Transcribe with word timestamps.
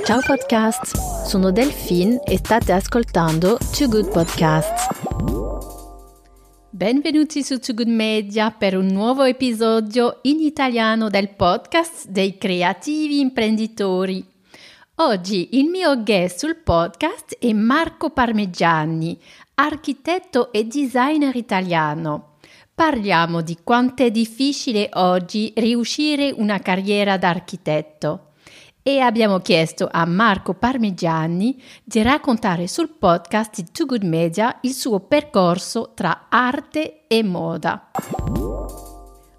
Ciao 0.00 0.20
podcast, 0.26 1.26
sono 1.26 1.52
Delphine 1.52 2.20
e 2.24 2.38
state 2.38 2.72
ascoltando 2.72 3.58
Too 3.76 3.86
Good 3.86 4.10
Podcasts. 4.10 4.88
Benvenuti 6.70 7.44
su 7.44 7.60
Too 7.60 7.76
Good 7.76 7.88
Media 7.88 8.50
per 8.50 8.76
un 8.76 8.86
nuovo 8.86 9.22
episodio 9.22 10.18
in 10.22 10.40
italiano 10.40 11.08
del 11.08 11.28
podcast 11.28 12.08
dei 12.08 12.36
creativi 12.36 13.20
imprenditori. 13.20 14.26
Oggi 14.96 15.50
il 15.52 15.68
mio 15.68 16.02
guest 16.02 16.38
sul 16.38 16.56
podcast 16.56 17.36
è 17.38 17.52
Marco 17.52 18.10
Parmigiani, 18.10 19.16
architetto 19.54 20.52
e 20.52 20.64
designer 20.64 21.36
italiano. 21.36 22.38
Parliamo 22.74 23.42
di 23.42 23.58
quanto 23.62 24.02
è 24.02 24.10
difficile 24.10 24.88
oggi 24.94 25.52
riuscire 25.54 26.34
una 26.34 26.58
carriera 26.58 27.16
da 27.18 27.28
architetto 27.28 28.31
e 28.82 28.98
abbiamo 28.98 29.38
chiesto 29.38 29.88
a 29.90 30.04
Marco 30.04 30.54
Parmigiani 30.54 31.60
di 31.84 32.02
raccontare 32.02 32.66
sul 32.66 32.90
podcast 32.90 33.54
di 33.54 33.70
Too 33.70 33.86
Good 33.86 34.02
Media 34.02 34.58
il 34.62 34.72
suo 34.72 35.00
percorso 35.00 35.92
tra 35.94 36.26
arte 36.28 37.06
e 37.06 37.22
moda. 37.22 37.90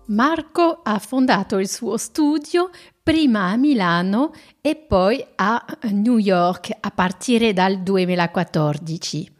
Marco 0.07 0.81
ha 0.83 0.99
fondato 0.99 1.57
il 1.59 1.67
suo 1.67 1.97
studio 1.97 2.69
prima 3.01 3.49
a 3.49 3.57
Milano 3.57 4.31
e 4.61 4.75
poi 4.75 5.25
a 5.35 5.63
New 5.91 6.17
York 6.17 6.75
a 6.79 6.91
partire 6.91 7.51
dal 7.51 7.81
2014. 7.81 9.32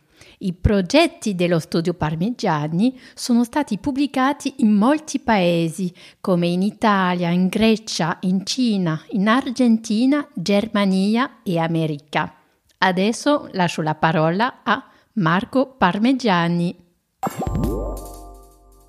I 0.45 0.51
progetti 0.51 1.35
dello 1.35 1.57
studio 1.57 1.93
Parmigiani 1.93 2.99
sono 3.13 3.45
stati 3.45 3.77
pubblicati 3.77 4.55
in 4.57 4.73
molti 4.73 5.19
paesi, 5.19 5.93
come 6.19 6.47
in 6.47 6.61
Italia, 6.61 7.29
in 7.29 7.47
Grecia, 7.47 8.17
in 8.23 8.45
Cina, 8.45 9.01
in 9.11 9.29
Argentina, 9.29 10.27
Germania 10.33 11.39
e 11.43 11.59
America. 11.59 12.35
Adesso 12.77 13.51
lascio 13.53 13.81
la 13.81 13.95
parola 13.95 14.63
a 14.63 14.85
Marco 15.13 15.75
Parmigiani. 15.77 16.75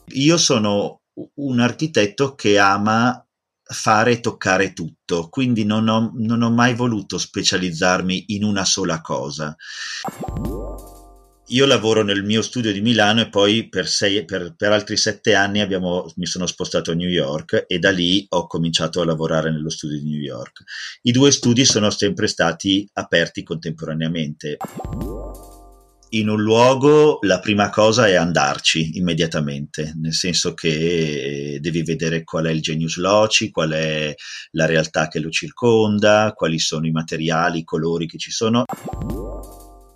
Io 0.07 0.36
sono 0.36 1.03
un 1.34 1.61
architetto 1.61 2.34
che 2.34 2.59
ama 2.59 3.25
fare 3.62 4.11
e 4.11 4.20
toccare 4.20 4.73
tutto, 4.73 5.29
quindi 5.29 5.64
non 5.64 5.86
ho, 5.86 6.11
non 6.17 6.42
ho 6.42 6.51
mai 6.51 6.75
voluto 6.75 7.17
specializzarmi 7.17 8.25
in 8.34 8.42
una 8.42 8.64
sola 8.64 9.01
cosa 9.01 9.57
io 11.48 11.67
lavoro 11.67 12.03
nel 12.03 12.25
mio 12.25 12.41
studio 12.41 12.73
di 12.73 12.81
Milano 12.81 13.20
e 13.20 13.28
poi 13.28 13.69
per, 13.69 13.87
sei, 13.87 14.25
per, 14.25 14.55
per 14.56 14.73
altri 14.73 14.97
sette 14.97 15.34
anni 15.34 15.61
abbiamo, 15.61 16.11
mi 16.17 16.27
sono 16.27 16.47
spostato 16.47 16.91
a 16.91 16.95
New 16.95 17.09
York 17.09 17.64
e 17.67 17.78
da 17.78 17.91
lì 17.91 18.25
ho 18.31 18.47
cominciato 18.47 19.01
a 19.01 19.05
lavorare 19.05 19.51
nello 19.51 19.69
studio 19.69 19.98
di 19.98 20.09
New 20.09 20.20
York. 20.20 20.62
I 21.03 21.12
due 21.12 21.31
studi 21.31 21.64
sono 21.67 21.91
sempre 21.91 22.28
stati 22.28 22.89
aperti 22.95 23.42
contemporaneamente. 23.42 24.56
In 26.11 26.28
un 26.28 26.41
luogo 26.41 27.19
la 27.23 27.41
prima 27.41 27.70
cosa 27.70 28.06
è 28.06 28.14
andarci 28.14 28.97
immediatamente, 28.97 29.92
nel 29.97 30.14
senso 30.14 30.55
che 30.55 31.58
devi 31.61 31.83
vedere 31.83 32.23
qual 32.23 32.47
è 32.47 32.51
il 32.51 32.62
genius 32.62 32.98
loci, 32.98 33.51
qual 33.51 33.73
è 33.73 34.14
la 34.53 34.67
realtà 34.67 35.08
che 35.08 35.19
lo 35.19 35.31
circonda, 35.31 36.33
quali 36.34 36.61
sono 36.61 36.86
i 36.86 36.92
materiali, 36.92 37.58
i 37.58 37.64
colori 37.64 38.06
che 38.06 38.19
ci 38.19 38.31
sono 38.31 38.64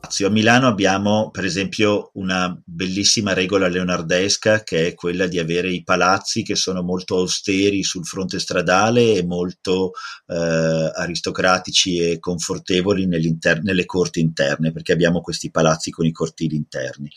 spazio. 0.08 0.28
A 0.28 0.30
Milano 0.30 0.66
abbiamo, 0.66 1.30
per 1.30 1.44
esempio, 1.44 2.10
una 2.14 2.58
bellissima 2.64 3.34
regola 3.34 3.68
leonardesca 3.68 4.62
che 4.62 4.88
è 4.88 4.94
quella 4.94 5.26
di 5.26 5.38
avere 5.38 5.70
i 5.70 5.84
palazzi 5.84 6.42
che 6.42 6.56
sono 6.56 6.82
molto 6.82 7.18
austeri 7.18 7.82
sul 7.82 8.06
fronte 8.06 8.38
stradale 8.38 9.14
e 9.14 9.24
molto 9.24 9.92
eh, 10.26 10.92
aristocratici 10.94 11.98
e 11.98 12.18
confortevoli 12.18 13.06
nelle 13.06 13.84
corti 13.84 14.20
interne, 14.20 14.72
perché 14.72 14.92
abbiamo 14.92 15.20
questi 15.20 15.50
palazzi 15.50 15.90
con 15.90 16.06
i 16.06 16.12
cortili 16.12 16.56
interni. 16.56 17.10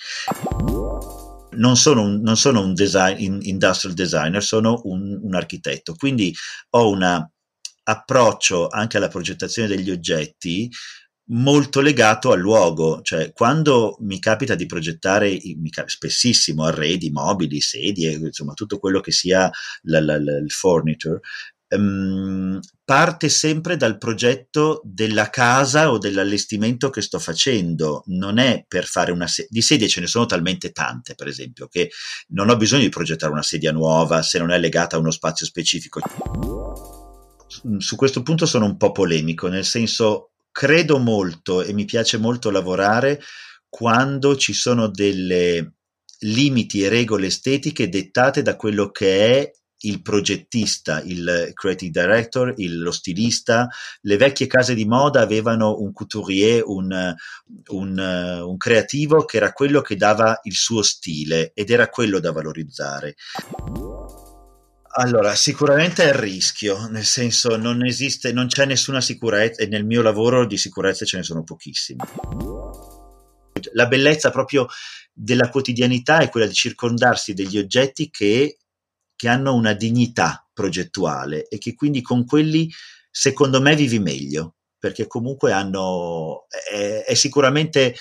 Non 1.53 1.75
sono 1.75 2.01
un, 2.01 2.21
non 2.21 2.37
sono 2.37 2.61
un 2.61 2.73
design, 2.73 3.39
industrial 3.41 3.95
designer, 3.95 4.43
sono 4.43 4.81
un, 4.85 5.19
un 5.21 5.35
architetto, 5.35 5.95
quindi 5.95 6.33
ho 6.71 6.89
un 6.89 7.29
approccio 7.83 8.67
anche 8.67 8.97
alla 8.97 9.07
progettazione 9.07 9.67
degli 9.67 9.89
oggetti 9.89 10.69
molto 11.31 11.81
legato 11.81 12.31
al 12.31 12.39
luogo, 12.39 13.01
cioè 13.01 13.31
quando 13.31 13.97
mi 13.99 14.19
capita 14.19 14.55
di 14.55 14.65
progettare 14.65 15.39
spessissimo 15.85 16.65
arredi, 16.65 17.09
mobili, 17.09 17.61
sedie, 17.61 18.11
insomma 18.11 18.53
tutto 18.53 18.79
quello 18.79 18.99
che 18.99 19.11
sia 19.11 19.49
la, 19.83 20.01
la, 20.01 20.21
la, 20.21 20.37
il 20.37 20.51
furniture, 20.51 21.19
um, 21.69 22.59
parte 22.83 23.29
sempre 23.29 23.77
dal 23.77 23.97
progetto 23.97 24.81
della 24.83 25.29
casa 25.29 25.91
o 25.91 25.97
dell'allestimento 25.97 26.89
che 26.89 27.01
sto 27.01 27.19
facendo, 27.19 28.03
non 28.07 28.37
è 28.37 28.65
per 28.67 28.85
fare 28.85 29.11
una 29.11 29.27
sedia, 29.27 29.49
di 29.51 29.61
sedie 29.61 29.87
ce 29.87 30.01
ne 30.01 30.07
sono 30.07 30.25
talmente 30.25 30.71
tante 30.71 31.15
per 31.15 31.27
esempio 31.27 31.67
che 31.67 31.91
non 32.29 32.49
ho 32.49 32.57
bisogno 32.57 32.83
di 32.83 32.89
progettare 32.89 33.31
una 33.31 33.43
sedia 33.43 33.71
nuova 33.71 34.21
se 34.21 34.37
non 34.37 34.51
è 34.51 34.59
legata 34.59 34.97
a 34.97 34.99
uno 34.99 35.11
spazio 35.11 35.45
specifico. 35.45 36.01
Su 37.77 37.95
questo 37.95 38.23
punto 38.23 38.45
sono 38.45 38.65
un 38.65 38.77
po' 38.77 38.91
polemico, 38.91 39.47
nel 39.47 39.65
senso 39.65 40.30
credo 40.61 40.99
molto 40.99 41.63
e 41.63 41.73
mi 41.73 41.85
piace 41.85 42.19
molto 42.19 42.51
lavorare 42.51 43.19
quando 43.67 44.35
ci 44.35 44.53
sono 44.53 44.89
delle 44.89 45.77
limiti 46.19 46.83
e 46.83 46.87
regole 46.87 47.25
estetiche 47.25 47.89
dettate 47.89 48.43
da 48.43 48.55
quello 48.55 48.91
che 48.91 49.39
è 49.39 49.51
il 49.83 50.03
progettista, 50.03 51.01
il 51.01 51.49
creative 51.55 51.99
director, 51.99 52.53
il, 52.57 52.79
lo 52.79 52.91
stilista. 52.91 53.67
Le 54.01 54.17
vecchie 54.17 54.45
case 54.45 54.75
di 54.75 54.85
moda 54.85 55.21
avevano 55.21 55.79
un 55.79 55.91
couturier, 55.93 56.61
un, 56.63 57.11
un, 57.69 58.43
un 58.45 58.57
creativo 58.57 59.25
che 59.25 59.37
era 59.37 59.53
quello 59.53 59.81
che 59.81 59.95
dava 59.95 60.41
il 60.43 60.53
suo 60.53 60.83
stile 60.83 61.53
ed 61.55 61.71
era 61.71 61.89
quello 61.89 62.19
da 62.19 62.31
valorizzare. 62.31 63.15
Allora, 64.93 65.35
sicuramente 65.35 66.03
è 66.03 66.07
il 66.07 66.15
rischio, 66.15 66.87
nel 66.87 67.05
senso 67.05 67.55
non 67.55 67.85
esiste, 67.85 68.33
non 68.33 68.47
c'è 68.47 68.65
nessuna 68.65 68.99
sicurezza 68.99 69.61
e 69.61 69.67
nel 69.67 69.85
mio 69.85 70.01
lavoro 70.01 70.45
di 70.45 70.57
sicurezza 70.57 71.05
ce 71.05 71.17
ne 71.17 71.23
sono 71.23 71.43
pochissime. 71.43 72.03
La 73.73 73.87
bellezza 73.87 74.31
proprio 74.31 74.67
della 75.13 75.49
quotidianità 75.49 76.19
è 76.19 76.29
quella 76.29 76.47
di 76.47 76.53
circondarsi 76.53 77.33
degli 77.33 77.57
oggetti 77.57 78.09
che, 78.09 78.57
che 79.15 79.27
hanno 79.29 79.53
una 79.53 79.73
dignità 79.73 80.45
progettuale 80.51 81.47
e 81.47 81.57
che 81.57 81.73
quindi 81.73 82.01
con 82.01 82.25
quelli, 82.25 82.69
secondo 83.09 83.61
me, 83.61 83.75
vivi 83.75 83.99
meglio, 83.99 84.55
perché 84.77 85.07
comunque 85.07 85.53
hanno, 85.53 86.47
è, 86.69 87.05
è 87.07 87.13
sicuramente 87.13 87.95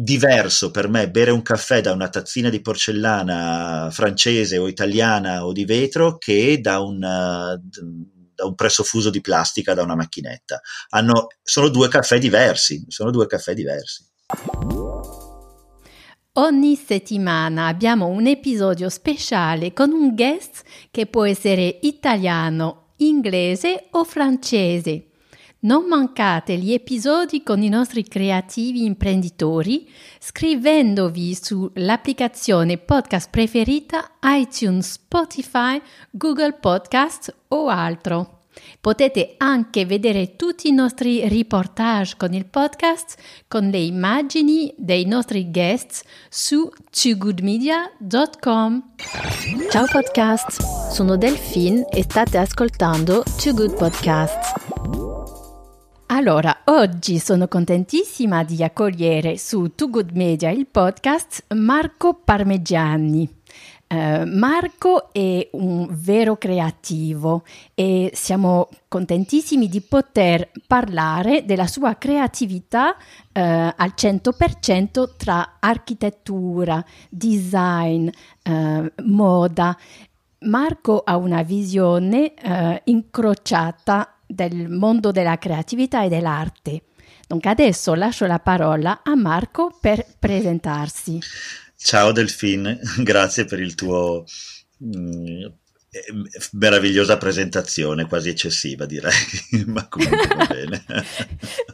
diverso 0.00 0.70
per 0.70 0.88
me 0.88 1.10
bere 1.10 1.32
un 1.32 1.42
caffè 1.42 1.80
da 1.80 1.90
una 1.90 2.08
tazzina 2.08 2.50
di 2.50 2.60
porcellana 2.60 3.88
francese 3.90 4.56
o 4.56 4.68
italiana 4.68 5.44
o 5.44 5.50
di 5.50 5.64
vetro 5.64 6.18
che 6.18 6.60
da 6.60 6.78
un, 6.78 7.00
da 7.00 8.44
un 8.44 8.54
presso 8.54 8.84
fuso 8.84 9.10
di 9.10 9.20
plastica 9.20 9.74
da 9.74 9.82
una 9.82 9.96
macchinetta. 9.96 10.60
Hanno, 10.90 11.26
sono 11.42 11.68
due 11.68 11.88
caffè 11.88 12.20
diversi, 12.20 12.84
sono 12.86 13.10
due 13.10 13.26
caffè 13.26 13.54
diversi. 13.54 14.06
Ogni 16.34 16.76
settimana 16.76 17.66
abbiamo 17.66 18.06
un 18.06 18.28
episodio 18.28 18.88
speciale 18.88 19.72
con 19.72 19.90
un 19.90 20.14
guest 20.14 20.62
che 20.92 21.06
può 21.06 21.24
essere 21.24 21.80
italiano, 21.82 22.92
inglese 22.98 23.88
o 23.90 24.04
francese. 24.04 25.07
Non 25.60 25.86
mancate 25.86 26.56
gli 26.56 26.72
episodi 26.72 27.42
con 27.42 27.62
i 27.62 27.68
nostri 27.68 28.04
creativi 28.04 28.84
imprenditori 28.84 29.90
scrivendovi 30.20 31.34
sull'applicazione 31.34 32.78
podcast 32.78 33.28
preferita 33.28 34.08
iTunes, 34.22 34.92
Spotify, 34.92 35.82
Google 36.10 36.52
Podcast 36.52 37.34
o 37.48 37.66
altro. 37.66 38.42
Potete 38.80 39.34
anche 39.36 39.84
vedere 39.84 40.36
tutti 40.36 40.68
i 40.68 40.72
nostri 40.72 41.28
reportage 41.28 42.14
con 42.16 42.34
il 42.34 42.46
podcast 42.46 43.16
con 43.48 43.68
le 43.68 43.78
immagini 43.78 44.72
dei 44.76 45.06
nostri 45.06 45.50
guests 45.50 46.04
su 46.28 46.70
toogoodmedia.com. 46.90 48.82
Ciao 49.70 49.86
podcast, 49.90 50.90
sono 50.92 51.16
Delphine 51.16 51.88
e 51.88 52.04
state 52.04 52.38
ascoltando 52.38 53.24
Too 53.42 53.54
Good 53.54 53.76
Podcasts. 53.76 54.67
Allora, 56.10 56.62
oggi 56.64 57.18
sono 57.18 57.48
contentissima 57.48 58.42
di 58.42 58.64
accogliere 58.64 59.36
su 59.36 59.74
Too 59.74 59.90
Good 59.90 60.12
Media 60.12 60.48
il 60.48 60.66
podcast 60.66 61.52
Marco 61.54 62.14
Parmigiani. 62.14 63.28
Uh, 63.88 64.24
Marco 64.24 65.12
è 65.12 65.48
un 65.52 65.86
vero 65.90 66.36
creativo 66.36 67.44
e 67.74 68.10
siamo 68.14 68.70
contentissimi 68.88 69.68
di 69.68 69.82
poter 69.82 70.50
parlare 70.66 71.44
della 71.44 71.66
sua 71.66 71.94
creatività 71.96 72.88
uh, 72.88 72.94
al 73.32 73.92
100% 73.94 75.10
tra 75.14 75.56
architettura, 75.60 76.82
design, 77.10 78.08
uh, 78.48 78.92
moda. 79.04 79.76
Marco 80.40 81.02
ha 81.04 81.16
una 81.16 81.42
visione 81.42 82.32
incrociata 82.84 84.17
del 84.28 84.68
mondo 84.68 85.10
della 85.10 85.38
creatività 85.38 86.04
e 86.04 86.08
dell'arte. 86.08 86.82
Dunque 87.26 87.50
adesso 87.50 87.94
lascio 87.94 88.26
la 88.26 88.38
parola 88.38 89.00
a 89.02 89.16
Marco 89.16 89.76
per 89.80 90.04
presentarsi. 90.18 91.18
Ciao 91.76 92.12
Delfin, 92.12 92.78
grazie 93.02 93.44
per 93.44 93.60
il 93.60 93.74
tuo 93.74 94.24
mh, 94.78 95.46
meravigliosa 96.52 97.16
presentazione, 97.16 98.06
quasi 98.06 98.28
eccessiva 98.28 98.84
direi, 98.84 99.12
ma 99.66 99.88
comunque 99.88 100.26
va 100.26 100.46
bene. 100.46 100.84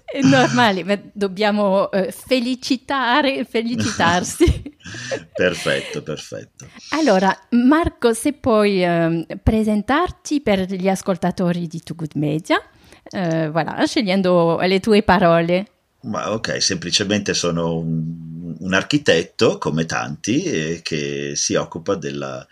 È 0.05 0.21
normale, 0.23 0.85
ma 0.85 0.99
dobbiamo 1.13 1.91
eh, 1.91 2.13
felicitare, 2.13 3.45
felicitarsi. 3.45 4.77
perfetto, 5.35 6.03
perfetto. 6.03 6.69
Allora, 6.91 7.37
Marco, 7.51 8.15
se 8.15 8.35
puoi 8.35 8.85
eh, 8.85 9.27
presentarti 9.43 10.41
per 10.41 10.61
gli 10.61 10.89
ascoltatori 10.89 11.67
di 11.67 11.83
Too 11.83 11.97
Good 11.97 12.13
Media, 12.15 12.63
eh, 13.11 13.49
voilà, 13.51 13.85
scegliendo 13.85 14.61
le 14.61 14.79
tue 14.79 15.03
parole. 15.03 15.67
Ma 16.03 16.33
ok, 16.33 16.63
semplicemente 16.63 17.35
sono 17.35 17.79
un, 17.79 18.55
un 18.61 18.75
architetto, 18.75 19.59
come 19.59 19.87
tanti, 19.87 20.81
che 20.83 21.33
si 21.35 21.55
occupa 21.55 21.97
della 21.97 22.47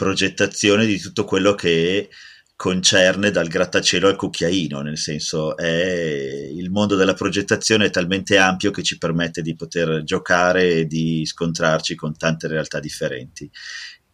progettazione 0.00 0.86
di 0.86 0.98
tutto 0.98 1.24
quello 1.24 1.54
che 1.54 2.08
concerne 2.56 3.30
dal 3.30 3.48
grattacielo 3.48 4.08
al 4.08 4.16
cucchiaino, 4.16 4.80
nel 4.80 4.96
senso 4.96 5.54
è 5.58 6.48
il 6.50 6.70
mondo 6.70 6.96
della 6.96 7.12
progettazione 7.12 7.86
è 7.86 7.90
talmente 7.90 8.38
ampio 8.38 8.70
che 8.70 8.82
ci 8.82 8.96
permette 8.96 9.42
di 9.42 9.54
poter 9.54 10.02
giocare 10.02 10.70
e 10.70 10.86
di 10.86 11.26
scontrarci 11.26 11.96
con 11.96 12.16
tante 12.16 12.48
realtà 12.48 12.80
differenti. 12.80 13.50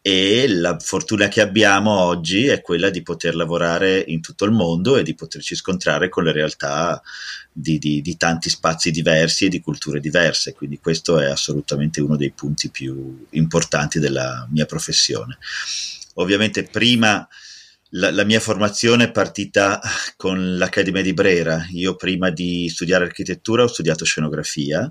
E 0.06 0.47
la 0.47 0.79
fortuna 0.79 1.26
che 1.26 1.41
abbiamo 1.41 1.91
oggi 1.91 2.47
è 2.47 2.61
quella 2.61 2.91
di 2.91 3.03
poter 3.03 3.35
lavorare 3.35 4.05
in 4.06 4.20
tutto 4.20 4.44
il 4.44 4.53
mondo 4.53 4.97
e 4.97 5.03
di 5.03 5.17
poterci 5.17 5.56
scontrare 5.56 6.08
con 6.08 6.23
le 6.23 6.31
realtà 6.31 7.03
di, 7.50 7.76
di, 7.79 8.00
di 8.03 8.17
tanti 8.17 8.49
spazi 8.49 8.93
diversi 8.93 9.47
e 9.47 9.49
di 9.49 9.58
culture 9.58 9.99
diverse. 9.99 10.55
Quindi 10.55 10.79
questo 10.79 11.19
è 11.19 11.25
assolutamente 11.25 12.00
uno 12.00 12.14
dei 12.14 12.31
punti 12.31 12.70
più 12.70 13.26
importanti 13.31 13.99
della 13.99 14.47
mia 14.53 14.64
professione. 14.64 15.38
Ovviamente 16.14 16.62
prima 16.62 17.26
la, 17.88 18.12
la, 18.12 18.23
mia 18.23 18.38
formazione 18.38 19.06
è 19.06 19.11
partita 19.11 19.81
con 20.17 20.56
l'Accademia 20.56 21.03
di 21.03 21.14
Brera. 21.14 21.67
Io 21.73 21.97
prima 21.97 22.31
di 22.31 22.69
studiare 22.69 23.06
architettura 23.06 23.64
ho 23.64 23.67
studiato 23.67 24.05
scenografia 24.05 24.88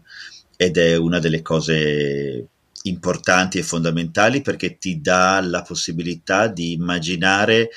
ed 0.58 0.76
è 0.76 0.98
una 0.98 1.20
delle 1.20 1.42
cose 1.42 2.50
importanti 2.86 3.58
e 3.58 3.64
fondamentali 3.64 4.42
perché 4.42 4.78
ti 4.78 5.02
dà 5.02 5.40
la 5.42 5.62
possibilità 5.62 6.48
di 6.48 6.74
immaginare 6.74 7.70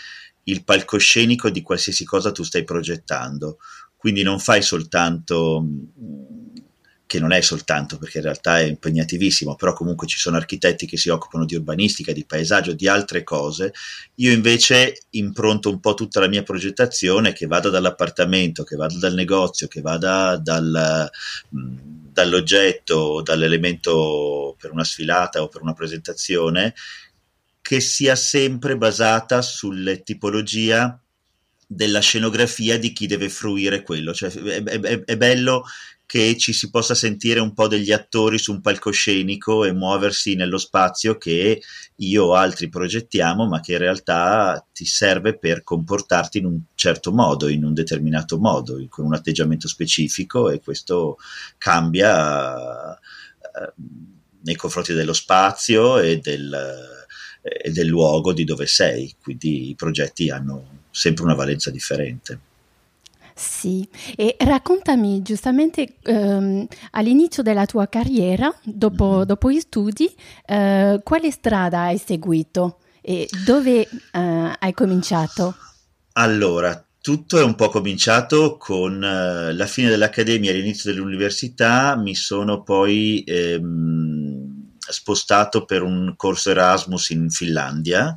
il 0.44 0.64
palcoscenico 0.64 1.50
di 1.50 1.62
qualsiasi 1.62 2.04
cosa 2.04 2.32
tu 2.32 2.42
stai 2.42 2.64
progettando. 2.64 3.58
Quindi 3.96 4.22
non 4.22 4.38
fai 4.38 4.62
soltanto 4.62 5.64
che 7.08 7.18
non 7.18 7.32
è 7.32 7.40
soltanto 7.40 7.96
perché 7.96 8.18
in 8.18 8.24
realtà 8.24 8.60
è 8.60 8.64
impegnativissimo, 8.64 9.56
però 9.56 9.72
comunque 9.72 10.06
ci 10.06 10.18
sono 10.18 10.36
architetti 10.36 10.84
che 10.84 10.98
si 10.98 11.08
occupano 11.08 11.46
di 11.46 11.54
urbanistica, 11.54 12.12
di 12.12 12.26
paesaggio, 12.26 12.74
di 12.74 12.86
altre 12.86 13.24
cose. 13.24 13.72
Io 14.16 14.30
invece 14.30 15.06
impronto 15.10 15.70
un 15.70 15.80
po' 15.80 15.94
tutta 15.94 16.20
la 16.20 16.28
mia 16.28 16.42
progettazione, 16.42 17.32
che 17.32 17.46
vada 17.46 17.70
dall'appartamento, 17.70 18.62
che 18.62 18.76
vada 18.76 18.98
dal 18.98 19.14
negozio, 19.14 19.68
che 19.68 19.80
vada 19.80 20.36
dal, 20.36 21.10
dall'oggetto, 22.18 23.22
dall'elemento 23.22 24.56
per 24.58 24.72
una 24.72 24.82
sfilata 24.82 25.40
o 25.40 25.46
per 25.46 25.62
una 25.62 25.72
presentazione, 25.72 26.74
che 27.62 27.78
sia 27.80 28.16
sempre 28.16 28.76
basata 28.76 29.40
sulle 29.40 30.02
tipologia 30.02 31.00
della 31.64 32.00
scenografia 32.00 32.76
di 32.76 32.92
chi 32.92 33.06
deve 33.06 33.28
fruire 33.28 33.82
quello. 33.82 34.12
Cioè, 34.12 34.32
è, 34.32 34.62
è, 34.64 35.04
è 35.04 35.16
bello 35.16 35.64
che 36.08 36.38
ci 36.38 36.54
si 36.54 36.70
possa 36.70 36.94
sentire 36.94 37.38
un 37.38 37.52
po' 37.52 37.68
degli 37.68 37.92
attori 37.92 38.38
su 38.38 38.52
un 38.52 38.62
palcoscenico 38.62 39.66
e 39.66 39.74
muoversi 39.74 40.36
nello 40.36 40.56
spazio 40.56 41.18
che 41.18 41.60
io 41.96 42.24
o 42.24 42.34
altri 42.34 42.70
progettiamo, 42.70 43.46
ma 43.46 43.60
che 43.60 43.72
in 43.72 43.78
realtà 43.78 44.66
ti 44.72 44.86
serve 44.86 45.36
per 45.36 45.62
comportarti 45.62 46.38
in 46.38 46.46
un 46.46 46.60
certo 46.74 47.12
modo, 47.12 47.48
in 47.48 47.62
un 47.62 47.74
determinato 47.74 48.38
modo, 48.38 48.82
con 48.88 49.04
un 49.04 49.12
atteggiamento 49.12 49.68
specifico 49.68 50.48
e 50.48 50.60
questo 50.60 51.18
cambia 51.58 52.94
eh, 52.96 53.72
nei 54.44 54.56
confronti 54.56 54.94
dello 54.94 55.12
spazio 55.12 55.98
e 55.98 56.20
del, 56.20 56.56
e 57.42 57.70
del 57.70 57.86
luogo 57.86 58.32
di 58.32 58.44
dove 58.44 58.66
sei, 58.66 59.14
quindi 59.22 59.68
i 59.68 59.74
progetti 59.74 60.30
hanno 60.30 60.86
sempre 60.90 61.24
una 61.24 61.34
valenza 61.34 61.70
differente. 61.70 62.47
Sì, 63.38 63.88
e 64.16 64.34
raccontami 64.36 65.22
giustamente 65.22 65.94
ehm, 66.02 66.66
all'inizio 66.90 67.44
della 67.44 67.66
tua 67.66 67.86
carriera, 67.86 68.52
dopo, 68.64 69.18
mm-hmm. 69.18 69.22
dopo 69.22 69.50
gli 69.52 69.60
studi, 69.60 70.12
eh, 70.44 71.00
quale 71.04 71.30
strada 71.30 71.82
hai 71.82 71.98
seguito 71.98 72.80
e 73.00 73.28
dove 73.44 73.82
eh, 73.82 74.56
hai 74.58 74.72
cominciato? 74.74 75.54
Allora, 76.14 76.84
tutto 77.00 77.38
è 77.38 77.44
un 77.44 77.54
po' 77.54 77.68
cominciato 77.68 78.56
con 78.56 79.04
eh, 79.04 79.52
la 79.52 79.66
fine 79.66 79.88
dell'accademia 79.88 80.50
e 80.50 80.54
l'inizio 80.54 80.92
dell'università, 80.92 81.94
mi 81.94 82.16
sono 82.16 82.64
poi 82.64 83.22
ehm, 83.24 84.72
spostato 84.78 85.64
per 85.64 85.82
un 85.82 86.14
corso 86.16 86.50
Erasmus 86.50 87.10
in 87.10 87.30
Finlandia 87.30 88.16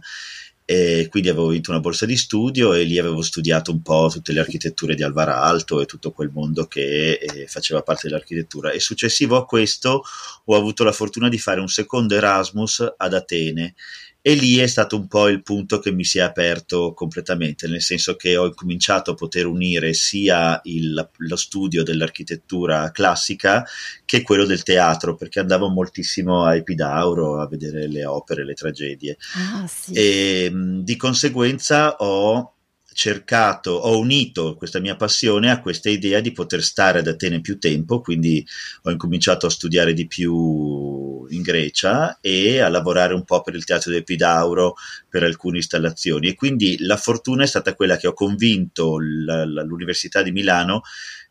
e 0.66 1.08
quindi 1.10 1.30
avevo 1.30 1.48
vinto 1.48 1.72
una 1.72 1.80
borsa 1.80 2.06
di 2.06 2.16
studio 2.16 2.74
e 2.74 2.84
lì 2.84 2.98
avevo 2.98 3.22
studiato 3.22 3.72
un 3.72 3.82
po' 3.82 4.10
tutte 4.12 4.32
le 4.32 4.40
architetture 4.40 4.96
di 4.96 5.04
Alvaro 5.04 5.34
Alto 5.34 5.82
e 5.82 5.86
tutto 5.86 6.12
quel 6.12 6.30
mondo 6.32 6.66
che 6.66 7.14
eh, 7.14 7.48
faceva 7.48 7.82
parte 7.82 8.08
dell'architettura. 8.08 8.72
E 8.72 8.80
successivo 8.80 9.36
a 9.38 9.46
questo 9.46 10.04
ho 10.46 10.56
avuto 10.56 10.84
la 10.84 10.92
fortuna 10.92 11.30
di 11.30 11.38
fare 11.40 11.60
un 11.60 11.68
secondo 11.68 12.16
Erasmus 12.16 12.94
ad 12.96 13.14
Atene 13.14 13.76
e 14.24 14.36
lì 14.36 14.58
è 14.58 14.68
stato 14.68 14.96
un 14.96 15.08
po' 15.08 15.28
il 15.28 15.42
punto 15.42 15.80
che 15.80 15.92
mi 15.92 16.04
si 16.04 16.20
è 16.20 16.22
aperto 16.22 16.94
completamente, 16.94 17.68
nel 17.68 17.82
senso 17.82 18.16
che 18.16 18.38
ho 18.38 18.54
cominciato 18.54 19.12
a 19.12 19.16
poter 19.16 19.48
unire 19.48 19.94
sia 19.94 20.60
il, 20.66 21.10
lo 21.18 21.36
studio 21.36 21.84
dell'architettura 21.84 22.92
classica 22.92 23.66
che 24.06 24.22
quello 24.22 24.46
del 24.46 24.62
teatro, 24.62 25.16
perché 25.16 25.40
andavo 25.40 25.70
moltissimo 25.70 26.44
a 26.44 26.56
Epidauro 26.56 27.42
a 27.42 27.48
vedere 27.48 27.88
le 27.88 28.06
opere, 28.06 28.46
le 28.46 28.54
tragedie. 28.54 29.18
Ah, 29.36 29.66
sì. 29.68 29.94
E 29.94 30.52
di 30.54 30.96
conseguenza 30.98 31.96
ho 31.98 32.54
cercato, 32.94 33.72
ho 33.72 33.98
unito 33.98 34.56
questa 34.56 34.80
mia 34.80 34.96
passione 34.96 35.50
a 35.50 35.62
questa 35.62 35.90
idea 35.90 36.20
di 36.20 36.32
poter 36.32 36.62
stare 36.62 37.00
ad 37.00 37.08
Atene 37.08 37.42
più 37.42 37.58
tempo, 37.58 38.02
quindi 38.02 38.46
ho 38.84 38.92
incominciato 38.92 39.48
a 39.48 39.50
studiare 39.50 39.94
di 39.94 40.06
più 40.08 41.01
in 41.32 41.42
Grecia 41.42 42.20
e 42.22 42.60
a 42.60 42.70
lavorare 42.70 43.14
un 43.14 43.24
po' 43.24 43.42
per 43.42 43.56
il 43.56 43.66
teatro 43.66 43.92
di 43.92 43.98
Epidauro 43.98 44.76
per 45.10 45.24
alcune 45.24 45.58
installazioni 45.58 46.30
e 46.30 46.36
quindi 46.36 46.78
la 46.80 46.98
fortuna 46.98 47.44
è 47.44 47.48
stata 47.48 47.74
quella 47.76 47.98
che 47.98 48.08
ho 48.08 48.14
convinto 48.14 48.98
l'Università 48.98 50.22
di 50.22 50.32
Milano 50.32 50.82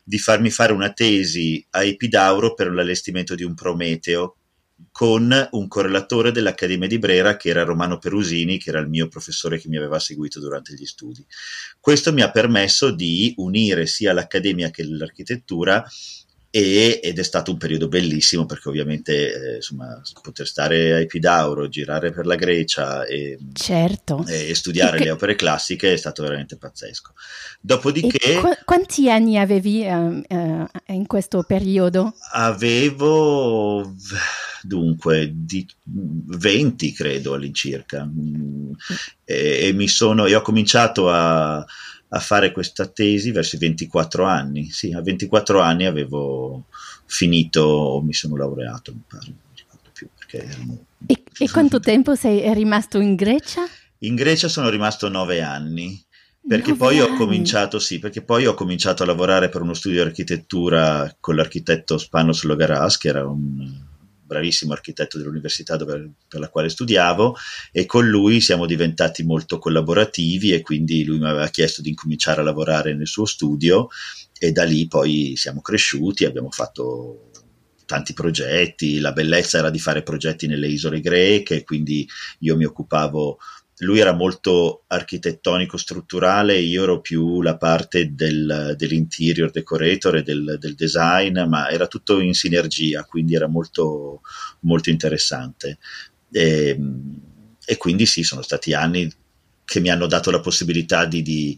di 0.03 0.17
farmi 0.17 0.49
fare 0.49 0.73
una 0.73 0.91
tesi 0.91 1.65
a 1.71 1.83
Epidauro 1.83 2.53
per 2.53 2.71
l'allestimento 2.71 3.35
di 3.35 3.43
un 3.43 3.53
Prometeo 3.53 4.35
con 4.91 5.49
un 5.51 5.67
correlatore 5.67 6.31
dell'Accademia 6.31 6.87
di 6.87 6.97
Brera 6.97 7.37
che 7.37 7.49
era 7.49 7.63
Romano 7.63 7.97
Perusini, 7.97 8.57
che 8.57 8.69
era 8.69 8.79
il 8.79 8.89
mio 8.89 9.07
professore 9.07 9.59
che 9.59 9.67
mi 9.67 9.77
aveva 9.77 9.99
seguito 9.99 10.39
durante 10.39 10.73
gli 10.73 10.85
studi. 10.85 11.25
Questo 11.79 12.11
mi 12.11 12.21
ha 12.21 12.31
permesso 12.31 12.91
di 12.91 13.33
unire 13.37 13.85
sia 13.85 14.13
l'Accademia 14.13 14.69
che 14.71 14.83
l'architettura 14.83 15.85
e, 16.53 16.99
ed 17.01 17.17
è 17.17 17.23
stato 17.23 17.51
un 17.51 17.57
periodo 17.57 17.87
bellissimo 17.87 18.45
perché 18.45 18.67
ovviamente 18.67 19.53
eh, 19.53 19.55
insomma, 19.55 20.01
poter 20.21 20.45
stare 20.45 20.93
a 20.93 20.99
Epidauro, 20.99 21.69
girare 21.69 22.11
per 22.11 22.25
la 22.25 22.35
Grecia 22.35 23.05
e, 23.05 23.39
certo. 23.53 24.25
e 24.27 24.53
studiare 24.53 24.97
e 24.97 25.03
le 25.05 25.11
opere 25.11 25.35
classiche 25.35 25.93
è 25.93 25.97
stato 25.97 26.21
veramente 26.23 26.57
pazzesco. 26.57 27.13
Dopodiché... 27.61 28.35
Qu- 28.35 28.65
quanti 28.65 29.09
anni 29.09 29.37
avevi 29.37 29.85
uh, 29.87 30.21
uh, 30.27 30.67
in 30.87 31.07
questo 31.07 31.41
periodo? 31.43 32.13
Avevo 32.33 33.95
dunque 34.61 35.31
di 35.33 35.65
20 35.85 36.93
credo 36.93 37.33
all'incirca 37.33 38.05
mm. 38.05 38.73
e, 39.23 39.67
e 39.67 39.73
mi 39.73 39.87
sono, 39.87 40.25
e 40.25 40.35
ho 40.35 40.41
cominciato 40.41 41.09
a 41.09 41.65
a 42.13 42.19
fare 42.19 42.51
questa 42.51 42.87
tesi 42.87 43.31
verso 43.31 43.55
i 43.55 43.59
24 43.59 44.25
anni. 44.25 44.69
Sì, 44.69 44.91
a 44.91 45.01
24 45.01 45.61
anni 45.61 45.85
avevo 45.85 46.65
finito, 47.05 48.01
mi 48.03 48.13
sono 48.13 48.35
laureato, 48.35 48.93
mi 48.93 49.03
pare, 49.07 49.25
non 49.27 49.53
ricordo 49.55 49.89
più. 49.93 50.07
Erano... 50.31 50.85
E, 51.05 51.23
e, 51.37 51.49
quanto 51.49 51.79
tempo 51.79 52.15
sei 52.15 52.53
rimasto 52.53 52.99
in 52.99 53.15
Grecia? 53.15 53.63
In 53.99 54.15
Grecia 54.15 54.47
sono 54.47 54.69
rimasto 54.69 55.09
nove 55.09 55.41
anni. 55.41 56.03
Perché 56.45 56.73
poi 56.73 56.99
ho 56.99 57.13
cominciato, 57.13 57.77
sì, 57.77 57.99
perché 57.99 58.23
poi 58.23 58.47
ho 58.47 58.55
cominciato 58.55 59.03
a 59.03 59.05
lavorare 59.05 59.49
per 59.49 59.61
uno 59.61 59.75
studio 59.75 60.01
di 60.01 60.09
architettura 60.09 61.15
con 61.19 61.35
l'architetto 61.35 61.99
Spanos 61.99 62.43
Logaras, 62.43 62.97
che 62.97 63.09
era 63.09 63.27
un 63.27 63.89
bravissimo 64.31 64.71
architetto 64.71 65.17
dell'università 65.17 65.75
dove, 65.75 66.11
per 66.25 66.39
la 66.39 66.47
quale 66.47 66.69
studiavo 66.69 67.35
e 67.73 67.85
con 67.85 68.07
lui 68.07 68.39
siamo 68.39 68.65
diventati 68.65 69.23
molto 69.23 69.59
collaborativi 69.59 70.53
e 70.53 70.61
quindi 70.61 71.03
lui 71.03 71.19
mi 71.19 71.27
aveva 71.27 71.49
chiesto 71.49 71.81
di 71.81 71.89
incominciare 71.89 72.39
a 72.39 72.45
lavorare 72.45 72.95
nel 72.95 73.07
suo 73.07 73.25
studio 73.25 73.89
e 74.39 74.53
da 74.53 74.63
lì 74.63 74.87
poi 74.87 75.33
siamo 75.35 75.59
cresciuti, 75.59 76.23
abbiamo 76.23 76.49
fatto 76.49 77.29
tanti 77.85 78.13
progetti, 78.13 78.99
la 78.99 79.11
bellezza 79.11 79.57
era 79.57 79.69
di 79.69 79.79
fare 79.79 80.01
progetti 80.01 80.47
nelle 80.47 80.69
isole 80.69 81.01
greche, 81.01 81.65
quindi 81.65 82.07
io 82.39 82.55
mi 82.55 82.63
occupavo 82.63 83.37
lui 83.81 83.99
era 83.99 84.13
molto 84.13 84.83
architettonico 84.87 85.77
strutturale, 85.77 86.59
io 86.59 86.83
ero 86.83 87.01
più 87.01 87.41
la 87.41 87.57
parte 87.57 88.13
del, 88.13 88.75
dell'interior 88.77 89.49
decorator 89.49 90.17
e 90.17 90.23
del, 90.23 90.57
del, 90.59 90.75
design, 90.75 91.39
ma 91.41 91.69
era 91.69 91.87
tutto 91.87 92.19
in 92.19 92.33
sinergia, 92.33 93.05
quindi 93.05 93.33
era 93.33 93.47
molto, 93.47 94.21
molto 94.61 94.91
interessante. 94.91 95.79
E, 96.31 96.79
e 97.65 97.77
quindi 97.77 98.05
sì, 98.05 98.23
sono 98.23 98.43
stati 98.43 98.73
anni 98.73 99.11
che 99.65 99.79
mi 99.79 99.89
hanno 99.89 100.05
dato 100.05 100.29
la 100.29 100.41
possibilità 100.41 101.05
di, 101.05 101.23
di 101.23 101.57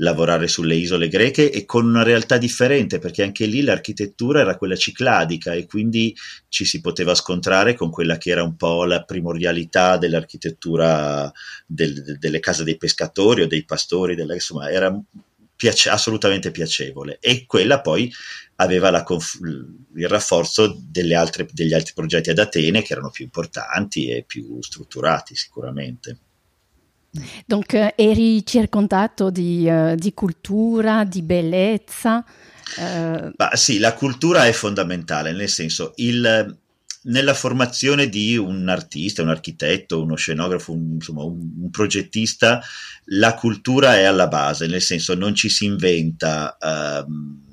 lavorare 0.00 0.46
sulle 0.48 0.74
isole 0.74 1.08
greche 1.08 1.50
e 1.50 1.64
con 1.64 1.86
una 1.86 2.02
realtà 2.02 2.38
differente 2.38 2.98
perché 2.98 3.22
anche 3.22 3.46
lì 3.46 3.62
l'architettura 3.62 4.40
era 4.40 4.56
quella 4.56 4.76
cicladica 4.76 5.54
e 5.54 5.66
quindi 5.66 6.14
ci 6.48 6.64
si 6.64 6.80
poteva 6.80 7.14
scontrare 7.14 7.74
con 7.74 7.90
quella 7.90 8.16
che 8.18 8.30
era 8.30 8.42
un 8.42 8.56
po' 8.56 8.84
la 8.84 9.02
primordialità 9.04 9.96
dell'architettura 9.96 11.32
del, 11.66 12.16
delle 12.18 12.40
case 12.40 12.64
dei 12.64 12.76
pescatori 12.76 13.42
o 13.42 13.46
dei 13.46 13.64
pastori, 13.64 14.14
della, 14.14 14.34
insomma 14.34 14.70
era 14.70 14.96
piace, 15.56 15.90
assolutamente 15.90 16.52
piacevole 16.52 17.18
e 17.20 17.44
quella 17.44 17.80
poi 17.80 18.10
aveva 18.56 19.02
conf- 19.02 19.40
il 19.42 20.08
rafforzo 20.08 20.80
altre, 21.12 21.48
degli 21.50 21.74
altri 21.74 21.92
progetti 21.94 22.30
ad 22.30 22.38
Atene 22.38 22.82
che 22.82 22.92
erano 22.92 23.10
più 23.10 23.24
importanti 23.24 24.08
e 24.10 24.22
più 24.24 24.62
strutturati 24.62 25.34
sicuramente. 25.34 26.18
Donc 27.46 27.72
uh, 27.72 27.92
eri 27.96 28.44
circondato 28.44 29.30
di, 29.30 29.68
uh, 29.68 29.94
di, 29.94 30.12
cultura, 30.14 31.04
di 31.04 31.22
bellezza. 31.22 32.24
Uh... 32.76 33.32
Bah, 33.34 33.54
sì, 33.54 33.78
la 33.78 33.94
cultura 33.94 34.46
è 34.46 34.52
fondamentale, 34.52 35.32
nel 35.32 35.48
senso, 35.48 35.92
il, 35.96 36.58
nella 37.02 37.34
formazione 37.34 38.08
di 38.08 38.36
un 38.36 38.68
artista, 38.68 39.22
un 39.22 39.30
architetto, 39.30 40.02
uno 40.02 40.16
scenografo, 40.16 40.72
un, 40.72 40.94
insomma, 40.94 41.22
un, 41.22 41.50
un, 41.60 41.70
progettista, 41.70 42.60
la 43.06 43.34
cultura 43.34 43.96
è 43.96 44.04
alla 44.04 44.28
base, 44.28 44.66
nel 44.66 44.82
senso 44.82 45.14
non 45.14 45.34
ci 45.34 45.48
si 45.48 45.64
inventa 45.64 46.56
um, 46.60 47.46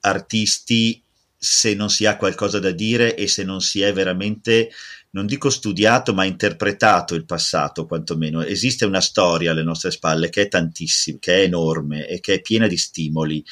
artisti 0.00 1.02
se 1.36 1.74
non 1.74 1.88
si 1.88 2.04
ha 2.04 2.16
qualcosa 2.16 2.58
da 2.58 2.70
dire 2.70 3.16
e 3.16 3.26
se 3.26 3.44
non 3.44 3.60
si 3.60 3.80
è 3.80 3.92
veramente 3.94 4.70
non 5.12 5.26
dico 5.26 5.50
studiato, 5.50 6.14
ma 6.14 6.24
interpretato 6.24 7.14
il 7.14 7.24
passato, 7.24 7.86
quantomeno. 7.86 8.42
Esiste 8.42 8.84
una 8.84 9.00
storia 9.00 9.50
alle 9.50 9.62
nostre 9.62 9.90
spalle 9.90 10.30
che 10.30 10.42
è 10.42 10.48
tantissima, 10.48 11.18
che 11.20 11.36
è 11.36 11.42
enorme 11.42 12.06
e 12.06 12.20
che 12.20 12.34
è 12.34 12.40
piena 12.40 12.66
di 12.66 12.76
stimoli 12.76 13.44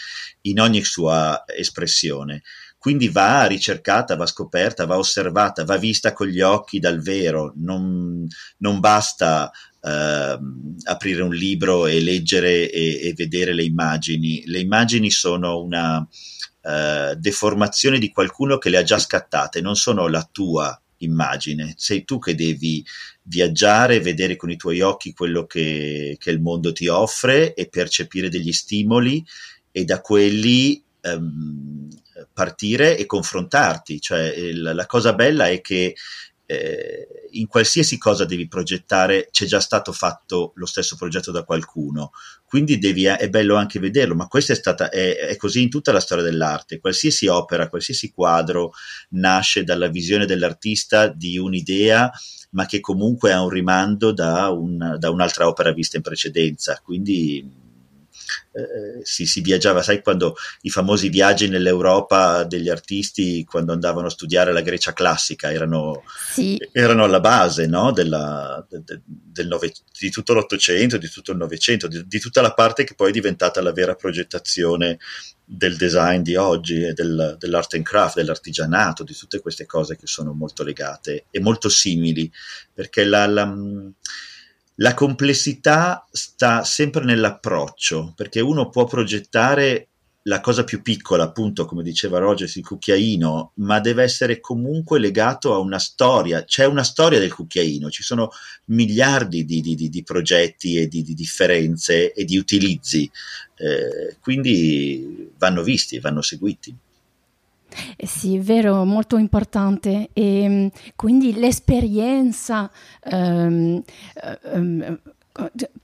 in 0.42 0.60
ogni 0.60 0.84
sua 0.84 1.44
espressione. 1.46 2.42
Quindi 2.78 3.08
va 3.08 3.44
ricercata, 3.46 4.14
va 4.14 4.26
scoperta, 4.26 4.86
va 4.86 4.98
osservata, 4.98 5.64
va 5.64 5.76
vista 5.78 6.12
con 6.12 6.28
gli 6.28 6.40
occhi 6.40 6.78
dal 6.78 7.00
vero, 7.02 7.52
non, 7.56 8.24
non 8.58 8.78
basta 8.78 9.50
eh, 9.82 10.38
aprire 10.84 11.22
un 11.22 11.34
libro 11.34 11.88
e 11.88 12.00
leggere 12.00 12.70
e, 12.70 13.08
e, 13.08 13.14
vedere 13.14 13.52
le 13.52 13.64
immagini. 13.64 14.44
Le 14.46 14.60
immagini 14.60 15.10
sono 15.10 15.60
una 15.60 16.06
eh, 16.62 17.16
deformazione 17.16 17.98
di 17.98 18.12
qualcuno 18.12 18.58
che 18.58 18.70
le 18.70 18.76
ha 18.76 18.84
già 18.84 18.98
scattate, 18.98 19.60
non 19.60 19.74
sono 19.74 20.06
la 20.06 20.28
tua 20.30 20.80
immagine, 20.98 21.74
sei 21.76 22.04
tu 22.04 22.18
che 22.18 22.34
devi 22.34 22.84
viaggiare, 23.22 24.00
vedere 24.00 24.36
con 24.36 24.50
i 24.50 24.56
tuoi 24.56 24.80
occhi 24.80 25.12
quello 25.12 25.46
che, 25.46 26.16
che 26.18 26.30
il 26.30 26.40
mondo 26.40 26.72
ti 26.72 26.88
offre 26.88 27.54
e 27.54 27.68
percepire 27.68 28.28
degli 28.28 28.52
stimoli 28.52 29.24
e 29.70 29.84
da 29.84 30.00
quelli 30.00 30.82
ehm, 31.00 31.88
partire 32.32 32.96
e 32.96 33.06
confrontarti. 33.06 34.00
Cioè, 34.00 34.34
il, 34.34 34.60
la 34.62 34.86
cosa 34.86 35.12
bella 35.12 35.48
è 35.48 35.60
che 35.60 35.94
eh, 36.50 37.28
in 37.32 37.46
qualsiasi 37.46 37.98
cosa 37.98 38.24
devi 38.24 38.48
progettare 38.48 39.28
c'è 39.30 39.44
già 39.44 39.60
stato 39.60 39.92
fatto 39.92 40.52
lo 40.54 40.64
stesso 40.64 40.96
progetto 40.96 41.30
da 41.30 41.44
qualcuno, 41.44 42.12
quindi 42.46 42.78
devi, 42.78 43.04
è 43.04 43.28
bello 43.28 43.56
anche 43.56 43.78
vederlo, 43.78 44.14
ma 44.14 44.28
questo 44.28 44.52
è, 44.52 44.54
stata, 44.54 44.88
è, 44.88 45.16
è 45.16 45.36
così 45.36 45.60
in 45.60 45.68
tutta 45.68 45.92
la 45.92 46.00
storia 46.00 46.24
dell'arte, 46.24 46.80
qualsiasi 46.80 47.26
opera, 47.26 47.68
qualsiasi 47.68 48.10
quadro 48.10 48.72
nasce 49.10 49.62
dalla 49.62 49.88
visione 49.88 50.24
dell'artista 50.24 51.08
di 51.08 51.36
un'idea 51.36 52.10
ma 52.52 52.64
che 52.64 52.80
comunque 52.80 53.30
ha 53.30 53.42
un 53.42 53.50
rimando 53.50 54.10
da, 54.10 54.48
un, 54.48 54.96
da 54.98 55.10
un'altra 55.10 55.46
opera 55.46 55.70
vista 55.72 55.98
in 55.98 56.02
precedenza, 56.02 56.80
quindi 56.82 57.67
eh, 58.52 59.00
si, 59.02 59.26
si, 59.26 59.40
viaggiava, 59.40 59.82
sai 59.82 60.02
quando 60.02 60.36
i 60.62 60.70
famosi 60.70 61.08
viaggi 61.08 61.48
nell'Europa 61.48 62.44
degli 62.44 62.68
artisti 62.68 63.44
quando 63.44 63.72
andavano 63.72 64.06
a 64.06 64.10
studiare 64.10 64.52
la 64.52 64.60
Grecia 64.60 64.92
classica 64.92 65.52
erano, 65.52 66.02
sì. 66.32 66.58
erano 66.72 67.04
alla 67.04 67.20
base 67.20 67.66
no? 67.66 67.92
Della, 67.92 68.64
de, 68.68 68.82
de, 68.84 69.00
del 69.04 69.46
nove, 69.46 69.72
di 69.98 70.10
tutto 70.10 70.34
l'Ottocento, 70.34 70.96
di 70.96 71.08
tutto 71.08 71.32
il 71.32 71.38
Novecento, 71.38 71.86
di, 71.88 72.04
di, 72.06 72.18
tutta 72.18 72.40
la 72.40 72.52
parte 72.52 72.84
che 72.84 72.94
poi 72.94 73.10
è 73.10 73.12
diventata 73.12 73.60
la 73.62 73.72
vera 73.72 73.94
progettazione 73.94 74.98
del 75.44 75.76
design 75.76 76.20
di 76.20 76.36
oggi 76.36 76.82
e 76.82 76.92
del, 76.92 77.36
dell'art 77.38 77.74
and 77.74 77.84
craft, 77.84 78.16
dell'artigianato, 78.16 79.02
di 79.02 79.14
tutte 79.14 79.40
queste 79.40 79.64
cose 79.64 79.96
che 79.96 80.06
sono 80.06 80.32
molto 80.32 80.62
legate 80.62 81.24
e 81.30 81.40
molto 81.40 81.68
simili, 81.68 82.30
perché 82.74 83.04
la, 83.04 83.26
la 83.26 83.46
la 84.80 84.94
complessità 84.94 86.06
sta 86.10 86.62
sempre 86.62 87.04
nell'approccio, 87.04 88.12
perché 88.14 88.40
uno 88.40 88.68
può 88.68 88.84
progettare 88.84 89.88
la 90.22 90.40
cosa 90.40 90.62
più 90.62 90.82
piccola, 90.82 91.24
appunto, 91.24 91.64
come 91.64 91.82
diceva 91.82 92.18
Rogers, 92.18 92.56
il 92.56 92.64
cucchiaino, 92.64 93.52
ma 93.56 93.80
deve 93.80 94.02
essere 94.02 94.40
comunque 94.40 94.98
legato 94.98 95.54
a 95.54 95.58
una 95.58 95.78
storia. 95.78 96.44
C'è 96.44 96.66
una 96.66 96.84
storia 96.84 97.18
del 97.18 97.32
cucchiaino, 97.32 97.90
ci 97.90 98.02
sono 98.02 98.30
miliardi 98.66 99.44
di, 99.44 99.60
di, 99.60 99.74
di, 99.74 99.88
di 99.88 100.02
progetti 100.02 100.76
e 100.76 100.86
di, 100.86 101.02
differenze 101.02 102.12
e 102.12 102.24
di 102.24 102.36
utilizzi, 102.36 103.10
eh, 103.56 104.16
quindi 104.20 105.32
vanno 105.38 105.62
visti, 105.62 105.98
vanno 105.98 106.20
seguiti. 106.20 106.76
Eh 107.96 108.06
sì, 108.06 108.36
è 108.36 108.40
vero, 108.40 108.84
molto 108.84 109.16
importante. 109.16 110.10
E 110.12 110.42
ehm, 110.42 110.70
quindi 110.96 111.34
l'esperienza, 111.34 112.70
um, 113.10 113.82
um, 114.52 114.98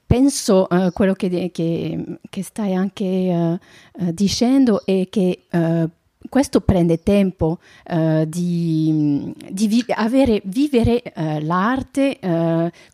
penso 0.07 0.67
uh, 0.69 0.93
quello 0.93 1.13
che, 1.15 1.51
che, 1.53 2.19
che, 2.29 2.43
stai 2.43 2.75
anche 2.75 3.05
uh, 3.05 4.05
uh, 4.05 4.13
dicendo 4.13 4.85
è 4.85 5.07
che 5.11 5.45
questo 6.31 6.63
prende 6.63 7.03
tempo 7.03 7.59
di, 8.27 9.33
di 9.51 9.69
vi- 9.69 9.85
avere, 9.89 10.41
vivere 10.47 11.03
l'arte 11.41 12.19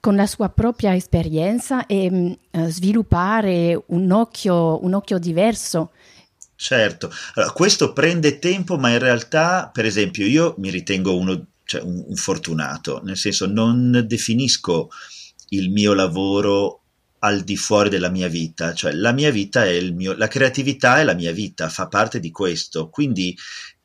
con 0.00 0.16
la 0.16 0.26
sua 0.26 0.48
propria 0.48 0.94
esperienza 0.94 1.86
e 1.86 2.08
um, 2.10 2.66
sviluppare 2.66 3.80
un 3.86 4.10
occhio, 4.10 4.84
un 4.84 4.94
occhio 4.94 5.18
diverso 5.18 5.90
Certo, 6.62 7.10
allora, 7.34 7.52
questo 7.52 7.94
prende 7.94 8.38
tempo, 8.38 8.76
ma 8.76 8.90
in 8.90 8.98
realtà, 8.98 9.70
per 9.72 9.86
esempio, 9.86 10.26
io 10.26 10.54
mi 10.58 10.68
ritengo 10.68 11.16
uno, 11.16 11.46
cioè 11.64 11.80
un, 11.80 12.04
un 12.06 12.16
fortunato, 12.16 13.00
nel 13.02 13.16
senso 13.16 13.46
non 13.46 14.04
definisco 14.06 14.90
il 15.48 15.70
mio 15.70 15.94
lavoro 15.94 16.82
al 17.20 17.44
di 17.44 17.56
fuori 17.56 17.88
della 17.88 18.10
mia 18.10 18.28
vita, 18.28 18.74
cioè 18.74 18.92
la 18.92 19.12
mia 19.12 19.30
vita 19.30 19.64
è 19.64 19.70
il 19.70 19.94
mio, 19.94 20.14
la 20.14 20.28
creatività 20.28 21.00
è 21.00 21.04
la 21.04 21.14
mia 21.14 21.32
vita, 21.32 21.70
fa 21.70 21.88
parte 21.88 22.20
di 22.20 22.30
questo, 22.30 22.90
quindi 22.90 23.34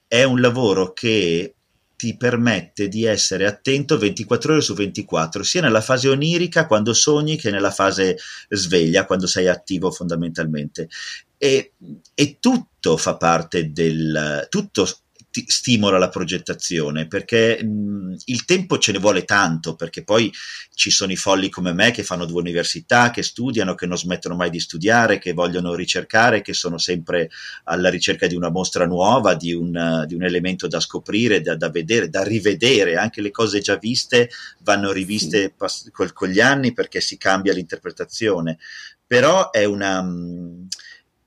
è 0.05 0.23
un 0.23 0.41
lavoro 0.41 0.91
che 0.91 1.55
ti 1.95 2.17
permette 2.17 2.89
di 2.89 3.05
essere 3.05 3.45
attento 3.45 3.97
24 3.97 4.51
ore 4.51 4.61
su 4.61 4.73
24, 4.73 5.43
sia 5.43 5.61
nella 5.61 5.79
fase 5.79 6.09
onirica 6.09 6.67
quando 6.67 6.93
sogni 6.93 7.37
che 7.37 7.51
nella 7.51 7.71
fase 7.71 8.17
sveglia, 8.49 9.05
quando 9.05 9.27
sei 9.27 9.47
attivo 9.47 9.91
fondamentalmente. 9.91 10.89
E, 11.37 11.73
e 12.13 12.37
tutto 12.39 12.97
fa 12.97 13.17
parte 13.17 13.71
del... 13.71 14.47
tutto 14.49 14.85
stimola 15.45 15.97
la 15.97 16.09
progettazione 16.09 17.07
perché 17.07 17.61
mh, 17.61 18.15
il 18.25 18.45
tempo 18.45 18.77
ce 18.77 18.93
ne 18.93 18.99
vuole 18.99 19.25
tanto 19.25 19.75
perché 19.75 20.03
poi 20.03 20.31
ci 20.73 20.89
sono 20.89 21.11
i 21.11 21.17
folli 21.17 21.49
come 21.49 21.73
me 21.73 21.91
che 21.91 22.03
fanno 22.03 22.25
due 22.25 22.39
università, 22.39 23.11
che 23.11 23.23
studiano, 23.23 23.75
che 23.75 23.85
non 23.85 23.97
smettono 23.97 24.35
mai 24.35 24.49
di 24.49 24.59
studiare, 24.59 25.17
che 25.17 25.33
vogliono 25.33 25.73
ricercare, 25.73 26.41
che 26.41 26.53
sono 26.53 26.77
sempre 26.77 27.29
alla 27.65 27.89
ricerca 27.89 28.27
di 28.27 28.35
una 28.35 28.49
mostra 28.49 28.85
nuova, 28.85 29.35
di 29.35 29.53
un, 29.53 30.03
di 30.07 30.15
un 30.15 30.23
elemento 30.23 30.67
da 30.67 30.79
scoprire, 30.79 31.41
da, 31.41 31.55
da, 31.55 31.69
vedere, 31.69 32.09
da 32.09 32.23
rivedere, 32.23 32.95
anche 32.97 33.21
le 33.21 33.31
cose 33.31 33.59
già 33.59 33.75
viste 33.77 34.29
vanno 34.59 34.91
riviste 34.91 35.53
pass- 35.55 35.89
col, 35.91 36.13
con 36.13 36.29
gli 36.29 36.39
anni 36.39 36.73
perché 36.73 37.01
si 37.01 37.17
cambia 37.17 37.53
l'interpretazione, 37.53 38.57
però 39.05 39.49
è 39.49 39.65
una... 39.65 40.01
Mh, 40.01 40.67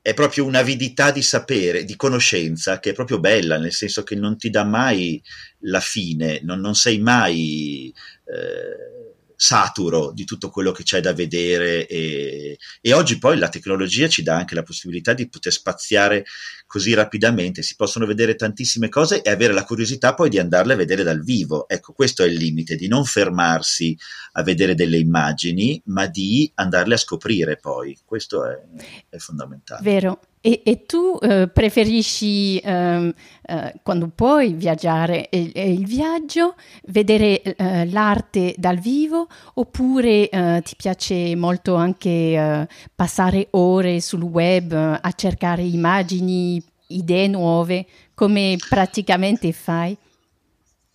è 0.08 0.14
proprio 0.14 0.46
un'avidità 0.46 1.10
di 1.10 1.20
sapere, 1.20 1.84
di 1.84 1.94
conoscenza, 1.94 2.80
che 2.80 2.90
è 2.90 2.92
proprio 2.94 3.20
bella, 3.20 3.58
nel 3.58 3.74
senso 3.74 4.04
che 4.04 4.14
non 4.14 4.38
ti 4.38 4.48
dà 4.48 4.64
mai 4.64 5.22
la 5.60 5.80
fine, 5.80 6.40
non, 6.42 6.60
non 6.60 6.74
sei 6.74 6.98
mai... 6.98 7.92
Eh, 8.24 8.97
saturo 9.40 10.10
di 10.10 10.24
tutto 10.24 10.50
quello 10.50 10.72
che 10.72 10.82
c'è 10.82 11.00
da 11.00 11.12
vedere 11.12 11.86
e, 11.86 12.58
e, 12.80 12.92
oggi 12.92 13.18
poi 13.18 13.38
la 13.38 13.48
tecnologia 13.48 14.08
ci 14.08 14.24
dà 14.24 14.34
anche 14.34 14.56
la 14.56 14.64
possibilità 14.64 15.12
di 15.12 15.28
poter 15.28 15.52
spaziare 15.52 16.24
così 16.66 16.92
rapidamente, 16.92 17.62
si 17.62 17.76
possono 17.76 18.04
vedere 18.04 18.34
tantissime 18.34 18.88
cose 18.88 19.22
e 19.22 19.30
avere 19.30 19.52
la 19.52 19.62
curiosità 19.62 20.14
poi 20.14 20.28
di 20.28 20.40
andarle 20.40 20.72
a 20.72 20.76
vedere 20.76 21.04
dal 21.04 21.22
vivo. 21.22 21.68
Ecco, 21.68 21.92
questo 21.92 22.24
è 22.24 22.26
il 22.26 22.34
limite, 22.34 22.74
di 22.74 22.88
non 22.88 23.04
fermarsi 23.04 23.96
a 24.32 24.42
vedere 24.42 24.74
delle 24.74 24.98
immagini, 24.98 25.80
ma 25.86 26.06
di 26.06 26.50
andarle 26.56 26.94
a 26.94 26.98
scoprire 26.98 27.58
poi. 27.58 27.96
Questo 28.04 28.44
è, 28.44 28.60
è 29.08 29.18
fondamentale. 29.18 29.82
Vero. 29.82 30.20
E, 30.48 30.62
e 30.64 30.86
tu 30.86 31.18
eh, 31.20 31.46
preferisci, 31.48 32.56
eh, 32.56 33.14
eh, 33.42 33.74
quando 33.82 34.08
puoi 34.08 34.54
viaggiare, 34.54 35.28
il, 35.30 35.52
il 35.54 35.84
viaggio, 35.84 36.54
vedere 36.86 37.42
eh, 37.42 37.84
l'arte 37.90 38.54
dal 38.56 38.78
vivo 38.78 39.28
oppure 39.54 40.30
eh, 40.30 40.62
ti 40.64 40.74
piace 40.74 41.36
molto 41.36 41.74
anche 41.74 42.08
eh, 42.08 42.66
passare 42.94 43.48
ore 43.50 44.00
sul 44.00 44.22
web 44.22 44.72
a 44.72 45.12
cercare 45.14 45.60
immagini, 45.64 46.64
idee 46.86 47.28
nuove, 47.28 47.84
come 48.14 48.56
praticamente 48.70 49.52
fai? 49.52 49.94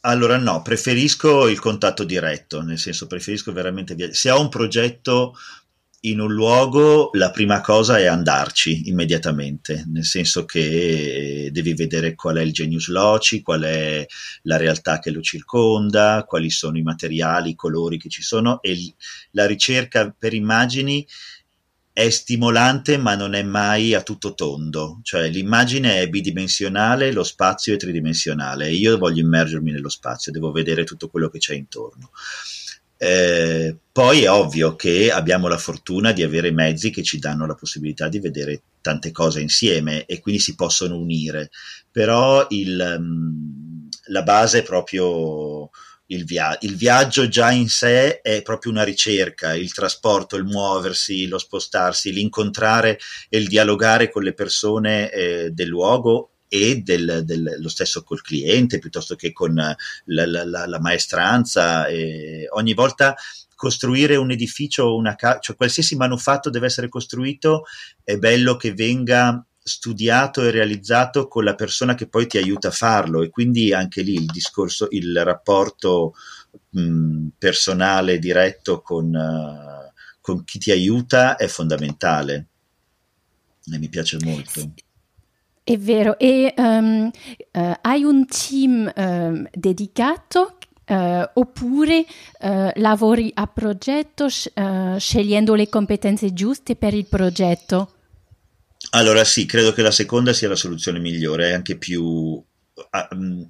Allora 0.06 0.38
no, 0.38 0.64
preferisco 0.64 1.48
il 1.48 1.60
contatto 1.60 2.04
diretto, 2.04 2.64
nel 2.64 2.80
senso 2.80 3.06
preferisco 3.06 3.54
veramente 3.54 3.94
viaggiare. 3.94 4.18
Se 4.18 4.32
ho 4.32 4.42
un 4.42 4.50
progetto 4.50 5.36
in 6.06 6.20
un 6.20 6.34
luogo 6.34 7.12
la 7.14 7.32
prima 7.32 7.62
cosa 7.62 7.98
è 7.98 8.06
andarci 8.06 8.90
immediatamente, 8.90 9.86
nel 9.88 10.04
senso 10.04 10.44
che 10.44 11.50
devi 11.52 11.74
vedere 11.74 12.14
qual 12.14 12.38
è 12.38 12.42
il 12.42 12.52
genius 12.52 12.90
loci, 12.90 13.42
qual 13.42 13.62
è 13.62 14.06
la 14.44 14.58
realtà 14.58 15.00
che 15.00 15.12
lo 15.12 15.22
circonda, 15.22 16.26
quali 16.28 16.50
sono 16.50 16.78
i 16.78 16.82
materiali, 16.82 17.52
i 17.52 17.56
colori 17.56 17.98
che 17.98 18.10
ci 18.10 18.22
sono 18.22 18.62
e 18.62 18.78
la 19.32 19.46
ricerca 19.46 20.14
per 20.18 20.34
immagini 20.34 21.08
è 21.94 22.10
stimolante 22.10 22.98
ma 22.98 23.16
non 23.16 23.34
è 23.34 23.44
mai 23.44 23.94
a 23.94 24.02
tutto 24.02 24.34
tondo, 24.34 25.00
cioè 25.04 25.30
l'immagine 25.30 26.02
è 26.02 26.10
bidimensionale, 26.10 27.14
lo 27.14 27.24
spazio 27.24 27.76
è 27.76 27.78
tridimensionale 27.78 28.72
io 28.72 28.98
voglio 28.98 29.22
immergermi 29.22 29.72
nello 29.72 29.90
spazio, 29.90 30.34
devo 30.34 30.52
vedere 30.52 30.84
tutto 30.84 31.08
quello 31.08 31.30
che 31.30 31.38
c'è 31.38 31.54
intorno. 31.54 32.12
Eh, 33.04 33.76
poi 33.92 34.24
è 34.24 34.32
ovvio 34.32 34.78
che 34.78 35.12
abbiamo 35.12 35.50
la 35.50 35.58
fortuna 35.58 36.14
di 36.14 36.24
avere 36.24 36.52
mezzi 36.52 36.90
che 36.90 37.04
ci 37.04 37.20
danno 37.20 37.46
la 37.46 37.54
possibilità 37.54 38.08
di 38.08 38.20
vedere 38.20 38.62
tante 38.80 39.12
cose 39.12 39.42
insieme 39.42 40.06
e 40.06 40.22
quindi 40.22 40.40
si 40.40 40.56
possono 40.56 40.98
unire, 40.98 41.50
però 41.92 42.48
il, 42.52 42.98
mm, 43.00 43.88
la 44.06 44.24
base 44.24 44.60
è 44.60 44.64
proprio 44.64 45.70
il, 46.08 46.24
via- 46.24 46.58
il, 46.62 46.78
viaggio 46.78 47.28
già 47.28 47.52
in 47.52 47.68
sé 47.68 48.22
è 48.22 48.42
proprio 48.42 48.72
una 48.72 48.84
ricerca, 48.84 49.54
il 49.54 49.74
trasporto, 49.74 50.38
il 50.38 50.46
muoversi, 50.46 51.28
lo 51.28 51.38
spostarsi, 51.38 52.14
l'incontrare 52.14 52.98
e 53.28 53.38
il 53.38 53.50
dialogare 53.50 54.10
con 54.10 54.24
le 54.24 54.34
persone 54.34 55.12
eh, 55.12 55.50
del 55.52 55.68
luogo 55.68 56.33
e 56.54 56.82
del, 56.84 57.24
del, 57.26 57.56
lo 57.58 57.68
stesso 57.68 58.04
col 58.04 58.22
cliente 58.22 58.78
piuttosto 58.78 59.16
che 59.16 59.32
con 59.32 59.56
la, 59.56 59.76
la, 60.06 60.46
la, 60.46 60.68
la 60.68 60.80
maestranza. 60.80 61.88
E 61.88 62.46
ogni 62.52 62.76
volta 62.76 63.16
costruire 63.56 64.18
un 64.18 64.30
edificio, 64.30 64.96
una 64.96 65.16
casa, 65.16 65.40
cioè 65.40 65.56
qualsiasi 65.56 65.96
manufatto 65.96 66.52
deve 66.52 66.68
essere 66.68 66.90
costruito, 66.90 67.64
è 68.04 68.18
bello 68.18 68.56
che 68.56 68.74
venga 68.74 69.44
studiato 69.64 70.44
e 70.44 70.52
realizzato 70.52 71.28
con 71.28 71.44
la 71.44 71.56
persona 71.56 71.96
che 71.96 72.08
poi 72.08 72.28
ti 72.28 72.38
aiuta 72.38 72.68
a 72.68 72.72
farlo 72.72 73.24
e 73.24 73.30
quindi 73.30 73.74
anche 73.74 74.04
lì 74.04 74.14
il 74.14 74.26
discorso, 74.26 74.90
il 74.92 75.24
rapporto 75.24 76.14
mh, 76.70 77.30
personale 77.40 78.20
diretto 78.20 78.82
con, 78.82 79.08
uh, 79.08 79.92
con 80.22 80.44
chi 80.44 80.60
ti 80.60 80.70
aiuta 80.70 81.36
è 81.38 81.48
fondamentale 81.48 82.48
e 83.74 83.80
mi 83.80 83.90
piace 83.90 84.18
molto. 84.22 84.74
È 85.66 85.78
vero, 85.78 86.20
e 86.20 86.54
um, 86.58 87.10
uh, 87.52 87.74
hai 87.82 88.04
un 88.04 88.26
team 88.28 88.92
um, 88.94 89.48
dedicato 89.54 90.58
uh, 90.88 91.24
oppure 91.36 92.06
uh, 92.42 92.70
lavori 92.76 93.32
a 93.34 93.48
progetto 93.48 94.28
scegliendo 94.28 95.56
le 95.56 95.70
competenze 95.70 96.34
giuste 96.34 96.76
per 96.76 96.94
il 96.94 97.06
progetto? 97.06 97.94
Allora 98.90 99.24
sì, 99.24 99.46
credo 99.46 99.72
che 99.72 99.82
la 99.82 99.92
seconda 99.92 100.34
sia 100.34 100.50
la 100.50 100.56
soluzione 100.56 101.00
migliore, 101.00 101.52
è 101.52 101.54
anche 101.54 101.78
più... 101.78 102.04
Um, 102.04 103.48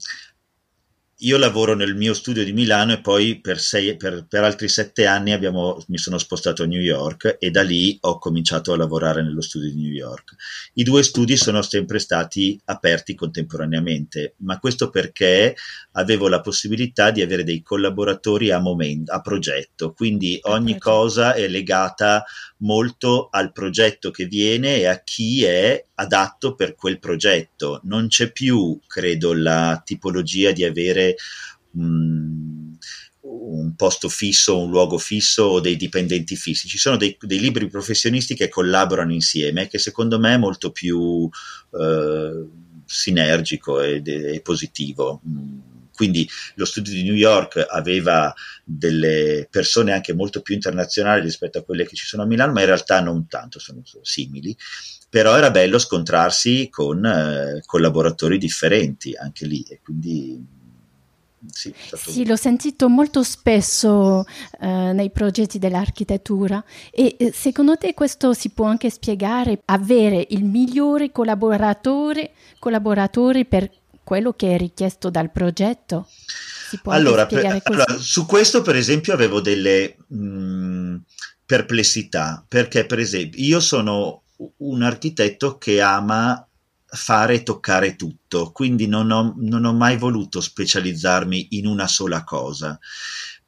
io 1.23 1.37
lavoro 1.37 1.73
nel 1.73 1.95
mio 1.95 2.13
studio 2.13 2.43
di 2.43 2.51
Milano 2.51 2.93
e 2.93 3.01
poi 3.01 3.39
per, 3.39 3.59
sei, 3.59 3.95
per, 3.95 4.25
per 4.27 4.43
altri 4.43 4.67
sette 4.67 5.05
anni 5.05 5.31
abbiamo, 5.31 5.81
mi 5.87 5.97
sono 5.97 6.17
spostato 6.17 6.63
a 6.63 6.65
New 6.65 6.81
York 6.81 7.37
e 7.39 7.49
da 7.49 7.61
lì 7.61 7.97
ho 8.01 8.17
cominciato 8.17 8.73
a 8.73 8.77
lavorare 8.77 9.23
nello 9.23 9.41
studio 9.41 9.69
di 9.69 9.81
New 9.81 9.91
York. 9.91 10.35
I 10.73 10.83
due 10.83 11.01
studi 11.01 11.37
sono 11.37 11.61
sempre 11.61 11.99
stati 11.99 12.59
aperti 12.65 13.15
contemporaneamente, 13.15 14.35
ma 14.39 14.59
questo 14.59 14.89
perché 14.89 15.55
avevo 15.93 16.27
la 16.27 16.41
possibilità 16.41 17.11
di 17.11 17.21
avere 17.21 17.45
dei 17.45 17.61
collaboratori 17.61 18.51
a, 18.51 18.59
momento, 18.59 19.13
a 19.13 19.21
progetto, 19.21 19.93
quindi 19.93 20.39
ogni 20.43 20.77
cosa 20.77 21.33
è 21.35 21.47
legata 21.47 22.25
molto 22.57 23.27
al 23.29 23.51
progetto 23.51 24.11
che 24.11 24.25
viene 24.25 24.77
e 24.77 24.87
a 24.87 25.01
chi 25.03 25.43
è 25.43 25.85
adatto 25.95 26.55
per 26.55 26.75
quel 26.75 26.99
progetto. 26.99 27.81
Non 27.83 28.07
c'è 28.07 28.31
più, 28.31 28.79
credo, 28.87 29.33
la 29.33 29.81
tipologia 29.83 30.51
di 30.51 30.63
avere 30.63 31.12
um, 31.71 32.77
un 33.21 33.75
posto 33.75 34.09
fisso, 34.09 34.59
un 34.59 34.69
luogo 34.69 34.97
fisso 34.97 35.43
o 35.43 35.59
dei 35.59 35.75
dipendenti 35.75 36.35
fissi. 36.35 36.67
Ci 36.67 36.77
sono 36.77 36.97
dei, 36.97 37.17
dei 37.19 37.39
libri 37.39 37.67
professionisti 37.67 38.35
che 38.35 38.49
collaborano 38.49 39.13
insieme, 39.13 39.67
che 39.67 39.79
secondo 39.79 40.19
me 40.19 40.33
è 40.33 40.37
molto 40.37 40.71
più 40.71 41.29
eh, 41.71 42.45
sinergico 42.85 43.81
e, 43.81 44.01
e 44.05 44.41
positivo. 44.41 45.21
Quindi 45.95 46.27
lo 46.55 46.65
studio 46.65 46.91
di 46.91 47.03
New 47.03 47.13
York 47.13 47.63
aveva 47.69 48.33
delle 48.63 49.47
persone 49.49 49.93
anche 49.93 50.13
molto 50.13 50.41
più 50.41 50.55
internazionali 50.55 51.21
rispetto 51.21 51.59
a 51.59 51.63
quelle 51.63 51.85
che 51.85 51.95
ci 51.95 52.05
sono 52.05 52.23
a 52.23 52.25
Milano, 52.25 52.51
ma 52.51 52.61
in 52.61 52.65
realtà 52.65 52.99
non 52.99 53.27
tanto, 53.27 53.59
sono 53.59 53.81
simili. 54.01 54.55
Però 55.09 55.37
era 55.37 55.51
bello 55.51 55.77
scontrarsi 55.77 56.67
con 56.69 57.05
eh, 57.05 57.61
collaboratori 57.65 58.39
differenti 58.39 59.13
anche 59.15 59.45
lì 59.45 59.61
e 59.69 59.79
quindi 59.83 60.43
sì, 61.51 61.73
sì, 61.93 62.25
l'ho 62.25 62.35
sentito 62.35 62.89
molto 62.89 63.23
spesso 63.23 64.25
eh, 64.59 64.91
nei 64.93 65.11
progetti 65.11 65.59
dell'architettura 65.59 66.63
e 66.91 67.15
eh, 67.17 67.31
secondo 67.33 67.75
te 67.77 67.93
questo 67.93 68.33
si 68.33 68.49
può 68.49 68.65
anche 68.65 68.89
spiegare, 68.89 69.61
avere 69.65 70.25
il 70.29 70.43
migliore 70.43 71.11
collaboratore, 71.11 72.31
collaboratore 72.59 73.45
per 73.45 73.69
quello 74.03 74.33
che 74.33 74.55
è 74.55 74.57
richiesto 74.57 75.09
dal 75.09 75.31
progetto? 75.31 76.07
Si 76.69 76.79
può 76.81 76.91
allora, 76.91 77.25
per, 77.25 77.61
allora, 77.63 77.85
su 77.97 78.25
questo 78.25 78.61
per 78.61 78.75
esempio 78.75 79.13
avevo 79.13 79.41
delle 79.41 79.97
mh, 80.07 80.17
mm, 80.17 80.95
perplessità, 81.45 82.43
perché 82.47 82.85
per 82.85 82.99
esempio 82.99 83.43
io 83.43 83.59
sono 83.59 84.23
un 84.57 84.81
architetto 84.81 85.57
che 85.57 85.81
ama 85.81 86.45
fare 86.93 87.35
e 87.35 87.43
toccare 87.43 87.95
tutto, 87.95 88.51
quindi 88.51 88.87
non 88.87 89.11
ho, 89.11 89.33
non 89.37 89.65
ho 89.65 89.73
mai 89.73 89.97
voluto 89.97 90.41
specializzarmi 90.41 91.47
in 91.51 91.65
una 91.65 91.87
sola 91.87 92.23
cosa 92.23 92.79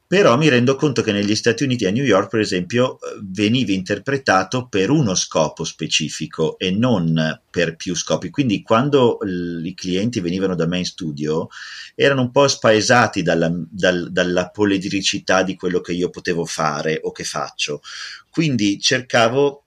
però 0.08 0.36
mi 0.36 0.48
rendo 0.48 0.76
conto 0.76 1.02
che 1.02 1.10
negli 1.10 1.34
Stati 1.34 1.64
Uniti, 1.64 1.84
a 1.84 1.90
New 1.90 2.04
York 2.04 2.28
per 2.28 2.38
esempio, 2.38 2.98
veniva 3.22 3.72
interpretato 3.72 4.68
per 4.68 4.88
uno 4.88 5.16
scopo 5.16 5.64
specifico 5.64 6.58
e 6.58 6.70
non 6.70 7.40
per 7.50 7.74
più 7.74 7.96
scopi. 7.96 8.30
Quindi 8.30 8.62
quando 8.62 9.18
i 9.64 9.74
clienti 9.74 10.20
venivano 10.20 10.54
da 10.54 10.66
me 10.66 10.78
in 10.78 10.84
studio 10.84 11.48
erano 11.96 12.20
un 12.20 12.30
po' 12.30 12.46
spaesati 12.46 13.22
dalla, 13.22 13.50
dal, 13.52 14.12
dalla 14.12 14.48
polidricità 14.50 15.42
di 15.42 15.56
quello 15.56 15.80
che 15.80 15.92
io 15.92 16.08
potevo 16.08 16.44
fare 16.44 17.00
o 17.02 17.10
che 17.10 17.24
faccio. 17.24 17.80
Quindi 18.30 18.78
cercavo 18.78 19.65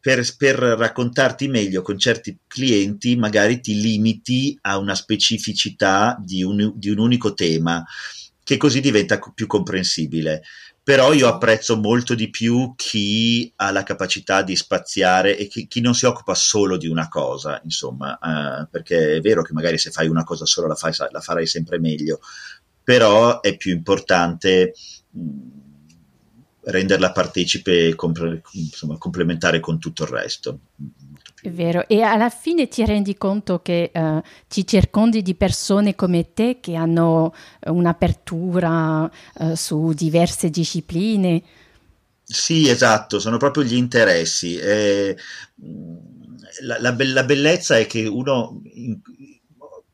per, 0.00 0.24
per, 0.36 0.56
raccontarti 0.56 1.46
meglio 1.48 1.82
con 1.82 1.98
certi 1.98 2.36
clienti, 2.46 3.16
magari 3.16 3.60
ti 3.60 3.80
limiti 3.80 4.58
a 4.62 4.78
una 4.78 4.94
specificità 4.94 6.16
di 6.20 6.42
un, 6.42 6.72
di 6.74 6.90
un 6.90 6.98
unico 6.98 7.34
tema 7.34 7.84
che 8.42 8.56
così 8.56 8.80
diventa 8.80 9.20
più 9.34 9.46
comprensibile. 9.46 10.42
Però 10.84 11.12
io 11.12 11.28
apprezzo 11.28 11.76
molto 11.76 12.16
di 12.16 12.28
più 12.28 12.74
chi 12.74 13.52
ha 13.56 13.70
la 13.70 13.84
capacità 13.84 14.42
di 14.42 14.56
spaziare 14.56 15.38
e 15.38 15.46
chi, 15.46 15.68
chi 15.68 15.80
non 15.80 15.94
si 15.94 16.06
occupa 16.06 16.34
solo 16.34 16.76
di 16.76 16.88
una 16.88 17.08
cosa, 17.08 17.60
insomma, 17.62 18.18
eh, 18.18 18.66
perché 18.68 19.14
è 19.14 19.20
vero 19.20 19.42
che 19.42 19.52
magari 19.52 19.78
se 19.78 19.92
fai 19.92 20.08
una 20.08 20.24
cosa 20.24 20.44
sola 20.44 20.66
la, 20.66 20.74
fai, 20.74 20.92
la 21.12 21.20
farai 21.20 21.46
sempre 21.46 21.78
meglio, 21.78 22.18
però 22.82 23.40
è 23.40 23.56
più 23.56 23.72
importante 23.72 24.74
mh, 25.10 25.61
renderla 26.64 27.12
partecipe, 27.12 27.94
compre, 27.94 28.42
insomma, 28.52 28.96
complementare 28.98 29.60
con 29.60 29.78
tutto 29.78 30.04
il 30.04 30.08
resto. 30.10 30.58
È 31.42 31.50
vero, 31.50 31.88
e 31.88 32.02
alla 32.02 32.30
fine 32.30 32.68
ti 32.68 32.84
rendi 32.84 33.16
conto 33.18 33.62
che 33.62 33.90
uh, 33.92 34.22
ti 34.46 34.64
circondi 34.64 35.22
di 35.22 35.34
persone 35.34 35.96
come 35.96 36.32
te 36.34 36.58
che 36.60 36.76
hanno 36.76 37.34
un'apertura 37.66 39.10
uh, 39.34 39.54
su 39.54 39.92
diverse 39.92 40.50
discipline. 40.50 41.42
Sì, 42.22 42.68
esatto, 42.68 43.18
sono 43.18 43.38
proprio 43.38 43.64
gli 43.64 43.74
interessi. 43.74 44.56
Eh, 44.56 45.16
la, 46.60 46.78
la, 46.78 46.96
la, 46.96 47.24
bellezza 47.24 47.76
è 47.76 47.86
che 47.86 48.06
uno, 48.06 48.62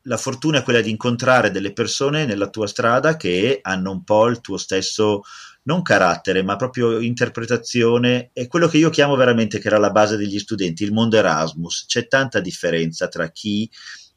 la 0.03 0.17
fortuna 0.17 0.59
è 0.59 0.63
quella 0.63 0.81
di 0.81 0.89
incontrare 0.89 1.51
delle 1.51 1.73
persone 1.73 2.25
nella 2.25 2.49
tua 2.49 2.67
strada 2.67 3.17
che 3.17 3.59
hanno 3.61 3.91
un 3.91 4.03
po' 4.03 4.27
il 4.27 4.41
tuo 4.41 4.57
stesso, 4.57 5.23
non 5.69 5.83
carattere, 5.83 6.41
ma 6.41 6.55
proprio 6.55 6.99
interpretazione. 6.99 8.31
È 8.33 8.47
quello 8.47 8.67
che 8.67 8.79
io 8.79 8.89
chiamo 8.89 9.15
veramente, 9.15 9.59
che 9.59 9.67
era 9.67 9.77
la 9.77 9.91
base 9.91 10.17
degli 10.17 10.39
studenti, 10.39 10.83
il 10.83 10.91
mondo 10.91 11.15
Erasmus. 11.15 11.85
C'è 11.87 12.07
tanta 12.07 12.39
differenza 12.39 13.07
tra 13.07 13.29
chi 13.29 13.69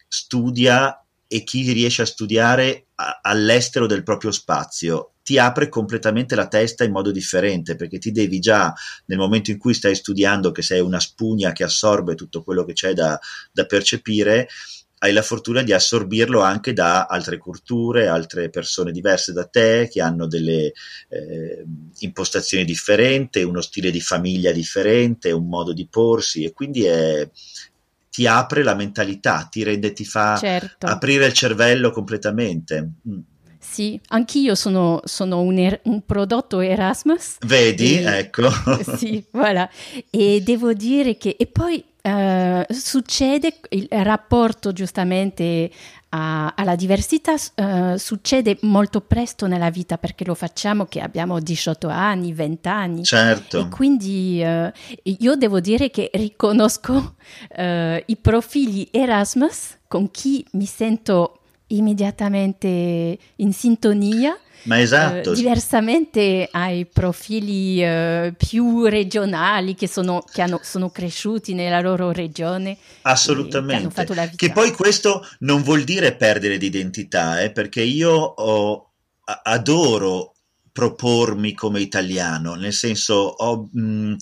studia 0.09 0.97
e 1.27 1.45
chi 1.45 1.71
riesce 1.73 2.03
a 2.03 2.07
studiare 2.07 2.87
a, 2.95 3.21
all'estero 3.23 3.87
del 3.87 4.03
proprio 4.03 4.31
spazio 4.31 5.12
ti 5.23 5.38
apre 5.38 5.69
completamente 5.69 6.35
la 6.35 6.49
testa 6.49 6.85
in 6.85 6.91
modo 6.91 7.12
differente 7.12 7.77
perché 7.77 7.99
ti 7.99 8.11
devi 8.11 8.41
già 8.41 8.75
nel 9.07 9.19
momento 9.19 9.51
in 9.51 9.59
cui 9.59 9.73
stai 9.73 9.95
studiando 9.95 10.51
che 10.51 10.62
sei 10.62 10.81
una 10.81 10.99
spugna 10.99 11.53
che 11.53 11.62
assorbe 11.62 12.17
tutto 12.17 12.43
quello 12.43 12.65
che 12.65 12.73
c'è 12.73 12.93
da, 12.93 13.19
da 13.53 13.65
percepire 13.65 14.49
hai 15.03 15.12
la 15.12 15.23
fortuna 15.23 15.62
di 15.62 15.73
assorbirlo 15.73 16.41
anche 16.41 16.73
da 16.73 17.07
altre 17.07 17.37
culture, 17.37 18.07
altre 18.07 18.51
persone 18.51 18.93
diverse 18.93 19.33
da 19.33 19.45
te, 19.47 19.88
che 19.91 20.01
hanno 20.01 20.29
delle 20.29 20.73
eh, 21.09 21.65
impostazioni 21.99 22.65
differenti, 22.65 23.43
uno 23.43 23.61
stile 23.61 23.91
di 23.91 24.01
famiglia 24.01 24.53
differente, 24.53 25.33
un 25.33 25.49
modo 25.49 25.73
di 25.73 25.88
porsi 25.88 26.45
e 26.45 26.53
quindi 26.53 26.85
è, 26.85 27.29
ti 28.11 28.29
apre 28.29 28.62
la 28.62 28.77
mentalità, 28.77 29.49
ti 29.51 29.65
rende, 29.65 29.93
ti 29.93 30.05
fa 30.05 30.37
certo. 30.38 30.87
aprire 30.87 31.27
il 31.27 31.33
cervello 31.33 31.91
completamente. 31.91 32.91
Mm. 33.09 33.19
Sì, 33.59 34.01
anch'io 34.09 34.55
sono, 34.55 35.01
sono 35.05 35.41
un, 35.41 35.59
er- 35.59 35.81
un, 35.85 36.05
prodotto 36.05 36.61
Erasmus. 36.61 37.38
Vedi, 37.47 37.99
e, 37.99 38.19
ecco. 38.19 38.49
sì, 38.99 39.25
voilà. 39.31 39.69
E 40.11 40.43
devo 40.43 40.73
dire 40.73 41.17
che... 41.17 41.37
E 41.38 41.47
poi 41.47 41.83
uh, 42.03 42.73
succede 42.73 43.55
il 43.71 43.87
rapporto 43.91 44.73
giustamente 44.73 45.71
a, 46.11 46.53
alla 46.55 46.75
diversità 46.75 47.33
uh, 47.33 47.97
succede 47.97 48.59
molto 48.62 49.01
presto 49.01 49.47
nella 49.47 49.71
vita 49.71 49.99
perché 49.99 50.25
lo 50.25 50.35
facciamo 50.35 50.85
che 50.87 51.01
abbiamo 51.01 51.41
18 51.41 51.88
anni, 51.88 52.33
20 52.33 52.69
anni. 52.69 53.05
Certo. 53.05 53.61
E 53.61 53.69
quindi 53.69 54.43
uh, 54.45 54.71
io 55.03 55.37
devo 55.37 55.61
dire 55.61 55.91
che 55.91 56.11
riconosco 56.15 57.15
uh, 57.57 58.03
i 58.05 58.17
profili 58.21 58.88
Erasmus 58.91 59.79
con 59.88 60.11
chi 60.11 60.45
mi 60.53 60.67
sento 60.67 61.38
immediatamente 61.69 63.19
in 63.37 63.53
sintonia. 63.53 64.37
Ma 64.64 64.81
esatto. 64.81 65.33
Eh, 65.33 65.35
diversamente 65.35 66.48
ai 66.51 66.87
profili 66.87 67.83
eh, 67.83 68.35
più 68.37 68.85
regionali 68.85 69.75
che, 69.75 69.88
sono, 69.88 70.22
che 70.31 70.42
hanno, 70.42 70.61
sono, 70.62 70.90
cresciuti 70.90 71.55
nella 71.55 71.81
loro 71.81 72.12
regione. 72.12 72.77
Assolutamente. 73.03 74.05
Che, 74.05 74.31
che, 74.37 74.53
poi 74.53 74.72
questo 74.72 75.27
non 75.40 75.62
vuol 75.62 75.85
dire 75.85 76.14
perdere 76.14 76.59
di 76.59 76.66
identità, 76.66 77.40
eh, 77.40 77.51
perché 77.51 77.83
io 77.83 78.12
ho, 78.12 78.92
adoro 79.44 80.35
propormi 80.70 81.53
come 81.55 81.81
italiano, 81.81 82.55
nel 82.55 82.72
senso 82.72 83.14
ho... 83.14 83.68
Mh, 83.72 84.14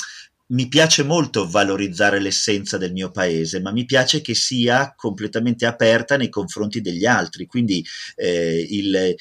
mi 0.51 0.69
piace 0.69 1.03
molto 1.03 1.49
valorizzare 1.49 2.21
l'essenza 2.21 2.77
del 2.77 2.93
mio 2.93 3.11
paese, 3.11 3.61
ma 3.61 3.71
mi 3.71 3.85
piace 3.85 4.21
che 4.21 4.35
sia 4.35 4.95
completamente 4.97 5.67
aperta 5.67 6.17
nei 6.17 6.29
confronti 6.29 6.81
degli 6.81 7.07
altri. 7.07 7.47
Quindi 7.47 7.85
eh, 8.17 8.67
il, 8.69 9.15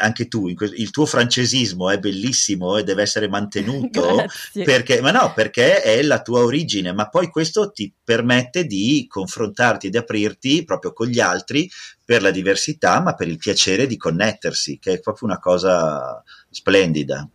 anche 0.00 0.26
tu, 0.28 0.48
il 0.48 0.90
tuo 0.90 1.06
francesismo 1.06 1.90
è 1.90 1.98
bellissimo 1.98 2.76
e 2.76 2.84
deve 2.84 3.02
essere 3.02 3.28
mantenuto 3.28 4.24
perché, 4.64 5.00
ma 5.00 5.12
no, 5.12 5.32
perché 5.34 5.82
è 5.82 6.02
la 6.02 6.20
tua 6.20 6.40
origine, 6.40 6.92
ma 6.92 7.08
poi 7.08 7.28
questo 7.28 7.70
ti 7.70 7.92
permette 8.02 8.64
di 8.64 9.06
confrontarti 9.08 9.86
e 9.86 9.90
di 9.90 9.96
aprirti 9.96 10.64
proprio 10.64 10.92
con 10.92 11.06
gli 11.06 11.20
altri 11.20 11.70
per 12.04 12.22
la 12.22 12.30
diversità, 12.30 13.00
ma 13.00 13.14
per 13.14 13.28
il 13.28 13.38
piacere 13.38 13.86
di 13.86 13.96
connettersi, 13.96 14.78
che 14.80 14.94
è 14.94 15.00
proprio 15.00 15.28
una 15.28 15.38
cosa 15.38 16.22
splendida. 16.50 17.28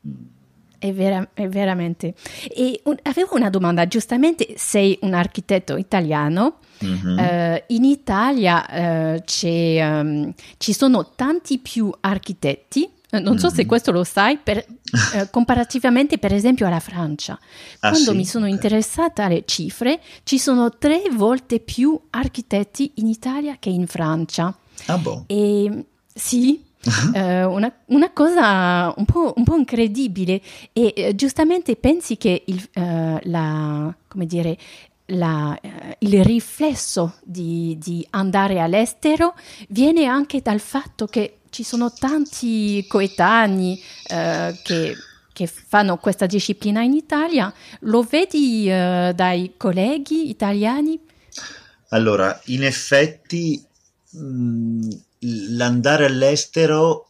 È, 0.79 0.93
vera, 0.93 1.27
è 1.33 1.47
veramente. 1.47 2.13
E 2.49 2.81
un, 2.83 2.95
avevo 3.03 3.35
una 3.35 3.49
domanda, 3.49 3.87
giustamente 3.87 4.53
sei 4.57 4.97
un 5.01 5.13
architetto 5.13 5.75
italiano, 5.75 6.59
mm-hmm. 6.83 7.17
uh, 7.17 7.63
in 7.67 7.83
Italia 7.83 8.65
uh, 8.69 9.21
um, 9.43 10.33
ci 10.57 10.73
sono 10.73 11.11
tanti 11.15 11.57
più 11.57 11.91
architetti, 11.99 12.89
uh, 13.11 13.17
non 13.19 13.39
so 13.39 13.47
mm-hmm. 13.47 13.55
se 13.55 13.65
questo 13.65 13.91
lo 13.91 14.03
sai, 14.03 14.37
per, 14.37 14.65
comparativamente 15.31 16.17
per 16.17 16.33
esempio 16.33 16.67
alla 16.67 16.79
Francia. 16.79 17.39
Ah, 17.79 17.89
Quando 17.89 18.11
sì? 18.11 18.17
mi 18.17 18.25
sono 18.25 18.45
interessata 18.47 19.25
alle 19.25 19.43
cifre, 19.45 19.99
ci 20.23 20.37
sono 20.37 20.77
tre 20.77 21.03
volte 21.11 21.59
più 21.59 21.99
architetti 22.11 22.91
in 22.95 23.07
Italia 23.07 23.57
che 23.57 23.69
in 23.69 23.87
Francia. 23.87 24.55
Ah, 24.85 24.97
boh. 24.97 25.23
E, 25.27 25.85
sì, 26.13 26.65
eh, 27.13 27.43
una, 27.43 27.71
una, 27.87 28.11
cosa 28.11 28.93
un 28.95 29.05
po', 29.05 29.33
un 29.35 29.43
po', 29.43 29.55
incredibile. 29.55 30.41
E 30.73 30.93
eh, 30.95 31.15
giustamente 31.15 31.75
pensi 31.75 32.17
che 32.17 32.43
il, 32.45 32.67
eh, 32.73 33.19
la, 33.23 33.95
come 34.07 34.25
dire, 34.25 34.57
la, 35.07 35.57
eh, 35.61 35.95
il 35.99 36.23
riflesso 36.23 37.15
di, 37.23 37.77
di, 37.79 38.05
andare 38.11 38.59
all'estero 38.59 39.35
viene 39.69 40.05
anche 40.05 40.41
dal 40.41 40.59
fatto 40.59 41.05
che 41.05 41.39
ci 41.49 41.63
sono 41.63 41.91
tanti 41.91 42.85
coetanei 42.87 43.81
eh, 44.09 44.59
che 44.63 44.95
che 45.37 45.45
fanno 45.45 45.97
questa 45.97 46.25
disciplina 46.25 46.81
in 46.81 46.93
Italia, 46.93 47.53
lo 47.81 48.01
vedi 48.01 48.63
uh, 48.63 49.13
dai 49.13 49.53
colleghi 49.55 50.29
italiani? 50.29 50.99
Allora, 51.89 52.41
in 52.45 52.63
effetti 52.63 53.63
mh, 54.13 54.19
mm, 54.19 54.89
l'andare 55.19 56.05
all'estero 56.05 57.09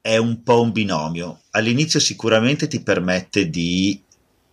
è 0.00 0.16
un 0.16 0.42
po' 0.42 0.62
un 0.62 0.72
binomio. 0.72 1.42
All'inizio 1.50 2.00
sicuramente 2.00 2.66
ti 2.66 2.82
permette 2.82 3.50
di 3.50 4.02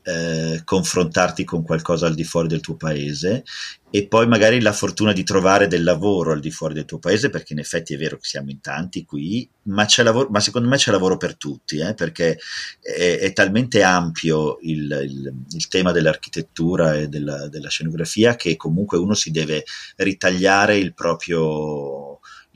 eh, 0.07 0.61
confrontarti 0.63 1.43
con 1.43 1.63
qualcosa 1.63 2.05
al 2.05 2.13
di 2.13 2.23
fuori 2.23 2.47
del 2.47 2.59
tuo 2.59 2.75
paese 2.75 3.43
e 3.89 4.07
poi 4.07 4.27
magari 4.27 4.61
la 4.61 4.73
fortuna 4.73 5.13
di 5.13 5.23
trovare 5.23 5.67
del 5.67 5.83
lavoro 5.83 6.31
al 6.31 6.41
di 6.41 6.51
fuori 6.51 6.73
del 6.73 6.85
tuo 6.85 6.99
paese, 6.99 7.29
perché 7.29 7.53
in 7.53 7.59
effetti 7.59 7.93
è 7.93 7.97
vero 7.97 8.17
che 8.17 8.25
siamo 8.25 8.51
in 8.51 8.59
tanti 8.59 9.05
qui, 9.05 9.49
ma, 9.63 9.85
c'è 9.85 10.03
lavoro, 10.03 10.27
ma 10.29 10.41
secondo 10.41 10.67
me 10.67 10.75
c'è 10.75 10.91
lavoro 10.91 11.17
per 11.17 11.37
tutti, 11.37 11.77
eh, 11.77 11.93
perché 11.93 12.37
è, 12.81 13.19
è, 13.21 13.33
talmente 13.33 13.81
ampio 13.83 14.57
il, 14.61 14.99
il, 15.01 15.33
il, 15.49 15.67
tema 15.69 15.91
dell'architettura 15.91 16.95
e 16.95 17.07
della, 17.07 17.47
della 17.47 17.69
scenografia 17.69 18.35
che 18.35 18.57
comunque 18.57 18.97
uno 18.97 19.13
si 19.13 19.31
deve 19.31 19.63
ritagliare 19.95 20.77
il 20.77 20.93
proprio 20.93 22.04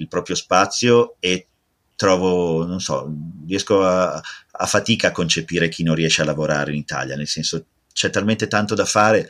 il 0.02 0.08
proprio 0.08 0.36
spazio 0.36 1.16
e 1.20 1.48
trovo, 1.96 2.66
non 2.66 2.80
so, 2.80 3.14
riesco 3.46 3.84
a, 3.86 4.14
a 4.14 4.66
fatica 4.66 5.10
a 5.10 5.12
concepire 5.12 5.70
chi 5.70 5.84
non 5.84 5.96
riesce 5.96 6.22
a 6.22 6.26
lavorare 6.26 6.72
in 6.72 6.78
Italia, 6.78 7.16
nel 7.16 7.28
senso 7.28 7.66
c'è 7.92 8.10
talmente 8.10 8.48
tanto 8.48 8.74
da 8.74 8.86
fare 8.86 9.30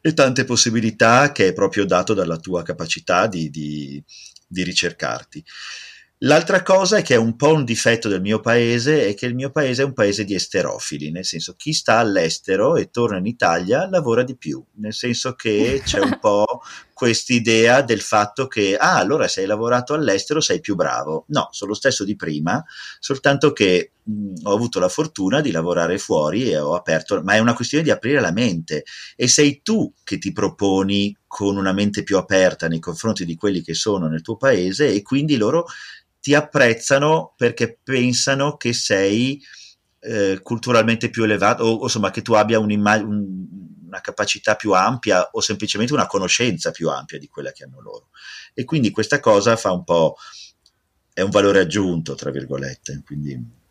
e 0.00 0.14
tante 0.14 0.44
possibilità 0.44 1.32
che 1.32 1.48
è 1.48 1.52
proprio 1.52 1.84
dato 1.84 2.14
dalla 2.14 2.36
tua 2.36 2.62
capacità 2.62 3.26
di, 3.26 3.50
di, 3.50 4.02
di 4.46 4.62
ricercarti. 4.62 5.44
L'altra 6.20 6.62
cosa 6.62 6.96
è 6.96 7.02
che 7.02 7.14
è 7.14 7.18
un 7.18 7.36
po' 7.36 7.52
un 7.52 7.64
difetto 7.64 8.08
del 8.08 8.22
mio 8.22 8.40
paese, 8.40 9.08
è 9.08 9.14
che 9.14 9.26
il 9.26 9.34
mio 9.34 9.50
paese 9.50 9.82
è 9.82 9.84
un 9.84 9.92
paese 9.92 10.24
di 10.24 10.34
esterofili, 10.34 11.10
nel 11.10 11.26
senso 11.26 11.54
chi 11.56 11.74
sta 11.74 11.98
all'estero 11.98 12.76
e 12.76 12.88
torna 12.88 13.18
in 13.18 13.26
Italia 13.26 13.86
lavora 13.90 14.22
di 14.22 14.34
più, 14.36 14.64
nel 14.76 14.94
senso 14.94 15.34
che 15.34 15.82
c'è 15.84 15.98
un 15.98 16.18
po' 16.18 16.62
quest'idea 16.96 17.82
del 17.82 18.00
fatto 18.00 18.46
che, 18.46 18.74
ah, 18.74 18.96
allora 18.96 19.28
se 19.28 19.42
hai 19.42 19.46
lavorato 19.46 19.92
all'estero 19.92 20.40
sei 20.40 20.60
più 20.60 20.76
bravo. 20.76 21.26
No, 21.28 21.48
sono 21.50 21.72
lo 21.72 21.76
stesso 21.76 22.04
di 22.04 22.16
prima, 22.16 22.64
soltanto 22.98 23.52
che 23.52 23.90
mh, 24.02 24.32
ho 24.44 24.54
avuto 24.54 24.80
la 24.80 24.88
fortuna 24.88 25.42
di 25.42 25.50
lavorare 25.50 25.98
fuori 25.98 26.50
e 26.50 26.58
ho 26.58 26.74
aperto, 26.74 27.20
ma 27.22 27.34
è 27.34 27.38
una 27.38 27.52
questione 27.52 27.84
di 27.84 27.90
aprire 27.90 28.18
la 28.18 28.32
mente 28.32 28.84
e 29.14 29.28
sei 29.28 29.60
tu 29.62 29.92
che 30.04 30.16
ti 30.16 30.32
proponi 30.32 31.14
con 31.26 31.58
una 31.58 31.74
mente 31.74 32.02
più 32.02 32.16
aperta 32.16 32.66
nei 32.66 32.80
confronti 32.80 33.26
di 33.26 33.34
quelli 33.36 33.60
che 33.60 33.74
sono 33.74 34.06
nel 34.06 34.22
tuo 34.22 34.38
paese 34.38 34.90
e 34.90 35.02
quindi 35.02 35.36
loro 35.36 35.66
ti 36.18 36.32
apprezzano 36.34 37.34
perché 37.36 37.78
pensano 37.84 38.56
che 38.56 38.72
sei 38.72 39.38
eh, 40.00 40.38
culturalmente 40.42 41.10
più 41.10 41.24
elevato 41.24 41.64
o, 41.64 41.82
insomma 41.82 42.10
che 42.10 42.22
tu 42.22 42.32
abbia 42.32 42.58
un, 42.58 42.70
una 43.96 44.00
capacità 44.00 44.54
più 44.54 44.72
ampia 44.72 45.30
o 45.32 45.40
semplicemente 45.40 45.94
una 45.94 46.06
conoscenza 46.06 46.70
più 46.70 46.90
ampia 46.90 47.18
di 47.18 47.28
quella 47.28 47.52
che 47.52 47.64
hanno 47.64 47.80
loro. 47.80 48.08
E 48.52 48.64
quindi 48.64 48.90
questa 48.90 49.20
cosa 49.20 49.56
fa 49.56 49.72
un 49.72 49.84
po' 49.84 50.16
è 51.12 51.22
un 51.22 51.30
valore 51.30 51.60
aggiunto, 51.60 52.14
tra 52.14 52.30
virgolette. 52.30 53.02
Quindi... 53.04 53.64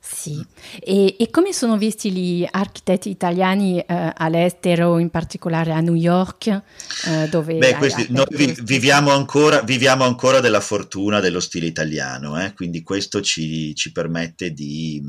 Sì, 0.00 0.42
e, 0.80 1.16
e, 1.18 1.28
come 1.28 1.52
sono 1.52 1.76
visti 1.76 2.10
gli 2.10 2.46
architetti 2.50 3.10
italiani 3.10 3.78
eh, 3.78 4.12
all'estero, 4.16 4.98
in 4.98 5.10
particolare 5.10 5.72
a 5.72 5.80
New 5.80 5.94
York, 5.94 6.46
eh, 6.46 7.28
dove... 7.28 7.58
Beh, 7.58 7.74
questi, 7.74 8.06
noi 8.08 8.24
vi, 8.30 8.56
viviamo, 8.62 9.10
ancora, 9.10 9.60
viviamo, 9.60 10.04
ancora, 10.04 10.40
della 10.40 10.60
fortuna 10.60 11.20
dello 11.20 11.40
stile 11.40 11.66
italiano, 11.66 12.42
eh? 12.42 12.54
quindi 12.54 12.82
questo 12.82 13.20
ci, 13.20 13.74
ci 13.74 13.92
permette 13.92 14.52
di 14.52 15.02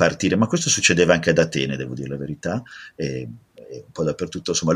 partire, 0.00 0.34
ma 0.36 0.46
questo 0.46 0.70
succedeva 0.70 1.12
anche 1.12 1.28
ad 1.28 1.38
Atene, 1.38 1.76
devo 1.76 1.92
dire 1.92 2.08
la 2.08 2.16
verità, 2.16 2.62
e, 2.96 3.28
un 3.72 3.92
po' 3.92 4.04
dappertutto, 4.04 4.50
insomma, 4.50 4.74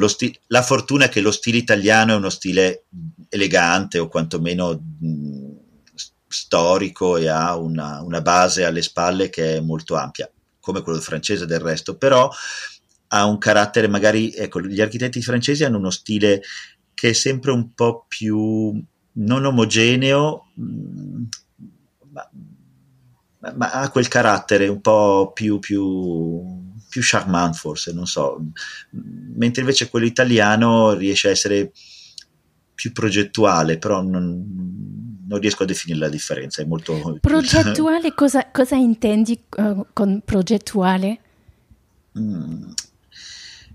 la 0.48 0.62
fortuna 0.62 1.06
è 1.06 1.08
che 1.08 1.20
lo 1.20 1.30
stile 1.32 1.58
italiano 1.58 2.12
è 2.12 2.16
uno 2.16 2.30
stile 2.30 2.84
elegante 3.28 3.98
o 3.98 4.08
quantomeno... 4.08 4.80
Mh, 5.00 5.62
storico 6.34 7.16
e 7.16 7.28
ha 7.28 7.56
una, 7.56 8.02
una 8.02 8.20
base 8.20 8.64
alle 8.64 8.82
spalle 8.82 9.30
che 9.30 9.56
è 9.56 9.60
molto 9.60 9.94
ampia, 9.94 10.28
come 10.58 10.82
quello 10.82 10.98
francese 10.98 11.46
del 11.46 11.60
resto, 11.60 11.96
però 11.96 12.28
ha 13.08 13.24
un 13.24 13.38
carattere 13.38 13.86
magari, 13.86 14.32
ecco, 14.32 14.60
gli 14.60 14.80
architetti 14.80 15.22
francesi 15.22 15.62
hanno 15.62 15.78
uno 15.78 15.90
stile 15.90 16.42
che 16.92 17.10
è 17.10 17.12
sempre 17.12 17.52
un 17.52 17.72
po' 17.72 18.04
più 18.08 18.82
non 19.12 19.44
omogeneo, 19.44 20.46
mm, 20.60 21.22
ma, 22.10 22.30
ma 23.54 23.70
ha 23.70 23.90
quel 23.90 24.08
carattere 24.08 24.66
un 24.66 24.80
po' 24.80 25.30
più, 25.32 25.60
più, 25.60 26.63
più 26.94 27.02
charmant 27.02 27.56
forse, 27.56 27.92
non 27.92 28.06
so, 28.06 28.40
mentre 29.34 29.62
invece 29.62 29.90
quello 29.90 30.06
italiano 30.06 30.92
riesce 30.92 31.26
a 31.26 31.32
essere 31.32 31.72
più 32.72 32.92
progettuale, 32.92 33.78
però 33.78 34.00
non, 34.00 35.24
non 35.26 35.40
riesco 35.40 35.64
a 35.64 35.66
definire 35.66 35.98
la 35.98 36.08
differenza, 36.08 36.62
è 36.62 36.64
molto... 36.64 37.18
Progettuale, 37.20 38.14
cosa, 38.14 38.48
cosa 38.52 38.76
intendi 38.76 39.36
uh, 39.56 39.86
con 39.92 40.22
progettuale? 40.24 41.18
Mm. 42.16 42.70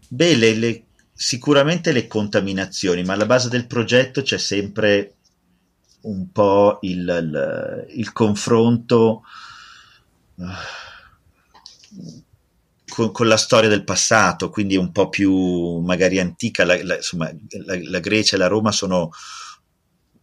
Beh, 0.07 0.35
le, 0.37 0.53
le, 0.53 0.83
sicuramente 1.11 1.91
le 1.91 2.07
contaminazioni, 2.07 3.03
ma 3.03 3.15
alla 3.15 3.25
base 3.25 3.49
del 3.49 3.67
progetto 3.67 4.21
c'è 4.21 4.37
sempre 4.37 5.15
un 6.03 6.31
po' 6.31 6.77
il, 6.83 6.99
il, 6.99 7.85
il 7.97 8.13
confronto 8.13 9.23
uh, 10.35 10.45
con, 12.99 13.11
con, 13.11 13.27
la 13.27 13.37
storia 13.37 13.69
del 13.69 13.85
passato, 13.85 14.49
quindi 14.49 14.75
un 14.75 14.91
po' 14.91 15.07
più 15.07 15.77
magari 15.77 16.19
antica. 16.19 16.65
La, 16.65 16.77
la, 16.83 16.95
insomma, 16.97 17.31
la 17.65 17.99
Grecia 17.99 18.35
e 18.35 18.39
la 18.39 18.47
Roma 18.47 18.73
sono 18.73 19.11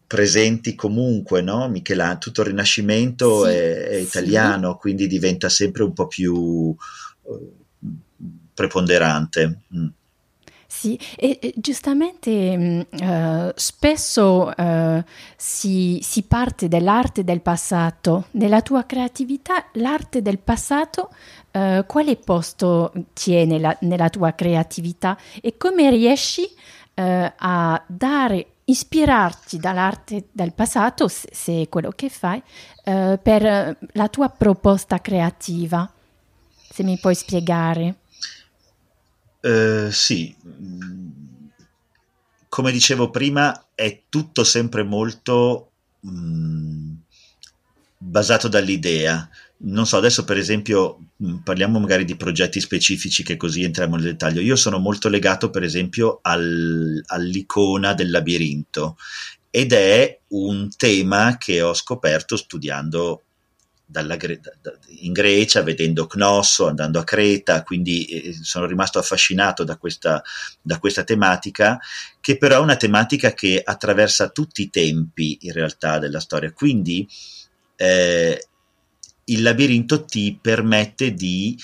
presenti 0.06 0.74
comunque, 0.74 1.40
no? 1.40 1.68
Michelangelo, 1.70 2.18
tutto 2.18 2.42
il 2.42 2.48
Rinascimento 2.48 3.44
sì, 3.44 3.50
è, 3.50 3.86
è, 3.88 3.96
italiano, 3.96 4.72
sì. 4.72 4.78
quindi 4.78 5.06
diventa 5.06 5.48
sempre 5.48 5.84
un 5.84 5.94
po' 5.94 6.06
più 6.06 6.34
uh, 6.34 7.54
preponderante. 8.52 9.62
Mm. 9.74 9.86
Sì, 10.78 11.00
e, 11.16 11.38
e 11.40 11.54
giustamente 11.56 12.86
uh, 12.90 13.50
spesso 13.54 14.52
uh, 14.54 15.02
si, 15.34 16.00
si, 16.02 16.22
parte 16.24 16.68
dall'arte 16.68 17.24
del 17.24 17.40
passato. 17.40 18.26
Nella 18.32 18.60
tua 18.60 18.84
creatività, 18.84 19.64
l'arte 19.72 20.20
del 20.20 20.38
passato, 20.38 21.08
uh, 21.52 21.86
quale 21.86 22.16
posto 22.16 22.92
tiene 23.14 23.58
la, 23.58 23.74
nella 23.80 24.10
tua 24.10 24.32
creatività 24.32 25.16
e 25.40 25.56
come 25.56 25.88
riesci 25.88 26.46
a 26.98 27.84
dare 27.86 28.46
ispirarti 28.64 29.58
dall'arte 29.58 30.28
del 30.32 30.54
passato, 30.54 31.08
se, 31.08 31.28
se 31.30 31.60
è 31.60 31.68
quello 31.68 31.90
che 31.90 32.08
fai, 32.08 32.42
per 32.82 33.76
la 33.92 34.08
tua 34.08 34.30
proposta 34.30 34.98
creativa. 35.00 35.90
Se 36.70 36.82
mi 36.82 36.98
puoi 36.98 37.14
spiegare. 37.14 37.96
Uh, 39.40 39.90
sì, 39.90 40.34
come 42.48 42.72
dicevo 42.72 43.10
prima, 43.10 43.68
è 43.74 44.02
tutto 44.08 44.44
sempre 44.44 44.82
molto 44.82 45.70
mh, 46.00 46.10
mm, 46.10 46.92
basato 47.98 48.48
dall'idea 48.48 49.28
non 49.58 49.86
so, 49.86 49.96
adesso 49.96 50.24
per 50.24 50.36
esempio 50.36 50.98
mm, 51.22 51.36
parliamo 51.36 51.78
magari 51.78 52.04
di 52.04 52.16
progetti 52.16 52.60
specifici 52.60 53.22
che 53.22 53.36
così 53.36 53.62
entriamo 53.62 53.96
nel 53.96 54.04
dettaglio. 54.04 54.40
Io 54.40 54.56
sono 54.56 54.78
molto 54.78 55.08
legato 55.08 55.48
per 55.50 55.62
esempio 55.62 56.18
al, 56.22 57.02
all'icona 57.06 57.94
del 57.94 58.10
labirinto 58.10 58.96
ed 59.50 59.72
è 59.72 60.20
un 60.28 60.68
tema 60.76 61.38
che 61.38 61.62
ho 61.62 61.72
scoperto 61.72 62.36
studiando 62.36 63.22
dalla, 63.86 64.16
in 65.00 65.12
Grecia, 65.12 65.62
vedendo 65.62 66.06
Cnosso, 66.06 66.66
andando 66.66 66.98
a 66.98 67.04
Creta, 67.04 67.62
quindi 67.62 68.04
eh, 68.06 68.32
sono 68.32 68.66
rimasto 68.66 68.98
affascinato 68.98 69.62
da 69.62 69.76
questa, 69.76 70.22
da 70.60 70.78
questa 70.78 71.04
tematica, 71.04 71.78
che 72.20 72.36
però 72.36 72.56
è 72.56 72.60
una 72.60 72.76
tematica 72.76 73.32
che 73.32 73.62
attraversa 73.64 74.28
tutti 74.30 74.62
i 74.62 74.70
tempi 74.70 75.38
in 75.42 75.52
realtà 75.52 75.98
della 75.98 76.20
storia. 76.20 76.52
Quindi 76.52 77.08
eh, 77.76 78.46
il 79.24 79.42
labirinto 79.42 80.04
ti 80.04 80.36
permette 80.40 81.14
di 81.14 81.56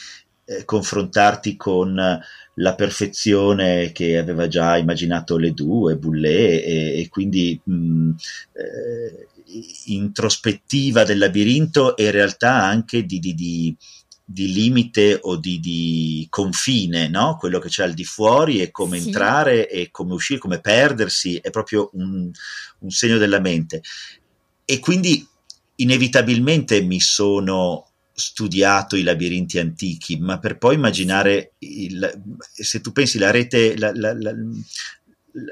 eh, 0.45 0.65
confrontarti 0.65 1.57
con 1.57 2.21
la 2.57 2.75
perfezione 2.75 3.93
che 3.93 4.19
aveva 4.19 4.47
già 4.47 4.77
immaginato 4.77 5.39
Ledoux 5.39 5.91
e 5.91 5.97
Boulet 5.97 6.63
e, 6.65 7.01
e 7.01 7.09
quindi 7.09 7.59
mh, 7.63 8.11
eh, 8.53 9.29
introspettiva 9.87 11.05
del 11.05 11.19
labirinto 11.19 11.97
e 11.97 12.05
in 12.05 12.11
realtà 12.11 12.63
anche 12.63 13.05
di, 13.05 13.19
di, 13.19 13.35
di, 13.35 13.77
di 14.25 14.53
limite 14.53 15.19
o 15.21 15.37
di, 15.37 16.27
confine, 16.31 17.09
no? 17.09 17.37
quello 17.39 17.59
che 17.59 17.69
c'è 17.69 17.83
al 17.85 17.95
di 17.95 18.05
fuori 18.05 18.61
e 18.61 18.71
come 18.71 18.99
sì. 18.99 19.07
entrare 19.07 19.69
e 19.69 19.91
come 19.91 20.15
uscire, 20.15 20.39
come 20.39 20.61
perdersi, 20.61 21.37
è 21.37 21.51
proprio 21.51 21.91
un, 21.95 22.31
un 22.79 22.91
segno 22.91 23.19
della 23.19 23.41
mente. 23.41 23.83
E 24.65 24.79
quindi 24.79 25.27
inevitabilmente 25.77 26.81
mi 26.83 27.01
sono 27.01 27.87
studiato 28.15 28.97
i 28.97 29.03
labirinti 29.03 29.59
antichi, 29.59 30.19
ma 30.19 30.39
per 30.39 30.59
poi 30.59 30.75
immaginare, 30.75 31.55
il, 31.59 32.23
se 32.53 32.81
tu 32.81 32.93
pensi 32.93 33.19
la 33.19 33.31
rete, 33.31 33.77
la, 33.77 33.91
la, 33.95 34.15
la, 34.15 34.33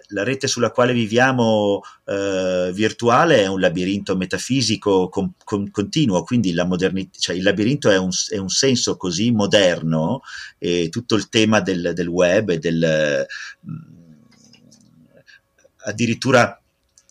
la 0.09 0.23
rete 0.23 0.47
sulla 0.47 0.71
quale 0.71 0.93
viviamo 0.93 1.81
eh, 2.07 2.71
virtuale 2.73 3.43
è 3.43 3.47
un 3.47 3.61
labirinto 3.61 4.17
metafisico 4.17 5.09
con, 5.09 5.33
con, 5.45 5.71
continuo, 5.71 6.23
quindi 6.23 6.53
la 6.53 6.65
modernità, 6.65 7.19
cioè 7.19 7.37
il 7.37 7.43
labirinto 7.43 7.91
è 7.91 7.99
un, 7.99 8.11
è 8.31 8.37
un, 8.37 8.49
senso 8.49 8.97
così 8.97 9.31
moderno 9.31 10.21
e 10.59 10.89
tutto 10.91 11.15
il 11.15 11.29
tema 11.29 11.61
del, 11.61 11.93
del 11.95 12.09
web 12.09 12.51
e 12.51 12.59
del... 12.59 13.27
Mh, 13.61 13.99
addirittura 15.83 16.61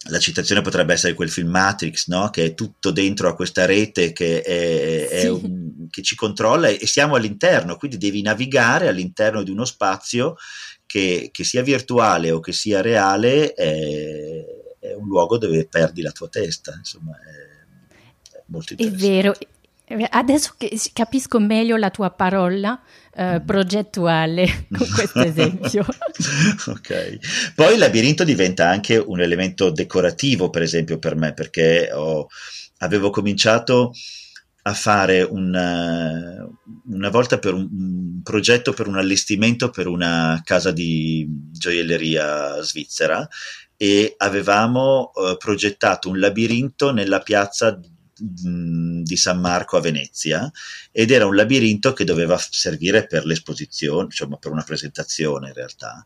la 0.03 0.19
citazione 0.19 0.61
potrebbe 0.61 0.93
essere 0.93 1.13
quel 1.13 1.29
film 1.29 1.49
Matrix, 1.49 2.07
no? 2.07 2.29
che 2.29 2.45
è 2.45 2.53
tutto 2.53 2.91
dentro 2.91 3.27
a 3.27 3.35
questa 3.35 3.65
rete 3.65 4.13
che, 4.13 4.41
è, 4.41 5.07
è 5.07 5.29
un, 5.29 5.87
che, 5.89 6.01
ci 6.01 6.15
controlla 6.15 6.69
e 6.69 6.87
siamo 6.87 7.15
all'interno, 7.15 7.75
quindi 7.75 7.97
devi 7.97 8.21
navigare 8.21 8.87
all'interno 8.87 9.43
di 9.43 9.51
uno 9.51 9.65
spazio 9.65 10.35
che, 10.89 11.29
che 11.31 11.43
sia 11.43 11.61
virtuale 11.61 12.31
o 12.31 12.39
che 12.39 12.51
sia 12.51 12.81
reale, 12.81 13.53
è, 13.53 14.43
è, 14.79 14.93
un 14.95 15.07
luogo 15.07 15.37
dove 15.37 15.67
perdi 15.67 16.01
la 16.01 16.09
tua 16.09 16.29
testa, 16.29 16.73
insomma, 16.75 17.11
è, 17.11 18.41
molto 18.47 18.73
interessante. 18.73 19.37
È 19.85 19.95
vero, 19.95 20.07
adesso 20.09 20.55
capisco 20.91 21.39
meglio 21.39 21.77
la 21.77 21.91
tua 21.91 22.09
parola 22.09 22.81
eh, 23.13 23.39
progettuale 23.45 24.65
con 24.75 24.87
questo 24.89 25.19
esempio. 25.21 25.85
ok. 26.65 27.53
Poi 27.53 27.73
il 27.73 27.79
labirinto 27.79 28.23
diventa 28.23 28.67
anche 28.67 28.97
un 28.97 29.21
elemento 29.21 29.69
decorativo, 29.69 30.49
per 30.49 30.63
esempio, 30.63 30.97
per 30.97 31.15
me, 31.15 31.33
perché 31.35 31.91
ho, 31.93 32.25
avevo 32.79 33.11
cominciato 33.11 33.93
a 34.63 34.73
fare 34.73 35.21
una, 35.21 36.47
una 36.87 37.09
volta 37.09 37.39
per 37.39 37.53
un, 37.53 37.67
un, 37.71 38.21
progetto 38.23 38.73
per 38.73 38.87
un 38.87 38.97
allestimento 38.97 39.69
per 39.69 39.87
una 39.87 40.41
casa 40.43 40.71
di 40.71 41.25
gioielleria 41.51 42.61
svizzera 42.61 43.27
e 43.77 44.13
avevamo 44.17 45.11
uh, 45.13 45.37
progettato 45.37 46.09
un 46.09 46.19
labirinto 46.19 46.91
nella 46.91 47.19
piazza 47.19 47.79
di 48.19 49.15
San 49.17 49.39
Marco 49.39 49.77
a 49.77 49.81
Venezia 49.81 50.51
ed 50.91 51.11
era 51.11 51.25
un 51.25 51.35
labirinto 51.35 51.93
che 51.93 52.03
doveva 52.03 52.37
servire 52.37 53.07
per 53.07 53.25
l'esposizione, 53.25 54.05
insomma 54.05 54.37
per 54.37 54.51
una 54.51 54.63
presentazione 54.63 55.47
in 55.47 55.53
realtà, 55.53 56.03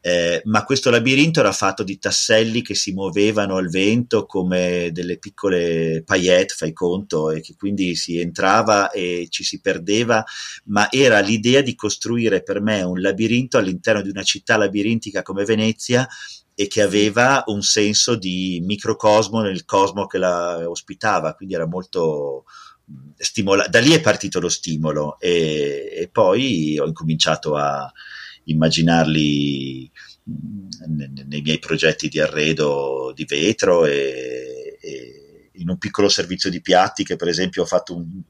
eh, 0.00 0.40
ma 0.44 0.64
questo 0.64 0.90
labirinto 0.90 1.40
era 1.40 1.50
fatto 1.50 1.82
di 1.82 1.98
tasselli 1.98 2.62
che 2.62 2.76
si 2.76 2.92
muovevano 2.92 3.56
al 3.56 3.68
vento 3.68 4.24
come 4.24 4.90
delle 4.92 5.18
piccole 5.18 6.04
paillette, 6.06 6.54
fai 6.54 6.72
conto, 6.72 7.32
e 7.32 7.40
che 7.40 7.56
quindi 7.56 7.96
si 7.96 8.20
entrava 8.20 8.90
e 8.90 9.26
ci 9.30 9.42
si 9.42 9.60
perdeva, 9.60 10.24
ma 10.66 10.88
era 10.92 11.18
l'idea 11.18 11.60
di 11.60 11.74
costruire 11.74 12.44
per 12.44 12.60
me 12.60 12.82
un 12.82 13.00
labirinto 13.00 13.58
all'interno 13.58 14.02
di 14.02 14.10
una 14.10 14.22
città 14.22 14.56
labirintica 14.56 15.22
come 15.22 15.44
Venezia 15.44 16.06
e 16.58 16.68
che 16.68 16.80
aveva 16.80 17.44
un 17.48 17.60
senso 17.60 18.16
di 18.16 18.62
microcosmo 18.64 19.42
nel 19.42 19.66
cosmo 19.66 20.06
che 20.06 20.16
la 20.16 20.64
ospitava, 20.66 21.34
quindi 21.34 21.54
era 21.54 21.66
molto, 21.66 22.46
stimola- 23.14 23.68
da 23.68 23.78
lì 23.78 23.92
è 23.92 24.00
partito 24.00 24.40
lo 24.40 24.48
stimolo 24.48 25.20
e, 25.20 25.92
e 25.94 26.08
poi 26.08 26.78
ho 26.78 26.86
incominciato 26.86 27.56
a 27.56 27.92
immaginarli 28.44 29.90
nei, 30.96 31.24
nei 31.26 31.42
miei 31.42 31.58
progetti 31.58 32.08
di 32.08 32.20
arredo 32.20 33.12
di 33.14 33.26
vetro 33.26 33.84
e, 33.84 34.78
e 34.80 35.15
in 35.56 35.68
un 35.68 35.78
piccolo 35.78 36.08
servizio 36.08 36.50
di 36.50 36.60
piatti 36.60 37.04
che 37.04 37.16
per 37.16 37.28
esempio 37.28 37.62
ho 37.62 37.66
fatto 37.66 37.96
un, 37.96 38.22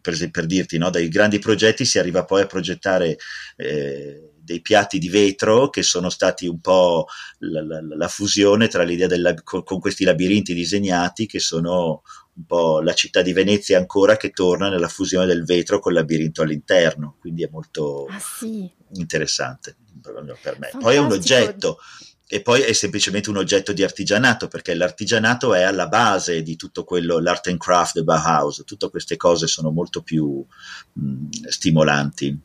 per, 0.00 0.30
per 0.30 0.46
dirti 0.46 0.78
no, 0.78 0.90
dai 0.90 1.08
grandi 1.08 1.38
progetti 1.38 1.84
si 1.84 1.98
arriva 1.98 2.24
poi 2.24 2.42
a 2.42 2.46
progettare 2.46 3.16
eh, 3.56 4.30
dei 4.42 4.60
piatti 4.60 4.98
di 4.98 5.08
vetro 5.08 5.70
che 5.70 5.82
sono 5.82 6.08
stati 6.08 6.46
un 6.46 6.60
po' 6.60 7.06
la, 7.38 7.62
la, 7.62 7.80
la 7.82 8.08
fusione 8.08 8.68
tra 8.68 8.82
l'idea 8.82 9.06
del, 9.06 9.40
con, 9.44 9.62
con, 9.62 9.78
questi 9.78 10.04
labirinti 10.04 10.54
disegnati 10.54 11.26
che 11.26 11.38
sono 11.38 12.02
un 12.34 12.46
po' 12.46 12.80
la 12.80 12.94
città 12.94 13.22
di 13.22 13.32
Venezia 13.32 13.78
ancora 13.78 14.16
che 14.16 14.30
torna 14.30 14.68
nella 14.68 14.88
fusione 14.88 15.26
del 15.26 15.44
vetro 15.44 15.78
col 15.78 15.92
labirinto 15.92 16.42
all'interno, 16.42 17.16
quindi 17.20 17.44
è 17.44 17.48
molto 17.50 18.06
ah, 18.06 18.18
sì. 18.18 18.68
interessante 18.94 19.76
per 20.00 20.22
me. 20.22 20.34
Fantastico. 20.34 20.78
Poi 20.78 20.94
è 20.94 20.98
un 20.98 21.12
oggetto 21.12 21.78
e 22.32 22.42
poi 22.42 22.60
è 22.60 22.72
semplicemente 22.72 23.28
un 23.28 23.38
oggetto 23.38 23.72
di 23.72 23.82
artigianato, 23.82 24.46
perché 24.46 24.72
l'artigianato 24.74 25.52
è 25.52 25.62
alla 25.62 25.88
base 25.88 26.42
di 26.42 26.54
tutto 26.54 26.84
quello, 26.84 27.18
l'art 27.18 27.48
and 27.48 27.58
craft 27.58 27.94
del 27.94 28.04
Bauhaus, 28.04 28.62
tutte 28.64 28.88
queste 28.88 29.16
cose 29.16 29.48
sono 29.48 29.72
molto 29.72 30.02
più 30.02 30.44
mh, 30.92 31.26
stimolanti. 31.48 32.40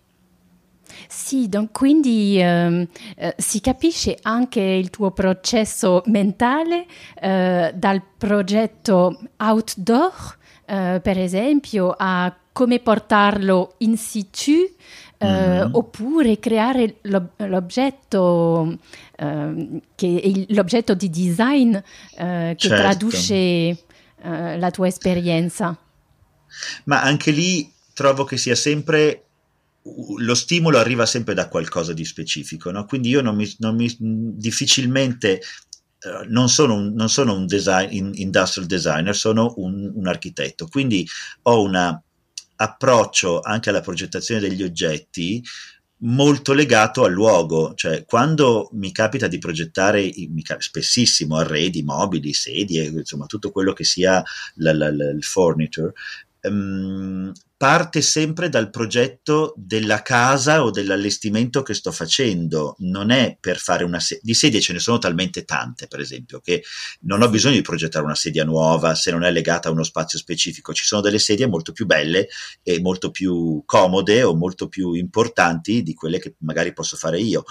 Sì, 1.08 1.48
quindi 1.72 2.42
ehm, 2.42 2.88
eh, 3.16 3.36
si 3.38 3.62
capisce 3.62 4.18
anche 4.24 4.60
il 4.60 4.90
tuo 4.90 5.12
processo 5.12 6.02
mentale 6.08 6.88
eh, 7.22 7.72
dal 7.76 8.02
progetto 8.18 9.20
outdoor, 9.38 10.38
eh, 10.66 11.00
per 11.04 11.20
esempio, 11.20 11.94
a 11.96 12.36
come 12.52 12.80
portarlo 12.80 13.76
in 13.80 13.98
situ 13.98 14.68
mm-hmm. 15.24 15.74
oppure 15.74 16.40
creare 16.40 16.98
l'ob- 17.02 17.46
l'oggetto 17.46 18.78
ehm, 19.18 19.80
che 19.96 20.22
è 20.22 20.54
l'oggetto 20.54 20.94
di 20.94 21.10
design 21.10 21.76
eh, 21.76 22.56
che 22.58 22.68
certo. 22.68 22.76
traduce 22.76 23.36
eh, 23.36 23.78
la 24.58 24.72
tua 24.72 24.88
esperienza. 24.88 25.78
Ma 26.86 27.02
anche 27.02 27.32
lì 27.32 27.72
trovo 27.94 28.24
che 28.24 28.38
sia 28.38 28.56
sempre 28.56 29.26
lo 30.18 30.34
stimolo 30.34 30.80
arriva 30.80 31.06
sempre 31.06 31.34
da 31.34 31.48
qualcosa 31.48 31.94
di 31.94 32.06
specifico, 32.06 32.72
no? 32.72 32.86
quindi 32.86 33.10
io 33.10 33.22
non 33.22 33.36
mi, 33.36 33.54
non 33.60 33.76
mi 33.76 33.96
difficilmente 34.00 35.42
uh, 36.02 36.28
non 36.28 36.50
sono 36.50 36.74
un, 36.74 36.94
non 36.94 37.08
sono 37.10 37.36
un 37.36 37.46
design, 37.46 37.90
in, 37.92 38.12
industrial 38.16 38.68
designer, 38.68 39.16
sono 39.16 39.54
un, 39.58 39.92
un, 39.94 40.08
architetto, 40.08 40.68
quindi 40.68 41.08
ho 41.44 41.62
un 41.62 42.00
approccio 42.56 43.42
anche 43.42 43.70
alla 43.70 43.82
progettazione 43.82 44.42
degli 44.42 44.64
oggetti 44.64 45.44
molto 46.06 46.54
legato 46.54 47.04
al 47.04 47.12
luogo, 47.12 47.74
cioè 47.76 48.06
quando 48.06 48.70
mi 48.74 48.92
capita 48.92 49.28
di 49.28 49.40
progettare 49.40 50.12
spessissimo 50.60 51.38
arredi, 51.38 51.84
mobili, 51.84 52.34
sedie, 52.34 52.86
insomma 52.86 53.26
tutto 53.26 53.52
quello 53.52 53.74
che 53.74 53.84
sia 53.84 54.24
la, 54.56 54.74
la, 54.74 54.92
la, 54.92 55.10
il 55.10 55.24
furniture, 55.24 55.94
um, 56.48 57.32
parte 57.58 58.02
sempre 58.02 58.50
dal 58.50 58.70
progetto 58.70 59.54
della 59.56 60.02
casa 60.02 60.64
o 60.64 60.72
dell'allestimento 60.72 61.64
che 61.64 61.74
sto 61.74 61.92
facendo, 61.92 62.76
non 62.80 63.12
è 63.12 63.38
per 63.40 63.58
fare 63.58 63.84
una 63.84 64.00
sedia, 64.00 64.24
di 64.24 64.34
sedie 64.34 64.62
ce 64.62 64.74
ne 64.74 64.80
sono 64.80 64.98
talmente 64.98 65.46
tante 65.46 65.88
per 65.88 66.00
esempio 66.00 66.40
che 66.42 66.64
non 67.02 67.22
ho 67.22 67.30
bisogno 67.30 67.56
di 67.56 67.62
progettare 67.62 68.04
una 68.04 68.16
sedia 68.16 68.44
nuova 68.44 68.94
se 68.94 69.12
non 69.12 69.24
è 69.24 69.32
legata 69.32 69.70
a 69.70 69.72
uno 69.72 69.84
spazio 69.84 70.20
specifico, 70.20 70.74
ci 70.74 70.84
sono 70.84 71.02
delle 71.02 71.20
sedie 71.20 71.48
molto 71.48 71.72
più 71.72 71.86
belle 71.86 72.28
e 72.62 72.80
molto 72.82 73.10
più 73.10 73.64
comode 73.66 74.24
o 74.24 74.36
molto 74.36 74.68
più 74.68 74.94
importanti 74.94 75.82
di 75.82 75.94
quelle 75.94 76.20
che 76.20 76.36
magari 76.40 76.74
posso 76.74 76.98
fare 76.98 77.20
io, 77.20 77.46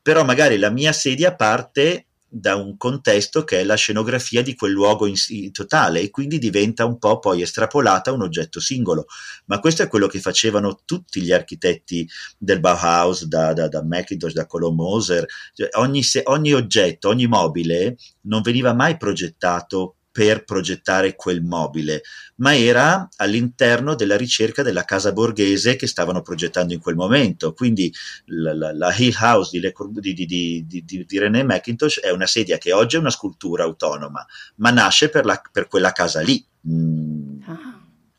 però 0.00 0.24
magari 0.24 0.56
la 0.56 0.70
mia 0.70 0.92
sedia 0.92 1.34
parte 1.34 2.07
da 2.28 2.56
un 2.56 2.76
contesto 2.76 3.44
che 3.44 3.60
è 3.60 3.64
la 3.64 3.74
scenografia 3.74 4.42
di 4.42 4.54
quel 4.54 4.72
luogo 4.72 5.06
in, 5.06 5.14
in, 5.28 5.50
totale 5.50 6.00
e 6.00 6.10
quindi 6.10 6.38
diventa 6.38 6.84
un 6.84 6.98
po' 6.98 7.18
poi 7.18 7.42
estrapolata 7.42 8.12
un 8.12 8.22
oggetto 8.22 8.60
singolo. 8.60 9.06
Ma 9.46 9.60
questo 9.60 9.82
è 9.82 9.88
quello 9.88 10.06
che 10.06 10.20
facevano 10.20 10.80
tutti 10.84 11.22
gli 11.22 11.32
architetti 11.32 12.08
del 12.36 12.60
Bauhaus, 12.60 13.24
da, 13.24 13.52
da, 13.52 13.68
da 13.68 13.82
Macintosh, 13.82 14.34
da 14.34 14.46
Colomb 14.46 14.78
Moser. 14.78 15.24
Cioè, 15.54 15.68
ogni, 15.74 16.02
ogni 16.24 16.52
oggetto, 16.52 17.08
ogni 17.08 17.26
mobile 17.26 17.96
non 18.22 18.42
veniva 18.42 18.74
mai 18.74 18.96
progettato 18.96 19.97
per 20.10 20.44
progettare 20.44 21.14
quel 21.14 21.42
mobile, 21.42 22.02
ma 22.36 22.56
era 22.56 23.08
all'interno 23.16 23.94
della 23.94 24.16
ricerca 24.16 24.62
della 24.62 24.84
casa 24.84 25.12
borghese 25.12 25.76
che 25.76 25.86
stavano 25.86 26.22
progettando 26.22 26.72
in 26.72 26.80
quel 26.80 26.96
momento. 26.96 27.52
Quindi 27.52 27.92
la, 28.26 28.54
la, 28.54 28.72
la 28.72 28.94
Hill 28.96 29.14
House 29.18 29.58
di, 29.58 30.12
di, 30.12 30.66
di, 30.66 30.84
di, 30.84 31.18
René 31.18 31.44
McIntosh 31.44 32.00
è 32.00 32.10
una 32.10 32.26
sedia 32.26 32.58
che 32.58 32.72
oggi 32.72 32.96
è 32.96 32.98
una 33.00 33.10
scultura 33.10 33.64
autonoma, 33.64 34.26
ma 34.56 34.70
nasce 34.70 35.08
per, 35.08 35.24
la, 35.24 35.40
per 35.52 35.68
quella 35.68 35.92
casa 35.92 36.20
lì. 36.20 36.44
Mm. 36.68 37.42
Ah 37.44 37.78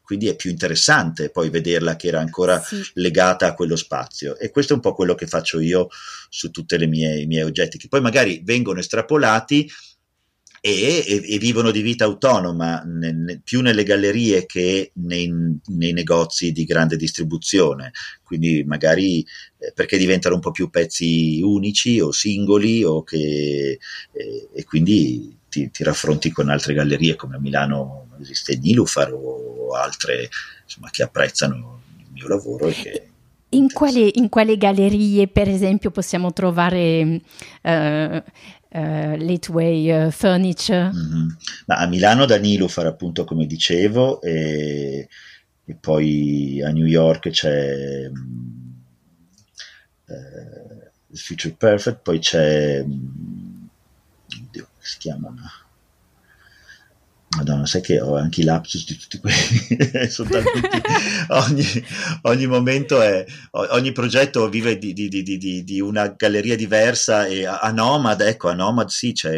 quindi 0.10 0.28
è 0.28 0.36
più 0.36 0.50
interessante 0.50 1.30
poi 1.30 1.52
vederla 1.52 1.96
che 1.96 2.08
era 2.08 2.20
ancora 2.20 2.60
sì. 2.60 2.82
legata 2.96 3.46
a 3.46 3.54
quello 3.54 3.76
spazio 3.76 4.40
e 4.40 4.50
questo 4.50 4.74
è 4.74 4.76
un 4.76 4.82
po' 4.82 4.96
quello 4.96 5.14
che 5.14 5.28
faccio 5.28 5.60
io 5.60 5.88
su 6.30 6.50
tutti 6.50 6.74
i 6.74 6.88
miei 6.88 7.44
oggetti 7.44 7.78
che 7.78 7.88
poi 7.88 8.02
magari 8.02 8.42
vengono 8.44 8.80
estrapolati 8.80 9.70
e, 10.62 11.04
e, 11.08 11.36
e, 11.36 11.38
vivono 11.38 11.72
di 11.72 11.82
vita 11.82 12.06
autonoma 12.06 12.82
ne, 12.86 13.12
ne, 13.14 13.42
più 13.44 13.62
nelle 13.62 13.84
gallerie 13.84 14.46
che 14.46 14.92
nei, 14.96 15.32
nei, 15.68 15.94
negozi 15.94 16.52
di 16.52 16.66
grande 16.66 16.98
distribuzione, 16.98 17.92
quindi 18.24 18.64
magari 18.66 19.26
eh, 19.58 19.72
perché 19.74 19.98
diventano 19.98 20.36
un 20.36 20.42
po' 20.42 20.52
più 20.52 20.70
pezzi 20.70 21.42
unici 21.42 22.00
o 22.00 22.12
singoli 22.12 22.84
o 22.84 23.04
che, 23.04 23.80
eh, 24.12 24.48
e 24.54 24.64
quindi 24.66 25.38
ti, 25.48 25.70
ti, 25.72 25.84
raffronti 25.84 26.32
con 26.32 26.50
altre 26.50 26.74
gallerie 26.74 27.16
come 27.16 27.38
a 27.38 27.40
Milano 27.40 28.08
esiste 28.20 28.58
Nilufar 28.58 29.14
o 29.14 29.74
altre 29.74 30.30
insomma, 30.64 30.90
che 30.90 31.04
apprezzano 31.04 31.82
il 31.98 32.08
mio 32.12 32.28
lavoro 32.28 32.68
e 32.68 32.74
che 32.74 33.04
in 33.52 33.72
quali, 33.74 34.20
in 34.20 34.30
quali, 34.30 34.58
gallerie, 34.58 35.28
per 35.28 35.50
esempio, 35.50 35.90
possiamo 35.90 36.32
trovare 36.34 37.02
uh, 37.64 38.24
uh, 38.72 39.16
Litway 39.18 40.08
uh, 40.08 40.12
Furniture? 40.12 40.92
Mm-hmm. 40.94 41.28
A 41.68 41.88
Milano 41.88 42.26
Danilo 42.26 42.68
farà 42.68 42.90
appunto 42.90 43.24
come 43.24 43.46
dicevo 43.46 44.22
e, 44.22 45.08
e 45.66 45.76
poi 45.76 46.62
a 46.64 46.70
New 46.70 46.86
York 46.86 47.30
c'è 47.30 48.08
um, 48.08 48.74
uh, 50.06 51.16
Future 51.16 51.56
Perfect, 51.58 52.02
poi 52.02 52.20
c'è 52.20 52.82
um, 52.82 53.70
oddio, 54.48 54.68
si 54.78 54.98
chiama? 55.00 55.34
Madonna, 57.38 57.68
sai 57.68 57.82
che 57.82 58.02
ho 58.02 58.16
anche 58.16 58.42
i 58.42 58.44
lapsus 58.44 58.86
di 58.88 58.98
tutti 58.98 59.20
quelli, 59.20 59.38
ogni, 61.30 61.66
ogni, 62.24 62.48
momento 62.48 63.02
è, 63.02 63.24
ogni 63.52 63.92
progetto 63.92 64.50
vive 64.50 64.80
di, 64.80 64.94
di, 64.94 65.10
di, 65.10 65.64
di, 65.64 65.80
una 65.80 66.08
galleria 66.08 66.56
diversa 66.56 67.28
e 67.28 67.46
a 67.46 67.72
Nomad, 67.72 68.22
ecco, 68.22 68.50
a 68.50 68.54
Nomad 68.54 68.88
sì, 68.88 69.12
c'è 69.12 69.32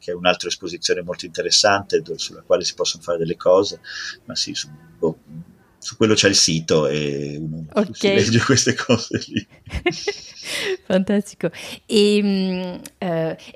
che 0.00 0.10
è 0.10 0.14
un'altra 0.14 0.48
esposizione 0.48 1.02
molto 1.02 1.24
interessante 1.24 2.02
sulla 2.16 2.42
quale 2.42 2.64
si 2.64 2.74
possono 2.74 3.04
fare 3.04 3.18
delle 3.18 3.36
cose, 3.36 3.80
ma 4.24 4.34
sì, 4.34 4.52
su, 4.52 4.68
boh, 4.98 5.18
su 5.80 5.96
quello 5.96 6.12
c'è 6.12 6.28
il 6.28 6.34
sito 6.34 6.86
e 6.86 7.38
uno 7.40 7.64
okay. 7.72 7.92
si 7.94 8.08
legge 8.08 8.38
queste 8.44 8.74
cose 8.74 9.20
lì. 9.28 9.46
Fantastico. 10.84 11.50
E, 11.86 12.80
uh, 12.98 13.06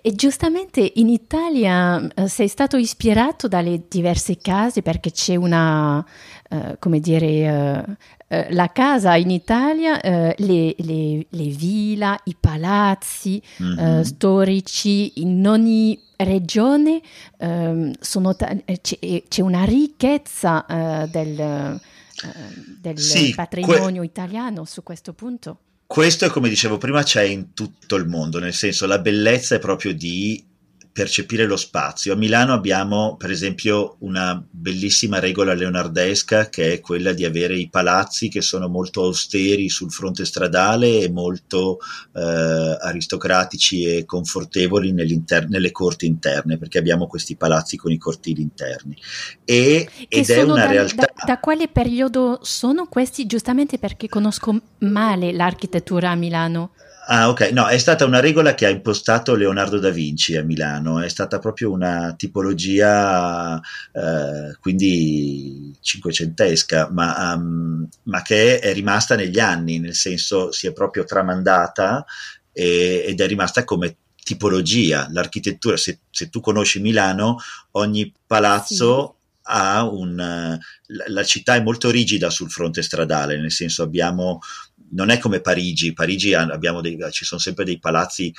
e, 0.00 0.12
giustamente 0.14 0.92
in 0.94 1.10
Italia 1.10 1.96
uh, 1.96 2.26
sei 2.26 2.48
stato 2.48 2.78
ispirato 2.78 3.46
dalle 3.46 3.82
diverse 3.88 4.38
case 4.38 4.80
perché 4.80 5.10
c'è 5.10 5.36
una, 5.36 5.98
uh, 5.98 6.76
come 6.78 7.00
dire, 7.00 7.98
la 8.48 8.72
casa 8.72 9.14
in 9.14 9.30
Italia, 9.30 10.00
le, 10.02 10.74
le, 10.76 11.26
le 11.28 11.46
villa, 11.48 12.18
i 12.24 12.34
palazzi 12.38 13.40
mm-hmm. 13.62 14.00
storici 14.00 15.20
in 15.20 15.46
ogni 15.46 15.96
regione 16.16 17.00
um, 17.38 17.92
ta- 18.34 18.56
c'è, 18.80 19.22
c'è, 19.28 19.40
una 19.40 19.62
ricchezza 19.62 20.64
del 21.08 21.38
Ehm, 21.38 21.80
del 22.80 22.98
sì, 22.98 23.32
patrimonio 23.34 24.00
que- 24.00 24.06
italiano 24.06 24.64
su 24.64 24.82
questo 24.82 25.12
punto? 25.12 25.58
Questo, 25.86 26.30
come 26.30 26.48
dicevo 26.48 26.78
prima, 26.78 27.02
c'è 27.02 27.22
in 27.22 27.52
tutto 27.52 27.96
il 27.96 28.06
mondo, 28.06 28.38
nel 28.38 28.54
senso 28.54 28.86
la 28.86 28.98
bellezza 28.98 29.54
è 29.54 29.58
proprio 29.58 29.94
di 29.94 30.42
percepire 30.94 31.44
lo 31.46 31.56
spazio. 31.56 32.12
A 32.12 32.16
Milano 32.16 32.52
abbiamo, 32.52 33.16
per 33.16 33.32
esempio, 33.32 33.96
una 33.98 34.40
bellissima 34.48 35.18
regola 35.18 35.52
leonardesca 35.52 36.48
che 36.48 36.74
è 36.74 36.80
quella 36.80 37.12
di 37.12 37.24
avere 37.24 37.56
i 37.56 37.68
palazzi 37.68 38.28
che 38.28 38.40
sono 38.40 38.68
molto 38.68 39.02
austeri 39.02 39.68
sul 39.68 39.90
fronte 39.90 40.24
stradale 40.24 41.00
e 41.00 41.10
molto 41.10 41.80
eh, 42.14 42.78
aristocratici 42.80 43.82
e 43.82 44.04
confortevoli 44.04 44.92
nelle 44.92 45.72
corti 45.72 46.06
interne, 46.06 46.58
perché 46.58 46.78
abbiamo 46.78 47.08
questi 47.08 47.34
palazzi 47.34 47.76
con 47.76 47.90
i 47.90 47.98
cortili 47.98 48.40
interni. 48.40 48.96
E, 49.44 49.88
ed 50.08 50.30
è 50.30 50.42
una 50.42 50.54
da, 50.66 50.70
realtà. 50.70 51.12
Da, 51.12 51.24
da 51.26 51.40
quale 51.40 51.66
periodo 51.66 52.38
sono 52.42 52.86
questi? 52.86 53.26
Giustamente 53.26 53.78
perché 53.78 54.08
conosco 54.08 54.60
male 54.78 55.32
l'architettura 55.32 56.10
a 56.10 56.14
Milano. 56.14 56.70
Ah, 57.06 57.28
ok. 57.28 57.50
No, 57.52 57.66
è 57.66 57.76
stata 57.76 58.06
una 58.06 58.20
regola 58.20 58.54
che 58.54 58.64
ha 58.64 58.70
impostato 58.70 59.34
Leonardo 59.34 59.78
da 59.78 59.90
Vinci 59.90 60.36
a 60.36 60.42
Milano, 60.42 61.00
è 61.00 61.08
stata 61.08 61.38
proprio 61.38 61.70
una 61.70 62.14
tipologia, 62.16 63.60
eh, 63.92 64.56
quindi 64.58 65.76
cinquecentesca, 65.80 66.88
ma, 66.90 67.34
um, 67.34 67.86
ma, 68.04 68.22
che 68.22 68.58
è 68.58 68.72
rimasta 68.72 69.16
negli 69.16 69.38
anni, 69.38 69.78
nel 69.80 69.94
senso 69.94 70.50
si 70.50 70.66
è 70.66 70.72
proprio 70.72 71.04
tramandata 71.04 72.06
e, 72.52 73.04
ed 73.06 73.20
è 73.20 73.26
rimasta 73.26 73.64
come 73.64 73.96
tipologia. 74.22 75.06
L'architettura, 75.10 75.76
se, 75.76 75.98
se 76.10 76.30
tu 76.30 76.40
conosci 76.40 76.80
Milano, 76.80 77.36
ogni 77.72 78.12
palazzo... 78.26 79.06
Sì 79.16 79.22
ha 79.46 79.86
un 79.86 80.16
la, 80.16 81.04
la 81.08 81.22
città 81.24 81.54
è 81.54 81.62
molto 81.62 81.90
rigida 81.90 82.30
sul 82.30 82.50
fronte 82.50 82.82
stradale, 82.82 83.38
nel 83.38 83.52
senso 83.52 83.82
abbiamo 83.82 84.40
non 84.90 85.10
è 85.10 85.18
come 85.18 85.40
Parigi, 85.40 85.92
Parigi 85.92 86.34
dei, 86.80 86.98
ci 87.10 87.24
sono 87.24 87.40
sempre 87.40 87.64
dei 87.64 87.78
palazzi 87.78 88.32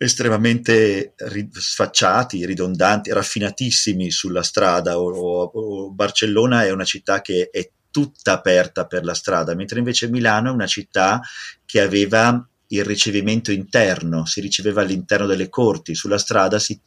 estremamente 0.00 1.14
sfacciati, 1.50 2.46
ridondanti, 2.46 3.12
raffinatissimi 3.12 4.10
sulla 4.10 4.42
strada. 4.42 4.98
O, 4.98 5.42
o, 5.42 5.90
Barcellona 5.90 6.64
è 6.64 6.70
una 6.70 6.84
città 6.84 7.20
che 7.20 7.50
è 7.50 7.68
tutta 7.90 8.32
aperta 8.32 8.86
per 8.86 9.04
la 9.04 9.14
strada, 9.14 9.54
mentre 9.54 9.78
invece 9.78 10.08
Milano 10.08 10.50
è 10.50 10.52
una 10.52 10.66
città 10.66 11.20
che 11.64 11.80
aveva 11.80 12.46
il 12.68 12.84
ricevimento 12.84 13.50
interno, 13.50 14.24
si 14.26 14.40
riceveva 14.40 14.82
all'interno 14.82 15.26
delle 15.26 15.48
corti, 15.48 15.94
sulla 15.94 16.18
strada 16.18 16.58
si, 16.58 16.78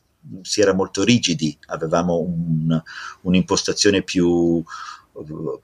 si 0.42 0.62
era 0.62 0.74
molto 0.74 1.04
rigidi, 1.04 1.58
avevamo 1.68 2.20
un, 2.20 2.82
un'impostazione 3.22 4.04
più, 4.04 4.64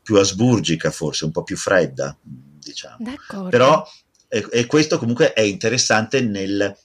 più 0.01 0.15
asburgica 0.15 0.89
forse, 0.89 1.25
un 1.25 1.31
po' 1.31 1.43
più 1.43 1.55
fredda 1.55 2.17
diciamo. 2.71 2.97
D'accordo. 2.99 3.49
Però 3.49 3.85
e, 4.29 4.45
e 4.51 4.65
questo 4.65 4.97
comunque 4.97 5.33
è 5.33 5.41
interessante 5.41 6.19
nel, 6.21 6.75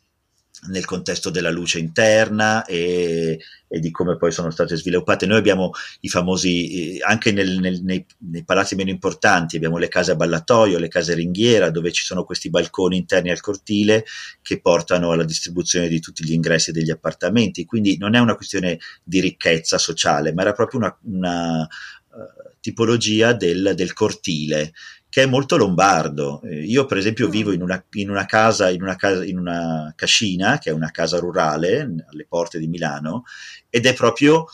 nel 0.69 0.85
contesto 0.85 1.29
della 1.29 1.51
luce 1.51 1.81
interna 1.81 2.65
e, 2.65 3.41
e, 3.67 3.81
di 3.81 3.91
come 3.91 4.17
poi 4.17 4.31
sono 4.31 4.51
state 4.51 4.77
sviluppate. 4.77 5.27
Noi 5.27 5.39
abbiamo 5.39 5.73
i 6.01 6.09
famosi, 6.09 6.99
eh, 6.99 7.03
anche 7.03 7.33
nel, 7.33 7.59
nel, 7.59 7.83
nei, 7.83 8.07
nei, 8.31 8.45
palazzi 8.45 8.77
meno 8.77 8.91
importanti, 8.91 9.57
abbiamo 9.57 9.79
le 9.79 9.89
case 9.89 10.13
a 10.13 10.17
ballatoio, 10.17 10.79
le 10.79 10.89
case 10.89 11.15
ringhiera, 11.15 11.71
dove 11.71 11.91
ci 11.91 12.05
sono 12.05 12.23
questi 12.23 12.49
balconi 12.49 12.97
interni 12.97 13.31
al 13.31 13.41
cortile 13.41 14.05
che 14.41 14.61
portano 14.61 15.11
alla 15.11 15.25
distribuzione 15.25 15.89
di 15.89 15.99
tutti 15.99 16.25
gli 16.25 16.33
ingressi 16.33 16.71
degli 16.71 16.91
appartamenti. 16.91 17.65
Quindi 17.65 17.99
non 17.99 18.15
è 18.15 18.21
una 18.21 18.37
questione 18.37 18.79
di 19.03 19.21
ricchezza 19.21 19.79
sociale, 19.79 20.33
ma 20.33 20.43
era 20.43 20.53
proprio 20.53 20.79
una, 20.79 20.99
una 21.03 21.63
uh, 21.63 22.51
tipologia 22.61 23.33
del, 23.33 23.73
del 23.75 23.93
cortile 23.93 24.73
che 25.13 25.25
è 25.25 25.27
molto 25.27 25.59
lombardo. 25.59 26.41
Eh, 26.43 26.65
io, 26.65 26.87
per 26.87 26.97
esempio, 26.97 27.29
vivo 27.29 27.51
mm. 27.51 27.53
in 27.53 27.63
una, 27.63 27.85
in 27.97 28.09
una, 28.09 28.25
casa, 28.25 28.71
in 28.71 28.81
una, 28.81 28.97
casa, 28.97 29.23
in 29.27 29.37
una 29.37 29.93
cascina, 29.95 30.57
che 30.57 30.71
è 30.71 30.73
una 30.73 30.91
casa 30.91 31.19
rurale 31.19 31.81
alle 31.83 32.25
porte 32.27 32.59
di 32.59 32.67
Milano, 32.67 33.25
ed 33.69 33.85
è 33.85 33.93
proprio 33.93 34.47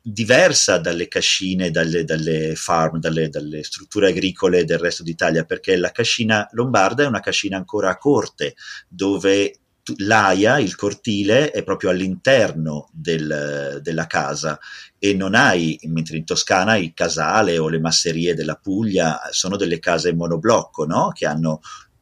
diversa 0.00 0.78
dalle 0.78 1.08
cascine, 1.08 1.70
dalle, 1.70 2.04
dalle 2.04 2.54
farm, 2.54 2.98
dalle, 3.00 3.28
dalle, 3.28 3.62
strutture 3.62 4.08
agricole 4.08 4.64
del 4.64 4.78
resto 4.78 5.02
d'Italia, 5.02 5.44
perché 5.44 5.76
la 5.76 5.90
cascina 5.90 6.48
lombarda 6.52 7.02
è 7.02 7.06
una 7.06 7.20
cascina 7.20 7.58
ancora 7.58 7.90
a 7.90 7.98
corte, 7.98 8.54
dove 8.88 9.58
l'aia, 9.96 10.58
il 10.58 10.74
cortile, 10.74 11.50
è 11.50 11.62
proprio 11.62 11.90
all'interno 11.90 12.88
del, 12.92 13.80
della 13.82 14.06
casa 14.06 14.58
e 14.98 15.14
non 15.14 15.34
hai, 15.34 15.78
mentre 15.84 16.16
in 16.16 16.24
Toscana 16.24 16.76
il 16.76 16.92
casale 16.94 17.58
o 17.58 17.68
le 17.68 17.80
masserie 17.80 18.34
della 18.34 18.56
Puglia 18.56 19.20
sono 19.30 19.56
delle 19.56 19.78
case 19.78 20.14
monoblocco, 20.14 20.84
no? 20.84 21.10
che 21.14 21.26
hanno, 21.26 21.60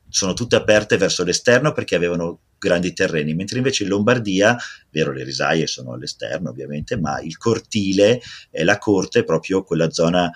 sono 0.09 0.33
tutte 0.33 0.57
aperte 0.57 0.97
verso 0.97 1.25
l'esterno 1.25 1.73
perché 1.73 1.95
avevano 1.95 2.41
grandi 2.59 2.93
terreni, 2.93 3.35
mentre 3.35 3.59
invece 3.59 3.83
in 3.83 3.91
Lombardia, 3.91 4.57
vero, 4.91 5.13
le 5.13 5.25
risaie 5.25 5.67
sono 5.67 5.93
all'esterno 5.93 6.51
ovviamente, 6.51 6.99
ma 6.99 7.21
il 7.21 7.37
cortile 7.37 8.21
e 8.51 8.65
la 8.65 8.79
corte 8.79 9.21
è 9.21 9.25
proprio 9.25 9.63
quella 9.63 9.91
zona 9.91 10.31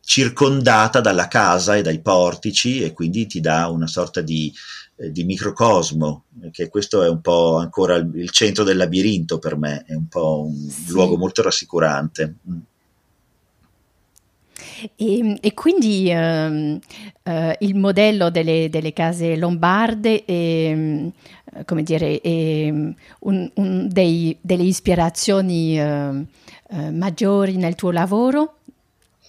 circondata 0.00 1.00
dalla 1.00 1.28
casa 1.28 1.76
e 1.76 1.82
dai 1.82 2.00
portici 2.00 2.82
e 2.82 2.92
quindi 2.92 3.26
ti 3.26 3.40
dà 3.40 3.68
una 3.68 3.86
sorta 3.86 4.20
di, 4.20 4.52
eh, 4.96 5.10
di 5.12 5.24
microcosmo, 5.24 6.24
che 6.50 6.68
questo 6.68 7.02
è 7.02 7.08
un 7.08 7.20
po' 7.20 7.56
ancora 7.56 7.96
il, 7.96 8.10
il, 8.14 8.30
centro 8.30 8.64
del 8.64 8.76
labirinto 8.76 9.38
per 9.38 9.56
me, 9.56 9.84
è 9.86 9.94
un 9.94 10.08
po' 10.08 10.44
un 10.46 10.68
sì. 10.68 10.90
luogo 10.90 11.16
molto 11.16 11.42
rassicurante. 11.42 12.34
Mm. 12.50 12.58
E, 14.96 15.38
e, 15.40 15.54
quindi 15.54 16.10
uh, 16.10 16.80
uh, 17.30 17.52
il 17.58 17.74
modello 17.76 18.30
delle, 18.30 18.68
delle, 18.70 18.94
case 18.94 19.36
lombarde 19.36 20.24
è, 20.24 20.74
come 21.66 21.82
dire, 21.82 22.20
è 22.20 22.68
un, 22.70 23.50
un 23.54 23.88
dei, 23.90 24.36
delle 24.40 24.62
ispirazioni 24.62 25.78
uh, 25.78 26.26
maggiori 26.92 27.56
nel 27.56 27.74
tuo 27.74 27.90
lavoro 27.90 28.54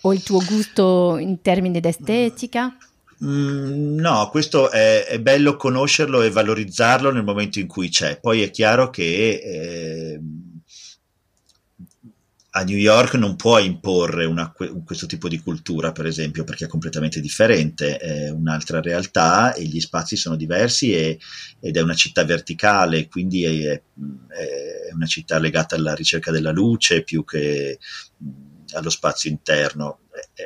o 0.02 0.14
il 0.14 0.24
tuo 0.24 0.44
gusto 0.44 1.18
in 1.18 1.42
termini 1.42 1.80
di 1.80 1.88
estetica? 1.88 2.76
Mm, 3.24 4.00
no, 4.00 4.30
questo 4.32 4.72
è, 4.72 5.06
è, 5.06 5.20
bello 5.20 5.56
conoscerlo 5.56 6.24
e 6.24 6.32
valorizzarlo 6.32 7.12
nel 7.12 7.24
momento 7.24 7.60
in 7.60 7.68
cui 7.68 7.90
c'è. 7.90 8.20
Poi 8.20 8.42
è 8.42 8.50
chiaro 8.50 8.90
che 8.90 9.42
eh, 9.44 10.20
a 12.54 12.64
New 12.64 12.78
York 12.78 13.14
non 13.14 13.38
puoi 13.38 13.66
imporre 13.66 14.26
una, 14.26 14.54
questo 14.84 15.06
tipo 15.06 15.30
di 15.30 15.40
cultura, 15.40 15.94
per 15.94 16.06
esempio, 16.06 16.44
perché 16.44 16.66
è 16.66 16.68
completamente 16.68 17.22
differente, 17.22 17.98
è 17.98 18.30
un'altra 18.30 18.82
realtà 18.82 19.54
e 19.54 19.64
gli 19.64 19.80
spazi 19.80 20.18
sono 20.18 20.36
diversi 20.36 20.94
e, 20.94 21.18
ed 21.62 21.78
è 21.78 21.82
una 21.82 21.94
città 21.94 22.26
verticale, 22.26 23.08
quindi 23.08 23.46
è, 23.46 23.72
è, 23.72 23.82
una 24.94 25.06
città 25.06 25.40
legata 25.40 25.76
alla 25.76 25.94
ricerca 25.94 26.30
della 26.32 26.52
luce 26.52 27.04
più 27.04 27.24
che 27.24 27.80
allo 28.74 28.90
spazio 28.90 29.30
interno. 29.30 30.00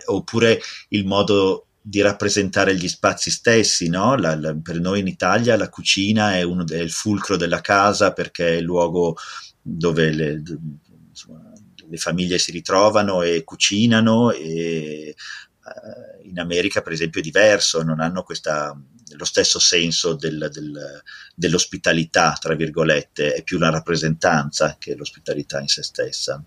Oppure 0.05 0.59
il 0.89 1.05
modo 1.05 1.69
di 1.81 2.01
rappresentare 2.01 2.75
gli 2.75 2.87
spazi 2.87 3.31
stessi, 3.31 3.89
no? 3.89 4.15
la, 4.15 4.35
la, 4.35 4.55
per 4.55 4.79
noi 4.79 4.99
in 4.99 5.07
Italia 5.07 5.57
la 5.57 5.69
cucina 5.69 6.35
è, 6.35 6.43
uno, 6.43 6.65
è 6.67 6.77
il 6.77 6.91
fulcro 6.91 7.35
della 7.35 7.61
casa 7.61 8.13
perché 8.13 8.47
è 8.47 8.57
il 8.57 8.63
luogo 8.63 9.15
dove 9.61 10.11
le, 10.11 10.41
insomma, 11.09 11.51
le 11.89 11.97
famiglie 11.97 12.37
si 12.37 12.51
ritrovano 12.51 13.21
e 13.21 13.43
cucinano 13.43 14.31
e 14.31 15.15
uh, 15.63 16.27
in 16.27 16.39
America 16.39 16.81
per 16.81 16.93
esempio 16.93 17.19
è 17.19 17.23
diverso, 17.23 17.83
non 17.83 17.99
hanno 17.99 18.23
questa, 18.23 18.77
lo 19.15 19.25
stesso 19.25 19.59
senso 19.59 20.13
del, 20.13 20.49
del, 20.51 21.01
dell'ospitalità, 21.35 22.37
tra 22.39 22.55
virgolette, 22.55 23.33
è 23.33 23.43
più 23.43 23.57
una 23.57 23.69
rappresentanza 23.69 24.75
che 24.79 24.95
l'ospitalità 24.95 25.59
in 25.59 25.67
se 25.67 25.83
stessa. 25.83 26.43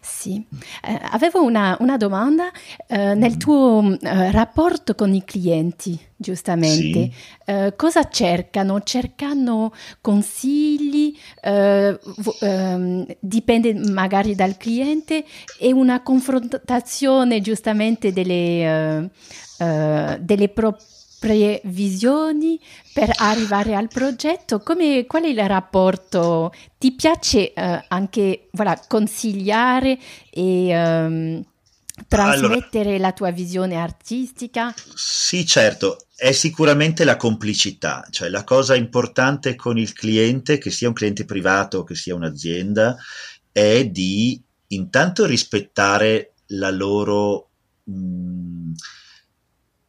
Sì, 0.00 0.44
eh, 0.84 0.98
avevo 1.10 1.42
una, 1.42 1.76
una 1.80 1.96
domanda 1.96 2.50
eh, 2.86 3.14
nel 3.14 3.36
tuo 3.36 3.96
eh, 4.00 4.30
rapporto 4.30 4.94
con 4.94 5.14
i 5.14 5.24
clienti, 5.24 5.98
giustamente. 6.16 7.10
Sì. 7.10 7.12
Eh, 7.46 7.74
cosa 7.76 8.08
cercano? 8.08 8.80
Cercano 8.82 9.72
consigli? 10.00 11.16
Eh, 11.40 11.98
ehm, 12.40 13.06
dipende 13.18 13.74
magari 13.74 14.34
dal 14.34 14.56
cliente 14.56 15.24
e 15.58 15.72
una 15.72 16.02
confrontazione 16.02 17.40
giustamente 17.40 18.12
delle, 18.12 19.10
eh, 19.58 20.18
delle 20.20 20.48
proprie 20.48 21.00
previsioni 21.22 22.58
per 22.92 23.12
arrivare 23.14 23.76
al 23.76 23.86
progetto? 23.86 24.58
Come, 24.58 25.06
qual 25.06 25.22
è 25.22 25.28
il 25.28 25.46
rapporto? 25.46 26.52
Ti 26.76 26.92
piace 26.94 27.52
uh, 27.54 27.84
anche 27.86 28.48
voilà, 28.50 28.76
consigliare 28.88 29.96
e 30.30 30.76
um, 30.76 31.44
trasmettere 32.08 32.88
allora, 32.88 33.02
la 33.02 33.12
tua 33.12 33.30
visione 33.30 33.76
artistica? 33.76 34.74
Sì, 34.96 35.46
certo. 35.46 36.06
È 36.16 36.32
sicuramente 36.32 37.04
la 37.04 37.16
complicità, 37.16 38.04
cioè 38.10 38.28
la 38.28 38.42
cosa 38.42 38.74
importante 38.74 39.54
con 39.54 39.78
il 39.78 39.92
cliente, 39.92 40.58
che 40.58 40.70
sia 40.70 40.88
un 40.88 40.94
cliente 40.94 41.24
privato, 41.24 41.84
che 41.84 41.94
sia 41.94 42.16
un'azienda, 42.16 42.96
è 43.52 43.84
di 43.84 44.42
intanto 44.68 45.24
rispettare 45.24 46.32
la 46.48 46.70
loro... 46.70 47.50
Mh, 47.84 48.72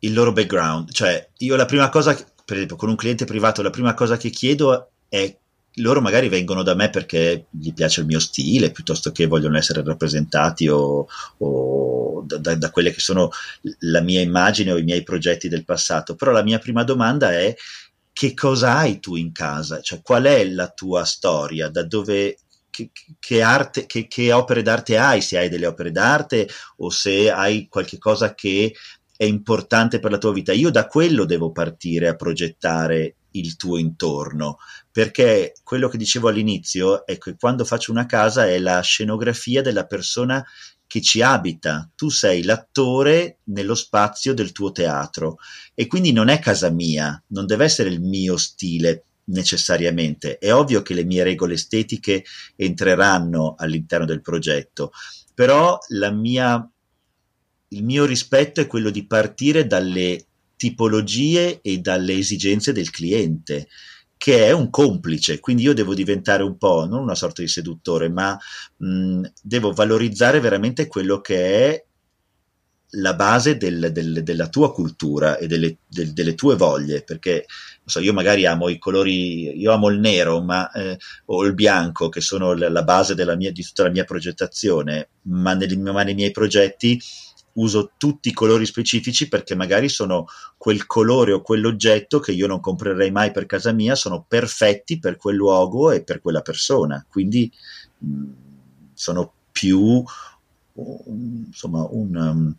il 0.03 0.13
loro 0.13 0.31
background. 0.31 0.91
Cioè, 0.91 1.29
io 1.37 1.55
la 1.55 1.65
prima 1.65 1.89
cosa 1.89 2.15
per 2.45 2.55
esempio, 2.55 2.75
con 2.75 2.89
un 2.89 2.95
cliente 2.95 3.25
privato 3.25 3.61
la 3.61 3.69
prima 3.69 3.93
cosa 3.93 4.17
che 4.17 4.29
chiedo 4.29 4.91
è 5.07 5.35
loro 5.77 6.01
magari 6.01 6.29
vengono 6.29 6.61
da 6.61 6.75
me 6.75 6.89
perché 6.89 7.47
gli 7.49 7.73
piace 7.73 8.01
il 8.01 8.05
mio 8.05 8.19
stile 8.19 8.71
piuttosto 8.71 9.11
che 9.11 9.25
vogliono 9.25 9.57
essere 9.57 9.83
rappresentati 9.83 10.67
o, 10.67 11.07
o 11.37 12.23
da, 12.25 12.55
da, 12.55 12.69
quelle 12.69 12.91
che 12.91 12.99
sono 12.99 13.31
la 13.79 14.01
mia 14.01 14.21
immagine 14.21 14.71
o 14.71 14.77
i 14.77 14.83
miei 14.83 15.01
progetti 15.01 15.49
del 15.49 15.65
passato. 15.65 16.15
Però 16.15 16.31
la 16.31 16.43
mia 16.43 16.59
prima 16.59 16.83
domanda 16.83 17.31
è 17.31 17.55
che 18.11 18.35
cosa 18.35 18.77
hai 18.77 18.99
tu 18.99 19.15
in 19.15 19.31
casa? 19.31 19.81
Cioè 19.81 20.01
qual 20.03 20.25
è 20.25 20.45
la 20.45 20.69
tua 20.69 21.05
storia? 21.05 21.69
Da 21.69 21.81
dove, 21.81 22.37
che, 22.69 22.91
che, 23.17 23.41
arte, 23.41 23.87
che, 23.87 24.07
che 24.07 24.31
opere 24.31 24.61
d'arte 24.61 24.97
hai? 24.97 25.21
Se 25.21 25.39
hai 25.39 25.49
delle 25.49 25.65
opere 25.65 25.91
d'arte 25.91 26.47
o 26.77 26.91
se 26.91 27.31
hai 27.31 27.67
qualche 27.67 27.97
cosa 27.97 28.35
che 28.35 28.73
è 29.15 29.25
importante 29.25 29.99
per 29.99 30.11
la 30.11 30.17
tua 30.17 30.33
vita. 30.33 30.53
Io 30.53 30.69
da 30.69 30.87
quello 30.87 31.25
devo 31.25 31.51
partire 31.51 32.07
a 32.07 32.15
progettare 32.15 33.15
il 33.31 33.55
tuo 33.55 33.77
intorno, 33.77 34.57
perché 34.91 35.53
quello 35.63 35.87
che 35.87 35.97
dicevo 35.97 36.29
all'inizio 36.29 37.05
è 37.05 37.17
che 37.17 37.35
quando 37.39 37.65
faccio 37.65 37.91
una 37.91 38.05
casa 38.05 38.47
è 38.47 38.59
la 38.59 38.81
scenografia 38.81 39.61
della 39.61 39.85
persona 39.85 40.43
che 40.85 41.01
ci 41.01 41.23
abita, 41.23 41.89
tu 41.95 42.09
sei 42.09 42.43
l'attore 42.43 43.39
nello 43.45 43.73
spazio 43.73 44.35
del 44.35 44.51
tuo 44.51 44.71
teatro 44.71 45.37
e 45.73 45.87
quindi 45.87 46.11
non 46.11 46.27
è 46.27 46.37
casa 46.37 46.69
mia, 46.69 47.19
non 47.29 47.47
deve 47.47 47.63
essere 47.63 47.89
il 47.89 47.99
mio 47.99 48.37
stile 48.37 49.05
necessariamente. 49.25 50.37
È 50.37 50.53
ovvio 50.53 50.83
che 50.83 50.93
le 50.93 51.03
mie 51.03 51.23
regole 51.23 51.55
estetiche 51.55 52.23
entreranno 52.55 53.55
all'interno 53.57 54.05
del 54.05 54.21
progetto, 54.21 54.91
però 55.33 55.77
la 55.89 56.11
mia, 56.11 56.69
il 57.73 57.83
mio 57.83 58.05
rispetto 58.05 58.61
è 58.61 58.67
quello 58.67 58.89
di 58.89 59.05
partire 59.05 59.67
dalle 59.67 60.25
tipologie 60.55 61.59
e 61.61 61.79
dalle 61.79 62.13
esigenze 62.13 62.71
del 62.71 62.89
cliente 62.89 63.67
che 64.17 64.45
è 64.45 64.51
un 64.51 64.69
complice, 64.69 65.41
quindi 65.41 65.63
io 65.63 65.73
devo 65.73 65.93
diventare 65.93 66.43
un 66.43 66.57
po' 66.57 66.85
non 66.85 67.01
una 67.01 67.15
sorta 67.15 67.41
di 67.41 67.49
seduttore, 67.49 68.07
ma 68.07 68.39
mh, 68.77 69.23
devo 69.41 69.73
valorizzare 69.73 70.39
veramente 70.39 70.87
quello 70.87 71.19
che 71.19 71.35
è 71.45 71.85
la 72.91 73.15
base 73.15 73.57
del, 73.57 73.91
del, 73.91 74.23
della 74.23 74.47
tua 74.47 74.71
cultura 74.71 75.37
e 75.37 75.47
delle, 75.47 75.79
del, 75.85 76.13
delle 76.13 76.35
tue 76.35 76.55
voglie, 76.55 77.03
perché 77.03 77.45
so, 77.83 77.99
io 77.99 78.13
magari 78.13 78.45
amo 78.45 78.69
i 78.69 78.77
colori, 78.77 79.59
io 79.59 79.73
amo 79.73 79.89
il 79.89 79.99
nero 79.99 80.41
ma, 80.41 80.71
eh, 80.71 80.97
o 81.25 81.43
il 81.43 81.53
bianco, 81.53 82.07
che 82.07 82.21
sono 82.21 82.53
la, 82.53 82.69
la 82.69 82.83
base 82.83 83.15
mia, 83.35 83.51
di 83.51 83.63
tutta 83.63 83.83
la 83.83 83.89
mia 83.89 84.05
progettazione, 84.05 85.09
ma, 85.23 85.53
nel, 85.53 85.77
ma 85.79 86.03
nei 86.03 86.13
miei 86.13 86.31
progetti 86.31 86.97
uso 87.53 87.91
tutti 87.97 88.29
i 88.29 88.33
colori 88.33 88.65
specifici 88.65 89.27
perché 89.27 89.55
magari 89.55 89.89
sono 89.89 90.25
quel 90.57 90.85
colore 90.85 91.33
o 91.33 91.41
quell'oggetto 91.41 92.19
che 92.19 92.31
io 92.31 92.47
non 92.47 92.59
comprerei 92.59 93.11
mai 93.11 93.31
per 93.31 93.45
casa 93.45 93.71
mia, 93.71 93.95
sono 93.95 94.25
perfetti 94.27 94.99
per 94.99 95.17
quel 95.17 95.35
luogo 95.35 95.91
e 95.91 96.03
per 96.03 96.21
quella 96.21 96.41
persona. 96.41 97.05
Quindi 97.07 97.51
mh, 97.99 98.07
mm, 98.07 98.31
sono 98.93 99.31
più 99.51 100.03
insomma 100.75 101.87
un, 101.89 102.15
um, 102.15 102.55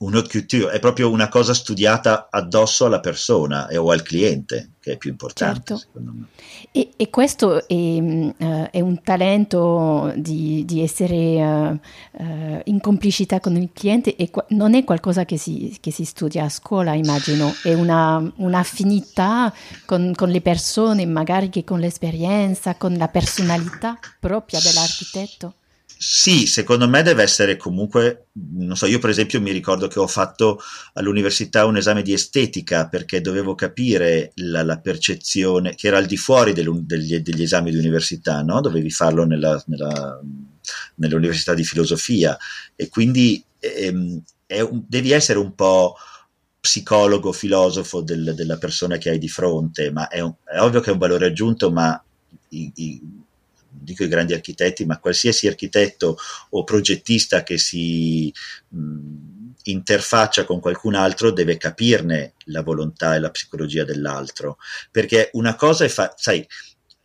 un 0.00 0.16
occulture, 0.16 0.72
è 0.72 0.78
proprio 0.78 1.10
una 1.10 1.28
cosa 1.28 1.52
studiata 1.52 2.28
addosso 2.30 2.86
alla 2.86 3.00
persona 3.00 3.68
e, 3.68 3.76
o 3.76 3.90
al 3.90 4.00
cliente, 4.02 4.70
che 4.80 4.92
è 4.92 4.96
più 4.96 5.10
importante. 5.10 5.76
Certo. 5.76 6.26
E, 6.72 6.92
e, 6.96 7.10
questo 7.10 7.68
è, 7.68 7.74
uh, 7.74 8.34
è, 8.70 8.80
un 8.80 9.02
talento 9.02 10.10
di, 10.16 10.64
di 10.64 10.80
essere 10.82 11.44
uh, 11.44 11.78
uh, 12.22 12.60
in 12.64 12.80
complicità 12.80 13.40
con 13.40 13.56
il 13.56 13.70
cliente 13.74 14.16
e 14.16 14.30
qu- 14.30 14.46
non 14.50 14.74
è 14.74 14.84
qualcosa 14.84 15.26
che 15.26 15.36
si, 15.36 15.76
che 15.80 15.90
si, 15.90 16.06
studia 16.06 16.44
a 16.44 16.48
scuola, 16.48 16.94
immagino, 16.94 17.52
è 17.62 17.74
una, 17.74 18.32
un'affinità 18.36 19.52
con, 19.84 20.12
con 20.16 20.30
le 20.30 20.40
persone, 20.40 21.04
magari 21.04 21.50
che 21.50 21.62
con 21.62 21.78
l'esperienza, 21.78 22.74
con 22.76 22.94
la 22.94 23.08
personalità 23.08 23.98
propria 24.18 24.60
dell'architetto. 24.60 25.54
Sì, 26.02 26.46
secondo 26.46 26.88
me 26.88 27.02
deve 27.02 27.22
essere 27.22 27.56
comunque, 27.58 28.28
non 28.54 28.74
so, 28.74 28.86
io 28.86 28.98
per 28.98 29.10
esempio 29.10 29.38
mi 29.38 29.50
ricordo 29.52 29.86
che 29.86 29.98
ho 29.98 30.06
fatto 30.06 30.58
all'università 30.94 31.66
un 31.66 31.76
esame 31.76 32.00
di 32.00 32.14
estetica 32.14 32.88
perché 32.88 33.20
dovevo 33.20 33.54
capire 33.54 34.32
la, 34.36 34.62
la 34.62 34.78
percezione, 34.78 35.74
che 35.74 35.88
era 35.88 35.98
al 35.98 36.06
di 36.06 36.16
fuori 36.16 36.54
degli, 36.54 37.18
degli, 37.18 37.42
esami 37.42 37.70
di 37.70 37.76
università, 37.76 38.40
no? 38.40 38.62
dovevi 38.62 38.90
farlo 38.90 39.26
nella, 39.26 39.62
nella, 39.66 40.18
nell'università 40.96 41.52
di 41.52 41.64
filosofia 41.64 42.34
e 42.74 42.88
quindi 42.88 43.44
ehm, 43.58 44.22
un, 44.70 44.82
devi 44.88 45.10
essere 45.10 45.38
un 45.38 45.54
po' 45.54 45.96
psicologo, 46.58 47.30
filosofo 47.32 48.00
del, 48.00 48.32
della 48.34 48.56
persona 48.56 48.96
che 48.96 49.10
hai 49.10 49.18
di 49.18 49.28
fronte, 49.28 49.90
ma 49.92 50.08
è, 50.08 50.20
un, 50.20 50.32
è 50.44 50.60
ovvio 50.60 50.80
che 50.80 50.88
è 50.88 50.92
un 50.94 50.98
valore 50.98 51.26
aggiunto, 51.26 51.70
ma 51.70 52.02
i, 52.50 52.72
i, 52.74 53.00
dico 53.80 54.04
i 54.04 54.08
grandi 54.08 54.34
architetti, 54.34 54.84
ma 54.84 54.98
qualsiasi 54.98 55.46
architetto 55.46 56.16
o 56.50 56.64
progettista 56.64 57.42
che 57.42 57.58
si 57.58 58.32
mh, 58.68 59.50
interfaccia 59.64 60.44
con 60.44 60.60
qualcun 60.60 60.94
altro 60.94 61.30
deve 61.30 61.56
capirne 61.56 62.34
la 62.46 62.62
volontà 62.62 63.14
e 63.14 63.20
la 63.20 63.30
psicologia 63.30 63.84
dell'altro, 63.84 64.58
perché 64.90 65.30
una 65.34 65.54
cosa 65.54 65.84
è, 65.84 65.88
fa- 65.88 66.14
sai, 66.16 66.46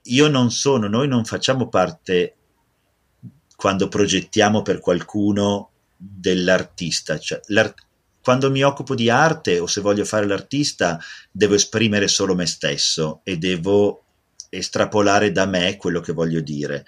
io 0.03 0.27
non 0.27 0.51
sono, 0.51 0.87
noi 0.87 1.07
non 1.07 1.25
facciamo 1.25 1.67
parte 1.67 2.35
quando 3.55 3.87
progettiamo 3.87 4.61
per 4.61 4.79
qualcuno 4.79 5.71
dell'artista, 5.97 7.17
cioè 7.17 7.39
quando 8.21 8.49
mi 8.49 8.63
occupo 8.63 8.95
di 8.95 9.09
arte 9.09 9.59
o 9.59 9.67
se 9.67 9.81
voglio 9.81 10.03
fare 10.03 10.25
l'artista 10.25 10.99
devo 11.31 11.53
esprimere 11.53 12.07
solo 12.07 12.33
me 12.33 12.47
stesso 12.47 13.21
e 13.23 13.37
devo 13.37 14.04
estrapolare 14.57 15.31
da 15.31 15.45
me 15.45 15.77
quello 15.77 16.01
che 16.01 16.13
voglio 16.13 16.41
dire. 16.41 16.85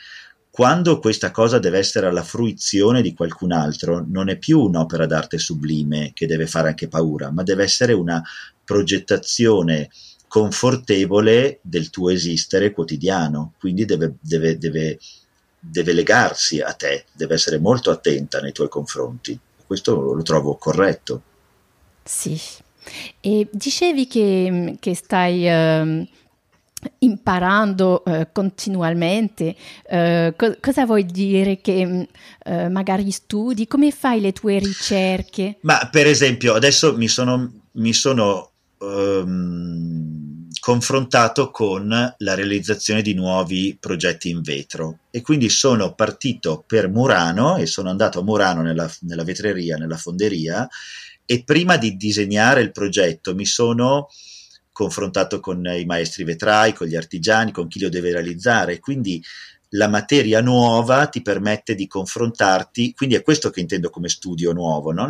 Quando 0.49 0.97
questa 0.97 1.29
cosa 1.29 1.59
deve 1.59 1.77
essere 1.77 2.07
alla 2.07 2.23
fruizione 2.23 3.03
di 3.03 3.13
qualcun 3.13 3.51
altro, 3.51 4.03
non 4.07 4.27
è 4.29 4.37
più 4.37 4.59
un'opera 4.59 5.05
d'arte 5.05 5.37
sublime 5.37 6.13
che 6.15 6.25
deve 6.25 6.47
fare 6.47 6.69
anche 6.69 6.87
paura, 6.87 7.29
ma 7.29 7.43
deve 7.43 7.63
essere 7.63 7.93
una 7.93 8.23
progettazione 8.65 9.89
confortevole 10.27 11.59
del 11.61 11.91
tuo 11.91 12.09
esistere 12.09 12.71
quotidiano, 12.71 13.53
quindi 13.59 13.85
deve, 13.85 14.15
deve, 14.19 14.57
deve, 14.57 14.97
deve 15.59 15.93
legarsi 15.93 16.59
a 16.59 16.73
te, 16.73 17.05
deve 17.13 17.35
essere 17.35 17.59
molto 17.59 17.91
attenta 17.91 18.39
nei 18.39 18.51
tuoi 18.51 18.67
confronti. 18.67 19.39
Questo 19.63 20.13
lo 20.13 20.23
trovo 20.23 20.55
corretto. 20.55 21.21
Sì, 22.03 22.35
e 23.21 23.47
dicevi 23.51 24.07
che, 24.07 24.77
che 24.79 24.95
stai... 24.95 25.47
Uh 25.47 26.07
imparando 26.99 28.03
eh, 28.05 28.27
continuamente. 28.31 29.55
Eh, 29.87 30.33
co- 30.35 30.57
cosa 30.61 30.85
vuoi 30.85 31.05
dire 31.05 31.59
che 31.61 31.85
mm, 31.85 32.01
eh, 32.45 32.69
magari 32.69 33.09
studi? 33.11 33.67
Come 33.67 33.91
fai 33.91 34.21
le 34.21 34.33
tue 34.33 34.59
ricerche? 34.59 35.57
Ma 35.61 35.89
per 35.91 36.07
esempio, 36.07 36.53
adesso 36.53 36.95
mi 36.95 37.07
sono, 37.07 37.51
mi 37.73 37.93
sono 37.93 38.51
um, 38.79 40.47
confrontato 40.59 41.49
con 41.49 41.87
la 42.17 42.33
realizzazione 42.35 43.01
di 43.01 43.13
nuovi 43.13 43.77
progetti 43.79 44.29
in 44.29 44.41
vetro 44.41 44.99
e 45.11 45.21
quindi 45.21 45.49
sono 45.49 45.93
partito 45.93 46.63
per 46.65 46.89
Murano 46.89 47.57
e 47.57 47.65
sono 47.65 47.89
andato 47.89 48.19
a 48.19 48.23
Murano 48.23 48.61
nella, 48.61 48.91
nella 49.01 49.23
vetreria, 49.23 49.77
nella 49.77 49.97
fonderia 49.97 50.67
e 51.25 51.43
prima 51.43 51.77
di 51.77 51.95
disegnare 51.95 52.61
il 52.61 52.71
progetto 52.71 53.35
mi 53.35 53.45
sono 53.45 54.07
confrontato 54.77 55.39
con 55.39 55.65
i 55.65 55.85
maestri 55.85 56.23
vetrai, 56.23 56.71
con 56.73 56.85
gli 56.85 56.95
artigiani, 56.95 57.51
con 57.51 57.67
chi 57.67 57.79
lo 57.79 57.89
deve 57.89 58.11
realizzare. 58.11 58.79
Quindi 58.79 59.23
la 59.69 59.87
materia 59.87 60.39
nuova 60.39 61.07
ti 61.07 61.23
permette 61.23 61.73
di 61.73 61.87
confrontarti, 61.87 62.93
quindi 62.93 63.15
è 63.15 63.23
questo 63.23 63.49
che 63.49 63.59
intendo 63.59 63.89
come 63.89 64.07
studio 64.07 64.53
nuovo. 64.53 64.91
No? 64.91 65.09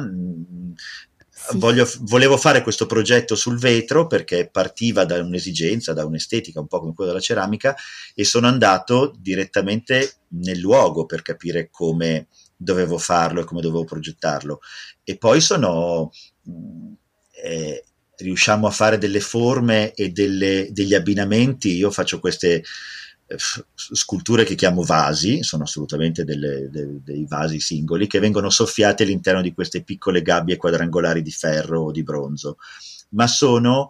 Sì. 1.29 1.57
Voglio, 1.57 1.85
volevo 1.99 2.37
fare 2.37 2.61
questo 2.61 2.85
progetto 2.85 3.35
sul 3.35 3.59
vetro 3.59 4.07
perché 4.07 4.49
partiva 4.49 5.03
da 5.03 5.21
un'esigenza, 5.21 5.91
da 5.91 6.05
un'estetica 6.05 6.61
un 6.61 6.67
po' 6.67 6.79
come 6.79 6.93
quella 6.93 7.11
della 7.11 7.21
ceramica 7.21 7.75
e 8.15 8.23
sono 8.23 8.47
andato 8.47 9.13
direttamente 9.19 10.19
nel 10.29 10.59
luogo 10.59 11.05
per 11.05 11.23
capire 11.23 11.67
come 11.69 12.27
dovevo 12.55 12.97
farlo 12.97 13.41
e 13.41 13.43
come 13.43 13.59
dovevo 13.59 13.83
progettarlo. 13.83 14.61
E 15.03 15.17
poi 15.17 15.41
sono... 15.41 16.09
Eh, 17.43 17.83
riusciamo 18.17 18.67
a 18.67 18.71
fare 18.71 18.97
delle 18.97 19.19
forme 19.19 19.93
e 19.93 20.09
delle, 20.09 20.69
degli 20.71 20.93
abbinamenti, 20.93 21.75
io 21.75 21.91
faccio 21.91 22.19
queste 22.19 22.63
eh, 23.29 23.35
sculture 23.75 24.43
che 24.43 24.55
chiamo 24.55 24.83
vasi, 24.83 25.43
sono 25.43 25.63
assolutamente 25.63 26.23
delle, 26.23 26.69
de, 26.69 27.01
dei 27.03 27.25
vasi 27.27 27.59
singoli 27.59 28.07
che 28.07 28.19
vengono 28.19 28.49
soffiati 28.49 29.03
all'interno 29.03 29.41
di 29.41 29.53
queste 29.53 29.83
piccole 29.83 30.21
gabbie 30.21 30.57
quadrangolari 30.57 31.21
di 31.21 31.31
ferro 31.31 31.81
o 31.81 31.91
di 31.91 32.03
bronzo, 32.03 32.57
ma 33.09 33.27
sono 33.27 33.89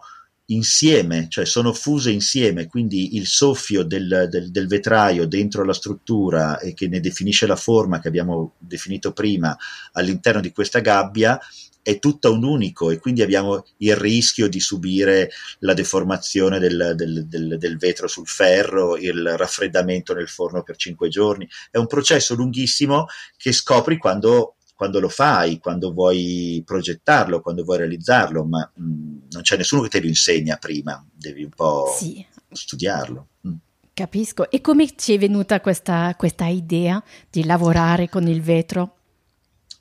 insieme, 0.50 1.26
cioè 1.28 1.44
sono 1.44 1.72
fuse 1.72 2.10
insieme, 2.10 2.66
quindi 2.66 3.16
il 3.16 3.26
soffio 3.26 3.82
del, 3.82 4.28
del, 4.30 4.50
del, 4.50 4.66
vetraio 4.66 5.26
dentro 5.26 5.62
la 5.62 5.74
struttura 5.74 6.58
e 6.58 6.72
che 6.72 6.88
ne 6.88 7.00
definisce 7.00 7.46
la 7.46 7.56
forma 7.56 8.00
che 8.00 8.08
abbiamo 8.08 8.54
definito 8.58 9.12
prima 9.12 9.54
all'interno 9.92 10.40
di 10.40 10.50
questa 10.50 10.80
gabbia 10.80 11.38
è 11.82 11.98
tutta 11.98 12.28
un 12.28 12.44
unico 12.44 12.90
e 12.90 12.98
quindi 12.98 13.22
abbiamo 13.22 13.64
il 13.78 13.96
rischio 13.96 14.48
di 14.48 14.60
subire 14.60 15.30
la 15.60 15.74
deformazione 15.74 16.58
del, 16.58 16.92
del, 16.94 17.26
del, 17.26 17.56
del, 17.58 17.78
vetro 17.78 18.06
sul 18.06 18.26
ferro, 18.26 18.96
il 18.96 19.36
raffreddamento 19.36 20.14
nel 20.14 20.28
forno 20.28 20.62
per 20.62 20.76
cinque 20.76 21.08
giorni. 21.08 21.48
È 21.70 21.78
un 21.78 21.86
processo 21.86 22.34
lunghissimo 22.34 23.06
che 23.36 23.52
scopri 23.52 23.96
quando, 23.96 24.56
quando 24.74 25.00
lo 25.00 25.08
fai, 25.08 25.58
quando 25.58 25.92
vuoi 25.92 26.62
progettarlo, 26.64 27.40
quando 27.40 27.64
vuoi 27.64 27.78
realizzarlo, 27.78 28.44
ma 28.44 28.70
mh, 28.74 28.82
mm, 28.82 29.18
non 29.30 29.42
c'è 29.42 29.56
nessuno 29.56 29.82
che 29.82 29.88
te 29.88 30.00
lo 30.00 30.06
insegna 30.06 30.56
prima, 30.56 31.02
devi 31.10 31.42
un 31.42 31.50
po' 31.50 31.94
sì. 31.98 32.24
studiarlo. 32.52 33.28
Mm. 33.48 33.54
Capisco. 33.94 34.50
E 34.50 34.60
come 34.60 34.94
ci 34.94 35.14
è 35.14 35.18
venuta 35.18 35.60
questa, 35.60 36.14
questa 36.16 36.46
idea 36.46 37.02
di 37.30 37.44
lavorare 37.44 38.08
con 38.08 38.28
il 38.28 38.42
vetro? 38.42 38.96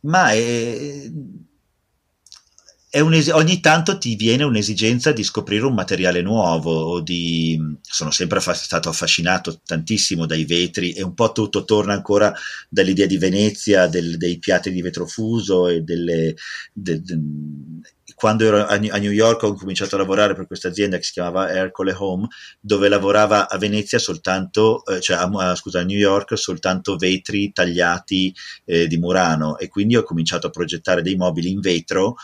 Ma 0.01 0.31
è, 0.31 1.11
es- 3.13 3.29
ogni 3.29 3.59
tanto 3.59 3.97
ti 3.97 4.15
viene 4.15 4.43
un'esigenza 4.43 5.11
di 5.11 5.23
scoprire 5.23 5.65
un 5.65 5.73
materiale 5.73 6.21
nuovo. 6.21 7.01
Di, 7.01 7.59
sono 7.81 8.11
sempre 8.11 8.39
fa- 8.39 8.53
stato 8.53 8.89
affascinato 8.89 9.59
tantissimo 9.65 10.25
dai 10.25 10.45
vetri 10.45 10.93
e 10.93 11.03
un 11.03 11.13
po' 11.13 11.31
tutto 11.31 11.63
torna 11.65 11.93
ancora 11.93 12.33
dall'idea 12.69 13.05
di 13.05 13.17
Venezia, 13.17 13.87
del, 13.87 14.17
dei 14.17 14.39
piatti 14.39 14.71
di 14.71 14.81
vetro 14.81 15.05
fuso 15.05 15.67
e 15.67 15.81
delle, 15.81 16.35
de, 16.73 17.01
de, 17.01 17.19
quando 18.15 18.45
ero 18.45 18.65
a 18.65 18.77
New 18.77 19.11
York 19.11 19.43
ho 19.43 19.53
cominciato 19.53 19.95
a 19.95 19.99
lavorare 19.99 20.33
per 20.33 20.47
questa 20.47 20.69
azienda 20.69 20.97
che 20.97 21.03
si 21.03 21.11
chiamava 21.11 21.51
Ercole 21.51 21.93
Home, 21.95 22.27
dove 22.59 22.89
lavorava 22.89 23.47
a 23.47 23.57
Venezia 23.57 23.99
soltanto, 23.99 24.83
eh, 24.85 24.99
cioè 25.01 25.17
a, 25.17 25.55
scusa, 25.55 25.81
a 25.81 25.83
New 25.83 25.97
York 25.97 26.37
soltanto 26.37 26.95
vetri 26.95 27.51
tagliati 27.51 28.33
eh, 28.65 28.87
di 28.87 28.97
Murano 28.97 29.57
e 29.57 29.67
quindi 29.67 29.95
ho 29.95 30.03
cominciato 30.03 30.47
a 30.47 30.49
progettare 30.49 31.01
dei 31.03 31.15
mobili 31.15 31.51
in 31.51 31.59
vetro 31.59 32.15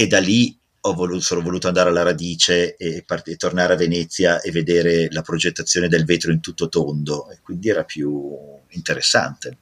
e 0.00 0.06
da 0.06 0.18
lì 0.18 0.58
voluto, 0.94 1.20
sono 1.20 1.42
voluto 1.42 1.68
andare 1.68 1.90
alla 1.90 2.02
radice 2.02 2.74
e, 2.76 3.02
part- 3.04 3.36
tornare 3.36 3.74
a 3.74 3.76
Venezia 3.76 4.40
e 4.40 4.50
vedere 4.50 5.08
la 5.10 5.20
progettazione 5.20 5.88
del 5.88 6.06
vetro 6.06 6.32
in 6.32 6.40
tutto 6.40 6.70
tondo 6.70 7.30
e 7.30 7.40
quindi 7.42 7.68
era 7.68 7.84
più 7.84 8.32
interessante. 8.70 9.58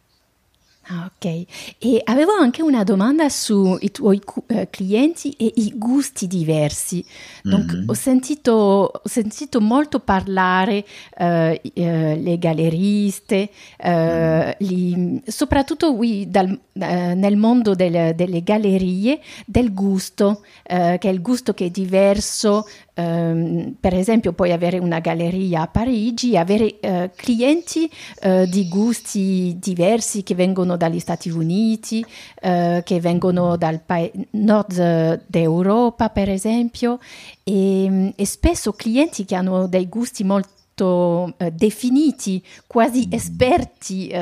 Ah, 0.91 1.11
ok, 1.15 1.45
e 1.79 2.01
avevo 2.05 2.33
anche 2.33 2.63
una 2.63 2.83
domanda 2.83 3.29
sui 3.29 3.91
tuoi 3.91 4.23
eh, 4.47 4.69
clienti 4.71 5.33
e 5.33 5.53
i 5.57 5.75
gusti 5.77 6.27
diversi. 6.27 7.05
Donc, 7.43 7.75
mm-hmm. 7.75 7.89
ho, 7.91 7.93
sentito, 7.93 8.53
ho, 8.53 9.03
sentito, 9.05 9.61
molto 9.61 10.01
parlare 10.01 10.87
eh, 11.15 11.61
eh, 11.75 12.17
le 12.17 12.39
galleriste, 12.39 13.51
mm. 13.87 14.51
gli, 14.57 15.21
soprattutto 15.27 15.93
oui, 15.93 16.31
dal, 16.31 16.59
eh, 16.73 17.15
nel 17.15 17.37
mondo 17.37 17.75
del, 17.75 18.15
delle 18.15 18.43
gallerie, 18.43 19.21
del 19.45 19.75
gusto, 19.75 20.43
eh, 20.63 20.97
che 20.99 21.11
è 21.11 21.13
il 21.13 21.21
gusto 21.21 21.53
che 21.53 21.67
è 21.67 21.71
diverso 21.71 22.67
Um, 22.99 23.77
per 23.79 23.95
esempio 23.95 24.33
puoi 24.33 24.51
avere 24.51 24.79
una 24.79 24.99
galleria 24.99 25.61
a 25.61 25.67
Parigi 25.69 26.37
avere 26.37 26.79
uh, 26.81 27.11
clienti 27.15 27.89
uh, 28.25 28.45
di 28.45 28.67
gusti 28.67 29.57
diversi 29.61 30.25
che 30.25 30.35
vengono 30.35 30.77
dagli 30.77 30.99
Stati 30.99 31.31
Uniti, 31.31 32.05
uh, 32.43 32.83
che 32.83 32.99
vengono 32.99 33.57
dal 33.57 33.81
pa- 33.87 34.11
nord 34.31 35.23
d'Europa 35.29 36.09
per 36.09 36.29
esempio 36.29 36.99
e, 37.45 38.13
e, 38.17 38.27
spesso 38.27 38.73
clienti 38.73 39.25
che 39.25 39.37
hanno 39.37 39.69
dei 39.69 39.89
gusti 39.89 40.25
molto 40.25 41.35
definiti, 41.53 42.43
quasi 42.67 43.07
mm. 43.07 43.13
esperti. 43.13 44.13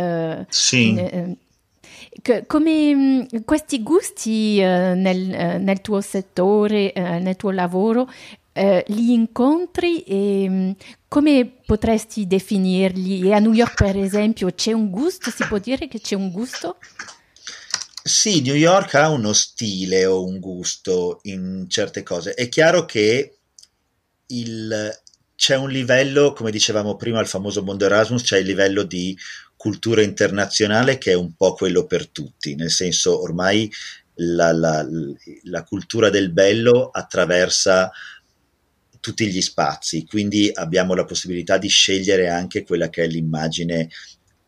sì. 0.50 0.88
In, 0.88 1.36
come 2.46 3.26
questi 3.44 3.82
gusti 3.82 4.58
uh, 4.58 4.94
nel, 4.94 5.58
uh, 5.58 5.62
nel, 5.62 5.80
tuo 5.82 6.00
settore, 6.00 6.92
uh, 6.94 7.00
nel 7.22 7.36
tuo 7.36 7.50
lavoro, 7.50 8.08
eh, 8.56 8.84
li 8.88 9.12
incontri 9.12 10.00
e 10.00 10.46
mm, 10.48 10.70
come 11.08 11.58
potresti 11.66 12.26
definirli? 12.26 13.28
E 13.28 13.32
a 13.34 13.38
New 13.38 13.52
York, 13.52 13.74
per 13.74 13.98
esempio, 13.98 14.50
c'è 14.54 14.72
un 14.72 14.88
gusto? 14.88 15.30
Si 15.30 15.44
può 15.44 15.58
dire 15.58 15.88
che 15.88 16.00
c'è 16.00 16.14
un 16.14 16.30
gusto? 16.30 16.78
Sì, 18.02 18.40
New 18.40 18.54
York 18.54 18.94
ha 18.94 19.10
uno 19.10 19.32
stile 19.34 20.06
o 20.06 20.24
un 20.24 20.38
gusto 20.38 21.20
in 21.24 21.66
certe 21.68 22.02
cose. 22.02 22.32
È 22.32 22.48
chiaro 22.48 22.86
che 22.86 23.38
il, 24.28 25.00
c'è 25.34 25.56
un 25.56 25.68
livello, 25.68 26.32
come 26.32 26.50
dicevamo 26.50 26.96
prima, 26.96 27.18
al 27.18 27.26
famoso 27.26 27.62
mondo 27.62 27.84
Erasmus, 27.84 28.22
c'è 28.22 28.38
il 28.38 28.46
livello 28.46 28.84
di 28.84 29.16
cultura 29.54 30.02
internazionale 30.02 30.96
che 30.96 31.12
è 31.12 31.14
un 31.14 31.34
po' 31.34 31.54
quello 31.54 31.84
per 31.84 32.08
tutti, 32.08 32.54
nel 32.54 32.70
senso 32.70 33.20
ormai 33.20 33.70
la, 34.16 34.52
la, 34.52 34.86
la 35.44 35.64
cultura 35.64 36.08
del 36.08 36.32
bello 36.32 36.88
attraversa 36.90 37.90
tutti 39.06 39.28
gli 39.28 39.40
spazi, 39.40 40.04
quindi 40.04 40.50
abbiamo 40.52 40.92
la 40.92 41.04
possibilità 41.04 41.58
di 41.58 41.68
scegliere 41.68 42.28
anche 42.28 42.64
quella 42.64 42.90
che 42.90 43.04
è 43.04 43.06
l'immagine 43.06 43.88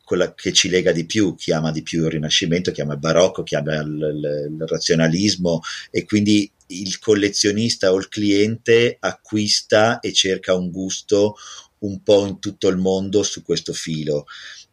quella 0.02 0.34
che 0.34 0.52
ci 0.52 0.68
lega 0.68 0.90
di 0.90 1.06
più, 1.06 1.36
chi 1.36 1.52
ama 1.52 1.70
di 1.70 1.82
più 1.82 2.04
il 2.04 2.11
Rinascimento, 2.11 2.72
chi 2.72 2.80
ama 2.80 2.94
il 2.94 2.98
Barocco, 2.98 3.44
chi 3.44 3.54
ama 3.54 3.76
il, 3.76 4.48
il, 4.50 4.66
razionalismo 4.66 5.61
e 5.92 6.04
quindi 6.04 6.50
il 6.68 6.98
collezionista 6.98 7.92
o 7.92 7.98
il 7.98 8.09
cliente 8.09 8.96
acquista 8.98 10.00
e 10.00 10.12
cerca 10.12 10.54
un 10.54 10.70
gusto 10.72 11.36
un 11.80 12.02
po' 12.02 12.26
in 12.26 12.40
tutto 12.40 12.66
il 12.66 12.78
mondo 12.78 13.22
su 13.22 13.44
questo 13.44 13.72
filo. 13.72 14.26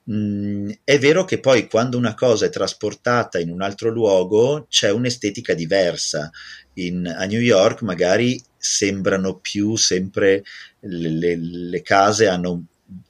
Mm, 0.10 0.72
è 0.84 0.98
vero 0.98 1.26
che 1.26 1.40
poi 1.40 1.68
quando 1.68 1.98
una 1.98 2.16
cosa 2.16 2.46
è 2.46 2.50
trasportata 2.50 3.38
in 3.38 3.52
un 3.52 3.62
altro 3.62 3.90
luogo 3.90 4.66
c'è 4.68 4.90
un'estetica 4.90 5.54
diversa. 5.54 6.32
In, 6.76 7.06
a 7.08 7.26
New 7.26 7.42
York 7.42 7.82
magari 7.84 8.42
sembrano 8.66 9.38
più 9.40 9.76
sempre 9.76 10.44
le, 10.82 11.10
le, 11.10 11.36
le 11.38 11.82
case 11.82 12.28
hanno 12.28 12.66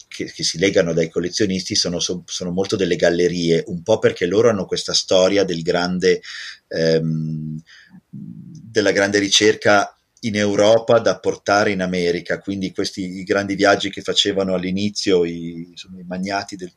che, 0.08 0.26
che, 0.32 0.44
si 0.44 0.58
legano 0.58 0.94
dai 0.94 1.10
collezionisti 1.10 1.76
sono, 1.76 2.00
sono, 2.00 2.52
molto 2.52 2.76
delle 2.76 2.96
gallerie, 2.96 3.64
un 3.68 3.84
po' 3.84 4.00
perché 4.00 4.26
loro 4.26 4.50
hanno 4.50 4.66
questa 4.66 4.94
storia 4.94 5.44
del 5.44 5.62
grande, 5.62 6.22
ehm, 6.68 7.62
della 8.10 8.92
grande 8.92 9.20
ricerca 9.20 9.90
in 10.22 10.36
Europa 10.36 11.00
da 11.00 11.20
portare 11.20 11.72
in 11.72 11.82
America, 11.82 12.40
quindi 12.40 12.72
questi 12.72 13.24
grandi 13.24 13.56
viaggi 13.56 13.90
che 13.90 14.02
facevano 14.02 14.54
all'inizio 14.54 15.26
i, 15.26 15.68
insomma, 15.72 16.00
i 16.00 16.06
magnati 16.08 16.56
del, 16.56 16.72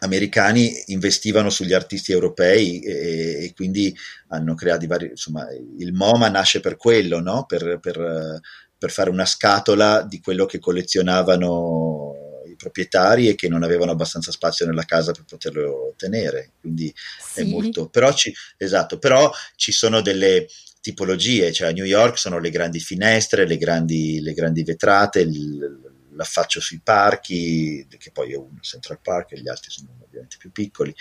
americani 0.00 0.82
investivano 0.86 1.50
sugli 1.50 1.72
artisti 1.72 2.12
europei 2.12 2.80
e, 2.80 3.44
e, 3.44 3.52
quindi 3.54 3.94
hanno 4.28 4.54
creato 4.54 4.86
vari, 4.86 5.08
insomma, 5.08 5.46
il 5.78 5.92
MoMA 5.92 6.28
nasce 6.28 6.60
per 6.60 6.76
quello, 6.76 7.20
no? 7.20 7.44
per, 7.46 7.78
per, 7.80 8.40
per, 8.78 8.90
fare 8.90 9.10
una 9.10 9.26
scatola 9.26 10.02
di 10.02 10.20
quello 10.20 10.46
che 10.46 10.58
collezionavano 10.58 12.14
i 12.50 12.56
proprietari 12.56 13.28
e 13.28 13.34
che 13.34 13.48
non 13.48 13.62
avevano 13.62 13.90
abbastanza 13.90 14.30
spazio 14.30 14.66
nella 14.66 14.84
casa 14.84 15.12
per 15.12 15.24
poterlo 15.24 15.94
tenere, 15.96 16.52
quindi 16.60 16.92
sì. 16.94 17.40
è 17.40 17.44
molto, 17.44 17.88
però 17.88 18.12
ci, 18.12 18.32
esatto, 18.56 18.98
però 18.98 19.30
ci 19.54 19.72
sono 19.72 20.00
delle 20.00 20.46
tipologie, 20.80 21.52
cioè 21.52 21.68
a 21.68 21.72
New 21.72 21.84
York 21.84 22.18
sono 22.18 22.38
le 22.38 22.48
grandi 22.48 22.80
finestre, 22.80 23.46
le 23.46 23.58
grandi, 23.58 24.20
le 24.20 24.32
grandi 24.32 24.62
vetrate, 24.62 25.20
il, 25.20 25.89
l'affaccio 26.14 26.60
sui 26.60 26.80
parchi, 26.82 27.86
che 27.98 28.10
poi 28.10 28.32
è 28.32 28.36
un 28.36 28.58
Central 28.60 29.00
Park 29.02 29.32
e 29.32 29.40
gli 29.40 29.48
altri 29.48 29.70
sono 29.70 29.96
ovviamente 30.02 30.36
più 30.38 30.50
piccoli, 30.50 30.94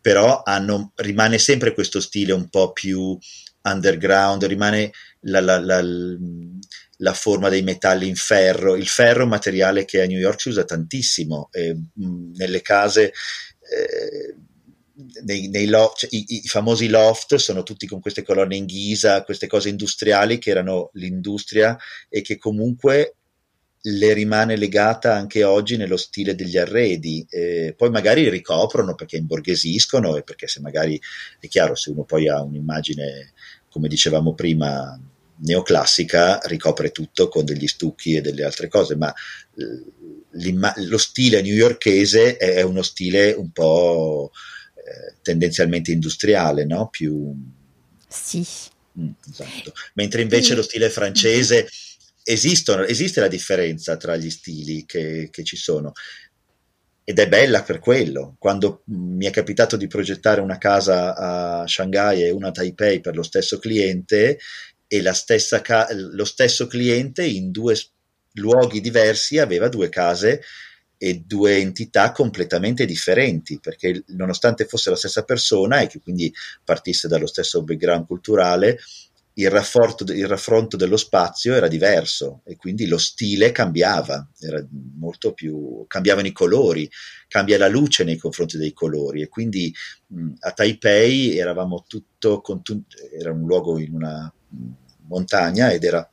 però 0.00 0.42
hanno, 0.44 0.92
rimane 0.96 1.38
sempre 1.38 1.74
questo 1.74 2.00
stile 2.00 2.32
un 2.32 2.48
po' 2.48 2.72
più 2.72 3.18
underground, 3.62 4.44
rimane 4.44 4.92
la, 5.20 5.40
la, 5.40 5.58
la, 5.58 5.82
la, 5.82 7.12
forma 7.12 7.48
dei 7.48 7.62
metalli 7.62 8.08
in 8.08 8.16
ferro. 8.16 8.76
Il 8.76 8.88
ferro 8.88 9.20
è 9.20 9.24
un 9.24 9.28
materiale 9.28 9.84
che 9.84 10.02
a 10.02 10.06
New 10.06 10.18
York 10.18 10.40
si 10.40 10.48
usa 10.48 10.64
tantissimo, 10.64 11.48
eh, 11.52 11.76
nelle 11.94 12.62
case... 12.62 13.12
Eh, 13.70 14.34
nei, 15.24 15.48
nei 15.48 15.66
loft, 15.66 15.98
cioè, 15.98 16.10
i, 16.12 16.24
i, 16.28 16.48
famosi 16.48 16.88
loft 16.88 17.36
sono 17.36 17.62
tutti 17.62 17.86
con 17.86 18.00
queste 18.00 18.22
colonne 18.24 18.56
in 18.56 18.66
ghisa, 18.66 19.22
queste 19.22 19.46
cose 19.46 19.68
industriali 19.68 20.38
che 20.38 20.50
erano 20.50 20.90
l'industria 20.94 21.78
e 22.08 22.20
che 22.20 22.36
comunque 22.36 23.14
le 23.80 24.12
rimane 24.12 24.56
legata 24.56 25.14
anche 25.14 25.44
oggi 25.44 25.76
nello 25.76 25.96
stile 25.96 26.34
degli 26.34 26.56
arredi, 26.56 27.24
eh, 27.30 27.74
poi 27.76 27.90
magari 27.90 28.28
ricoprono 28.28 28.94
perché 28.94 29.16
imborghesiscono 29.16 30.16
e 30.16 30.22
perché 30.22 30.48
se 30.48 30.60
magari 30.60 31.00
è 31.38 31.46
chiaro 31.48 31.74
se 31.74 31.90
uno 31.90 32.04
poi 32.04 32.28
ha 32.28 32.42
un'immagine 32.42 33.32
come 33.70 33.88
dicevamo 33.88 34.34
prima 34.34 34.98
neoclassica 35.40 36.40
ricopre 36.44 36.90
tutto 36.90 37.28
con 37.28 37.44
degli 37.44 37.68
stucchi 37.68 38.14
e 38.14 38.20
delle 38.20 38.44
altre 38.44 38.68
cose, 38.68 38.96
ma 38.96 39.14
lo 39.52 40.98
stile 40.98 41.42
newyorkese 41.42 42.36
è 42.36 42.62
uno 42.62 42.82
stile 42.82 43.32
un 43.32 43.50
po' 43.50 44.32
eh, 44.74 45.14
tendenzialmente 45.22 45.92
industriale, 45.92 46.64
no? 46.64 46.88
Più... 46.88 47.32
Sì. 48.08 48.44
Mm, 48.98 49.10
esatto. 49.30 49.72
Mentre 49.94 50.22
invece 50.22 50.54
lo 50.54 50.62
stile 50.62 50.90
francese 50.90 51.68
esistono, 52.22 52.82
esiste 52.84 53.20
la 53.20 53.28
differenza 53.28 53.96
tra 53.96 54.16
gli 54.16 54.30
stili 54.30 54.84
che, 54.86 55.28
che 55.30 55.44
ci 55.44 55.56
sono. 55.56 55.92
ed 57.04 57.18
è 57.18 57.26
bella 57.26 57.62
per 57.62 57.78
quello. 57.78 58.36
Quando 58.38 58.82
mi 58.86 59.24
è 59.24 59.30
capitato 59.30 59.78
di 59.78 59.86
progettare 59.86 60.42
una 60.42 60.58
casa 60.58 61.14
a 61.16 61.66
Shanghai 61.66 62.22
e 62.22 62.30
una 62.30 62.48
a 62.48 62.52
Taipei 62.52 63.00
per 63.00 63.16
lo 63.16 63.22
stesso 63.22 63.58
cliente 63.58 64.38
e 64.86 65.02
ca- 65.62 65.88
lo 65.90 66.24
stesso 66.24 66.66
cliente 66.66 67.24
in 67.24 67.50
due 67.50 67.74
luoghi 68.32 68.80
diversi 68.80 69.38
aveva 69.38 69.68
due 69.68 69.88
case 69.88 70.42
e 70.98 71.22
due 71.24 71.56
entità 71.56 72.10
completamente 72.10 72.84
differenti, 72.84 73.60
perché 73.60 74.02
nonostante 74.08 74.66
fosse 74.66 74.90
la 74.90 74.96
stessa 74.96 75.22
persona 75.22 75.80
e 75.80 75.86
che 75.86 76.00
quindi 76.00 76.32
partisse 76.64 77.06
dallo 77.06 77.26
stesso 77.26 77.62
background 77.62 78.06
culturale, 78.06 78.78
il, 79.38 79.50
rafforto, 79.50 80.04
il 80.12 80.26
raffronto 80.26 80.76
dello 80.76 80.96
spazio 80.96 81.54
era 81.54 81.68
diverso 81.68 82.42
e 82.44 82.56
quindi 82.56 82.86
lo 82.86 82.98
stile 82.98 83.52
cambiava, 83.52 84.28
era 84.40 84.64
molto 84.98 85.32
più, 85.32 85.84
cambiavano 85.86 86.26
i 86.26 86.32
colori, 86.32 86.90
cambia 87.28 87.56
la 87.56 87.68
luce 87.68 88.02
nei 88.02 88.16
confronti 88.16 88.56
dei 88.58 88.72
colori 88.72 89.22
e 89.22 89.28
quindi 89.28 89.72
mh, 90.08 90.32
a 90.40 90.50
Taipei 90.52 91.38
eravamo 91.38 91.84
tutto, 91.86 92.42
era 93.16 93.30
un 93.30 93.46
luogo 93.46 93.78
in 93.78 93.94
una 93.94 94.32
montagna 95.06 95.70
ed 95.70 95.84
era 95.84 96.08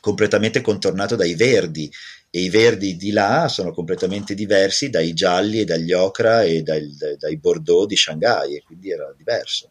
completamente 0.00 0.60
contornato 0.60 1.16
dai 1.16 1.34
verdi 1.34 1.90
e 2.28 2.42
i 2.42 2.50
verdi 2.50 2.94
di 2.96 3.10
là 3.10 3.48
sono 3.48 3.72
completamente 3.72 4.34
diversi 4.34 4.90
dai 4.90 5.14
gialli 5.14 5.60
e 5.60 5.64
dagli 5.64 5.92
ocra 5.92 6.42
e 6.42 6.62
dai, 6.62 6.94
dai 7.18 7.38
bordeaux 7.38 7.86
di 7.86 7.96
Shanghai 7.96 8.56
e 8.56 8.62
quindi 8.62 8.90
era 8.90 9.12
diverso. 9.16 9.70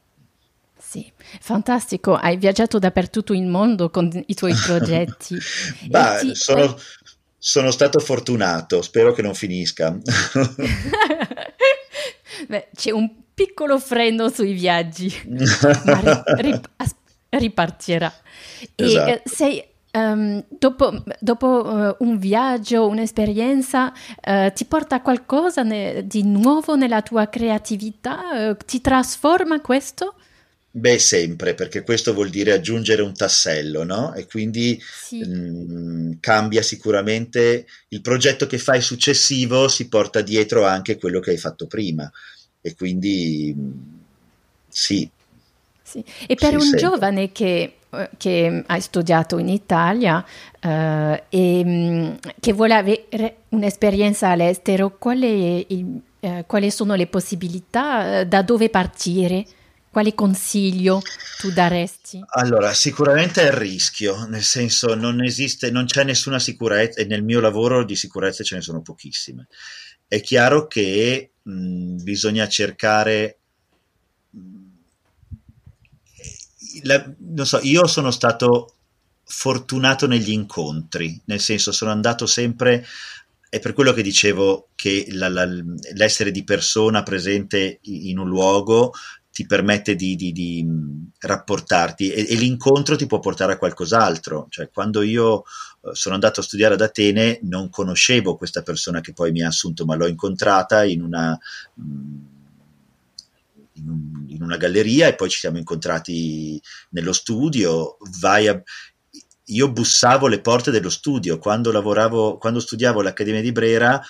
Sì, 0.89 1.05
fantastico, 1.39 2.15
hai 2.15 2.35
viaggiato 2.37 2.79
dappertutto 2.79 3.33
il 3.33 3.45
mondo 3.45 3.91
con 3.91 4.09
i 4.25 4.33
tuoi 4.33 4.55
progetti. 4.65 5.37
Bah, 5.85 6.17
ti... 6.17 6.33
sono, 6.33 6.75
sono 7.37 7.69
stato 7.69 7.99
fortunato, 7.99 8.81
spero 8.81 9.11
che 9.13 9.21
non 9.21 9.35
finisca. 9.35 9.95
Beh, 12.47 12.69
c'è 12.73 12.89
un 12.89 13.07
piccolo 13.35 13.77
freno 13.77 14.29
sui 14.29 14.53
viaggi, 14.53 15.13
ma 15.85 15.99
rip- 16.37 16.69
ripartirà. 17.29 18.11
Esatto. 18.75 19.09
E 19.09 19.11
eh, 19.11 19.21
sei 19.25 19.63
Um, 19.91 20.45
dopo, 20.47 21.03
dopo 21.19 21.47
uh, 21.47 21.95
un 22.05 22.19
viaggio, 22.19 22.85
un'esperienza, 22.87 23.91
uh, 24.23 24.51
ti 24.53 24.65
porta 24.65 25.01
qualcosa 25.01 25.63
ne- 25.63 26.05
di 26.05 26.21
nuovo 26.21 26.75
nella 26.75 27.01
tua 27.01 27.27
creatività? 27.27 28.49
Uh, 28.51 28.57
ti 28.67 28.81
trasforma 28.81 29.59
questo? 29.61 30.13
Beh, 30.71 30.99
sempre, 30.99 31.55
perché 31.55 31.81
questo 31.81 32.13
vuol 32.13 32.29
dire 32.29 32.51
aggiungere 32.51 33.01
un 33.01 33.13
tassello, 33.13 33.83
no? 33.83 34.13
E 34.13 34.27
quindi 34.27 34.79
sì. 34.81 35.19
mh, 35.19 35.73
mm, 35.73 36.11
cambia 36.19 36.61
sicuramente 36.61 37.65
il 37.89 38.01
progetto 38.01 38.45
che 38.45 38.59
fai 38.59 38.81
successivo, 38.81 39.67
si 39.67 39.87
porta 39.87 40.21
dietro 40.21 40.65
anche 40.65 40.97
quello 40.97 41.19
che 41.19 41.31
hai 41.31 41.37
fatto 41.37 41.65
prima. 41.65 42.09
E 42.61 42.75
quindi 42.75 43.53
mh, 43.55 43.61
mm, 43.61 43.71
sì. 44.67 45.09
sì. 45.81 46.03
E 46.27 46.35
per 46.35 46.49
sì, 46.49 46.55
un 46.55 46.61
sempre. 46.61 46.79
giovane 46.79 47.31
che 47.31 47.73
eh, 47.91 48.09
che 48.17 48.63
hai 48.67 48.81
studiato 48.81 49.39
in 49.39 49.49
Italia 49.49 50.23
eh, 50.59 51.23
e 51.27 51.63
mm, 51.65 52.13
che 52.39 52.53
vuole 52.53 52.75
avere 52.75 53.37
un'esperienza 53.49 54.29
all'estero, 54.29 54.95
quali, 54.99 55.65
eh, 56.19 56.43
quali 56.45 56.69
sono 56.69 56.93
le 56.93 57.07
possibilità, 57.07 58.19
eh, 58.19 58.27
da 58.27 58.43
dove 58.43 58.69
partire? 58.69 59.43
Quale 59.91 60.13
consiglio 60.13 61.01
tu 61.39 61.51
daresti? 61.51 62.21
Allora, 62.35 62.73
sicuramente 62.73 63.41
è 63.41 63.47
il 63.47 63.57
rischio, 63.57 64.25
nel 64.27 64.43
senso 64.43 64.93
non 64.93 65.23
esiste, 65.23 65.71
non 65.71 65.85
c'è 65.85 66.03
nessuna 66.03 66.39
sicurezza 66.39 67.01
e 67.01 67.05
nel 67.05 67.23
mio 67.23 67.39
lavoro 67.39 67.83
di 67.83 67.95
sicurezza 67.95 68.43
ce 68.43 68.55
ne 68.55 68.61
sono 68.61 68.81
pochissime. 68.81 69.47
È 70.07 70.21
chiaro 70.21 70.67
che 70.67 71.31
mh, 71.41 72.03
bisogna 72.03 72.47
cercare 72.47 73.39
la, 76.83 77.03
non 77.17 77.45
so, 77.45 77.59
io 77.63 77.87
sono 77.87 78.11
stato 78.11 78.73
fortunato 79.23 80.07
negli 80.07 80.31
incontri, 80.31 81.19
nel 81.25 81.39
senso 81.39 81.71
sono 81.71 81.91
andato 81.91 82.25
sempre, 82.25 82.85
è 83.49 83.59
per 83.59 83.73
quello 83.73 83.93
che 83.93 84.01
dicevo 84.01 84.69
che 84.75 85.07
la, 85.11 85.29
la, 85.29 85.45
l'essere 85.93 86.31
di 86.31 86.43
persona 86.43 87.03
presente 87.03 87.79
in 87.83 88.17
un 88.19 88.27
luogo 88.27 88.93
ti 89.39 89.45
permette 89.45 89.95
di, 89.95 90.17
di, 90.17 90.33
di 90.33 90.67
rapportarti 91.19 92.11
e, 92.11 92.25
e, 92.27 92.35
l'incontro 92.35 92.97
ti 92.97 93.05
può 93.05 93.19
portare 93.19 93.53
a 93.53 93.57
qualcos'altro. 93.57 94.47
Cioè, 94.49 94.69
quando 94.69 95.01
io 95.01 95.43
eh, 95.81 95.91
sono 95.93 96.15
andato 96.15 96.41
a 96.41 96.43
studiare 96.43 96.73
ad 96.73 96.81
Atene 96.81 97.39
non 97.43 97.69
conoscevo 97.69 98.35
questa 98.35 98.63
persona 98.63 98.99
che 98.99 99.13
poi 99.13 99.31
mi 99.31 99.41
ha 99.41 99.47
assunto, 99.47 99.85
ma 99.85 99.95
l'ho 99.95 100.07
incontrata 100.07 100.83
in 100.83 101.01
una... 101.01 101.39
Mh, 101.75 102.37
in, 103.75 103.87
un, 103.87 104.25
in, 104.27 104.43
una 104.43 104.57
galleria 104.57 105.07
e 105.07 105.15
poi 105.15 105.29
ci 105.29 105.39
siamo 105.39 105.57
incontrati 105.57 106.61
nello 106.89 107.13
studio. 107.13 107.95
A, 108.23 108.61
io 109.45 109.71
bussavo 109.71 110.27
le 110.27 110.41
porte 110.41 110.69
dello 110.69 110.89
studio 110.89 111.39
quando 111.39 111.71
lavoravo, 111.71 112.37
quando 112.37 112.59
studiavo 112.59 112.99
all'Accademia 112.99 113.41
di 113.41 113.53
Brera. 113.53 114.01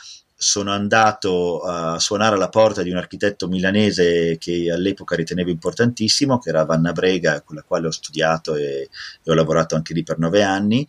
Sono 0.42 0.72
andato 0.72 1.60
a 1.64 2.00
suonare 2.00 2.36
alla 2.36 2.48
porta 2.48 2.82
di 2.82 2.92
un 2.92 2.96
architetto 2.96 3.50
milanese 3.50 4.38
che 4.38 4.72
all'epoca 4.72 5.18
ritenevo 5.18 5.50
importantissimo, 5.50 6.40
che 6.40 6.50
era 6.50 6.64
Vanna 6.64 6.94
Brega, 6.94 7.42
con 7.42 7.58
la 7.58 7.64
quale 7.64 7.88
ho 7.88 7.92
studiato 7.92 8.56
e, 8.56 8.90
e 9.22 9.32
ho 9.32 9.34
lavorato 9.34 9.76
anche 9.76 9.94
lì 9.94 10.04
per 10.04 10.18
nove 10.18 10.42
anni 10.42 10.88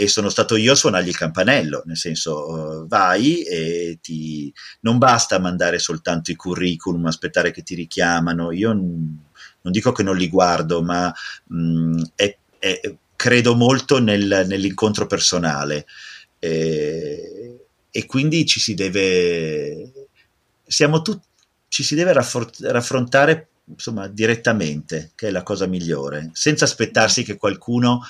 e 0.00 0.08
sono 0.08 0.30
stato 0.30 0.56
io 0.56 0.72
a 0.72 0.76
suonargli 0.76 1.08
il 1.08 1.16
campanello, 1.16 1.82
nel 1.84 1.96
senso 1.98 2.48
uh, 2.48 2.88
vai 2.88 3.42
e 3.42 3.98
ti... 4.00 4.50
non 4.80 4.96
basta 4.96 5.38
mandare 5.38 5.78
soltanto 5.78 6.30
i 6.30 6.36
curriculum, 6.36 7.04
aspettare 7.04 7.50
che 7.50 7.62
ti 7.62 7.74
richiamano, 7.74 8.50
io 8.50 8.72
n- 8.72 9.18
non 9.60 9.72
dico 9.72 9.92
che 9.92 10.02
non 10.02 10.16
li 10.16 10.28
guardo, 10.28 10.82
ma 10.82 11.12
mh, 11.48 11.54
mm, 11.54 12.02
è, 12.14 12.34
è, 12.58 12.94
credo 13.14 13.54
molto 13.54 14.00
nel, 14.00 14.44
nell'incontro 14.46 15.06
personale. 15.06 15.84
E, 16.38 17.59
e, 17.90 18.06
quindi 18.06 18.46
ci 18.46 18.60
si 18.60 18.74
deve, 18.74 19.92
siamo 20.66 21.02
tutti, 21.02 21.26
ci 21.68 21.82
si 21.82 21.94
deve 21.94 22.12
raffor- 22.12 22.60
raffrontare 22.62 23.48
insomma 23.64 24.08
direttamente, 24.08 25.12
che 25.14 25.28
è 25.28 25.30
la 25.30 25.42
cosa 25.42 25.66
migliore, 25.66 26.30
senza 26.32 26.64
aspettarsi 26.64 27.22
che 27.22 27.36
qualcuno 27.36 28.02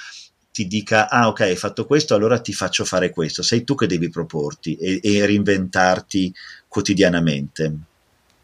ti 0.52 0.66
dica 0.66 1.08
ah 1.08 1.28
ok 1.28 1.40
hai 1.42 1.54
fatto 1.56 1.86
questo 1.86 2.14
allora 2.14 2.40
ti 2.40 2.52
faccio 2.52 2.84
fare 2.84 3.10
questo. 3.10 3.42
Sei 3.42 3.64
tu 3.64 3.74
che 3.74 3.86
devi 3.86 4.10
proporti 4.10 4.74
e, 4.76 5.00
e 5.02 5.24
reinventarti 5.26 6.34
quotidianamente. 6.66 7.74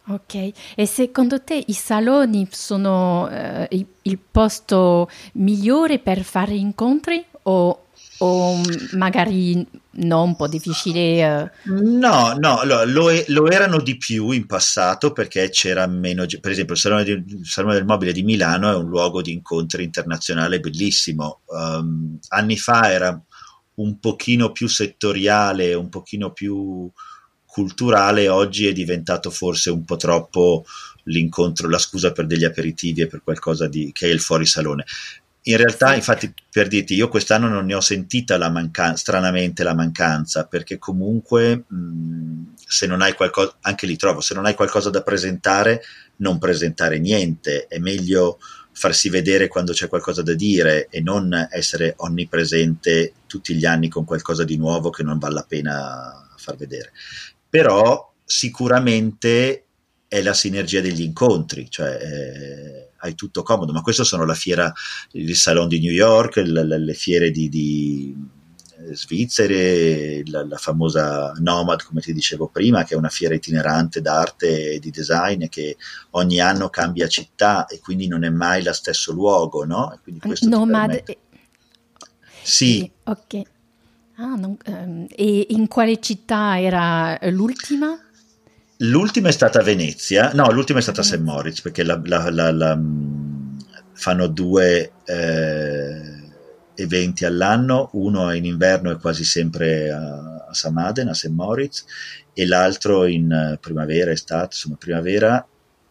Ok. 0.09 0.53
E 0.77 0.87
secondo 0.87 1.43
te 1.43 1.61
i 1.67 1.73
saloni 1.73 2.47
sono 2.53 3.29
eh, 3.29 3.87
il, 4.03 4.19
posto 4.19 5.11
migliore 5.33 5.99
per 5.99 6.23
fare 6.23 6.55
incontri 6.55 7.25
o 7.43 7.81
o 8.19 8.61
magari 8.93 9.67
no, 9.97 10.23
un 10.23 10.37
po' 10.37 10.49
difficile? 10.49 11.53
Uh... 11.65 11.73
No, 11.83 12.35
no, 12.39 12.65
lo, 12.65 12.85
lo, 12.85 13.09
lo, 13.29 13.51
erano 13.51 13.81
di 13.81 13.97
più 13.97 14.31
in 14.31 14.47
passato 14.47 15.13
perché 15.13 15.49
c'era 15.51 15.87
meno, 15.87 16.25
per 16.41 16.51
esempio 16.51 16.75
il 16.75 16.81
Salone, 16.81 17.05
di, 17.05 17.13
il 17.13 17.47
Salone, 17.47 17.75
del 17.75 17.85
Mobile 17.85 18.13
di 18.13 18.23
Milano 18.23 18.71
è 18.71 18.75
un 18.77 18.89
luogo 18.89 19.23
di 19.23 19.33
incontri 19.33 19.85
internazionale 19.85 20.61
bellissimo, 20.61 21.41
um, 21.47 22.19
anni 22.29 22.57
fa 22.57 22.91
era 22.91 23.21
un 23.77 23.99
pochino 23.99 24.53
più 24.53 24.69
settoriale, 24.69 25.75
un 25.75 25.89
pochino 25.89 26.33
più 26.33 26.91
culturale, 27.45 28.29
oggi 28.29 28.67
è 28.67 28.73
diventato 28.73 29.31
forse 29.31 29.71
un 29.71 29.85
po' 29.85 29.97
troppo 29.97 30.65
l'incontro, 31.05 31.69
la 31.69 31.79
scusa 31.79 32.13
per 32.13 32.27
degli 32.27 32.45
aperitivi 32.45 33.03
e 33.03 33.07
per 33.07 33.23
qualcosa 33.23 33.67
di, 33.67 33.93
che 33.93 34.07
è 34.07 34.11
il 34.11 34.21
fuorisalone. 34.21 34.85
In 35.49 35.57
realtà, 35.59 35.95
infatti, 35.95 36.33
per 36.51 36.67
dirti, 36.67 36.95
io 36.95 37.09
quest'anno 37.09 37.47
non 37.47 37.67
ne 37.67 37.75
ho 37.75 37.81
sentita 37.81 38.37
la 38.37 38.51
mancanza, 38.51 38.97
stranamente 38.97 39.63
la 39.63 39.75
mancanza, 39.75 40.47
perché 40.47 40.77
comunque 40.77 41.65
mh, 41.69 42.55
se 42.67 42.87
non 42.87 43.01
hai 43.01 43.15
qualcosa, 43.15 43.57
anche 43.61 43.87
lì 43.87 43.97
trovo, 43.97 44.21
se 44.21 44.35
non 44.35 44.45
hai 44.45 44.55
qualcosa 44.55 44.91
da 44.91 45.03
presentare, 45.03 45.83
non 46.17 46.39
presentare 46.39 46.99
niente, 46.99 47.67
è 47.69 47.79
meglio 47.79 48.39
farsi 48.73 49.09
vedere 49.09 49.47
quando 49.47 49.73
c'è 49.73 49.87
qualcosa 49.87 50.21
da 50.23 50.35
dire 50.35 50.89
e 50.91 51.01
non 51.01 51.33
essere 51.51 51.95
onnipresente 51.99 53.13
tutti 53.27 53.55
gli 53.55 53.65
anni 53.65 53.89
con 53.89 54.05
qualcosa 54.05 54.43
di 54.43 54.57
nuovo 54.57 54.91
che 54.91 55.05
non 55.05 55.19
vale 55.19 55.35
la 55.35 55.47
pena 55.49 56.29
far 56.37 56.57
vedere. 56.57 56.91
Però 57.49 58.13
sicuramente 58.25 59.65
è 60.09 60.21
la 60.23 60.35
sinergia 60.35 60.81
degli 60.81 61.03
incontri, 61.03 61.71
cioè 61.71 61.99
eh, 62.03 62.86
hai 62.99 63.15
tutto 63.15 63.43
comodo, 63.43 63.73
ma 63.73 63.83
questo 63.83 64.05
sono 64.05 64.25
la 64.25 64.35
fiera, 64.35 64.73
il 65.13 65.35
salon 65.37 65.69
di 65.69 65.81
New 65.81 65.93
York, 65.93 66.37
le, 66.37 66.65
le 66.65 66.95
fiere 66.95 67.31
di, 67.31 67.49
di 67.49 68.15
eh, 68.79 68.95
Svizzere, 68.95 70.23
la, 70.27 70.45
la, 70.47 70.57
famosa 70.57 71.33
Nomad, 71.39 71.83
come 71.83 72.01
ti 72.01 72.13
dicevo 72.13 72.49
prima, 72.49 72.85
che 72.85 72.95
è 72.95 72.97
una 72.97 73.09
fiera 73.09 73.35
itinerante 73.35 74.01
d'arte 74.01 74.73
e 74.73 74.79
di 74.79 74.91
design 74.91 75.47
che 75.49 75.77
ogni 76.11 76.41
anno 76.41 76.69
cambia 76.69 77.09
città 77.09 77.67
e 77.67 77.81
quindi 77.81 78.07
non 78.07 78.25
è 78.25 78.31
mai 78.31 78.63
lo 78.63 78.73
stesso 78.73 79.13
luogo, 79.13 79.65
no? 79.65 79.99
Nomad. 80.43 81.03
Sì. 82.43 82.91
Ok. 83.05 83.43
Ah, 84.19 84.35
non, 84.35 84.57
um, 84.67 85.07
e 85.11 85.47
in 85.51 85.69
quale 85.69 86.01
città 86.01 86.59
era 86.59 87.19
l'ultima? 87.31 87.99
L'ultima 88.81 89.29
è 89.29 89.33
stata 89.33 89.61
a 89.61 89.63
Venezia, 89.63 90.33
no, 90.35 90.51
l'ultima 90.51 90.81
è 90.81 90.83
stata 90.83 91.01
a 91.01 91.05
St. 91.05 91.19
Moritz 91.19 91.63
perché 91.63 91.83
la, 91.83 91.99
la, 92.05 92.53
la, 92.53 92.77
mm, 92.77 93.59
fanno 93.93 94.27
due 94.27 94.93
eh, 95.05 96.31
eventi 96.75 97.25
all'anno, 97.25 97.89
uno 97.93 98.33
in 98.35 98.45
inverno 98.45 98.91
è 98.91 98.99
quasi 98.99 99.25
sempre 99.25 99.91
a, 99.91 100.45
a 100.49 100.53
Samaden, 100.53 101.09
a 101.09 101.15
St. 101.15 101.29
Moritz, 101.29 101.85
e 102.35 102.47
l'altro 102.47 103.07
in 103.07 103.57
primavera, 103.61 104.11
estate, 104.11 104.49
insomma 104.53 104.77
primavera, 104.77 105.47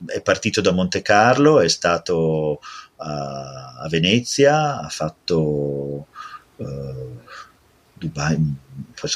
è 0.06 0.22
partito 0.22 0.62
da 0.62 0.72
Monte 0.72 1.02
Carlo, 1.02 1.60
è 1.62 1.68
stato 1.68 2.60
a, 2.98 3.80
a 3.80 3.88
Venezia, 3.90 4.80
ha 4.80 4.90
fatto... 4.90 6.08
Uh, 6.58 7.20
Dubai, 7.98 8.38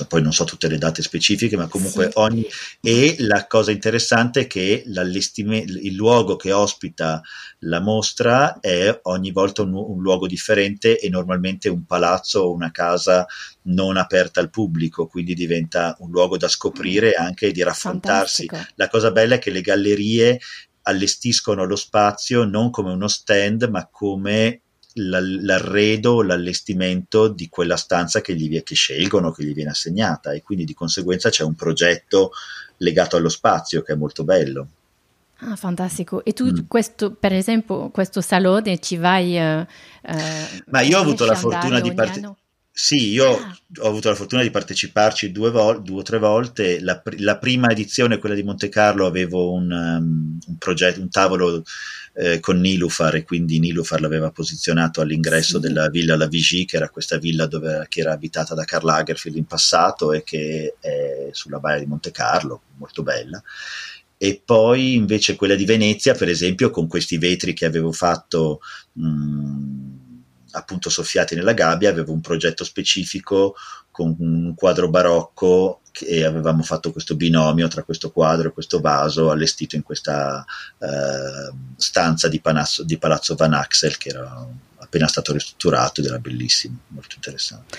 poi 0.08 0.22
non 0.22 0.34
so 0.34 0.44
tutte 0.44 0.68
le 0.68 0.78
date 0.78 1.02
specifiche, 1.02 1.58
ma 1.58 1.68
comunque 1.68 2.06
sì. 2.06 2.12
ogni... 2.16 2.46
E 2.82 3.16
la 3.20 3.48
cosa 3.48 3.72
interessante 3.72 4.42
è 4.42 4.48
che 4.48 4.84
il 4.86 5.94
luogo 5.96 6.36
che 6.36 6.52
ospita 6.52 7.22
la 7.60 7.80
mostra 7.80 8.60
è 8.60 9.00
ogni 9.04 9.32
volta 9.32 9.62
un, 9.62 9.74
un, 9.74 10.02
luogo 10.02 10.28
differente 10.28 11.00
e 11.00 11.10
normalmente 11.10 11.70
un 11.70 11.86
palazzo 11.86 12.42
o 12.42 12.54
una 12.54 12.72
casa 12.72 13.26
non 13.64 13.98
aperta 13.98 14.40
al 14.40 14.50
pubblico, 14.50 15.08
quindi 15.08 15.34
diventa 15.34 15.96
un 16.00 16.10
luogo 16.12 16.38
da 16.38 16.48
scoprire 16.48 17.14
e 17.14 17.18
anche 17.18 17.52
di 17.52 17.64
raffrontarsi. 17.64 18.46
Fantastico. 18.46 18.74
La 18.76 18.88
cosa 18.88 19.12
bella 19.12 19.36
è 19.36 19.40
che 19.40 19.52
le 19.52 19.62
gallerie 19.62 20.40
allestiscono 20.84 21.66
lo 21.66 21.76
spazio 21.76 22.46
non 22.46 22.70
come 22.70 22.92
uno 22.92 23.08
stand, 23.08 23.64
ma 23.70 23.88
come 23.92 24.62
l'arredo, 24.94 26.22
l'allestimento 26.22 27.28
di 27.28 27.48
quella 27.50 27.78
stanza 27.78 28.22
che, 28.22 28.36
gli, 28.36 28.62
che 28.64 28.76
scelgono, 28.76 29.32
che 29.32 29.44
gli 29.44 29.54
viene 29.54 29.70
assegnata 29.70 30.32
e 30.32 30.42
quindi 30.42 30.66
di 30.66 30.74
conseguenza 30.74 31.30
c'è 31.30 31.44
un 31.44 31.56
progetto 31.56 32.32
legato 32.78 33.16
allo 33.16 33.30
spazio 33.30 33.82
che 33.82 33.94
è 33.94 33.96
molto 33.96 34.24
bello. 34.24 34.68
Ah, 35.42 35.56
fantastico. 35.56 36.24
E 36.26 36.34
tu, 36.34 36.48
mm. 36.48 36.68
questo, 36.68 37.12
per 37.14 37.32
esempio, 37.34 37.90
questo 37.90 38.20
salone 38.20 38.80
ci 38.80 38.98
vai? 38.98 39.38
Uh, 39.38 39.66
Ma 40.66 40.82
io 40.82 40.98
ho 40.98 41.02
avuto 41.02 41.26
la 41.26 41.36
fortuna 41.36 41.80
di 41.80 41.94
partecipare. 41.94 42.38
Sì, 42.82 43.10
io 43.10 43.36
ah. 43.36 43.60
ho 43.80 43.88
avuto 43.90 44.08
la 44.08 44.16
fortuna 44.16 44.42
di 44.42 44.52
parteciparci 44.52 45.34
due, 45.34 45.52
vol- 45.52 45.82
due 45.82 46.00
o 46.00 46.02
tre 46.02 46.18
volte. 46.18 46.80
La, 46.80 46.98
pr- 46.98 47.20
la, 47.20 47.38
prima 47.38 47.68
edizione, 47.68 48.20
quella 48.20 48.36
di 48.36 48.42
Monte 48.42 48.70
Carlo, 48.70 49.06
avevo 49.06 49.52
un, 49.52 49.70
um, 49.70 50.40
un 50.48 50.58
progetto, 50.58 51.02
un 51.02 51.10
tavolo 51.10 51.62
eh, 52.14 52.40
con 52.40 52.58
Nilufar 52.62 53.16
e 53.16 53.26
quindi 53.26 53.60
Nilufar 53.60 54.00
l'aveva 54.00 54.32
posizionato 54.32 55.02
all'ingresso 55.02 55.60
sì. 55.60 55.68
della 55.68 55.90
villa 55.90 56.16
La 56.16 56.28
Vigie, 56.28 56.64
che 56.64 56.78
era 56.78 56.88
questa 56.88 57.18
villa 57.18 57.48
dove, 57.48 57.86
che 57.90 58.00
era 58.00 58.14
abitata 58.14 58.54
da 58.54 58.64
Karl 58.64 58.86
Lagerfeld 58.86 59.36
in 59.36 59.46
passato 59.46 60.14
e 60.14 60.24
che 60.24 60.76
è 60.80 61.28
sulla 61.32 61.60
baia 61.60 61.80
di 61.80 61.86
Monte 61.86 62.12
Carlo, 62.12 62.62
molto 62.78 63.04
bella. 63.04 63.44
E 64.16 64.42
poi 64.44 64.94
invece 64.94 65.36
quella 65.36 65.56
di 65.56 65.66
Venezia, 65.66 66.14
per 66.14 66.30
esempio, 66.30 66.70
con 66.70 66.88
questi 66.88 67.18
vetri 67.18 67.54
che 67.54 67.66
avevo 67.66 67.92
fatto. 67.92 68.62
Mh, 68.94 69.06
mm, 69.06 69.69
appunto 70.52 70.90
soffiati 70.90 71.36
nella 71.36 71.54
gabbia, 71.54 71.90
avevo 71.90 72.12
un 72.12 72.22
progetto 72.22 72.64
specifico 72.64 73.56
con 73.92 74.16
un 74.20 74.54
quadro 74.56 74.90
barocco 74.90 75.82
e 76.00 76.24
avevamo 76.24 76.64
fatto 76.64 76.92
questo 76.92 77.16
binomio 77.16 77.68
tra 77.68 77.84
questo 77.84 78.12
quadro 78.12 78.50
e 78.50 78.52
questo 78.54 78.80
vaso 78.80 79.30
allestito 79.32 79.76
in 79.76 79.84
questa 79.84 80.46
eh, 80.78 81.54
stanza 81.76 82.28
di, 82.28 82.40
Panazzo, 82.40 82.84
di 82.84 82.98
Palazzo 82.98 83.36
Van 83.36 83.54
Axel 83.54 83.98
che 83.98 84.10
era 84.10 84.48
appena 84.78 85.08
stato 85.08 85.34
ristrutturato 85.34 86.00
ed 86.00 86.08
era 86.08 86.20
bellissimo, 86.20 86.78
molto 86.88 87.16
interessante. 87.16 87.78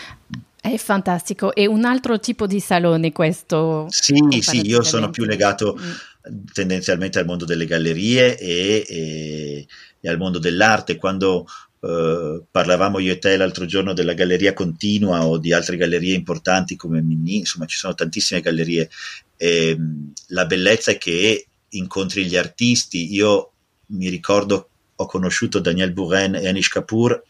È 0.60 0.76
fantastico. 0.76 1.54
E 1.54 1.66
un 1.66 1.84
altro 1.84 2.20
tipo 2.20 2.46
di 2.46 2.60
salone 2.60 3.12
questo? 3.12 3.86
Sì, 3.88 4.14
sì, 4.40 4.66
io 4.66 4.82
sono 4.82 5.08
più 5.08 5.24
legato 5.24 5.78
mm. 5.80 6.44
tendenzialmente 6.52 7.18
al 7.18 7.24
mondo 7.24 7.46
delle 7.46 7.64
gallerie 7.64 8.38
e, 8.38 8.84
e, 8.86 9.66
e 9.98 10.08
al 10.08 10.18
mondo 10.18 10.38
dell'arte. 10.38 10.96
Quando 10.96 11.46
Uh, 11.80 12.44
parlavamo 12.50 12.98
io 12.98 13.12
e 13.12 13.18
te 13.18 13.38
l'altro 13.38 13.64
giorno 13.64 13.94
della 13.94 14.12
galleria 14.12 14.52
continua 14.52 15.24
o 15.24 15.38
di 15.38 15.54
altre 15.54 15.78
gallerie 15.78 16.14
importanti 16.14 16.76
come 16.76 17.00
Mini, 17.00 17.38
insomma 17.38 17.64
ci 17.64 17.78
sono 17.78 17.94
tantissime 17.94 18.42
gallerie. 18.42 18.90
E, 19.36 19.68
ehm, 19.70 20.12
la 20.28 20.44
bellezza 20.44 20.90
è 20.90 20.98
che 20.98 21.46
incontri 21.70 22.26
gli 22.26 22.36
artisti. 22.36 23.12
Io 23.14 23.52
mi 23.86 24.08
ricordo, 24.08 24.68
ho 24.96 25.06
conosciuto 25.06 25.58
Daniel 25.58 25.92
Buren 25.92 26.34
e 26.34 26.48
Anish 26.48 26.68
Kapoor 26.68 27.22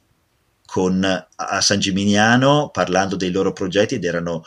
con, 0.67 1.05
a 1.05 1.61
San 1.61 1.81
Gimignano 1.81 2.71
parlando 2.73 3.17
dei 3.17 3.31
loro 3.31 3.53
progetti 3.53 3.97
ed 3.97 4.05
erano 4.05 4.45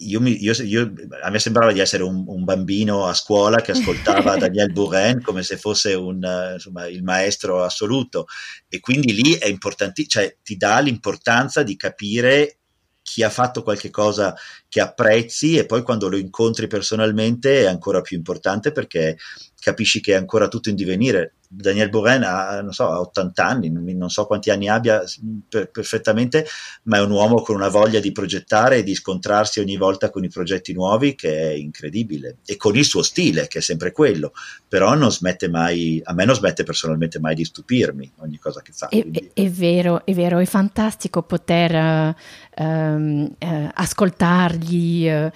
io, 0.00 0.20
mi, 0.20 0.42
io, 0.42 0.52
io, 0.62 0.92
a 1.22 1.30
me 1.30 1.38
sembrava 1.38 1.72
di 1.72 1.80
essere 1.80 2.02
un, 2.02 2.24
un, 2.26 2.44
bambino 2.44 3.06
a 3.06 3.14
scuola 3.14 3.60
che 3.60 3.72
ascoltava 3.72 4.36
Daniel 4.38 4.72
Buren 4.72 5.22
come 5.22 5.42
se 5.42 5.56
fosse 5.56 5.94
un, 5.94 6.52
insomma, 6.54 6.86
il 6.86 7.02
maestro 7.02 7.62
assoluto. 7.62 8.26
E 8.68 8.80
quindi 8.80 9.12
lì 9.12 9.34
è 9.34 9.46
importante, 9.46 10.06
cioè 10.06 10.36
ti 10.42 10.56
dà 10.56 10.78
l'importanza 10.80 11.62
di 11.62 11.76
capire 11.76 12.60
chi 13.02 13.22
ha 13.22 13.30
fatto 13.30 13.62
qualche 13.62 13.90
cosa 13.90 14.34
che 14.68 14.80
apprezzi 14.80 15.56
e 15.56 15.66
poi 15.66 15.82
quando 15.82 16.08
lo 16.08 16.16
incontri 16.16 16.66
personalmente 16.66 17.62
è 17.62 17.66
ancora 17.66 18.02
più 18.02 18.16
importante 18.16 18.70
perché 18.70 19.16
capisci 19.60 20.00
che 20.00 20.12
è 20.12 20.16
ancora 20.16 20.48
tutto 20.48 20.68
in 20.68 20.74
divenire. 20.74 21.34
Daniel 21.52 21.88
Bourren 21.88 22.22
ha, 22.22 22.64
so, 22.70 22.88
ha 22.88 23.00
80 23.00 23.44
anni, 23.44 23.70
non 23.70 24.08
so 24.08 24.24
quanti 24.24 24.50
anni 24.50 24.68
abbia 24.68 25.02
per, 25.48 25.68
perfettamente, 25.70 26.46
ma 26.84 26.98
è 26.98 27.00
un 27.00 27.10
uomo 27.10 27.42
con 27.42 27.56
una 27.56 27.68
voglia 27.68 27.98
di 27.98 28.12
progettare 28.12 28.78
e 28.78 28.82
di 28.84 28.94
scontrarsi 28.94 29.58
ogni 29.58 29.76
volta 29.76 30.10
con 30.10 30.22
i 30.22 30.28
progetti 30.28 30.72
nuovi 30.72 31.16
che 31.16 31.50
è 31.50 31.52
incredibile 31.52 32.36
e 32.46 32.56
con 32.56 32.76
il 32.76 32.84
suo 32.84 33.02
stile 33.02 33.48
che 33.48 33.58
è 33.58 33.62
sempre 33.62 33.90
quello, 33.90 34.32
però 34.68 34.94
non 34.94 35.10
smette 35.10 35.48
mai, 35.48 36.00
a 36.04 36.14
me 36.14 36.24
non 36.24 36.36
smette 36.36 36.62
personalmente 36.62 37.18
mai 37.18 37.34
di 37.34 37.44
stupirmi 37.44 38.12
ogni 38.18 38.38
cosa 38.38 38.62
che 38.62 38.70
fa. 38.72 38.88
È, 38.88 39.04
è, 39.10 39.30
è 39.34 39.50
vero, 39.50 40.06
è 40.06 40.14
vero, 40.14 40.38
è 40.38 40.46
fantastico 40.46 41.22
poter 41.22 42.14
uh, 42.54 42.64
uh, 42.64 43.70
ascoltargli 43.74 45.08
uh, 45.08 45.30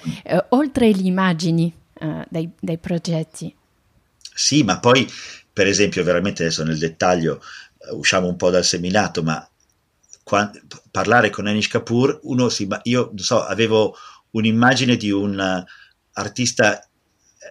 oltre 0.51 0.93
le 0.93 1.03
immagini 1.03 1.75
dei, 2.29 2.51
dei 2.61 2.79
progetti. 2.79 3.53
Sì, 4.35 4.65
ma 4.65 4.81
poi, 4.81 5.09
per 5.53 5.67
esempio, 5.69 6.03
veramente 6.03 6.43
adesso 6.43 6.65
nel 6.65 6.79
dettaglio 6.79 7.41
uh, 7.91 7.97
usciamo 7.97 8.27
un 8.27 8.37
po' 8.37 8.51
dal 8.51 8.65
seminato, 8.65 9.23
ma 9.23 9.49
quando, 10.25 10.61
parlare 10.91 11.31
con 11.31 11.47
Anish 11.47 11.69
Kapoor, 11.69 12.21
uno 12.25 12.49
si, 12.49 12.67
io 12.83 13.07
non 13.07 13.19
so, 13.19 13.45
avevo 13.45 13.97
un'immagine 14.31 14.97
di 14.97 15.11
un 15.13 15.39
uh, 15.39 15.65
artista 16.15 16.81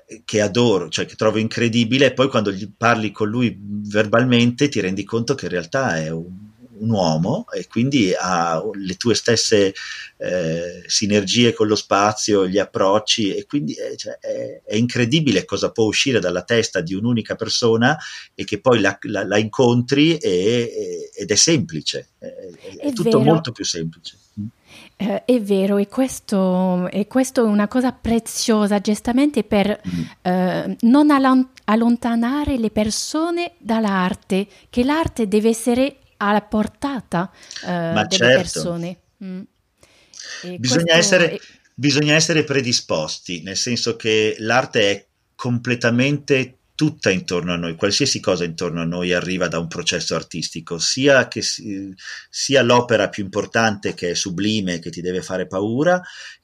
eh, 0.07 0.23
che 0.25 0.41
adoro, 0.41 0.89
cioè 0.89 1.05
che 1.05 1.15
trovo 1.15 1.37
incredibile, 1.37 2.07
e 2.07 2.13
poi 2.13 2.27
quando 2.27 2.51
gli 2.51 2.69
parli 2.75 3.11
con 3.11 3.29
lui 3.29 3.57
verbalmente 3.57 4.67
ti 4.67 4.81
rendi 4.81 5.05
conto 5.05 5.35
che 5.35 5.45
in 5.45 5.51
realtà 5.51 5.97
è 5.97 6.09
un 6.09 6.51
un 6.83 6.89
uomo 6.89 7.45
e 7.51 7.67
quindi 7.67 8.13
ha 8.17 8.61
le 8.73 8.95
tue 8.95 9.15
stesse 9.15 9.73
eh, 10.17 10.83
sinergie 10.85 11.53
con 11.53 11.67
lo 11.67 11.75
spazio, 11.75 12.47
gli 12.47 12.59
approcci 12.59 13.33
e 13.33 13.45
quindi 13.45 13.73
è, 13.73 13.95
cioè, 13.95 14.17
è, 14.19 14.61
è, 14.65 14.75
incredibile 14.75 15.45
cosa 15.45 15.71
può 15.71 15.85
uscire 15.85 16.19
dalla 16.19 16.43
testa 16.43 16.81
di 16.81 16.93
un'unica 16.93 17.35
persona 17.35 17.97
e 18.35 18.43
che 18.43 18.59
poi 18.59 18.79
la, 18.79 18.97
la, 19.01 19.25
la 19.25 19.37
incontri 19.37 20.17
e, 20.17 21.09
ed 21.15 21.31
è 21.31 21.35
semplice, 21.35 22.09
è, 22.19 22.27
è 22.77 22.93
tutto 22.93 23.19
vero. 23.19 23.31
molto 23.31 23.51
più 23.51 23.65
semplice. 23.65 24.17
Eh, 24.95 25.25
è 25.25 25.41
vero, 25.41 25.77
e 25.77 25.87
questo, 25.87 26.87
e 26.89 27.07
questo, 27.07 27.43
è 27.43 27.47
una 27.47 27.67
cosa 27.67 27.91
preziosa, 27.91 28.79
giustamente 28.79 29.43
per 29.43 29.81
mm. 29.87 30.01
eh, 30.21 30.77
non 30.81 31.09
allontanare 31.65 32.57
le 32.57 32.69
persone 32.69 33.53
dall'arte, 33.57 34.47
che 34.69 34.83
l'arte 34.83 35.27
deve 35.27 35.49
essere 35.49 35.97
alla 36.27 36.41
portata 36.41 37.31
uh, 37.63 37.67
delle 37.67 38.07
certo. 38.09 38.41
persone. 38.41 38.97
Mm. 39.23 39.41
Bisogna, 40.57 40.95
essere, 40.95 41.31
è... 41.31 41.39
bisogna 41.73 42.13
essere 42.13 42.43
predisposti, 42.43 43.41
nel 43.41 43.57
senso 43.57 43.95
che 43.95 44.35
l'arte 44.39 44.91
è 44.91 45.05
completamente 45.35 46.57
tutta 46.75 47.11
intorno 47.11 47.53
a 47.53 47.55
noi, 47.55 47.75
qualsiasi 47.75 48.19
cosa 48.19 48.43
intorno 48.43 48.81
a 48.81 48.85
noi 48.85 49.13
arriva 49.13 49.47
da 49.47 49.59
un 49.59 49.67
processo 49.67 50.15
artistico, 50.15 50.79
sia, 50.79 51.27
che, 51.27 51.41
sia 51.41 52.61
l'opera 52.61 53.09
più 53.09 53.23
importante 53.23 53.93
che 53.93 54.11
è 54.11 54.15
sublime, 54.15 54.79
che 54.79 54.89
ti 54.89 55.01
deve 55.01 55.21
fare 55.21 55.47
paura, 55.47 56.01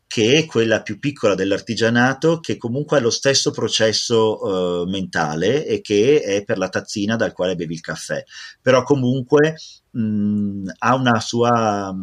che 0.10 0.38
è 0.38 0.46
quella 0.48 0.82
più 0.82 0.98
piccola 0.98 1.36
dell'artigianato, 1.36 2.40
che 2.40 2.58
comunque 2.58 2.98
ha 2.98 3.00
lo 3.00 3.12
stesso 3.12 3.52
processo 3.52 4.44
uh, 4.44 4.90
mentale 4.90 5.68
e 5.68 5.82
che 5.82 6.22
è 6.22 6.44
per 6.44 6.58
la 6.58 6.68
tazzina 6.68 7.16
dal 7.16 7.32
quale 7.32 7.54
bevi 7.54 7.76
il 7.76 7.80
caffè. 7.80 8.24
Però 8.60 8.82
comunque 8.82 9.56
mh, 9.92 10.70
ha 10.80 10.96
una 10.96 11.20
sua 11.20 11.96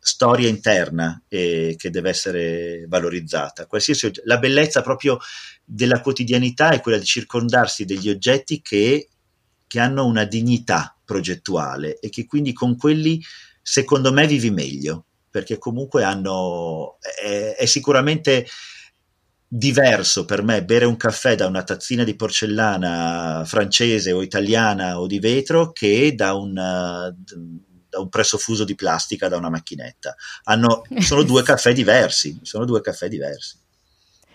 storia 0.00 0.48
interna 0.48 1.22
eh, 1.28 1.76
che 1.78 1.90
deve 1.90 2.08
essere 2.08 2.86
valorizzata. 2.88 3.66
Qualsiasi, 3.66 4.10
la 4.24 4.38
bellezza 4.38 4.82
proprio 4.82 5.18
della 5.64 6.00
quotidianità 6.00 6.70
è 6.70 6.80
quella 6.80 6.98
di 6.98 7.04
circondarsi 7.04 7.84
degli 7.84 8.10
oggetti 8.10 8.60
che, 8.60 9.10
che 9.64 9.78
hanno 9.78 10.06
una 10.06 10.24
dignità 10.24 10.98
progettuale 11.04 12.00
e 12.00 12.08
che 12.08 12.26
quindi 12.26 12.52
con 12.52 12.76
quelli, 12.76 13.22
secondo 13.62 14.12
me, 14.12 14.26
vivi 14.26 14.50
meglio 14.50 15.04
perché 15.38 15.56
comunque 15.56 16.02
hanno, 16.02 16.96
è, 17.22 17.54
è 17.56 17.64
sicuramente 17.64 18.44
diverso 19.46 20.24
per 20.24 20.42
me 20.42 20.64
bere 20.64 20.84
un 20.84 20.96
caffè 20.96 21.36
da 21.36 21.46
una 21.46 21.62
tazzina 21.62 22.02
di 22.02 22.16
porcellana 22.16 23.44
francese 23.46 24.10
o 24.10 24.20
italiana 24.20 25.00
o 25.00 25.06
di 25.06 25.20
vetro 25.20 25.70
che 25.70 26.12
da 26.16 26.34
un, 26.34 26.52
da 26.54 27.98
un 28.00 28.08
presso 28.08 28.36
fuso 28.36 28.64
di 28.64 28.74
plastica 28.74 29.28
da 29.28 29.36
una 29.36 29.48
macchinetta. 29.48 30.16
Hanno, 30.44 30.82
sono 30.98 31.22
due 31.22 31.42
caffè 31.44 31.72
diversi, 31.72 32.40
sono 32.42 32.64
due 32.64 32.80
caffè 32.80 33.08
diversi. 33.08 33.56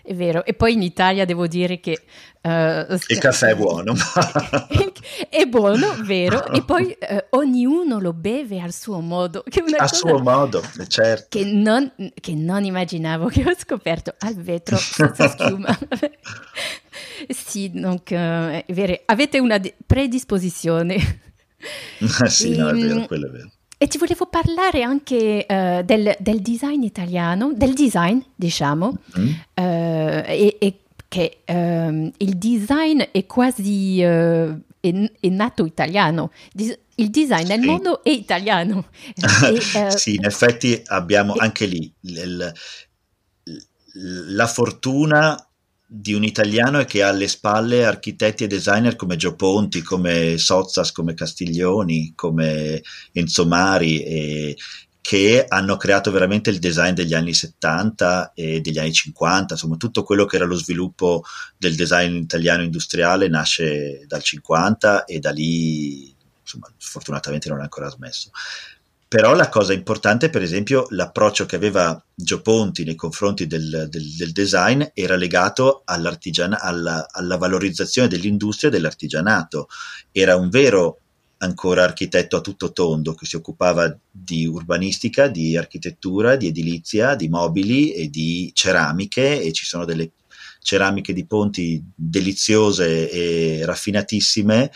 È 0.06 0.12
vero, 0.12 0.44
e 0.44 0.52
poi 0.52 0.74
in 0.74 0.82
Italia 0.82 1.24
devo 1.24 1.46
dire 1.46 1.80
che... 1.80 2.02
Uh, 2.42 2.94
il 3.06 3.18
caffè 3.18 3.52
è 3.52 3.56
buono. 3.56 3.94
è 5.30 5.46
buono, 5.46 5.96
vero, 6.02 6.52
e 6.52 6.60
poi 6.66 6.94
uh, 7.00 7.38
ognuno 7.38 7.98
lo 7.98 8.12
beve 8.12 8.60
al 8.60 8.74
suo 8.74 9.00
modo. 9.00 9.42
Che 9.48 9.64
a 9.78 9.86
suo 9.86 10.18
modo, 10.18 10.62
certo. 10.88 11.38
Che 11.38 11.46
non, 11.46 11.90
che 12.20 12.34
non, 12.34 12.64
immaginavo, 12.64 13.28
che 13.28 13.44
ho 13.48 13.54
scoperto 13.56 14.14
al 14.18 14.34
vetro 14.34 14.76
senza 14.76 15.26
schiuma. 15.26 15.74
sì, 17.28 17.70
donc, 17.70 18.10
uh, 18.10 18.60
è 18.60 18.64
vero, 18.68 19.00
avete 19.06 19.38
una 19.38 19.58
predisposizione. 19.86 20.98
sì, 22.26 22.54
no, 22.54 22.68
è 22.68 22.74
vero, 22.74 22.94
ehm, 22.96 23.06
quello 23.06 23.28
è 23.28 23.30
vero. 23.30 23.50
E 23.76 23.86
ti 23.88 23.98
volevo 23.98 24.26
parlare 24.26 24.82
anche 24.82 25.46
uh, 25.48 25.82
del, 25.82 26.14
del, 26.18 26.40
design 26.40 26.82
italiano, 26.82 27.52
del 27.54 27.74
design, 27.74 28.18
diciamo, 28.34 28.98
mm. 29.18 29.26
uh, 29.26 29.32
e, 29.54 30.56
e, 30.58 30.78
che 31.08 31.38
uh, 31.46 32.12
il 32.16 32.36
design 32.36 33.00
è 33.00 33.26
quasi 33.26 34.00
è, 34.00 34.54
è, 34.80 35.28
nato 35.28 35.64
italiano. 35.64 36.30
Il 36.96 37.10
design 37.10 37.46
nel 37.46 37.60
sì. 37.60 37.66
mondo 37.66 38.02
è 38.04 38.10
italiano. 38.10 38.88
e, 39.14 39.90
sì, 39.96 40.14
in 40.14 40.24
effetti 40.24 40.80
abbiamo 40.86 41.34
anche 41.36 41.66
lì 41.66 41.92
il, 42.02 42.52
la 43.94 44.46
fortuna 44.46 45.48
di 45.96 46.12
un 46.12 46.24
italiano 46.24 46.80
è 46.80 46.86
che 46.86 47.04
ha 47.04 47.08
alle 47.08 47.28
spalle 47.28 47.84
architetti 47.84 48.42
e 48.42 48.48
designer 48.48 48.96
come 48.96 49.14
Gio 49.14 49.36
Ponti, 49.36 49.80
come 49.80 50.36
Sozzas, 50.38 50.90
come 50.90 51.14
Castiglioni, 51.14 52.14
come 52.16 52.82
Enzo 53.12 53.46
Mari, 53.46 54.02
e, 54.02 54.56
che 55.00 55.44
hanno 55.46 55.76
creato 55.76 56.10
veramente 56.10 56.50
il 56.50 56.58
design 56.58 56.94
degli 56.94 57.14
anni 57.14 57.32
70 57.32 58.32
e 58.34 58.60
degli 58.60 58.78
anni 58.78 58.92
50, 58.92 59.54
insomma 59.54 59.76
tutto 59.76 60.02
quello 60.02 60.24
che 60.24 60.36
era 60.36 60.46
lo 60.46 60.56
sviluppo 60.56 61.22
del 61.56 61.76
design 61.76 62.16
italiano 62.16 62.62
industriale 62.64 63.28
nasce 63.28 64.04
dal 64.08 64.22
50 64.22 65.04
e 65.04 65.20
da 65.20 65.30
lì 65.30 66.12
insomma, 66.40 66.72
fortunatamente 66.76 67.48
non 67.48 67.60
è 67.60 67.62
ancora 67.62 67.88
smesso. 67.88 68.30
Però 69.14 69.32
la 69.32 69.48
cosa 69.48 69.72
importante, 69.72 70.28
per 70.28 70.42
esempio, 70.42 70.86
l'approccio 70.90 71.46
che 71.46 71.54
aveva 71.54 72.04
Gio 72.12 72.40
Ponti 72.40 72.82
nei 72.82 72.96
confronti 72.96 73.46
del, 73.46 73.86
del, 73.88 74.12
del 74.16 74.32
design 74.32 74.82
era 74.92 75.14
legato 75.14 75.82
alla, 75.84 76.18
alla 77.08 77.36
valorizzazione 77.36 78.08
dell'industria 78.08 78.70
dell'artigianato. 78.70 79.68
Era 80.10 80.34
un 80.34 80.48
vero 80.48 80.98
ancora 81.38 81.84
architetto 81.84 82.38
a 82.38 82.40
tutto 82.40 82.72
tondo 82.72 83.14
che 83.14 83.24
si 83.24 83.36
occupava 83.36 83.96
di 84.10 84.46
urbanistica, 84.46 85.28
di 85.28 85.56
architettura, 85.56 86.34
di 86.34 86.48
edilizia, 86.48 87.14
di 87.14 87.28
mobili 87.28 87.92
e 87.92 88.10
di 88.10 88.50
ceramiche 88.52 89.40
e 89.40 89.52
ci 89.52 89.64
sono 89.64 89.84
delle 89.84 90.10
ceramiche 90.60 91.12
di 91.12 91.24
ponti 91.24 91.80
deliziose 91.94 93.08
e 93.08 93.64
raffinatissime 93.64 94.72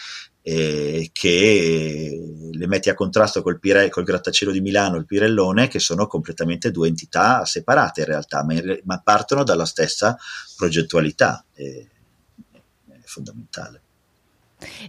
eh, 0.50 1.10
che 1.12 2.48
le 2.50 2.66
metti 2.66 2.88
a 2.88 2.94
contrasto 2.94 3.42
col, 3.42 3.58
Pire, 3.58 3.90
col 3.90 4.04
grattacielo 4.04 4.50
di 4.50 4.62
Milano, 4.62 4.96
il 4.96 5.04
Pirellone, 5.04 5.68
che 5.68 5.78
sono 5.78 6.06
completamente 6.06 6.70
due 6.70 6.88
entità 6.88 7.44
separate 7.44 8.00
in 8.00 8.06
realtà, 8.06 8.42
ma, 8.44 8.54
in, 8.54 8.80
ma 8.84 8.98
partono 9.04 9.44
dalla 9.44 9.66
stessa 9.66 10.16
progettualità. 10.56 11.44
È, 11.52 11.62
è 11.62 13.00
fondamentale. 13.04 13.82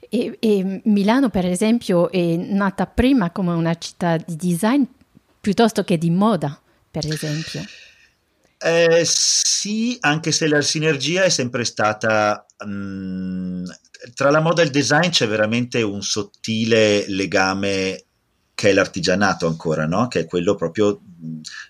E, 0.07 0.37
e 0.39 0.81
Milano, 0.85 1.29
per 1.29 1.45
esempio, 1.45 2.09
è 2.09 2.37
nata 2.37 2.87
prima 2.87 3.31
come 3.31 3.51
una 3.51 3.77
città 3.77 4.15
di 4.15 4.37
design 4.37 4.83
piuttosto 5.41 5.83
che 5.83 5.97
di 5.97 6.09
moda, 6.09 6.57
per 6.89 7.05
esempio. 7.05 7.61
Eh, 8.61 9.03
sì, 9.05 9.97
anche 10.01 10.31
se 10.33 10.47
la 10.47 10.61
sinergia 10.61 11.23
è 11.23 11.29
sempre 11.29 11.63
stata 11.63 12.45
mh, 12.65 12.69
mm, 12.69 13.65
tra 14.13 14.29
la 14.29 14.41
moda 14.41 14.61
e 14.61 14.65
il 14.65 14.71
design 14.71 15.09
c'è 15.09 15.27
veramente 15.27 15.81
un 15.81 16.01
sottile 16.01 17.05
legame 17.07 18.03
che 18.53 18.71
è 18.71 18.73
l'artigianato 18.73 19.47
ancora, 19.47 19.85
no? 19.85 20.09
che 20.09 20.21
è 20.21 20.25
quello 20.25 20.55
proprio 20.55 20.99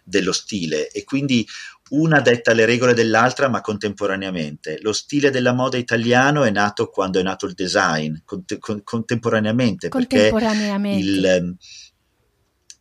dello 0.04 0.32
stile 0.32 0.90
e 0.90 1.04
quindi 1.04 1.46
una 1.90 2.20
detta 2.20 2.54
le 2.54 2.66
regole 2.66 2.96
dell'altra 2.96 3.48
ma 3.48 3.62
contemporaneamente. 3.62 4.80
Lo 4.82 4.92
stile 4.92 5.30
della 5.30 5.54
moda 5.54 5.78
italiano 5.78 6.44
è 6.44 6.50
nato 6.50 6.90
quando 6.90 7.20
è 7.20 7.24
nato 7.24 7.46
il 7.46 7.54
design, 7.54 8.16
cont- 8.26 8.58
con- 8.58 8.84
contemporaneamente, 8.84 9.90
contemporaneamente, 9.90 10.98
perché 11.02 11.08
il 11.08 11.58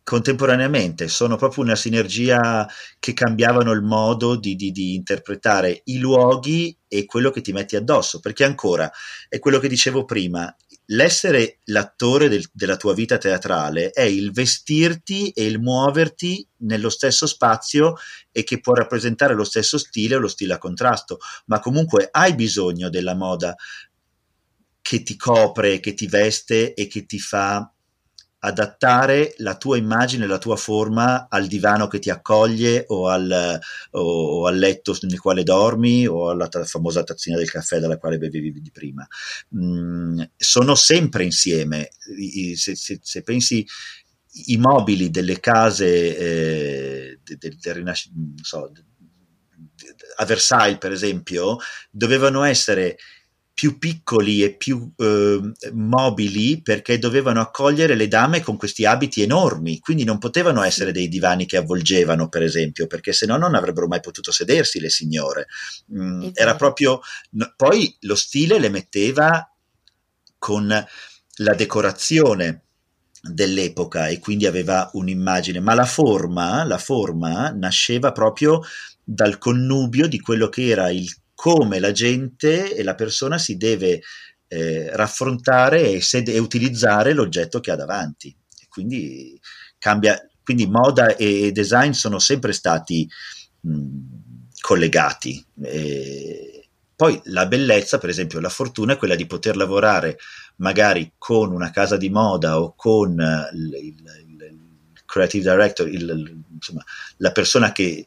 contemporaneamente, 0.09 1.07
sono 1.07 1.35
proprio 1.35 1.63
una 1.63 1.75
sinergia 1.75 2.67
che 2.97 3.13
cambiavano 3.13 3.71
il 3.73 3.83
modo 3.83 4.35
di, 4.35 4.55
di, 4.55 4.71
di, 4.71 4.95
interpretare 4.95 5.81
i 5.83 5.99
luoghi 5.99 6.75
e 6.87 7.05
quello 7.05 7.29
che 7.29 7.41
ti 7.41 7.51
metti 7.51 7.75
addosso, 7.75 8.19
perché 8.19 8.43
ancora 8.43 8.91
è 9.27 9.37
quello 9.37 9.59
che 9.59 9.67
dicevo 9.67 10.05
prima, 10.05 10.51
l'essere 10.85 11.59
l'attore 11.65 12.27
del, 12.27 12.43
della 12.51 12.75
tua 12.75 12.95
vita 12.95 13.19
teatrale 13.19 13.91
è 13.91 14.01
il 14.01 14.31
vestirti 14.31 15.29
e 15.29 15.45
il 15.45 15.59
muoverti 15.59 16.43
nello 16.61 16.89
stesso 16.89 17.27
spazio 17.27 17.93
e 18.31 18.43
che 18.43 18.59
può 18.59 18.73
rappresentare 18.73 19.35
lo 19.35 19.43
stesso 19.43 19.77
stile 19.77 20.15
o 20.15 20.19
lo 20.19 20.27
stile 20.27 20.53
a 20.53 20.57
contrasto, 20.57 21.19
ma 21.45 21.59
comunque 21.59 22.07
hai 22.09 22.33
bisogno 22.33 22.89
della 22.89 23.13
moda 23.13 23.55
che 24.81 25.03
ti 25.03 25.15
copre, 25.15 25.79
che 25.79 25.93
ti 25.93 26.07
veste 26.07 26.73
e 26.73 26.87
che 26.87 27.05
ti 27.05 27.19
fa 27.19 27.71
adattare 28.39 29.33
la 29.37 29.57
tua 29.57 29.77
immagine, 29.77 30.25
la 30.25 30.37
tua 30.37 30.55
forma 30.55 31.27
al 31.29 31.47
divano 31.47 31.87
che 31.87 31.99
ti 31.99 32.09
accoglie 32.09 32.85
o 32.87 33.09
al, 33.09 33.59
o, 33.91 34.01
o 34.01 34.47
al 34.47 34.57
letto 34.57 34.97
nel 35.01 35.19
quale 35.19 35.43
dormi 35.43 36.07
o 36.07 36.29
alla 36.29 36.47
ta- 36.47 36.63
famosa 36.63 37.03
tazzina 37.03 37.37
del 37.37 37.51
caffè 37.51 37.79
dalla 37.79 37.97
quale 37.97 38.17
bevevi 38.17 38.61
di 38.61 38.71
prima. 38.71 39.05
Mm, 39.55 40.21
sono 40.37 40.75
sempre 40.75 41.23
insieme. 41.23 41.89
I, 42.17 42.55
se, 42.55 42.75
se, 42.75 42.99
se, 43.01 43.23
pensi 43.23 43.65
i 44.45 44.57
mobili 44.57 45.09
delle 45.09 45.39
case 45.39 46.17
eh, 46.17 47.19
del, 47.23 47.37
del, 47.37 47.57
del 47.57 47.73
Rinascimento, 47.73 48.43
so, 48.43 48.71
a 50.15 50.25
Versailles 50.25 50.77
per 50.77 50.91
esempio, 50.91 51.57
dovevano 51.91 52.43
essere 52.43 52.97
più 53.59 53.77
piccoli 53.77 54.41
e 54.41 54.55
più 54.55 54.89
eh, 54.95 55.51
mobili 55.73 56.61
perché 56.61 56.97
dovevano 56.97 57.41
accogliere 57.41 57.95
le 57.95 58.07
dame 58.07 58.39
con 58.39 58.55
questi 58.55 58.85
abiti 58.85 59.21
enormi, 59.21 59.79
quindi 59.79 60.05
non 60.05 60.17
potevano 60.17 60.63
essere 60.63 60.93
dei 60.93 61.09
divani 61.09 61.45
che 61.45 61.57
avvolgevano, 61.57 62.29
per 62.29 62.41
esempio, 62.41 62.87
perché 62.87 63.11
se 63.11 63.25
no 63.25 63.35
non 63.35 63.55
avrebbero 63.55 63.87
mai 63.87 63.99
potuto 63.99 64.31
sedersi 64.31 64.79
le 64.79 64.89
signore. 64.89 65.47
Mm, 65.93 66.29
era 66.35 66.55
proprio 66.55 67.01
no, 67.31 67.53
poi 67.57 67.93
lo 68.03 68.15
stile 68.15 68.59
le 68.59 68.69
metteva 68.69 69.53
con 70.37 70.67
la 70.67 71.53
decorazione 71.53 72.63
dell'epoca 73.21 74.07
e 74.07 74.19
quindi 74.19 74.45
aveva 74.45 74.89
un'immagine, 74.93 75.59
ma 75.59 75.73
la 75.73 75.85
forma, 75.85 76.63
la 76.63 76.77
forma 76.77 77.49
nasceva 77.49 78.13
proprio 78.13 78.61
dal 79.03 79.37
connubio 79.37 80.07
di 80.07 80.21
quello 80.21 80.47
che 80.47 80.69
era 80.69 80.89
il 80.89 81.13
come 81.39 81.79
la 81.79 81.93
gente 81.93 82.75
e 82.75 82.83
la 82.83 82.95
persona 82.95 83.37
si 83.37 83.55
deve 83.55 84.01
eh, 84.49 84.93
raffrontare 84.93 85.89
e, 85.89 86.01
sed- 86.01 86.27
e, 86.27 86.37
utilizzare 86.37 87.13
l'oggetto 87.13 87.61
che 87.61 87.71
ha 87.71 87.77
davanti. 87.77 88.27
E 88.61 88.67
quindi 88.67 89.39
cambia, 89.77 90.21
quindi 90.43 90.67
moda 90.67 91.15
e 91.15 91.53
design 91.53 91.91
sono 91.91 92.19
sempre 92.19 92.51
stati 92.51 93.07
mh, 93.61 93.99
collegati. 94.59 95.41
E 95.63 96.67
poi 96.93 97.17
la 97.27 97.45
bellezza, 97.45 97.99
per 97.99 98.09
esempio, 98.09 98.41
la 98.41 98.49
fortuna 98.49 98.91
è 98.91 98.97
quella 98.97 99.15
di 99.15 99.25
poter 99.25 99.55
lavorare 99.55 100.17
magari 100.57 101.13
con 101.17 101.53
una 101.53 101.71
casa 101.71 101.95
di 101.95 102.09
moda 102.09 102.59
o 102.59 102.73
con 102.75 103.11
il, 103.13 103.73
il, 103.75 103.95
il 104.27 104.59
creative 105.05 105.49
director, 105.49 105.87
insomma, 105.87 106.83
la 107.15 107.31
persona 107.31 107.71
che 107.71 108.03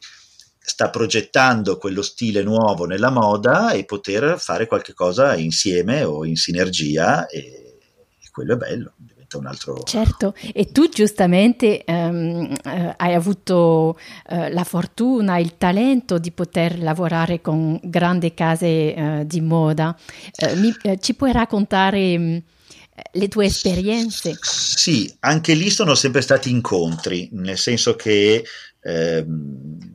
sta 0.65 0.89
progettando 0.89 1.77
quello 1.77 2.01
stile 2.01 2.41
nuovo 2.41 2.85
nella 2.85 3.09
moda 3.09 3.71
e 3.71 3.83
poter 3.83 4.39
fare 4.39 4.65
qualche 4.65 4.93
cosa 4.93 5.35
insieme 5.35 6.03
o 6.03 6.23
in 6.25 6.37
sinergia 6.37 7.27
e, 7.27 7.39
e 7.39 8.29
quello 8.31 8.53
è 8.53 8.57
bello 8.57 8.93
diventa 8.95 9.37
un 9.37 9.47
altro 9.47 9.83
certo 9.83 10.33
e 10.53 10.71
tu 10.71 10.87
giustamente 10.87 11.83
um, 11.85 12.49
uh, 12.63 12.93
hai 12.95 13.13
avuto 13.13 13.97
uh, 14.29 14.47
la 14.51 14.63
fortuna 14.63 15.37
il 15.37 15.57
talento 15.57 16.17
di 16.17 16.31
poter 16.31 16.79
lavorare 16.79 17.41
con 17.41 17.77
grandi 17.83 18.33
case 18.33 18.93
uh, 18.95 19.25
di 19.25 19.41
moda 19.41 19.93
mi, 20.55 20.73
ci 21.01 21.13
puoi 21.13 21.33
raccontare 21.33 22.15
um, 22.15 22.41
le 23.11 23.27
tue 23.27 23.45
esperienze? 23.45 24.37
Sì, 24.39 25.11
anche 25.21 25.55
lì 25.55 25.71
sono 25.71 25.95
sempre 25.95 26.21
stati 26.21 26.51
incontri, 26.51 27.29
nel 27.31 27.57
senso 27.57 27.95
che 27.95 28.43
ehm, 28.81 29.92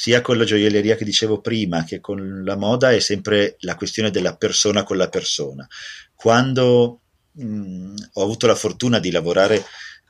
sia 0.00 0.22
con 0.22 0.38
la 0.38 0.44
gioielleria 0.44 0.96
che 0.96 1.04
dicevo 1.04 1.42
prima 1.42 1.84
che 1.84 2.00
con 2.00 2.40
la 2.42 2.56
moda 2.56 2.90
è 2.90 3.00
sempre 3.00 3.56
la 3.60 3.74
questione 3.74 4.10
della 4.10 4.34
persona 4.34 4.82
con 4.82 4.96
la 4.96 5.10
persona. 5.10 5.68
Quando 6.14 7.00
mh, 7.32 7.94
ho 8.14 8.22
avuto 8.22 8.46
la 8.46 8.54
fortuna 8.54 8.98
di 8.98 9.10
lavorare 9.10 9.62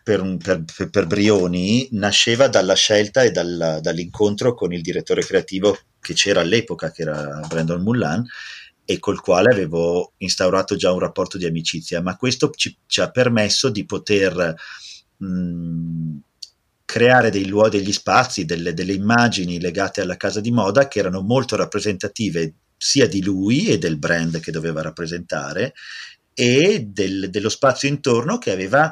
per, 0.05 0.37
per, 0.41 0.91
per, 0.91 1.07
Brioni 1.09 1.89
nasceva 1.91 2.47
dalla 2.47 2.75
scelta 2.75 3.23
e 3.23 3.33
dalla, 3.33 3.81
dall'incontro 3.81 4.55
con 4.55 4.73
il 4.73 4.81
direttore 4.81 5.25
creativo 5.25 5.77
che 5.99 6.15
c'era 6.15 6.43
all'epoca, 6.43 6.93
che 6.93 7.03
era 7.03 7.45
Brandon 7.49 7.83
Mullan, 7.83 8.25
e 8.85 9.01
col 9.01 9.21
quale 9.21 9.51
avevo 9.51 10.13
instaurato 10.19 10.77
già 10.77 10.93
un 10.93 11.01
rapporto 11.01 11.37
di 11.37 11.47
amicizia, 11.47 12.01
ma 12.01 12.17
questo 12.17 12.51
ci, 12.51 12.77
ci 12.87 13.01
ha 13.01 13.11
permesso 13.11 13.69
di 13.69 13.85
poter 13.85 14.55
mh, 15.17 16.17
creare 16.91 17.31
dei 17.31 17.47
luoghi, 17.47 17.79
degli 17.79 17.93
spazi, 17.93 18.45
delle, 18.45 18.75
delle 18.75 18.95
immagini 18.95 19.61
legate 19.61 20.01
alla 20.01 20.17
casa 20.17 20.41
di 20.41 20.51
moda 20.51 20.89
che 20.89 20.99
erano 20.99 21.21
molto 21.21 21.55
rappresentative 21.55 22.53
sia 22.77 23.07
di 23.07 23.23
lui 23.23 23.69
e 23.69 23.79
del 23.79 23.97
brand 23.97 24.41
che 24.41 24.51
doveva 24.51 24.83
rappresentare 24.83 25.73
e 26.35 26.85
del, 26.89 27.31
dello 27.31 27.49
spazio 27.49 27.89
intorno 27.89 28.39
che 28.39 28.51
aveva 28.51 28.91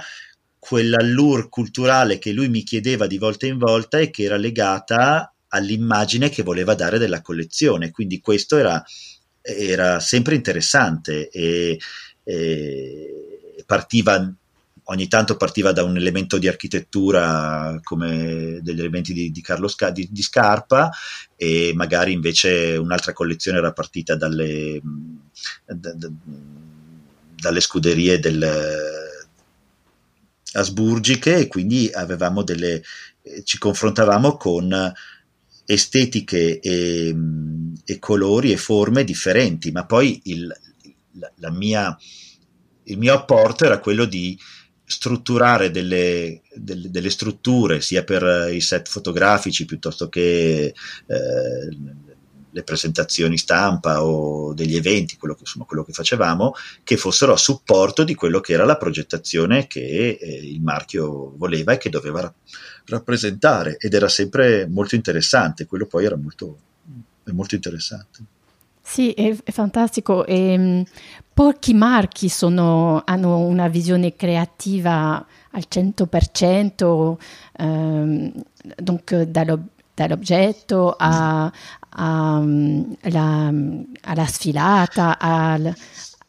quell'allure 0.60 1.48
culturale 1.48 2.18
che 2.18 2.30
lui 2.30 2.48
mi 2.48 2.62
chiedeva 2.62 3.08
di 3.08 3.18
volta 3.18 3.46
in 3.46 3.58
volta 3.58 3.98
e 3.98 4.10
che 4.10 4.22
era 4.22 4.36
legata 4.36 5.34
all'immagine 5.48 6.28
che 6.28 6.44
voleva 6.44 6.74
dare 6.74 6.98
della 6.98 7.20
collezione. 7.20 7.90
Quindi 7.90 8.20
questo 8.20 8.58
era, 8.58 8.80
era 9.40 9.98
sempre 9.98 10.36
interessante 10.36 11.30
e, 11.30 11.76
e 12.22 13.64
partiva 13.66 14.32
ogni 14.90 15.08
tanto 15.08 15.36
partiva 15.36 15.72
da 15.72 15.82
un 15.82 15.96
elemento 15.96 16.38
di 16.38 16.48
architettura 16.48 17.78
come 17.82 18.58
degli 18.62 18.80
elementi 18.80 19.12
di, 19.12 19.30
di 19.30 19.42
Sca- 19.66 19.90
di, 19.90 20.08
di, 20.10 20.22
Scarpa 20.22 20.90
e 21.36 21.72
magari 21.74 22.12
invece 22.12 22.76
un'altra 22.76 23.12
collezione 23.12 23.58
era 23.58 23.72
partita 23.72 24.16
dalle, 24.16 24.80
da, 25.66 25.92
da, 25.92 26.10
dalle 27.34 27.60
scuderie 27.60 28.18
del, 28.18 28.46
asburgiche 30.52 31.36
e 31.36 31.46
quindi 31.48 31.90
delle, 32.44 32.82
ci 33.44 33.58
confrontavamo 33.58 34.36
con 34.36 34.92
estetiche 35.66 36.60
e, 36.60 37.14
e 37.84 37.98
colori 37.98 38.52
e 38.52 38.56
forme 38.56 39.04
differenti, 39.04 39.70
ma 39.70 39.84
poi 39.84 40.18
il, 40.24 40.46
la, 41.12 41.30
la 41.36 41.50
mia, 41.50 41.94
il 42.84 42.96
mio 42.96 43.12
apporto 43.12 43.66
era 43.66 43.78
quello 43.80 44.06
di 44.06 44.38
strutturare 44.88 45.70
delle, 45.70 46.40
delle, 46.54 46.90
delle, 46.90 47.10
strutture 47.10 47.82
sia 47.82 48.04
per 48.04 48.50
i 48.50 48.60
set 48.62 48.88
fotografici 48.88 49.66
piuttosto 49.66 50.08
che 50.08 50.72
eh, 51.06 51.68
le 52.50 52.62
presentazioni 52.62 53.36
stampa 53.36 54.02
o 54.02 54.54
degli 54.54 54.74
eventi, 54.74 55.18
quello 55.18 55.34
che, 55.34 55.42
insomma, 55.42 55.66
quello 55.66 55.84
che 55.84 55.92
facevamo, 55.92 56.54
che 56.82 56.96
fossero 56.96 57.34
a 57.34 57.36
supporto 57.36 58.02
di 58.02 58.14
quello 58.14 58.40
che 58.40 58.54
era 58.54 58.64
la 58.64 58.78
progettazione 58.78 59.66
che 59.66 60.18
eh, 60.18 60.34
il 60.42 60.62
marchio 60.62 61.34
voleva 61.36 61.72
e 61.72 61.78
che 61.78 61.90
doveva 61.90 62.22
ra- 62.22 62.34
rappresentare 62.86 63.76
ed 63.78 63.92
era 63.92 64.08
sempre 64.08 64.66
molto 64.66 64.94
interessante, 64.94 65.66
quello 65.66 65.84
poi 65.84 66.06
era 66.06 66.16
molto, 66.16 66.58
molto 67.24 67.54
interessante. 67.54 68.36
Sì, 68.88 69.12
è, 69.12 69.36
è 69.44 69.50
fantastico. 69.50 70.24
E, 70.24 70.54
um, 70.56 70.84
pochi 71.38 71.72
marchi 71.72 72.28
sono, 72.28 73.02
hanno 73.06 73.38
una 73.38 73.68
visione 73.68 74.16
creativa 74.16 75.24
al 75.52 75.64
100%, 75.70 77.16
um, 77.58 78.32
donc 78.76 79.14
dallo, 79.22 79.68
dall'oggetto 79.94 80.96
a, 80.98 81.44
a, 81.44 82.44
alla, 83.02 83.52
alla 84.00 84.26
sfilata, 84.26 85.16
al, 85.16 85.72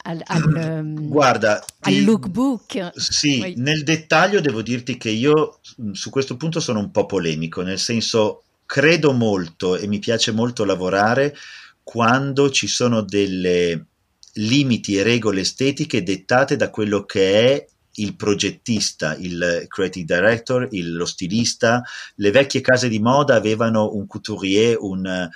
al, 0.03 0.21
al, 0.25 0.55
ehm, 0.55 1.07
Guarda, 1.07 1.55
al 1.55 1.91
ti, 1.91 2.03
lookbook. 2.03 2.91
Sì, 2.93 3.39
Poi... 3.39 3.53
nel 3.57 3.83
dettaglio 3.83 4.41
devo 4.41 4.61
dirti 4.61 4.95
che 4.97 5.09
io 5.09 5.57
su 5.91 6.11
questo 6.11 6.37
punto 6.37 6.59
sono 6.59 6.77
un 6.77 6.91
po' 6.91 7.07
polemico, 7.07 7.63
nel 7.63 7.79
senso 7.79 8.43
credo 8.63 9.11
molto 9.13 9.75
e 9.75 9.87
mi 9.87 9.97
piace 9.97 10.31
molto 10.31 10.65
lavorare 10.65 11.35
quando 11.81 12.51
ci 12.51 12.67
sono 12.67 13.01
delle 13.01 13.87
limiti 14.33 14.97
e 14.97 15.03
regole 15.03 15.41
estetiche 15.41 16.03
dettate 16.03 16.55
da 16.55 16.69
quello 16.69 17.05
che 17.05 17.53
è 17.53 17.65
il 17.99 18.15
progettista, 18.15 19.15
il 19.17 19.65
creative 19.67 20.15
director, 20.15 20.67
il, 20.71 20.93
lo 20.93 21.05
stilista. 21.05 21.81
Le 22.15 22.31
vecchie 22.31 22.61
case 22.61 22.87
di 22.87 22.99
moda 22.99 23.35
avevano 23.35 23.93
un 23.93 24.07
couturier, 24.07 24.77
un, 24.79 25.29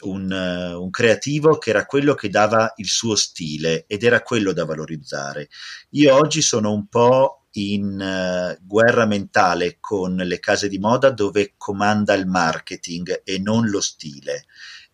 un, 0.00 0.76
un, 0.80 0.90
creativo 0.90 1.58
che 1.58 1.70
era 1.70 1.86
quello 1.86 2.14
che 2.14 2.28
dava 2.28 2.72
il 2.76 2.88
suo 2.88 3.14
stile 3.14 3.84
ed 3.86 4.02
era 4.02 4.22
quello 4.22 4.52
da 4.52 4.64
valorizzare. 4.64 5.48
Io 5.90 6.14
oggi 6.14 6.42
sono 6.42 6.72
un 6.72 6.86
po' 6.88 7.44
in 7.52 7.98
uh, 7.98 8.66
guerra 8.66 9.06
mentale 9.06 9.78
con 9.80 10.14
le 10.16 10.38
case 10.38 10.68
di 10.68 10.78
moda 10.78 11.10
dove 11.10 11.54
comanda 11.56 12.14
il 12.14 12.26
marketing 12.26 13.22
e 13.24 13.38
non 13.38 13.68
lo 13.68 13.80
stile 13.80 14.44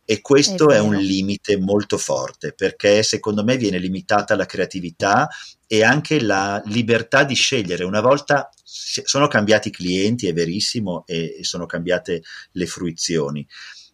e 0.04 0.20
questo 0.20 0.68
è, 0.70 0.76
è, 0.76 0.78
un 0.80 0.96
limite 0.96 1.58
molto 1.58 1.96
forte 1.96 2.52
perché 2.52 3.02
secondo 3.02 3.42
me 3.42 3.56
viene 3.56 3.78
limitata 3.78 4.36
la 4.36 4.46
creatività 4.46 5.28
e 5.66 5.82
anche 5.82 6.20
la 6.20 6.62
libertà 6.66 7.24
di 7.24 7.34
scegliere. 7.34 7.84
Una 7.84 8.00
volta 8.00 8.50
sono 8.62 9.28
cambiati 9.28 9.68
i 9.68 9.72
clienti, 9.72 10.26
è 10.26 10.32
verissimo, 10.32 11.04
e, 11.06 11.36
e 11.38 11.44
sono 11.44 11.66
cambiate 11.66 12.22
le 12.52 12.66
fruizioni, 12.66 13.46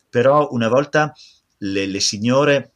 però 0.08 0.48
una 0.50 0.68
volta 0.68 1.14
le, 1.58 1.86
le 1.86 2.00
signore 2.00 2.72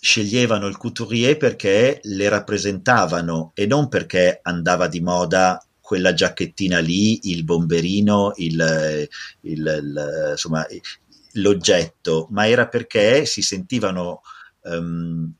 sceglievano 0.00 0.66
il 0.66 0.78
couturier 0.78 1.36
perché 1.36 2.00
le 2.02 2.28
rappresentavano 2.28 3.52
e 3.54 3.66
non 3.66 3.88
perché 3.88 4.40
andava 4.42 4.88
di 4.88 5.00
moda 5.00 5.62
quella 5.90 6.14
giacchettina 6.14 6.78
lì, 6.78 7.30
il 7.30 7.42
bomberino, 7.42 8.32
il, 8.36 9.08
il, 9.40 9.50
il, 9.50 10.28
insomma, 10.30 10.64
l'oggetto, 11.34 12.28
ma 12.30 12.48
era 12.48 12.68
perché 12.68 13.24
si 13.26 13.42
sentivano 13.42 14.22
um, 14.62 15.32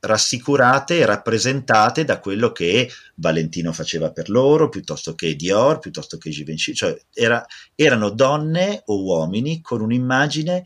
rassicurate 0.00 0.98
e 0.98 1.04
rappresentate 1.04 2.04
da 2.04 2.18
quello 2.18 2.52
che 2.52 2.90
Valentino 3.16 3.72
faceva 3.72 4.10
per 4.12 4.30
loro, 4.30 4.68
piuttosto 4.68 5.14
che 5.14 5.36
Dior, 5.36 5.78
piuttosto 5.78 6.16
che 6.16 6.30
Givenchy, 6.30 6.74
cioè 6.74 6.98
era, 7.12 7.44
erano 7.74 8.10
donne 8.10 8.82
o 8.86 9.02
uomini 9.02 9.60
con 9.60 9.82
un'immagine 9.82 10.64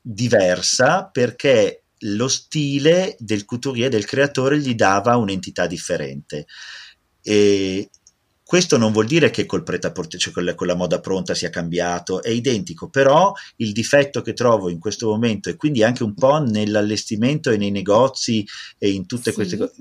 diversa 0.00 1.06
perché 1.06 1.84
lo 2.04 2.28
stile 2.28 3.16
del 3.18 3.44
couturier, 3.44 3.88
del 3.88 4.04
creatore, 4.04 4.58
gli 4.58 4.74
dava 4.74 5.16
un'entità 5.16 5.66
differente. 5.66 6.46
E, 7.22 7.88
questo 8.52 8.76
non 8.76 8.92
vuol 8.92 9.06
dire 9.06 9.30
che 9.30 9.46
col 9.46 9.62
pret 9.62 9.90
cioè 10.18 10.30
con, 10.30 10.44
la, 10.44 10.54
con 10.54 10.66
la 10.66 10.74
moda 10.74 11.00
pronta 11.00 11.32
sia 11.32 11.48
cambiato, 11.48 12.22
è 12.22 12.28
identico, 12.28 12.90
però 12.90 13.32
il 13.56 13.72
difetto 13.72 14.20
che 14.20 14.34
trovo 14.34 14.68
in 14.68 14.78
questo 14.78 15.08
momento 15.08 15.48
e 15.48 15.56
quindi 15.56 15.82
anche 15.82 16.02
un 16.02 16.12
po' 16.12 16.36
nell'allestimento 16.36 17.50
e 17.50 17.56
nei 17.56 17.70
negozi 17.70 18.46
e 18.76 18.90
in 18.90 19.06
tutte 19.06 19.30
sì. 19.30 19.36
queste 19.36 19.56
cose, 19.56 19.72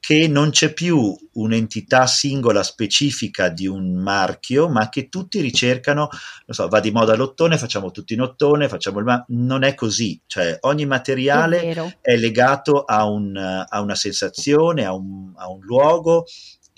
che 0.00 0.28
non 0.28 0.48
c'è 0.48 0.72
più 0.72 1.14
un'entità 1.32 2.06
singola 2.06 2.62
specifica 2.62 3.50
di 3.50 3.66
un 3.66 3.92
marchio, 3.92 4.70
ma 4.70 4.88
che 4.88 5.10
tutti 5.10 5.42
ricercano, 5.42 6.08
non 6.46 6.56
so, 6.56 6.68
va 6.68 6.80
di 6.80 6.92
moda 6.92 7.16
l'ottone, 7.16 7.58
facciamo 7.58 7.90
tutti 7.90 8.14
in 8.14 8.22
ottone, 8.22 8.68
facciamo 8.68 8.98
il 9.00 9.04
ma- 9.04 9.22
non 9.28 9.62
è 9.62 9.74
così, 9.74 10.18
cioè 10.24 10.56
ogni 10.60 10.86
materiale 10.86 11.60
è, 11.60 11.98
è 12.00 12.16
legato 12.16 12.82
a, 12.82 13.04
un, 13.04 13.36
a, 13.36 13.80
una 13.82 13.94
sensazione, 13.94 14.86
a 14.86 14.94
un, 14.94 15.34
a 15.36 15.50
un 15.50 15.60
luogo 15.60 16.24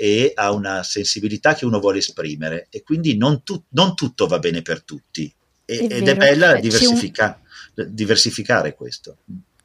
e 0.01 0.30
ha 0.32 0.53
una 0.53 0.84
sensibilità 0.84 1.57
che 1.57 1.64
uno 1.64 1.80
vuole 1.80 1.99
esprimere 1.99 2.68
e 2.70 2.84
quindi 2.84 3.16
non, 3.16 3.42
tu, 3.42 3.61
non 3.70 3.96
tutto 3.96 4.28
va 4.28 4.38
bene 4.38 4.62
per 4.62 4.84
tutti 4.84 5.34
e, 5.64 5.76
è 5.76 5.82
ed 5.82 6.05
vero. 6.05 6.11
è 6.12 6.14
bella 6.16 6.55
diversifica, 6.61 7.40
un... 7.74 7.86
diversificare 7.92 8.76
questo. 8.76 9.16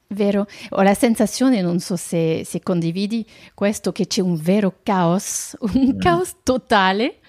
Vero, 0.07 0.47
ho 0.69 0.81
la 0.81 0.95
sensazione, 0.95 1.61
non 1.61 1.79
so 1.79 1.95
se, 1.95 2.41
se, 2.45 2.61
condividi 2.61 3.23
questo, 3.53 3.91
che 3.91 4.07
c'è 4.07 4.21
un 4.21 4.35
vero 4.35 4.79
caos, 4.81 5.55
un 5.59 5.93
mm. 5.93 5.99
caos 5.99 6.37
totale. 6.41 7.19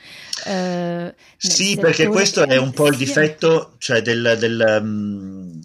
Eh, 0.47 1.15
sì, 1.37 1.77
perché 1.79 2.07
questo 2.07 2.47
è 2.47 2.57
un 2.57 2.73
po' 2.73 2.89
il 2.89 2.97
difetto 2.97 3.75
cioè 3.77 4.01
del, 4.01 4.37
del 4.39 4.81
um, 4.81 5.61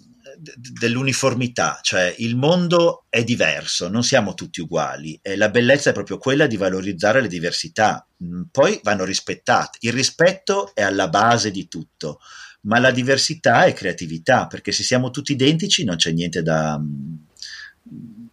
dell'uniformità, 0.56 1.78
cioè 1.82 2.14
il 2.18 2.36
mondo 2.36 3.04
è 3.08 3.22
diverso, 3.24 3.88
non 3.88 4.02
siamo 4.02 4.34
tutti 4.34 4.60
uguali 4.60 5.18
e 5.22 5.36
la 5.36 5.50
bellezza 5.50 5.90
è 5.90 5.92
proprio 5.92 6.18
quella 6.18 6.46
di 6.46 6.56
valorizzare 6.56 7.20
le 7.20 7.28
diversità, 7.28 8.06
mm, 8.24 8.42
poi 8.50 8.80
vanno 8.82 9.04
rispettate, 9.04 9.78
il 9.82 9.92
rispetto 9.92 10.72
è 10.74 10.82
alla 10.82 11.08
base 11.08 11.50
di 11.50 11.68
tutto, 11.68 12.20
ma 12.62 12.78
la 12.78 12.90
diversità 12.90 13.64
è 13.64 13.72
creatività, 13.72 14.46
perché 14.46 14.72
se 14.72 14.82
siamo 14.82 15.10
tutti 15.10 15.32
identici 15.32 15.84
non 15.84 15.96
c'è 15.96 16.12
niente 16.12 16.42
da, 16.42 16.78
mm, 16.78 17.14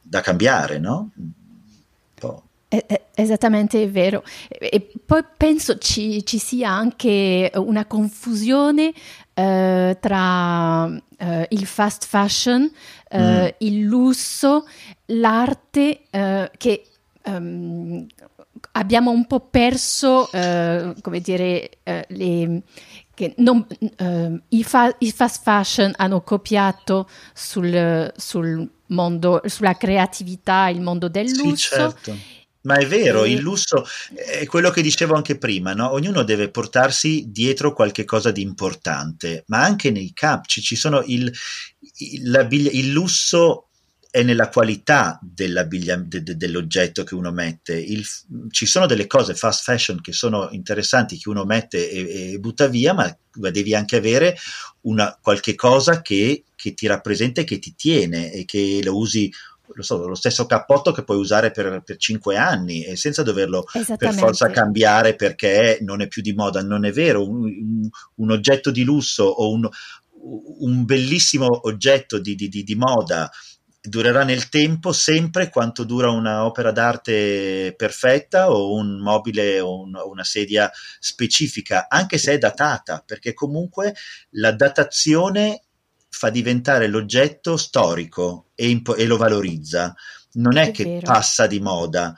da 0.01 0.21
cambiare, 0.21 0.79
no? 0.79 1.11
Esattamente, 3.13 3.81
è 3.81 3.89
vero. 3.89 4.23
E 4.49 4.91
poi 5.05 5.23
penso 5.37 5.77
ci, 5.77 6.25
ci 6.25 6.37
sia 6.37 6.69
anche 6.69 7.49
una 7.55 7.85
confusione 7.85 8.93
eh, 9.39 9.97
tra 9.99 10.89
eh, 11.15 11.45
il 11.51 11.67
fast 11.67 12.07
fashion, 12.07 12.67
eh, 13.07 13.19
mm. 13.19 13.47
il 13.59 13.81
lusso, 13.83 14.65
l'arte 15.05 16.01
che 16.57 16.83
um, 17.25 18.03
abbiamo 18.71 19.11
un 19.11 19.27
po' 19.27 19.41
perso, 19.41 20.27
come 20.31 21.19
dire, 21.21 21.69
le, 22.07 22.61
che 23.13 23.33
non, 23.37 23.63
i, 24.49 24.63
fa, 24.63 24.95
i, 24.97 25.11
fast 25.11 25.43
fashion 25.43 25.93
hanno 25.97 26.21
copiato 26.21 27.07
sul, 27.31 28.11
sul 28.17 28.67
mondo, 28.87 29.41
sulla 29.45 29.75
creatività, 29.75 30.67
il 30.69 30.81
mondo 30.81 31.09
del 31.09 31.29
lusso. 31.29 31.55
Sì, 31.55 31.75
certo 31.75 32.36
ma 32.67 32.75
è 32.75 32.85
vero, 32.85 33.23
il 33.23 33.39
lusso 33.39 33.85
è 34.13 34.45
quello 34.45 34.69
che 34.71 34.81
dicevo 34.81 35.15
anche 35.15 35.37
prima, 35.37 35.73
no? 35.73 35.89
ognuno 35.93 36.23
deve 36.23 36.49
portarsi 36.49 37.25
dietro 37.29 37.71
qualche 37.71 38.03
cosa 38.03 38.29
di 38.29 38.41
importante, 38.41 39.45
ma 39.47 39.63
anche 39.63 39.89
nei 39.89 40.11
campi 40.13 40.61
ci 40.61 40.75
sono 40.75 41.01
il, 41.05 41.33
il, 41.99 42.47
il 42.51 42.91
lusso 42.91 43.69
è 44.09 44.21
nella 44.21 44.49
qualità 44.49 45.17
de, 45.21 45.47
de, 46.07 46.35
dell'oggetto 46.35 47.03
che 47.05 47.15
uno 47.15 47.31
mette. 47.31 47.77
Il, 47.77 48.05
ci 48.49 48.65
sono 48.65 48.85
delle 48.85 49.07
cose 49.07 49.33
fast 49.33 49.63
fashion 49.63 50.01
che 50.01 50.11
sono 50.11 50.49
interessanti 50.51 51.17
che 51.17 51.29
uno 51.29 51.45
mette 51.45 51.89
e, 51.89 52.33
e 52.33 52.39
butta 52.39 52.67
via, 52.67 52.93
ma 52.93 53.17
devi 53.31 53.75
anche 53.75 53.95
avere 53.95 54.37
una, 54.81 55.17
qualche 55.21 55.55
cosa 55.55 56.01
che, 56.01 56.43
che 56.53 56.73
ti 56.73 56.85
rappresenta 56.85 57.41
e 57.41 57.43
che 57.45 57.59
ti 57.59 57.75
tiene 57.75 58.33
e 58.33 58.43
che 58.43 58.81
lo 58.83 58.97
usi 58.97 59.31
so, 59.83 60.07
lo 60.07 60.15
stesso 60.15 60.45
cappotto 60.45 60.91
che 60.91 61.03
puoi 61.03 61.17
usare 61.17 61.51
per, 61.51 61.81
per 61.83 61.97
5 61.97 62.35
anni 62.37 62.83
e 62.83 62.95
senza 62.95 63.23
doverlo 63.23 63.65
per 63.97 64.13
forza 64.13 64.49
cambiare 64.49 65.15
perché 65.15 65.79
non 65.81 66.01
è 66.01 66.07
più 66.07 66.21
di 66.21 66.33
moda. 66.33 66.61
Non 66.61 66.85
è 66.85 66.91
vero, 66.91 67.27
un, 67.27 67.43
un, 67.43 67.89
un 68.15 68.31
oggetto 68.31 68.71
di 68.71 68.83
lusso 68.83 69.23
o 69.23 69.51
un, 69.51 69.67
un 70.59 70.85
bellissimo 70.85 71.67
oggetto 71.67 72.19
di, 72.19 72.35
di, 72.35 72.49
di, 72.49 72.63
di, 72.63 72.75
moda 72.75 73.29
durerà 73.81 74.23
nel 74.23 74.49
tempo 74.49 74.91
sempre 74.91 75.49
quanto 75.49 75.83
dura 75.83 76.09
un'opera 76.09 76.71
d'arte 76.71 77.73
perfetta 77.77 78.51
o 78.51 78.73
un 78.73 78.99
mobile 78.99 79.59
o 79.59 79.81
un, 79.81 79.93
una 79.95 80.23
sedia 80.23 80.69
specifica, 80.99 81.87
anche 81.89 82.17
se 82.17 82.33
è 82.33 82.37
datata, 82.37 83.01
perché 83.05 83.33
comunque 83.33 83.95
la 84.31 84.51
datazione 84.51 85.66
fa 86.17 86.31
diventare 86.31 86.87
l'oggetto 86.87 87.57
storico 87.57 88.47
e, 88.55 88.69
impo- 88.69 88.95
e 88.95 89.05
lo 89.05 89.17
valorizza. 89.17 89.93
Non 90.33 90.57
è, 90.57 90.67
è 90.67 90.71
che 90.71 90.83
vero. 90.83 91.01
passa 91.05 91.45
di 91.45 91.59
moda. 91.59 92.13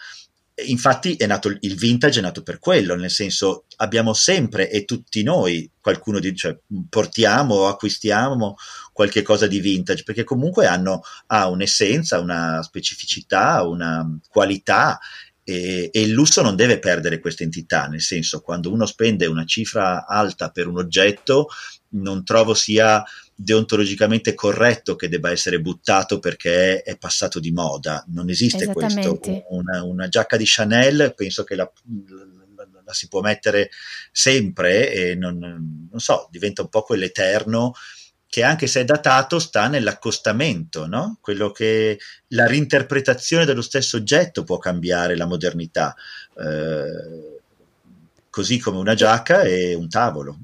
Infatti 0.68 1.16
è 1.16 1.26
nato 1.26 1.56
il 1.60 1.76
vintage 1.76 2.20
è 2.20 2.22
nato 2.22 2.44
per 2.44 2.60
quello, 2.60 2.96
nel 2.96 3.12
senso 3.12 3.66
abbiamo 3.78 4.14
sempre 4.14 4.70
e 4.70 4.84
tutti 4.84 5.24
noi 5.24 5.70
qualcuno 5.80 6.20
di 6.20 6.36
cioè, 6.36 6.58
portiamo 6.90 7.56
o 7.56 7.68
acquistiamo 7.68 8.56
qualche 8.92 9.22
cosa 9.22 9.48
di 9.48 9.62
vintage 9.62 10.04
perché 10.04 10.26
comunque 10.26 10.66
hanno, 10.66 11.02
ha 11.28 11.48
un'essenza, 11.48 12.20
una 12.20 12.62
specificità, 12.62 13.66
una 13.66 14.06
qualità 14.28 15.00
e, 15.50 15.90
e, 15.92 16.02
il 16.02 16.12
lusso 16.12 16.42
non 16.42 16.56
deve 16.56 16.78
perdere 16.78 17.20
questa 17.20 17.44
entità, 17.44 17.88
nel 17.88 18.02
senso 18.02 18.42
quando 18.42 18.72
uno 18.72 18.86
spende 18.86 19.26
una 19.26 19.46
cifra 19.46 20.06
alta 20.06 20.50
per 20.50 20.68
un 20.68 20.78
oggetto 20.78 21.48
non 21.91 22.24
trovo 22.24 22.53
sia 22.53 23.03
deontologicamente 23.34 24.34
corretto 24.34 24.95
che 24.95 25.07
debba 25.07 25.32
essere 25.32 25.61
buttato 25.61 26.20
perché 26.20 26.82
è 26.82 26.98
passato 26.98 27.40
di 27.40 27.52
moda. 27.52 28.03
Non 28.10 28.30
esiste 28.30 28.68
questo. 28.68 29.20
Una, 29.49 29.84
una, 29.84 30.07
giacca 30.07 30.36
di 30.38 30.44
Chanel 30.45 31.14
penso 31.16 31.44
che 31.44 31.56
la, 31.56 31.72
la, 32.56 32.68
la 32.84 32.94
si 32.94 33.07
può 33.07 33.22
mettere 33.22 33.70
sempre 34.11 34.91
e 34.91 35.16
non, 35.16 35.38
non, 35.90 35.99
so, 35.99 36.28
diventa 36.30 36.61
un 36.61 36.70
po' 36.70 36.82
quell'eterno 36.82 37.74
che 38.28 38.44
anche 38.44 38.68
se 38.68 38.82
è 38.82 38.86
datato 38.86 39.40
sta 39.40 39.68
nell'accostamento, 39.68 40.86
no? 40.86 41.18
Quello 41.20 41.52
che 41.52 41.98
la 42.28 42.45
reinterpretazione 42.45 43.44
dello 43.44 43.64
stesso 43.64 43.98
oggetto 43.98 44.44
può 44.44 44.60
cambiare 44.60 45.18
la 45.18 45.26
modernità, 45.26 45.95
eh, 46.38 47.40
così 48.30 48.60
come 48.60 48.78
una 48.78 48.94
giacca 48.94 49.41
e 49.41 49.74
un 49.74 49.90
tavolo. 49.90 50.38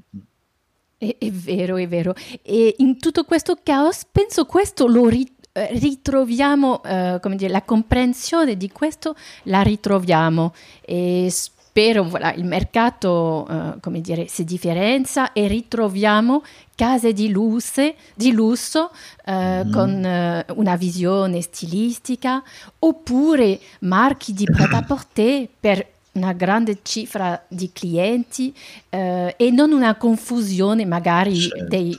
È, 0.98 1.16
è, 1.18 1.30
vero, 1.30 1.76
è 1.76 1.86
vero. 1.86 2.14
E 2.42 2.74
in 2.78 2.98
tutto 2.98 3.24
questo 3.24 3.58
caos, 3.62 4.06
penso 4.10 4.46
questo 4.46 4.86
lo 4.86 5.08
ri- 5.08 5.30
eh, 5.52 5.68
ritroviamo, 5.72 6.82
eh, 6.82 7.18
come 7.20 7.36
dire, 7.36 7.50
la 7.50 7.62
comprensione 7.62 8.56
di 8.56 8.70
questo 8.70 9.14
la 9.44 9.62
ritroviamo 9.62 10.54
e 10.82 11.28
spero, 11.30 12.04
voilà, 12.04 12.32
il 12.32 12.44
mercato, 12.44 13.46
eh, 13.48 13.80
come 13.80 14.00
dire, 14.00 14.26
si 14.28 14.44
differenzia 14.44 15.32
e 15.32 15.46
ritroviamo 15.46 16.42
case 16.74 17.12
di, 17.12 17.28
lusse, 17.28 17.94
di 18.14 18.32
lusso 18.32 18.90
eh, 19.24 19.64
mm. 19.64 19.72
con 19.72 20.04
eh, 20.04 20.46
una 20.54 20.76
visione 20.76 21.42
stilistica 21.42 22.42
oppure 22.78 23.60
marchi 23.80 24.32
di 24.32 24.44
pret-à-porter 24.50 25.48
per 25.60 25.86
una 26.16 26.32
grande 26.32 26.78
cifra 26.82 27.44
di 27.46 27.70
clienti 27.72 28.54
eh, 28.88 29.34
e 29.36 29.50
non 29.50 29.72
una 29.72 29.96
confusione 29.96 30.84
magari 30.84 31.36
certo. 31.36 31.64
dei, 31.68 31.98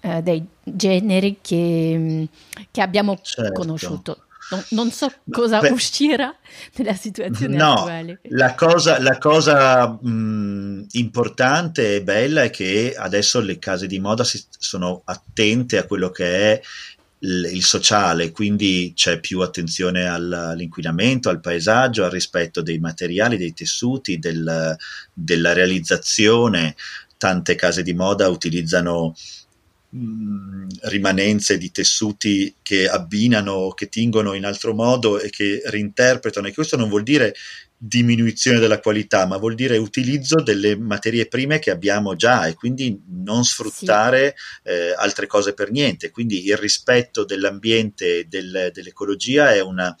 eh, 0.00 0.22
dei, 0.22 0.46
generi 0.62 1.38
che, 1.40 2.28
che 2.70 2.80
abbiamo 2.82 3.18
certo. 3.22 3.52
conosciuto. 3.52 4.22
Non, 4.50 4.64
non, 4.70 4.90
so 4.90 5.12
cosa 5.30 5.60
Beh, 5.60 5.70
uscirà 5.70 6.34
nella 6.76 6.94
situazione 6.94 7.56
no, 7.56 7.72
attuale. 7.72 8.20
La 8.30 8.54
cosa, 8.54 8.98
la 8.98 9.18
cosa 9.18 9.88
mh, 9.88 10.86
importante 10.92 11.96
e 11.96 12.02
bella 12.02 12.42
è 12.44 12.50
che 12.50 12.94
adesso 12.96 13.40
le 13.40 13.58
case 13.58 13.86
di 13.86 13.98
moda 13.98 14.24
si, 14.24 14.42
sono 14.58 15.02
attente 15.04 15.76
a 15.76 15.84
quello 15.84 16.10
che 16.10 16.52
è 16.52 16.60
il 17.20 17.64
sociale, 17.64 18.30
quindi 18.30 18.92
c'è 18.94 19.18
più 19.18 19.40
attenzione 19.40 20.06
all'inquinamento, 20.06 21.28
al 21.28 21.40
paesaggio, 21.40 22.04
al 22.04 22.10
rispetto 22.10 22.62
dei 22.62 22.78
materiali, 22.78 23.36
dei 23.36 23.54
tessuti, 23.54 24.18
del, 24.18 24.76
della 25.12 25.52
realizzazione. 25.52 26.76
Tante 27.16 27.56
case 27.56 27.82
di 27.82 27.94
moda 27.94 28.28
utilizzano 28.28 29.14
rimanenze 29.90 31.56
di 31.56 31.70
tessuti 31.70 32.54
che 32.60 32.88
abbinano, 32.88 33.70
che 33.70 33.88
tingono 33.88 34.34
in 34.34 34.44
altro 34.44 34.74
modo 34.74 35.18
e 35.18 35.30
che 35.30 35.62
reinterpretano. 35.64 36.46
E 36.46 36.54
questo 36.54 36.76
non 36.76 36.88
vuol 36.88 37.02
dire 37.02 37.34
diminuzione 37.80 38.58
della 38.58 38.80
qualità, 38.80 39.24
ma 39.26 39.36
vuol 39.36 39.54
dire 39.54 39.76
utilizzo 39.76 40.42
delle 40.42 40.76
materie 40.76 41.28
prime 41.28 41.60
che 41.60 41.70
abbiamo 41.70 42.16
già 42.16 42.46
e 42.46 42.54
quindi 42.54 43.00
non 43.22 43.44
sfruttare 43.44 44.34
sì. 44.36 44.70
eh, 44.70 44.94
altre 44.96 45.28
cose 45.28 45.54
per 45.54 45.70
niente. 45.70 46.10
Quindi 46.10 46.44
il 46.44 46.56
rispetto 46.56 47.24
dell'ambiente 47.24 48.18
e 48.18 48.24
del, 48.24 48.70
dell'ecologia 48.72 49.54
è 49.54 49.60
una, 49.60 49.96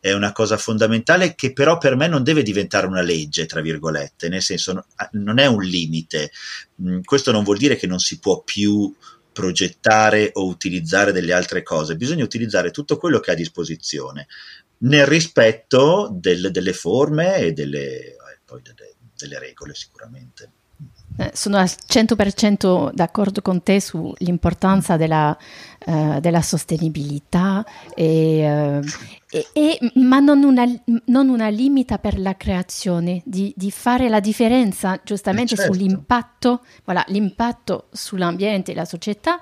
è 0.00 0.12
una 0.12 0.32
cosa 0.32 0.56
fondamentale 0.56 1.34
che 1.34 1.52
però 1.52 1.76
per 1.76 1.94
me 1.94 2.08
non 2.08 2.22
deve 2.22 2.42
diventare 2.42 2.86
una 2.86 3.02
legge, 3.02 3.44
tra 3.44 3.60
virgolette, 3.60 4.30
nel 4.30 4.42
senso 4.42 4.86
non 5.12 5.38
è 5.38 5.46
un 5.46 5.62
limite. 5.62 6.30
Mm, 6.82 7.00
questo 7.02 7.32
non 7.32 7.44
vuol 7.44 7.58
dire 7.58 7.76
che 7.76 7.86
non 7.86 7.98
si 7.98 8.18
può 8.18 8.42
più 8.42 8.94
progettare 9.30 10.30
o 10.34 10.46
utilizzare 10.46 11.12
delle 11.12 11.32
altre 11.32 11.62
cose, 11.62 11.96
bisogna 11.96 12.24
utilizzare 12.24 12.70
tutto 12.70 12.96
quello 12.96 13.18
che 13.18 13.30
ha 13.30 13.32
a 13.34 13.36
disposizione 13.36 14.28
nel 14.78 15.06
rispetto 15.06 16.08
del, 16.12 16.50
delle 16.50 16.72
forme 16.72 17.36
e 17.36 17.52
delle, 17.52 17.98
eh, 17.98 18.16
delle, 18.62 18.94
delle 19.16 19.38
regole 19.38 19.74
sicuramente. 19.74 20.50
Eh, 21.16 21.30
sono 21.32 21.58
al 21.58 21.66
100% 21.66 22.90
d'accordo 22.92 23.40
con 23.40 23.62
te 23.62 23.80
sull'importanza 23.80 24.96
della, 24.96 25.36
uh, 25.86 26.18
della 26.18 26.42
sostenibilità, 26.42 27.64
e, 27.94 28.80
uh, 28.80 28.84
e, 29.30 29.46
e, 29.52 29.78
ma 29.94 30.18
non 30.18 30.42
una, 30.42 30.64
non 31.04 31.28
una, 31.28 31.48
limita 31.50 31.98
per 31.98 32.18
la 32.18 32.36
creazione, 32.36 33.22
di, 33.24 33.52
di 33.56 33.70
fare 33.70 34.08
la 34.08 34.18
differenza 34.18 35.00
giustamente 35.04 35.54
certo. 35.54 35.72
sull'impatto, 35.72 36.64
voilà, 36.82 37.04
l'impatto 37.06 37.86
sull'ambiente 37.92 38.72
e 38.72 38.74
la 38.74 38.84
società, 38.84 39.38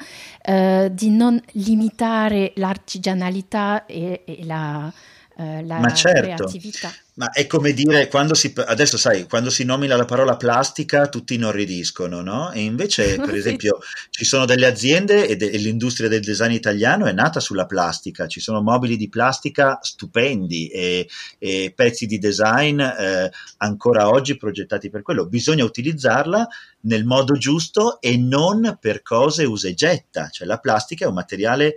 di 0.90 1.08
non 1.08 1.40
limitare 1.52 2.52
l'artigianalità 2.56 3.86
e, 3.86 4.24
e 4.26 4.44
la 4.44 4.92
eh, 5.36 5.64
la 5.64 5.78
ma 5.78 5.92
certo, 5.92 6.44
creatività. 6.44 6.92
Ma 7.14 7.30
è 7.30 7.46
come 7.46 7.72
dire, 7.72 8.08
quando 8.08 8.32
si, 8.32 8.52
adesso 8.56 8.96
sai, 8.96 9.26
quando 9.28 9.50
si 9.50 9.64
nomina 9.64 9.96
la 9.96 10.06
parola 10.06 10.36
plastica 10.36 11.08
tutti 11.08 11.34
inorridiscono, 11.34 12.22
no? 12.22 12.50
E 12.52 12.60
invece, 12.60 13.16
per 13.20 13.34
esempio, 13.34 13.78
ci 14.10 14.24
sono 14.24 14.46
delle 14.46 14.66
aziende 14.66 15.26
e, 15.26 15.36
de, 15.36 15.50
e, 15.50 15.58
l'industria 15.58 16.08
del 16.08 16.22
design 16.22 16.52
italiano 16.52 17.06
è 17.06 17.12
nata 17.12 17.38
sulla 17.38 17.66
plastica, 17.66 18.26
ci 18.26 18.40
sono 18.40 18.62
mobili 18.62 18.96
di 18.96 19.08
plastica 19.10 19.78
stupendi 19.82 20.68
e, 20.68 21.08
e 21.38 21.72
pezzi 21.74 22.06
di 22.06 22.18
design 22.18 22.80
eh, 22.80 23.30
ancora 23.58 24.08
oggi 24.08 24.36
progettati 24.36 24.88
per 24.88 25.02
quello. 25.02 25.26
Bisogna 25.26 25.64
utilizzarla 25.64 26.46
nel 26.82 27.04
modo 27.04 27.34
giusto 27.34 28.00
e 28.00 28.16
non 28.16 28.78
per 28.80 29.02
cose 29.02 29.44
usa 29.44 29.68
e 29.68 29.74
getta, 29.74 30.28
cioè 30.28 30.46
la 30.46 30.58
plastica 30.58 31.04
è 31.04 31.08
un 31.08 31.14
materiale 31.14 31.74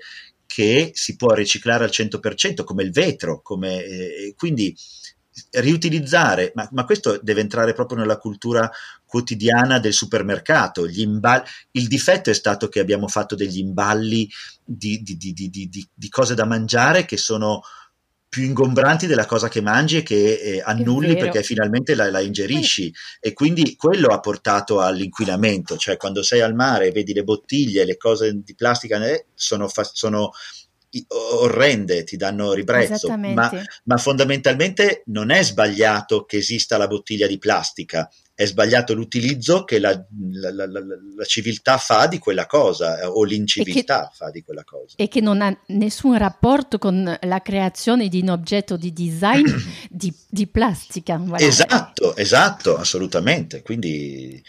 che 0.56 0.92
si 0.94 1.18
può 1.18 1.34
riciclare 1.34 1.84
al 1.84 1.90
100% 1.90 2.64
come 2.64 2.82
il 2.82 2.92
vetro, 2.92 3.42
come, 3.42 3.84
eh, 3.84 4.34
quindi 4.38 4.74
riutilizzare, 5.52 6.54
ma, 6.56 6.66
ma, 6.72 6.86
questo 6.86 7.20
deve 7.22 7.42
entrare 7.42 7.74
proprio 7.74 7.98
nella 7.98 8.18
cultura 8.18 8.72
quotidiana 9.06 9.80
del 9.80 9.92
supermercato. 9.92 10.88
Imballi, 10.88 11.44
il 11.72 11.90
difetto 11.90 12.30
è 12.30 12.34
stato 12.34 12.70
che 12.70 12.80
abbiamo 12.80 13.10
fatto 13.10 13.36
degli 13.36 13.58
imballi 13.58 14.30
di, 14.64 15.02
di, 15.04 15.18
di, 15.18 15.90
di 15.94 16.10
cose 16.10 16.36
da 16.36 16.46
mangiare 16.46 17.04
che 17.04 17.18
sono 17.18 17.60
più 18.36 18.44
ingombranti 18.44 19.08
della 19.08 19.26
cosa 19.26 19.48
che 19.48 19.62
mangi 19.62 19.96
e 19.96 20.04
che 20.04 20.34
eh, 20.34 20.62
annulli 20.62 21.16
perché 21.16 21.42
finalmente 21.42 21.96
la, 21.96 22.12
la 22.12 22.20
ingerisci. 22.20 22.94
E 23.22 23.32
quindi 23.32 23.78
quello 23.78 24.10
ha 24.10 24.20
portato 24.20 24.82
all'inquinamento, 24.82 25.78
cioè 25.78 25.96
quando 25.96 26.22
sei 26.22 26.42
al 26.42 26.54
mare 26.54 26.88
e 26.88 26.92
vedi 26.92 27.14
le 27.14 27.24
bottiglie, 27.24 27.86
le 27.86 27.96
cose 27.96 28.42
di 28.44 28.54
plastica 28.54 29.02
eh, 29.08 29.28
sono, 29.34 29.70
sono 29.94 30.32
orrende, 31.40 32.04
ti 32.04 32.18
danno 32.18 32.52
ribrezzo, 32.52 33.08
ma, 33.18 33.50
ma, 33.86 33.98
fondamentalmente 33.98 35.04
non 35.06 35.30
è 35.30 35.42
sbagliato 35.42 36.26
che 36.26 36.36
esista 36.36 36.76
la 36.76 36.88
bottiglia 36.88 37.28
di 37.28 37.38
plastica, 37.38 38.10
è 38.36 38.46
sbagliato 38.46 38.94
l'utilizzo 38.94 39.64
che 39.64 39.80
la, 39.80 39.92
la, 40.34 40.52
la, 40.52 40.68
la 40.68 41.24
civiltà 41.24 41.78
fa 41.78 42.06
di 42.06 42.20
quella 42.20 42.46
cosa 42.46 43.00
eh, 43.00 43.06
o 43.06 43.24
l'inciviltà 43.24 44.10
che, 44.10 44.16
fa 44.18 44.30
di 44.30 44.44
quella 44.44 44.66
cosa. 44.66 44.96
E 44.98 45.08
che 45.08 45.22
non 45.22 45.42
ha 45.42 45.58
nessun 45.68 46.18
rapporto 46.18 46.78
con 46.78 47.18
la 47.20 47.42
creazione 47.42 48.10
di 48.10 48.20
un 48.20 48.32
oggetto 48.32 48.76
di 48.76 48.92
design 48.92 49.46
di, 49.90 50.14
di, 50.30 50.48
plastica. 50.48 51.16
Voilà. 51.18 51.46
Esatto, 51.46 52.14
esatto, 52.18 52.76
assolutamente. 52.76 53.62
Quindi 53.62 54.44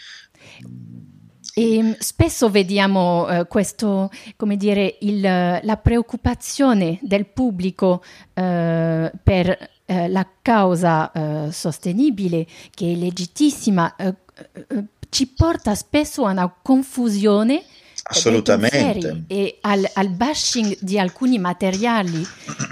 e 1.53 1.81
mm, 1.81 1.91
spesso 1.99 2.49
vediamo 2.49 3.27
eh, 3.29 3.47
questo, 3.47 4.11
come 4.35 4.57
dire, 4.57 4.97
il, 4.99 5.21
la 5.21 5.79
preoccupazione 5.81 6.99
del 7.01 7.25
pubblico 7.25 8.03
eh, 8.33 9.11
per 9.23 9.69
eh, 9.89 10.09
la 10.09 10.27
causa 10.41 11.11
eh, 11.11 11.51
sostenibile, 11.51 12.45
che 12.73 12.91
è 12.91 12.95
legittissima, 12.95 13.95
eh, 13.95 14.13
eh, 14.53 14.83
ci 15.09 15.27
porta 15.27 15.73
spesso 15.75 16.25
a 16.25 16.31
una 16.31 16.53
confusione 16.61 17.63
Assolutamente. 18.03 19.23
e 19.27 19.57
al, 19.61 19.89
al, 19.93 20.09
bashing 20.09 20.77
di 20.81 20.99
alcuni 20.99 21.39
materiali 21.39 22.21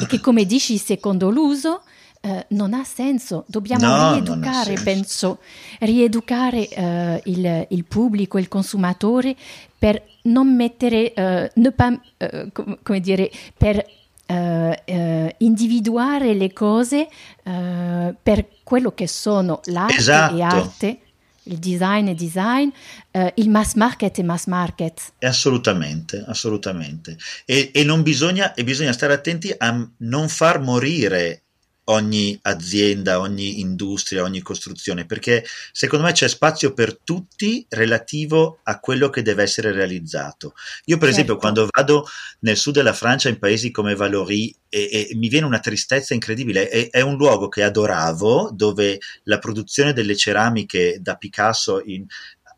che, 0.07 0.19
come 0.19 0.45
dici, 0.45 0.77
secondo 0.77 1.29
l'uso, 1.29 1.83
eh, 2.19 2.45
non 2.49 2.73
ha 2.73 2.83
senso, 2.83 3.45
dobbiamo 3.47 3.85
no, 3.85 4.13
rieducare, 4.13 4.73
penso, 4.83 5.39
rieducare 5.79 6.67
eh, 6.67 7.21
il, 7.25 7.65
il, 7.69 7.85
pubblico, 7.85 8.37
il 8.37 8.49
consumatore 8.49 9.35
per 9.77 10.03
non 10.23 10.53
mettere, 10.53 11.13
eh, 11.13 11.51
ne 11.53 11.73
eh, 12.17 12.51
come 12.83 12.99
dire, 12.99 13.31
per 13.57 13.85
eh, 14.25 14.81
eh, 14.85 15.35
individuare 15.39 16.33
le 16.33 16.51
cose 16.53 17.07
per 17.43 18.47
quello 18.63 18.91
che 18.93 19.07
sono 19.07 19.61
l'arte 19.65 19.97
esatto. 19.97 20.35
e 20.35 20.41
arte 20.41 20.99
il 21.47 21.57
design 21.57 22.09
è 22.09 22.15
design, 22.15 22.69
uh, 23.11 23.31
il 23.35 23.49
mass 23.49 23.73
market 23.73 24.19
è 24.19 24.23
mass 24.23 24.45
market. 24.45 25.13
Assolutamente, 25.19 26.23
assolutamente. 26.25 27.17
E, 27.45 27.71
e, 27.73 27.83
non 27.83 28.01
bisogna, 28.01 28.53
e 28.53 28.63
bisogna 28.63 28.93
stare 28.93 29.13
attenti 29.13 29.53
a 29.55 29.87
non 29.97 30.29
far 30.29 30.59
morire 30.59 31.44
ogni 31.85 32.37
azienda, 32.43 33.19
ogni 33.19 33.59
industria, 33.59 34.23
ogni 34.23 34.41
costruzione, 34.41 35.05
perché 35.05 35.45
secondo 35.71 36.05
me 36.05 36.11
c'è 36.11 36.27
spazio 36.27 36.73
per 36.73 36.97
tutti 36.97 37.65
relativo 37.69 38.59
a 38.63 38.79
quello 38.79 39.09
che 39.09 39.21
deve 39.21 39.43
essere 39.43 39.71
realizzato. 39.71 40.53
Io 40.85 40.97
per 40.97 41.07
certo. 41.07 41.09
esempio 41.09 41.37
quando 41.37 41.67
vado 41.69 42.07
nel 42.39 42.57
sud 42.57 42.73
della 42.75 42.93
Francia 42.93 43.29
in 43.29 43.39
paesi 43.39 43.71
come 43.71 43.95
Valory 43.95 44.53
e, 44.69 44.89
e 45.09 45.15
mi 45.15 45.27
viene 45.27 45.45
una 45.45 45.59
tristezza 45.59 46.13
incredibile, 46.13 46.69
è, 46.69 46.89
è, 46.89 47.01
un 47.01 47.15
luogo 47.15 47.47
che 47.49 47.63
adoravo 47.63 48.51
dove 48.53 48.99
la 49.23 49.39
produzione 49.39 49.93
delle 49.93 50.15
ceramiche 50.15 50.97
da 51.01 51.15
Picasso 51.15 51.81
in, 51.85 52.05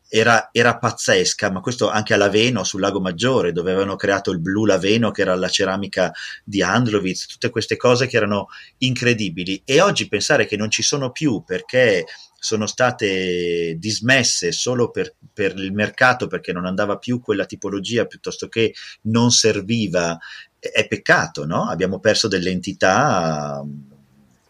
era, 0.08 0.48
era, 0.52 0.78
pazzesca, 0.78 1.50
ma 1.50 1.60
questo 1.60 1.90
anche 1.90 2.14
a 2.14 2.16
Laveno, 2.16 2.64
sul 2.64 2.80
Lago 2.80 3.00
Maggiore, 3.00 3.52
dove 3.52 3.70
avevano 3.70 3.96
creato 3.96 4.30
il 4.30 4.40
blu 4.40 4.64
Laveno, 4.64 5.10
che 5.10 5.22
era 5.22 5.34
la 5.34 5.48
ceramica 5.48 6.12
di 6.42 6.62
Andlovitz, 6.62 7.26
tutte 7.26 7.50
queste 7.50 7.76
cose 7.76 8.06
che 8.06 8.16
erano 8.16 8.48
incredibili. 8.78 9.62
E 9.64 9.80
oggi 9.80 10.08
pensare 10.08 10.46
che 10.46 10.56
non 10.56 10.70
ci 10.70 10.82
sono 10.82 11.12
più 11.12 11.42
perché 11.44 12.06
sono 12.40 12.66
state 12.66 13.74
dismesse 13.78 14.52
solo 14.52 14.90
per, 14.90 15.14
per 15.32 15.56
il 15.56 15.72
mercato, 15.72 16.26
perché 16.26 16.52
non 16.52 16.66
andava 16.66 16.96
più 16.96 17.20
quella 17.20 17.44
tipologia, 17.44 18.06
piuttosto 18.06 18.48
che 18.48 18.74
non 19.02 19.30
serviva, 19.30 20.16
è 20.58 20.86
peccato, 20.86 21.44
no? 21.44 21.68
Abbiamo 21.68 22.00
perso 22.00 22.28
delle 22.28 22.50
entità 22.50 23.62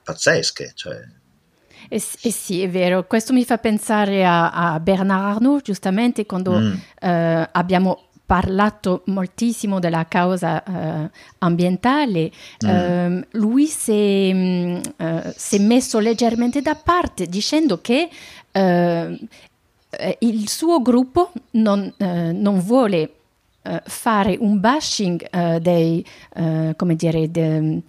pazzesche. 0.02 0.72
Cioè. 0.74 1.17
Eh, 1.88 2.02
eh, 2.22 2.30
sì, 2.30 2.62
è 2.62 2.68
vero, 2.68 3.06
questo 3.06 3.32
mi 3.32 3.44
fa 3.44 3.58
pensare 3.58 4.24
a, 4.24 4.50
a 4.50 4.80
Bernard 4.80 5.36
Arnault, 5.36 5.64
giustamente, 5.64 6.26
quando 6.26 6.58
mm. 6.58 6.74
eh, 7.00 7.48
abbiamo 7.52 8.08
parlato 8.28 9.04
moltissimo 9.06 9.78
della 9.78 10.04
causa 10.06 10.62
uh, 10.66 11.10
ambientale, 11.38 12.30
mm. 12.62 12.68
uh, 12.68 13.22
lui 13.38 13.64
si 13.64 13.90
è, 13.90 14.32
uh, 14.34 15.32
si 15.34 15.56
è, 15.56 15.58
messo 15.60 15.98
leggermente 15.98 16.60
da 16.60 16.74
parte 16.74 17.26
dicendo 17.26 17.80
che 17.80 18.10
il 20.18 20.48
suo 20.48 20.82
gruppo 20.82 21.30
non, 21.52 21.94
non 21.96 22.60
vuole 22.60 23.17
fare 23.84 24.36
un 24.40 24.60
bashing 24.60 25.58
dei, 25.58 26.04
come 26.76 26.96
dire, 26.96 27.30
de, 27.30 27.82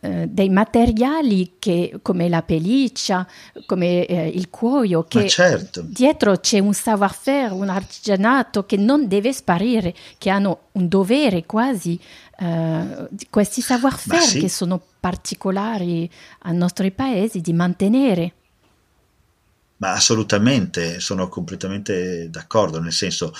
eh, 0.00 0.26
dei 0.28 0.48
materiali 0.48 1.54
che, 1.60 2.00
come 2.02 2.28
la 2.28 2.42
pelliccia, 2.42 3.24
come 3.66 4.04
eh, 4.06 4.26
il 4.26 4.50
cuoio, 4.50 5.04
che 5.04 5.28
certo. 5.28 5.80
dietro 5.80 6.38
c'è 6.38 6.58
un 6.58 6.74
savoir-faire, 6.74 7.54
un 7.54 7.68
artigianato 7.68 8.66
che 8.66 8.76
non 8.76 9.06
deve 9.06 9.32
sparire, 9.32 9.94
che 10.18 10.28
hanno 10.28 10.62
un 10.72 10.88
dovere 10.88 11.46
quasi, 11.46 12.00
eh, 12.40 13.08
questi 13.30 13.60
savoir-faire 13.60 14.22
sì. 14.22 14.40
che 14.40 14.48
sono 14.48 14.82
particolari 14.98 16.10
ai 16.40 16.56
nostri 16.56 16.90
paesi 16.90 17.40
di 17.40 17.52
mantenere. 17.52 18.32
Ma 19.76 19.92
assolutamente, 19.92 20.98
sono 20.98 21.28
completamente 21.28 22.28
d'accordo, 22.28 22.80
nel 22.80 22.92
senso 22.92 23.32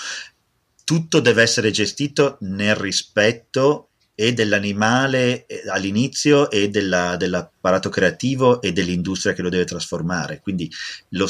tutto 0.87 1.19
deve 1.19 1.41
essere 1.41 1.69
gestito 1.69 2.37
nel 2.39 2.73
rispetto 2.73 3.89
e 4.15 4.31
dell'animale 4.31 5.45
eh, 5.45 5.63
all'inizio 5.67 6.49
e 6.49 6.69
della, 6.69 7.17
dell'apparato 7.17 7.89
creativo 7.89 8.61
e 8.61 8.71
dell'industria 8.71 9.33
che 9.33 9.41
lo 9.41 9.49
deve 9.49 9.65
trasformare. 9.65 10.39
Quindi 10.39 10.71
lo, 11.09 11.29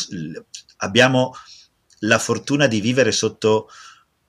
abbiamo 0.78 1.34
la 2.02 2.20
fortuna 2.20 2.68
di 2.68 2.80
vivere 2.82 3.12
sotto 3.12 3.68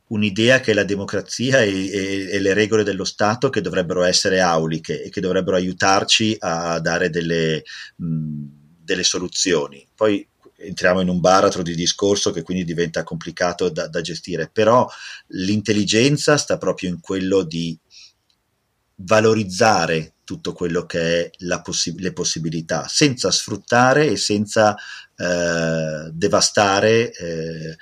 un'idea 0.06 0.60
che 0.60 0.70
è 0.70 0.74
la 0.74 0.84
democrazia 0.84 1.60
e, 1.60 1.90
e, 1.90 2.28
e, 2.30 2.40
le 2.40 2.54
regole 2.54 2.82
dello 2.82 3.04
Stato 3.04 3.50
che 3.50 3.60
dovrebbero 3.60 4.04
essere 4.04 4.40
auliche 4.40 5.02
e 5.02 5.10
che 5.10 5.20
dovrebbero 5.20 5.56
aiutarci 5.56 6.36
a 6.38 6.80
dare 6.80 7.10
delle, 7.10 7.64
mh, 7.96 8.44
delle 8.82 9.04
soluzioni. 9.04 9.86
Poi 9.94 10.26
entriamo 10.58 11.00
in 11.00 11.08
un 11.08 11.20
baratro 11.20 11.62
di 11.62 11.74
discorso 11.74 12.30
che 12.32 12.42
quindi 12.42 12.64
diventa 12.64 13.04
complicato 13.04 13.68
da, 13.68 13.86
da 13.86 14.00
gestire, 14.00 14.50
però 14.52 14.88
l'intelligenza 15.28 16.36
sta 16.36 16.58
proprio 16.58 16.90
in 16.90 17.00
quello 17.00 17.42
di 17.42 17.78
valorizzare 19.00 20.14
tutto 20.24 20.52
quello 20.52 20.84
che 20.84 21.30
è 21.30 21.60
possi- 21.62 21.98
le 22.00 22.12
possibilità, 22.12 22.86
senza 22.88 23.30
sfruttare 23.30 24.08
e 24.08 24.16
senza 24.16 24.76
eh, 25.16 26.10
devastare 26.12 27.12
eh, 27.12 27.76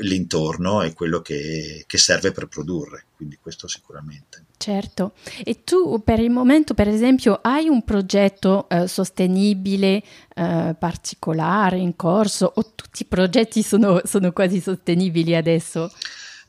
l'intorno 0.00 0.82
e 0.82 0.92
quello 0.92 1.20
che, 1.20 1.84
che, 1.86 1.98
serve 1.98 2.32
per 2.32 2.48
produrre. 2.48 3.04
Quindi 3.14 3.38
questo 3.40 3.68
sicuramente. 3.68 4.44
Certo. 4.58 5.12
E 5.44 5.62
tu 5.64 6.02
per 6.02 6.18
il 6.18 6.30
momento, 6.30 6.74
per 6.74 6.88
esempio, 6.88 7.38
hai 7.42 7.68
un 7.68 7.84
progetto 7.84 8.68
eh, 8.68 8.88
sostenibile 8.88 10.02
eh, 10.38 10.76
particolare 10.78 11.78
in 11.78 11.96
corso 11.96 12.52
o 12.54 12.74
tutti 12.74 13.02
i 13.02 13.06
progetti 13.06 13.62
sono, 13.62 14.02
sono 14.04 14.32
quasi 14.32 14.60
sostenibili 14.60 15.34
adesso? 15.34 15.90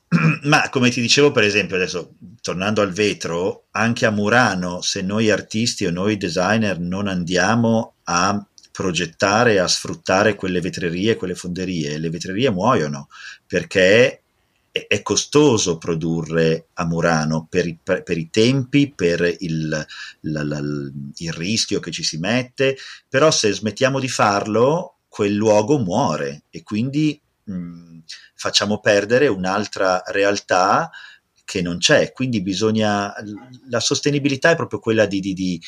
Ma 0.44 0.70
come 0.70 0.90
ti 0.90 1.00
dicevo, 1.00 1.32
per 1.32 1.44
esempio, 1.44 1.78
adesso 1.78 2.16
tornando 2.42 2.82
al 2.82 2.92
vetro, 2.92 3.68
anche 3.72 4.06
a 4.06 4.12
Murano, 4.12 4.82
se 4.82 5.02
noi 5.02 5.32
artisti 5.32 5.86
o 5.86 5.92
noi 5.92 6.18
designer 6.18 6.80
non 6.80 7.08
andiamo 7.08 7.94
a 8.04 8.46
progettare, 8.74 9.60
a 9.60 9.68
sfruttare 9.68 10.36
quelle 10.36 10.60
vetrerie, 10.60 11.16
quelle 11.16 11.34
fonderie, 11.34 11.98
le 11.98 12.10
vetrerie 12.10 12.52
muoiono 12.52 13.08
perché 13.48 14.24
è, 14.86 15.02
costoso 15.02 15.78
produrre 15.78 16.68
a 16.74 16.86
Murano 16.86 17.48
per 17.50 17.66
i, 17.66 17.78
per, 17.82 18.04
per 18.04 18.18
i 18.18 18.30
tempi, 18.30 18.94
per 18.94 19.36
il, 19.40 19.70
la, 20.22 20.44
la, 20.44 20.60
il 20.60 21.34
rischio 21.34 21.80
che 21.80 21.92
ci 21.92 22.04
si 22.04 22.18
mette, 22.18 22.78
però 23.10 23.32
se 23.32 23.52
smettiamo 23.52 24.00
di 24.00 24.10
farlo, 24.10 24.98
quel 25.08 25.34
luogo 25.34 25.80
muore 25.80 26.44
e 26.52 26.62
quindi 26.62 27.20
mh, 27.46 28.00
facciamo 28.36 28.80
perdere 28.80 29.28
un'altra 29.28 30.04
realtà 30.08 30.92
che 31.44 31.62
non 31.62 31.78
c'è. 31.78 32.12
Quindi 32.12 32.42
bisogna. 32.42 33.14
La 33.70 33.80
sostenibilità 33.80 34.52
è 34.52 34.56
proprio 34.56 34.80
quella 34.80 35.06
di, 35.06 35.20
di, 35.20 35.34
di 35.34 35.62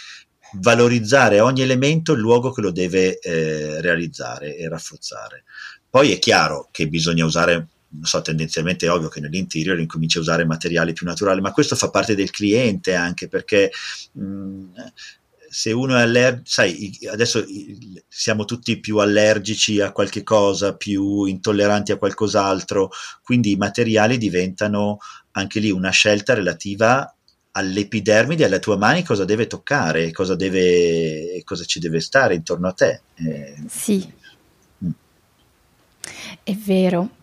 valorizzare 0.53 1.39
ogni 1.39 1.61
elemento 1.61 2.13
il 2.13 2.19
luogo 2.19 2.51
che 2.51 2.61
lo 2.61 2.71
deve 2.71 3.17
eh, 3.19 3.81
realizzare 3.81 4.57
e 4.57 4.67
rafforzare. 4.67 5.45
Poi 5.89 6.11
è 6.11 6.19
chiaro 6.19 6.67
che 6.69 6.87
bisogna 6.87 7.25
usare 7.25 7.67
non 7.91 8.05
so, 8.05 8.21
tendenzialmente 8.21 8.85
è 8.85 8.91
ovvio 8.91 9.09
che 9.09 9.19
nell'interior 9.19 9.79
incominci 9.79 10.17
a 10.17 10.21
usare 10.21 10.45
materiali 10.45 10.93
più 10.93 11.05
naturali, 11.05 11.41
ma 11.41 11.51
questo 11.51 11.75
fa 11.75 11.89
parte 11.89 12.15
del 12.15 12.29
cliente 12.29 12.93
anche 12.93 13.27
perché 13.27 13.71
mh, 14.13 14.63
se 15.49 15.71
uno 15.71 15.97
è 15.97 16.01
allergico, 16.01 16.43
sai, 16.45 16.97
adesso 17.11 17.43
siamo 18.07 18.45
tutti 18.45 18.79
più 18.79 18.97
allergici 18.97 19.81
a 19.81 19.91
qualche 19.91 20.23
cosa, 20.23 20.75
più 20.75 21.25
intolleranti 21.25 21.91
a 21.91 21.97
qualcos'altro, 21.97 22.91
quindi 23.23 23.51
i 23.51 23.57
materiali 23.57 24.17
diventano 24.17 24.99
anche 25.31 25.59
lì 25.59 25.71
una 25.71 25.89
scelta 25.89 26.33
relativa 26.33 27.11
all'epidermide, 27.51 28.45
alle 28.45 28.59
tue 28.59 28.77
mani, 28.77 29.03
cosa 29.03 29.25
deve 29.25 29.47
toccare, 29.47 30.11
cosa, 30.11 30.35
deve, 30.35 31.41
cosa 31.43 31.63
ci 31.65 31.79
deve 31.79 31.99
stare 31.99 32.35
intorno 32.35 32.67
a 32.67 32.73
te. 32.73 33.01
Eh, 33.15 33.55
sì, 33.67 34.07
mm. 34.85 34.89
è 36.43 36.53
vero. 36.55 37.17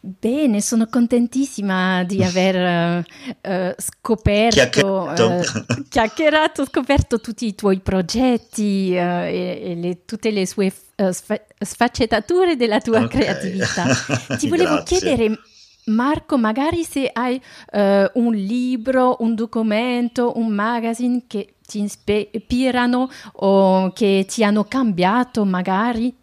Bene, 0.00 0.60
sono 0.60 0.86
contentissima 0.86 2.04
di 2.04 2.22
aver 2.24 3.04
uh, 3.42 3.74
scoperto, 3.76 4.54
chiacchierato. 4.54 5.26
Uh, 5.26 5.84
chiacchierato, 5.88 6.64
scoperto 6.64 7.20
tutti 7.20 7.46
i 7.46 7.54
tuoi 7.54 7.80
progetti 7.80 8.90
uh, 8.92 9.24
e, 9.24 9.60
e 9.62 9.74
le, 9.74 10.04
tutte 10.04 10.30
le 10.30 10.46
sue 10.46 10.72
sfa- 11.10 11.42
sfaccettature 11.58 12.56
della 12.56 12.80
tua 12.80 13.02
okay. 13.02 13.20
creatività. 13.20 13.86
Ti 14.38 14.48
volevo 14.48 14.82
chiedere, 14.84 15.38
Marco, 15.86 16.38
magari 16.38 16.84
se 16.84 17.10
hai 17.12 17.40
un 18.14 18.34
libro, 18.34 19.16
un 19.20 19.34
documento, 19.34 20.32
un 20.36 20.48
magazine 20.48 21.22
che 21.26 21.54
ti 21.66 21.82
ispirano 21.82 23.10
o 23.32 23.92
che 23.92 24.24
ti 24.26 24.42
hanno 24.44 24.64
cambiato, 24.64 25.44
magari. 25.44 26.14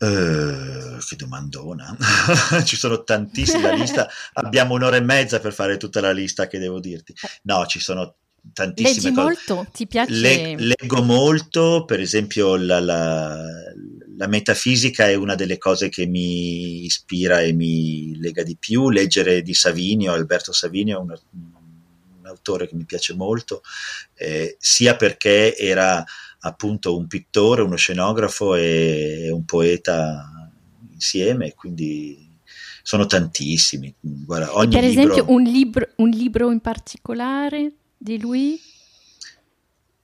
Uh, 0.00 0.96
che 1.06 1.16
domandona, 1.16 1.94
ci 2.64 2.76
sono 2.76 3.04
tantissime 3.04 3.60
la 3.60 3.74
lista, 3.74 4.08
abbiamo 4.32 4.74
un'ora 4.74 4.96
e 4.96 5.00
mezza 5.00 5.40
per 5.40 5.52
fare 5.52 5.76
tutta 5.76 6.00
la 6.00 6.12
lista 6.12 6.46
che 6.46 6.58
devo 6.58 6.80
dirti. 6.80 7.12
No, 7.42 7.66
ci 7.66 7.80
sono 7.80 8.14
tantissime 8.52 8.94
Leggi 8.94 9.12
cose. 9.12 9.22
molto? 9.22 9.70
Ti 9.72 9.86
piace? 9.86 10.12
Le, 10.12 10.56
leggo 10.56 11.02
molto, 11.02 11.84
per 11.84 12.00
esempio 12.00 12.56
la, 12.56 12.80
la, 12.80 13.44
la, 14.16 14.26
metafisica 14.26 15.08
è 15.08 15.14
una 15.14 15.34
delle 15.34 15.58
cose 15.58 15.88
che 15.88 16.06
mi 16.06 16.84
ispira 16.84 17.40
e 17.40 17.52
mi 17.52 18.16
lega 18.18 18.42
di 18.42 18.56
più, 18.56 18.90
leggere 18.90 19.42
di 19.42 19.54
Savinio, 19.54 20.12
Alberto 20.12 20.52
Savinio 20.52 20.98
è 20.98 21.00
un, 21.00 21.10
un 21.10 22.26
autore 22.26 22.68
che 22.68 22.74
mi 22.74 22.84
piace 22.84 23.14
molto, 23.14 23.62
eh, 24.14 24.56
sia 24.58 24.96
perché 24.96 25.56
era 25.56 26.04
appunto 26.40 26.96
un 26.96 27.06
pittore, 27.06 27.62
uno 27.62 27.76
scenografo 27.76 28.54
e 28.54 29.30
un 29.30 29.44
poeta 29.44 30.50
insieme, 30.92 31.54
quindi 31.54 32.28
sono 32.82 33.06
tantissimi. 33.06 33.94
Guarda, 34.00 34.56
ogni 34.56 34.74
per 34.74 34.84
libro... 34.84 35.02
esempio 35.02 35.32
un 35.32 35.42
libro, 35.42 35.88
un 35.96 36.08
libro 36.08 36.50
in 36.50 36.60
particolare 36.60 37.72
di 37.96 38.18
lui? 38.18 38.60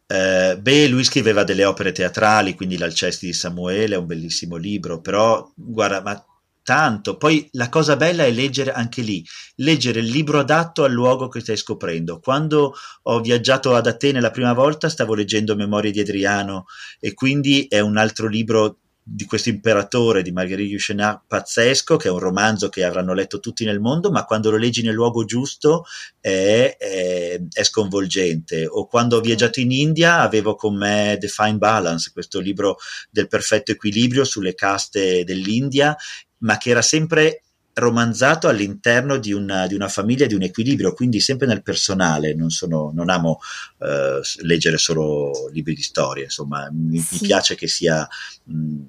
Eh, 0.09 0.59
beh, 0.61 0.89
lui 0.89 1.03
scriveva 1.03 1.43
delle 1.43 1.65
opere 1.65 1.93
teatrali, 1.93 2.55
quindi 2.55 2.79
L'Alcesti 2.79 3.27
di 3.27 3.33
Samuele 3.33 3.97
è 3.97 3.99
un 3.99 4.07
bellissimo 4.07 4.57
libro, 4.57 5.01
però 5.01 5.51
guarda, 5.55 6.01
ma 6.01 6.25
tanto. 6.67 7.17
Poi 7.17 7.49
la 7.53 7.69
cosa 7.69 7.95
bella 7.95 8.25
è 8.25 8.33
leggere 8.33 8.73
anche 8.73 9.01
lì, 9.01 9.25
leggere 9.59 10.01
il 10.01 10.07
libro 10.07 10.41
adatto 10.41 10.83
al 10.83 10.91
luogo 10.91 11.29
che 11.29 11.39
stai 11.39 11.57
scoprendo. 11.57 12.19
Quando 12.19 12.75
ho 13.03 13.21
viaggiato 13.21 13.77
ad 13.77 13.87
Atene 13.87 14.21
la 14.21 14.33
prima 14.33 14.53
volta 14.53 14.89
stavo 14.89 15.15
leggendo 15.15 15.55
Memorie 15.55 15.93
di 15.93 16.01
Adriano 16.01 16.65
e 16.99 17.15
quindi 17.15 17.67
è 17.69 17.79
un 17.79 17.97
altro 17.97 18.27
libro 18.27 18.79
di 19.09 19.25
questo 19.25 19.51
imperatore 19.51 20.23
di 20.23 20.33
Marguerite 20.33 20.73
Duchenat 20.73 21.23
pazzesco, 21.29 21.97
che 21.97 22.09
è 22.09 22.11
un 22.11 22.19
romanzo 22.19 22.69
che 22.69 22.83
avranno 22.83 23.15
letto 23.15 23.39
tutti 23.39 23.65
nel 23.65 23.79
mondo, 23.79 24.11
ma 24.11 24.25
quando 24.25 24.51
lo 24.51 24.57
leggi 24.57 24.83
nel 24.83 24.95
luogo 24.95 25.25
giusto 25.25 25.85
è, 26.19 26.75
è, 26.77 27.41
è 27.49 27.63
sconvolgente. 27.63 28.67
O 28.67 28.89
quando 28.89 29.19
ho 29.19 29.21
viaggiato 29.21 29.61
in 29.61 29.71
India 29.71 30.19
avevo 30.19 30.57
con 30.57 30.77
me 30.77 31.17
The 31.21 31.29
Fine 31.29 31.59
Balance, 31.59 32.11
questo 32.13 32.41
libro 32.41 32.79
del 33.09 33.29
perfetto 33.29 33.71
equilibrio 33.71 34.25
sulle 34.25 34.57
caste 34.57 35.23
dell'India 35.23 35.97
ma 36.39 36.59
che 36.59 36.71
era 36.71 36.83
sempre 36.83 37.43
romanzato 37.79 38.49
all'interno 38.49 39.19
di 39.19 39.33
una, 39.33 39.67
di 39.67 39.75
una, 39.75 39.89
famiglia, 39.89 40.27
di 40.27 40.35
un 40.35 40.43
equilibrio, 40.43 40.95
quindi 40.95 41.21
sempre 41.21 41.47
nel 41.47 41.63
personale, 41.63 42.35
non, 42.35 42.49
sono, 42.49 42.91
non 42.95 43.11
amo 43.11 43.39
eh, 43.81 44.21
leggere 44.43 44.79
solo 44.79 45.49
libri 45.53 45.75
di 45.75 45.83
storia, 45.83 46.25
insomma, 46.25 46.71
mi, 46.73 46.99
sì. 46.99 47.19
mi 47.21 47.27
piace 47.27 47.55
che 47.55 47.69
sia... 47.69 48.07
Mh, 48.45 48.83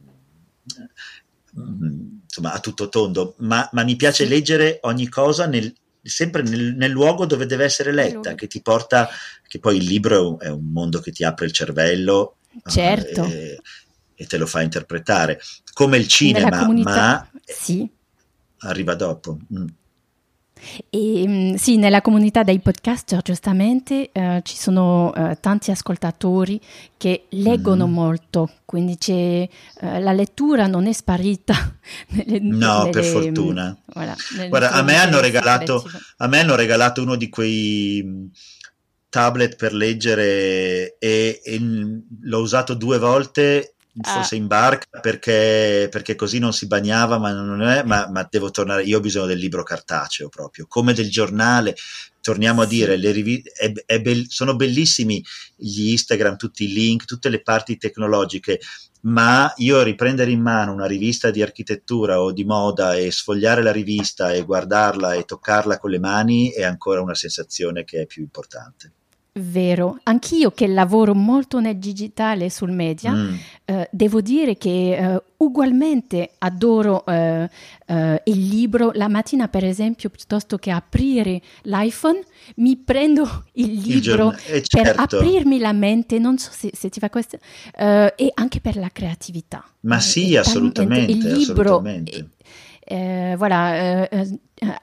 mh, 1.51 2.19
insomma, 2.23 2.53
a 2.53 2.59
tutto 2.59 2.87
tondo, 2.87 3.35
ma, 3.39 3.67
ma 3.73 3.83
mi 3.83 3.97
piace 3.97 4.23
sì. 4.23 4.29
leggere 4.29 4.79
ogni 4.83 5.09
cosa 5.09 5.47
nel, 5.47 5.73
sempre 6.01 6.41
nel, 6.43 6.75
nel, 6.75 6.91
luogo 6.91 7.25
dove 7.25 7.45
deve 7.45 7.65
essere 7.65 7.91
letta, 7.91 8.35
che 8.35 8.47
ti 8.47 8.61
porta, 8.61 9.09
che 9.45 9.59
poi 9.59 9.77
il 9.77 9.85
libro 9.85 10.39
è 10.39 10.47
un, 10.47 10.71
mondo 10.71 11.01
che 11.01 11.11
ti 11.11 11.25
apre 11.25 11.45
il 11.45 11.51
cervello. 11.51 12.37
Certo. 12.65 13.25
Eh, 13.25 13.59
e 14.19 14.25
te 14.25 14.37
lo 14.37 14.47
fa 14.47 14.61
interpretare, 14.61 15.39
come 15.73 15.97
il 15.97 16.07
cinema, 16.07 16.67
ma 16.71 17.29
sì. 17.47 17.89
arriva 18.59 18.95
dopo. 18.95 19.37
Mm. 19.53 19.67
E, 20.89 21.23
mm, 21.27 21.53
sì, 21.55 21.77
nella 21.77 22.01
comunità 22.01 22.43
dei 22.43 22.59
podcaster 22.59 23.21
giustamente 23.21 24.09
eh, 24.11 24.41
ci 24.43 24.55
sono 24.57 25.13
eh, 25.13 25.37
tanti 25.39 25.71
ascoltatori 25.71 26.59
che 26.97 27.25
leggono 27.29 27.87
mm. 27.87 27.93
molto, 27.93 28.51
quindi 28.65 28.97
eh, 29.05 29.49
la 29.81 30.11
lettura 30.11 30.67
non 30.67 30.87
è 30.87 30.93
sparita. 30.93 31.75
Nelle, 32.09 32.39
no, 32.39 32.79
nelle, 32.79 32.89
per 32.89 33.03
fortuna. 33.03 33.77
Voilà, 33.93 34.15
Guarda, 34.49 34.71
a 34.71 34.81
me, 34.81 34.95
hanno 34.95 35.19
regalato, 35.19 35.83
a 36.17 36.27
me 36.27 36.39
hanno 36.39 36.55
regalato 36.55 37.01
uno 37.01 37.15
di 37.15 37.29
quei 37.29 38.01
mm, 38.03 38.25
tablet 39.09 39.55
per 39.55 39.73
leggere 39.73 40.97
e, 40.97 41.41
e 41.43 41.59
l'ho 41.59 42.39
usato 42.39 42.73
due 42.73 42.97
volte 42.97 43.75
forse 44.01 44.35
ah. 44.35 44.37
in 44.37 44.47
barca 44.47 44.99
perché, 44.99 45.87
perché, 45.89 46.15
così 46.15 46.39
non 46.39 46.53
si 46.53 46.67
bagnava, 46.67 47.17
ma 47.17 47.31
non 47.31 47.61
è, 47.61 47.83
ma, 47.83 48.07
ma, 48.09 48.27
devo 48.29 48.51
tornare, 48.51 48.83
io 48.83 48.97
ho 48.97 49.01
bisogno 49.01 49.25
del 49.25 49.39
libro 49.39 49.63
cartaceo 49.63 50.29
proprio, 50.29 50.65
come 50.67 50.93
del 50.93 51.09
giornale, 51.09 51.75
torniamo 52.21 52.61
a 52.61 52.65
dire, 52.65 52.97
le 52.97 53.11
rivi- 53.11 53.41
è, 53.41 53.71
è 53.85 54.01
be- 54.01 54.25
sono 54.27 54.55
bellissimi 54.55 55.23
gli 55.55 55.89
Instagram, 55.91 56.35
tutti 56.35 56.65
i 56.65 56.73
link, 56.73 57.05
tutte 57.05 57.29
le 57.29 57.41
parti 57.41 57.77
tecnologiche, 57.77 58.59
ma 59.01 59.51
io 59.57 59.81
riprendere 59.83 60.31
in 60.31 60.41
mano 60.41 60.73
una 60.73 60.85
rivista 60.87 61.31
di 61.31 61.41
architettura 61.41 62.21
o 62.21 62.31
di 62.31 62.43
moda 62.43 62.95
e 62.95 63.11
sfogliare 63.11 63.61
la 63.61 63.71
rivista 63.71 64.33
e 64.33 64.43
guardarla 64.43 65.13
e 65.13 65.23
toccarla 65.23 65.77
con 65.77 65.91
le 65.91 65.99
mani 65.99 66.51
è 66.51 66.63
ancora 66.63 67.01
una 67.01 67.15
sensazione 67.15 67.83
che 67.83 68.01
è 68.01 68.05
più 68.05 68.23
importante. 68.23 68.91
Vero, 69.39 69.99
anch'io 70.03 70.49
che 70.49 70.65
lavoro 70.65 71.13
molto 71.13 71.59
nel 71.59 71.77
digitale 71.77 72.49
sul 72.49 72.71
media, 72.71 73.11
mm. 73.11 73.35
eh, 73.65 73.87
devo 73.91 74.19
dire 74.19 74.57
che 74.57 74.97
eh, 74.97 75.23
ugualmente 75.37 76.31
adoro 76.39 77.05
eh, 77.05 77.47
eh 77.85 78.21
il 78.25 78.47
libro. 78.47 78.91
La 78.95 79.07
mattina, 79.07 79.47
per 79.47 79.63
esempio, 79.63 80.09
piuttosto 80.09 80.57
che 80.57 80.71
aprire 80.71 81.41
l'iPhone, 81.63 82.19
mi 82.55 82.77
prendo 82.77 83.45
il 83.53 83.73
libro 83.73 84.31
il 84.31 84.55
eh, 84.55 84.63
certo. 84.63 84.81
per 84.81 84.95
aprirmi 84.97 85.59
la 85.59 85.73
mente, 85.73 86.17
non 86.17 86.39
so 86.39 86.49
se, 86.51 86.71
se 86.73 86.89
ti 86.89 86.99
fa 86.99 87.11
questo, 87.11 87.37
eh, 87.77 88.13
e 88.15 88.31
anche 88.33 88.59
per 88.59 88.75
la 88.75 88.89
creatività. 88.91 89.63
Ma 89.81 89.99
sì, 89.99 90.35
assolutamente. 90.35 91.11
Il 91.11 91.31
libro 91.31 91.77
assolutamente. 91.77 92.29
voilà, 93.37 94.09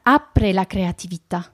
apre 0.02 0.52
la 0.52 0.66
creatività. 0.66 1.48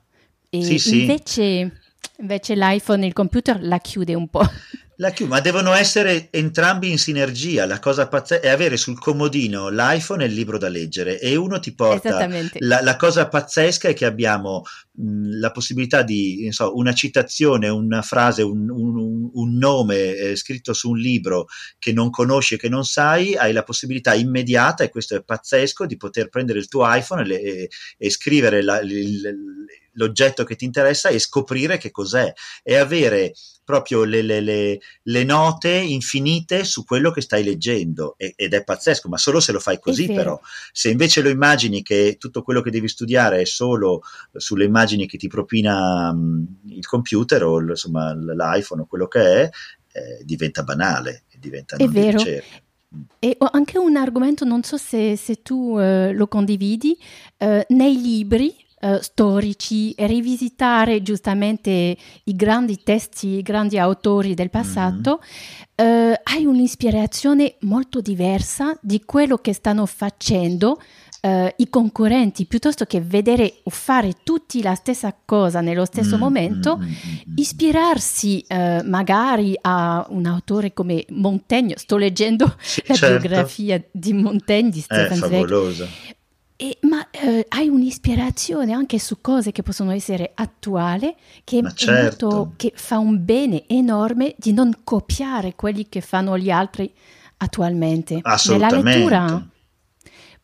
E 0.51 0.62
sì, 0.62 0.78
sì. 0.78 1.78
Invece 2.21 2.55
l'iPhone 2.55 3.07
il 3.07 3.13
computer 3.13 3.59
la 3.61 3.79
chiude 3.79 4.15
un 4.15 4.29
po'. 4.29 4.47
La 5.01 5.13
chiude, 5.13 5.31
ma 5.31 5.41
devono 5.41 5.73
essere 5.73 6.29
entrambi 6.31 6.91
in 6.91 6.99
sinergia. 6.99 7.65
La 7.65 7.79
cosa 7.79 8.07
pazzesca 8.07 8.45
è 8.45 8.51
avere 8.51 8.77
sul 8.77 8.99
comodino 8.99 9.71
l'iPhone 9.71 10.23
e 10.23 10.27
il 10.27 10.35
libro 10.35 10.59
da 10.59 10.69
leggere 10.69 11.19
e 11.19 11.37
uno 11.37 11.59
ti 11.59 11.75
porta. 11.75 12.29
La, 12.59 12.83
la, 12.83 12.97
cosa 12.97 13.27
pazzesca 13.27 13.89
è 13.89 13.95
che 13.95 14.05
abbiamo 14.05 14.63
mh, 14.93 15.39
la 15.39 15.53
possibilità 15.53 16.03
di, 16.03 16.47
so, 16.51 16.77
una 16.77 16.93
citazione, 16.93 17.69
una 17.69 18.03
frase, 18.03 18.43
un, 18.43 18.69
un, 18.69 19.31
un 19.33 19.57
nome 19.57 20.17
eh, 20.17 20.37
scritto 20.37 20.75
su 20.75 20.91
un 20.91 20.99
libro 20.99 21.47
che 21.79 21.95
non 21.95 22.11
conosci 22.11 22.57
e 22.57 22.59
che 22.59 22.69
non 22.69 22.85
sai, 22.85 23.35
hai 23.37 23.55
la 23.55 23.63
possibilità 23.63 24.13
immediata, 24.13 24.85
e 24.85 24.91
questo 24.91 25.17
è 25.17 25.23
pazzesco, 25.23 25.87
di 25.87 25.97
poter 25.97 26.29
prendere 26.29 26.59
il 26.59 26.69
tuo 26.69 26.85
iPhone 26.87 27.27
e, 27.27 27.35
e, 27.37 27.71
e 27.97 28.11
scrivere 28.11 28.63
la, 28.63 28.81
il, 28.81 29.23
l'oggetto 29.93 30.45
che 30.45 30.57
ti 30.57 30.65
interessa 30.65 31.09
e 31.09 31.19
scoprire 31.19 31.79
che 31.79 31.91
cos'è 31.91 32.33
e 32.62 32.77
avere 32.77 33.33
proprio 33.71 34.03
le, 34.03 34.23
le, 34.23 34.41
le, 34.41 34.81
le, 35.03 35.25
note 35.25 35.71
infinite 35.71 36.65
su 36.65 36.85
quello 36.85 37.12
che 37.12 37.21
stai 37.21 37.45
leggendo 37.45 38.15
e, 38.17 38.33
ed 38.35 38.53
è 38.53 38.65
pazzesco, 38.65 39.09
ma 39.09 39.17
solo 39.17 39.39
se 39.39 39.53
lo 39.53 39.61
fai 39.61 39.79
così 39.79 40.07
però. 40.09 40.41
Se 40.73 40.91
invece 40.91 41.23
lo 41.23 41.29
immagini 41.29 41.83
che 41.83 42.17
tutto 42.19 42.43
quello 42.43 42.62
che 42.62 42.73
devi 42.73 42.89
studiare 42.89 43.43
è 43.43 43.45
solo 43.45 44.03
sulle 44.33 44.65
immagini 44.65 45.07
che 45.07 45.19
ti 45.19 45.29
propina 45.29 46.11
um, 46.11 46.45
il 46.67 46.85
computer 46.85 47.45
o 47.45 47.61
insomma 47.61 48.12
l'iPhone 48.12 48.83
o 48.83 48.87
quello 48.87 49.07
che 49.07 49.21
è, 49.21 49.51
eh, 49.93 50.25
diventa 50.25 50.65
banale, 50.65 51.25
diventa 51.39 51.77
è 51.77 51.87
vero. 51.87 52.21
E 53.21 53.37
ho 53.39 53.49
anche 53.53 53.79
un 53.79 53.95
argomento, 53.95 54.45
non 54.45 54.65
so 54.65 54.77
se, 54.77 55.15
se 55.17 55.43
tu 55.43 55.79
uh, 55.79 56.11
lo 56.12 56.27
condividi, 56.27 56.99
uh, 57.39 57.61
nei 57.69 58.01
libri 58.01 58.53
uh, 58.81 59.01
storici 59.01 59.93
e 59.93 60.07
rivisitare 60.07 61.02
giustamente 61.02 61.97
i 62.24 62.36
grandi 62.36 62.82
testi, 62.82 63.28
i 63.39 63.43
grandi 63.43 63.78
autori 63.78 64.35
del 64.35 64.51
passato, 64.51 65.20
mm-hmm. 65.82 66.12
hai 66.23 66.44
un'ispirazione 66.44 67.57
molto 67.61 68.01
diversa 68.01 68.77
di 68.81 69.02
quello 69.05 69.39
che 69.39 69.52
stanno 69.52 69.86
facendo 69.86 70.78
Uh, 71.23 71.52
i 71.57 71.69
concorrenti 71.69 72.47
piuttosto 72.47 72.86
che 72.86 73.02
vedere 73.02 73.57
o 73.65 73.70
fare 73.70 74.15
tutti 74.24 74.62
la 74.62 74.74
stessa 74.74 75.15
cosa 75.23 75.61
nello 75.61 75.85
stesso 75.85 76.16
mm, 76.16 76.19
momento, 76.19 76.78
mm, 76.78 76.81
mm, 76.81 76.86
mm, 76.86 77.35
ispirarsi 77.36 78.43
uh, 78.48 78.89
magari 78.89 79.55
a 79.61 80.07
un 80.09 80.24
autore 80.24 80.73
come 80.73 81.05
Montaigne. 81.11 81.77
Sto 81.77 81.98
leggendo 81.98 82.55
sì, 82.59 82.82
la 82.86 82.94
certo. 82.94 83.19
biografia 83.19 83.85
di 83.93 84.15
Montaigne 84.15 84.70
di 84.70 84.81
Stefan 84.81 85.19
Zweig. 85.19 85.89
E, 86.62 86.77
ma 86.82 86.99
uh, 86.99 87.41
hai 87.49 87.69
un'ispirazione 87.69 88.74
anche 88.74 88.99
su 88.99 89.23
cose 89.23 89.51
che 89.51 89.62
possono 89.62 89.93
essere 89.93 90.32
attuali, 90.35 91.15
che, 91.43 91.62
certo. 91.74 92.27
molto, 92.27 92.53
che 92.57 92.73
fa 92.74 92.99
un 92.99 93.24
bene 93.24 93.65
enorme 93.66 94.35
di 94.37 94.53
non 94.53 94.81
copiare 94.85 95.55
quelli 95.55 95.89
che 95.89 96.03
fanno 96.03 96.37
gli 96.37 96.51
altri 96.51 96.93
attualmente. 97.39 98.20
Nella 98.47 98.69
lettura 98.78 99.49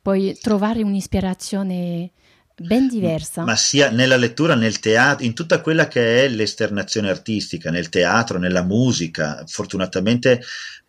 puoi 0.00 0.38
trovare 0.40 0.82
un'ispirazione 0.82 2.12
ben 2.56 2.88
diversa. 2.88 3.44
Ma 3.44 3.54
sia 3.54 3.90
nella 3.90 4.16
lettura, 4.16 4.54
nel 4.54 4.78
teatro, 4.78 5.22
in 5.22 5.34
tutta 5.34 5.60
quella 5.60 5.86
che 5.86 6.24
è 6.24 6.28
l'esternazione 6.28 7.10
artistica, 7.10 7.70
nel 7.70 7.90
teatro, 7.90 8.38
nella 8.38 8.62
musica. 8.62 9.44
Fortunatamente 9.46 10.40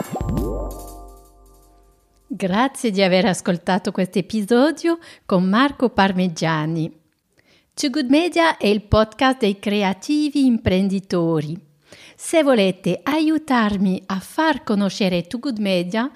Grazie 2.26 2.90
di 2.90 3.04
aver 3.04 3.26
ascoltato 3.26 3.92
questo 3.92 4.18
episodio 4.18 4.98
con 5.28 5.44
Marco 5.44 5.90
Parmigiani. 5.90 6.92
Too 7.76 7.92
Good 7.92 8.10
Media 8.10 8.58
è 8.58 8.66
il 8.66 8.82
podcast 8.82 9.38
dei 9.38 9.60
creativi 9.60 10.44
imprenditori. 10.48 11.56
Se 12.16 12.42
volete 12.42 13.00
aiutarmi 13.04 14.02
a 14.08 14.20
far 14.20 14.64
conoscere 14.64 15.28
Too 15.28 15.40
Good 15.40 15.60
Media, 15.60 16.10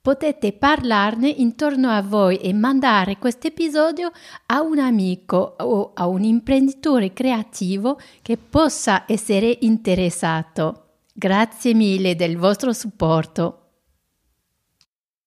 potete 0.00 0.52
parlarne 0.52 1.28
intorno 1.28 1.90
a 1.90 2.00
voi 2.02 2.36
e 2.38 2.52
mandare 2.52 3.18
questo 3.18 3.48
episodio 3.48 4.10
a 4.46 4.62
un 4.62 4.78
amico 4.78 5.56
o 5.58 5.92
a 5.94 6.06
un 6.06 6.24
imprenditore 6.24 7.12
creativo 7.12 7.98
che 8.22 8.36
possa 8.36 9.04
essere 9.06 9.58
interessato. 9.60 10.86
Grazie 11.12 11.74
mille 11.74 12.16
del 12.16 12.38
vostro 12.38 12.72
supporto. 12.72 13.59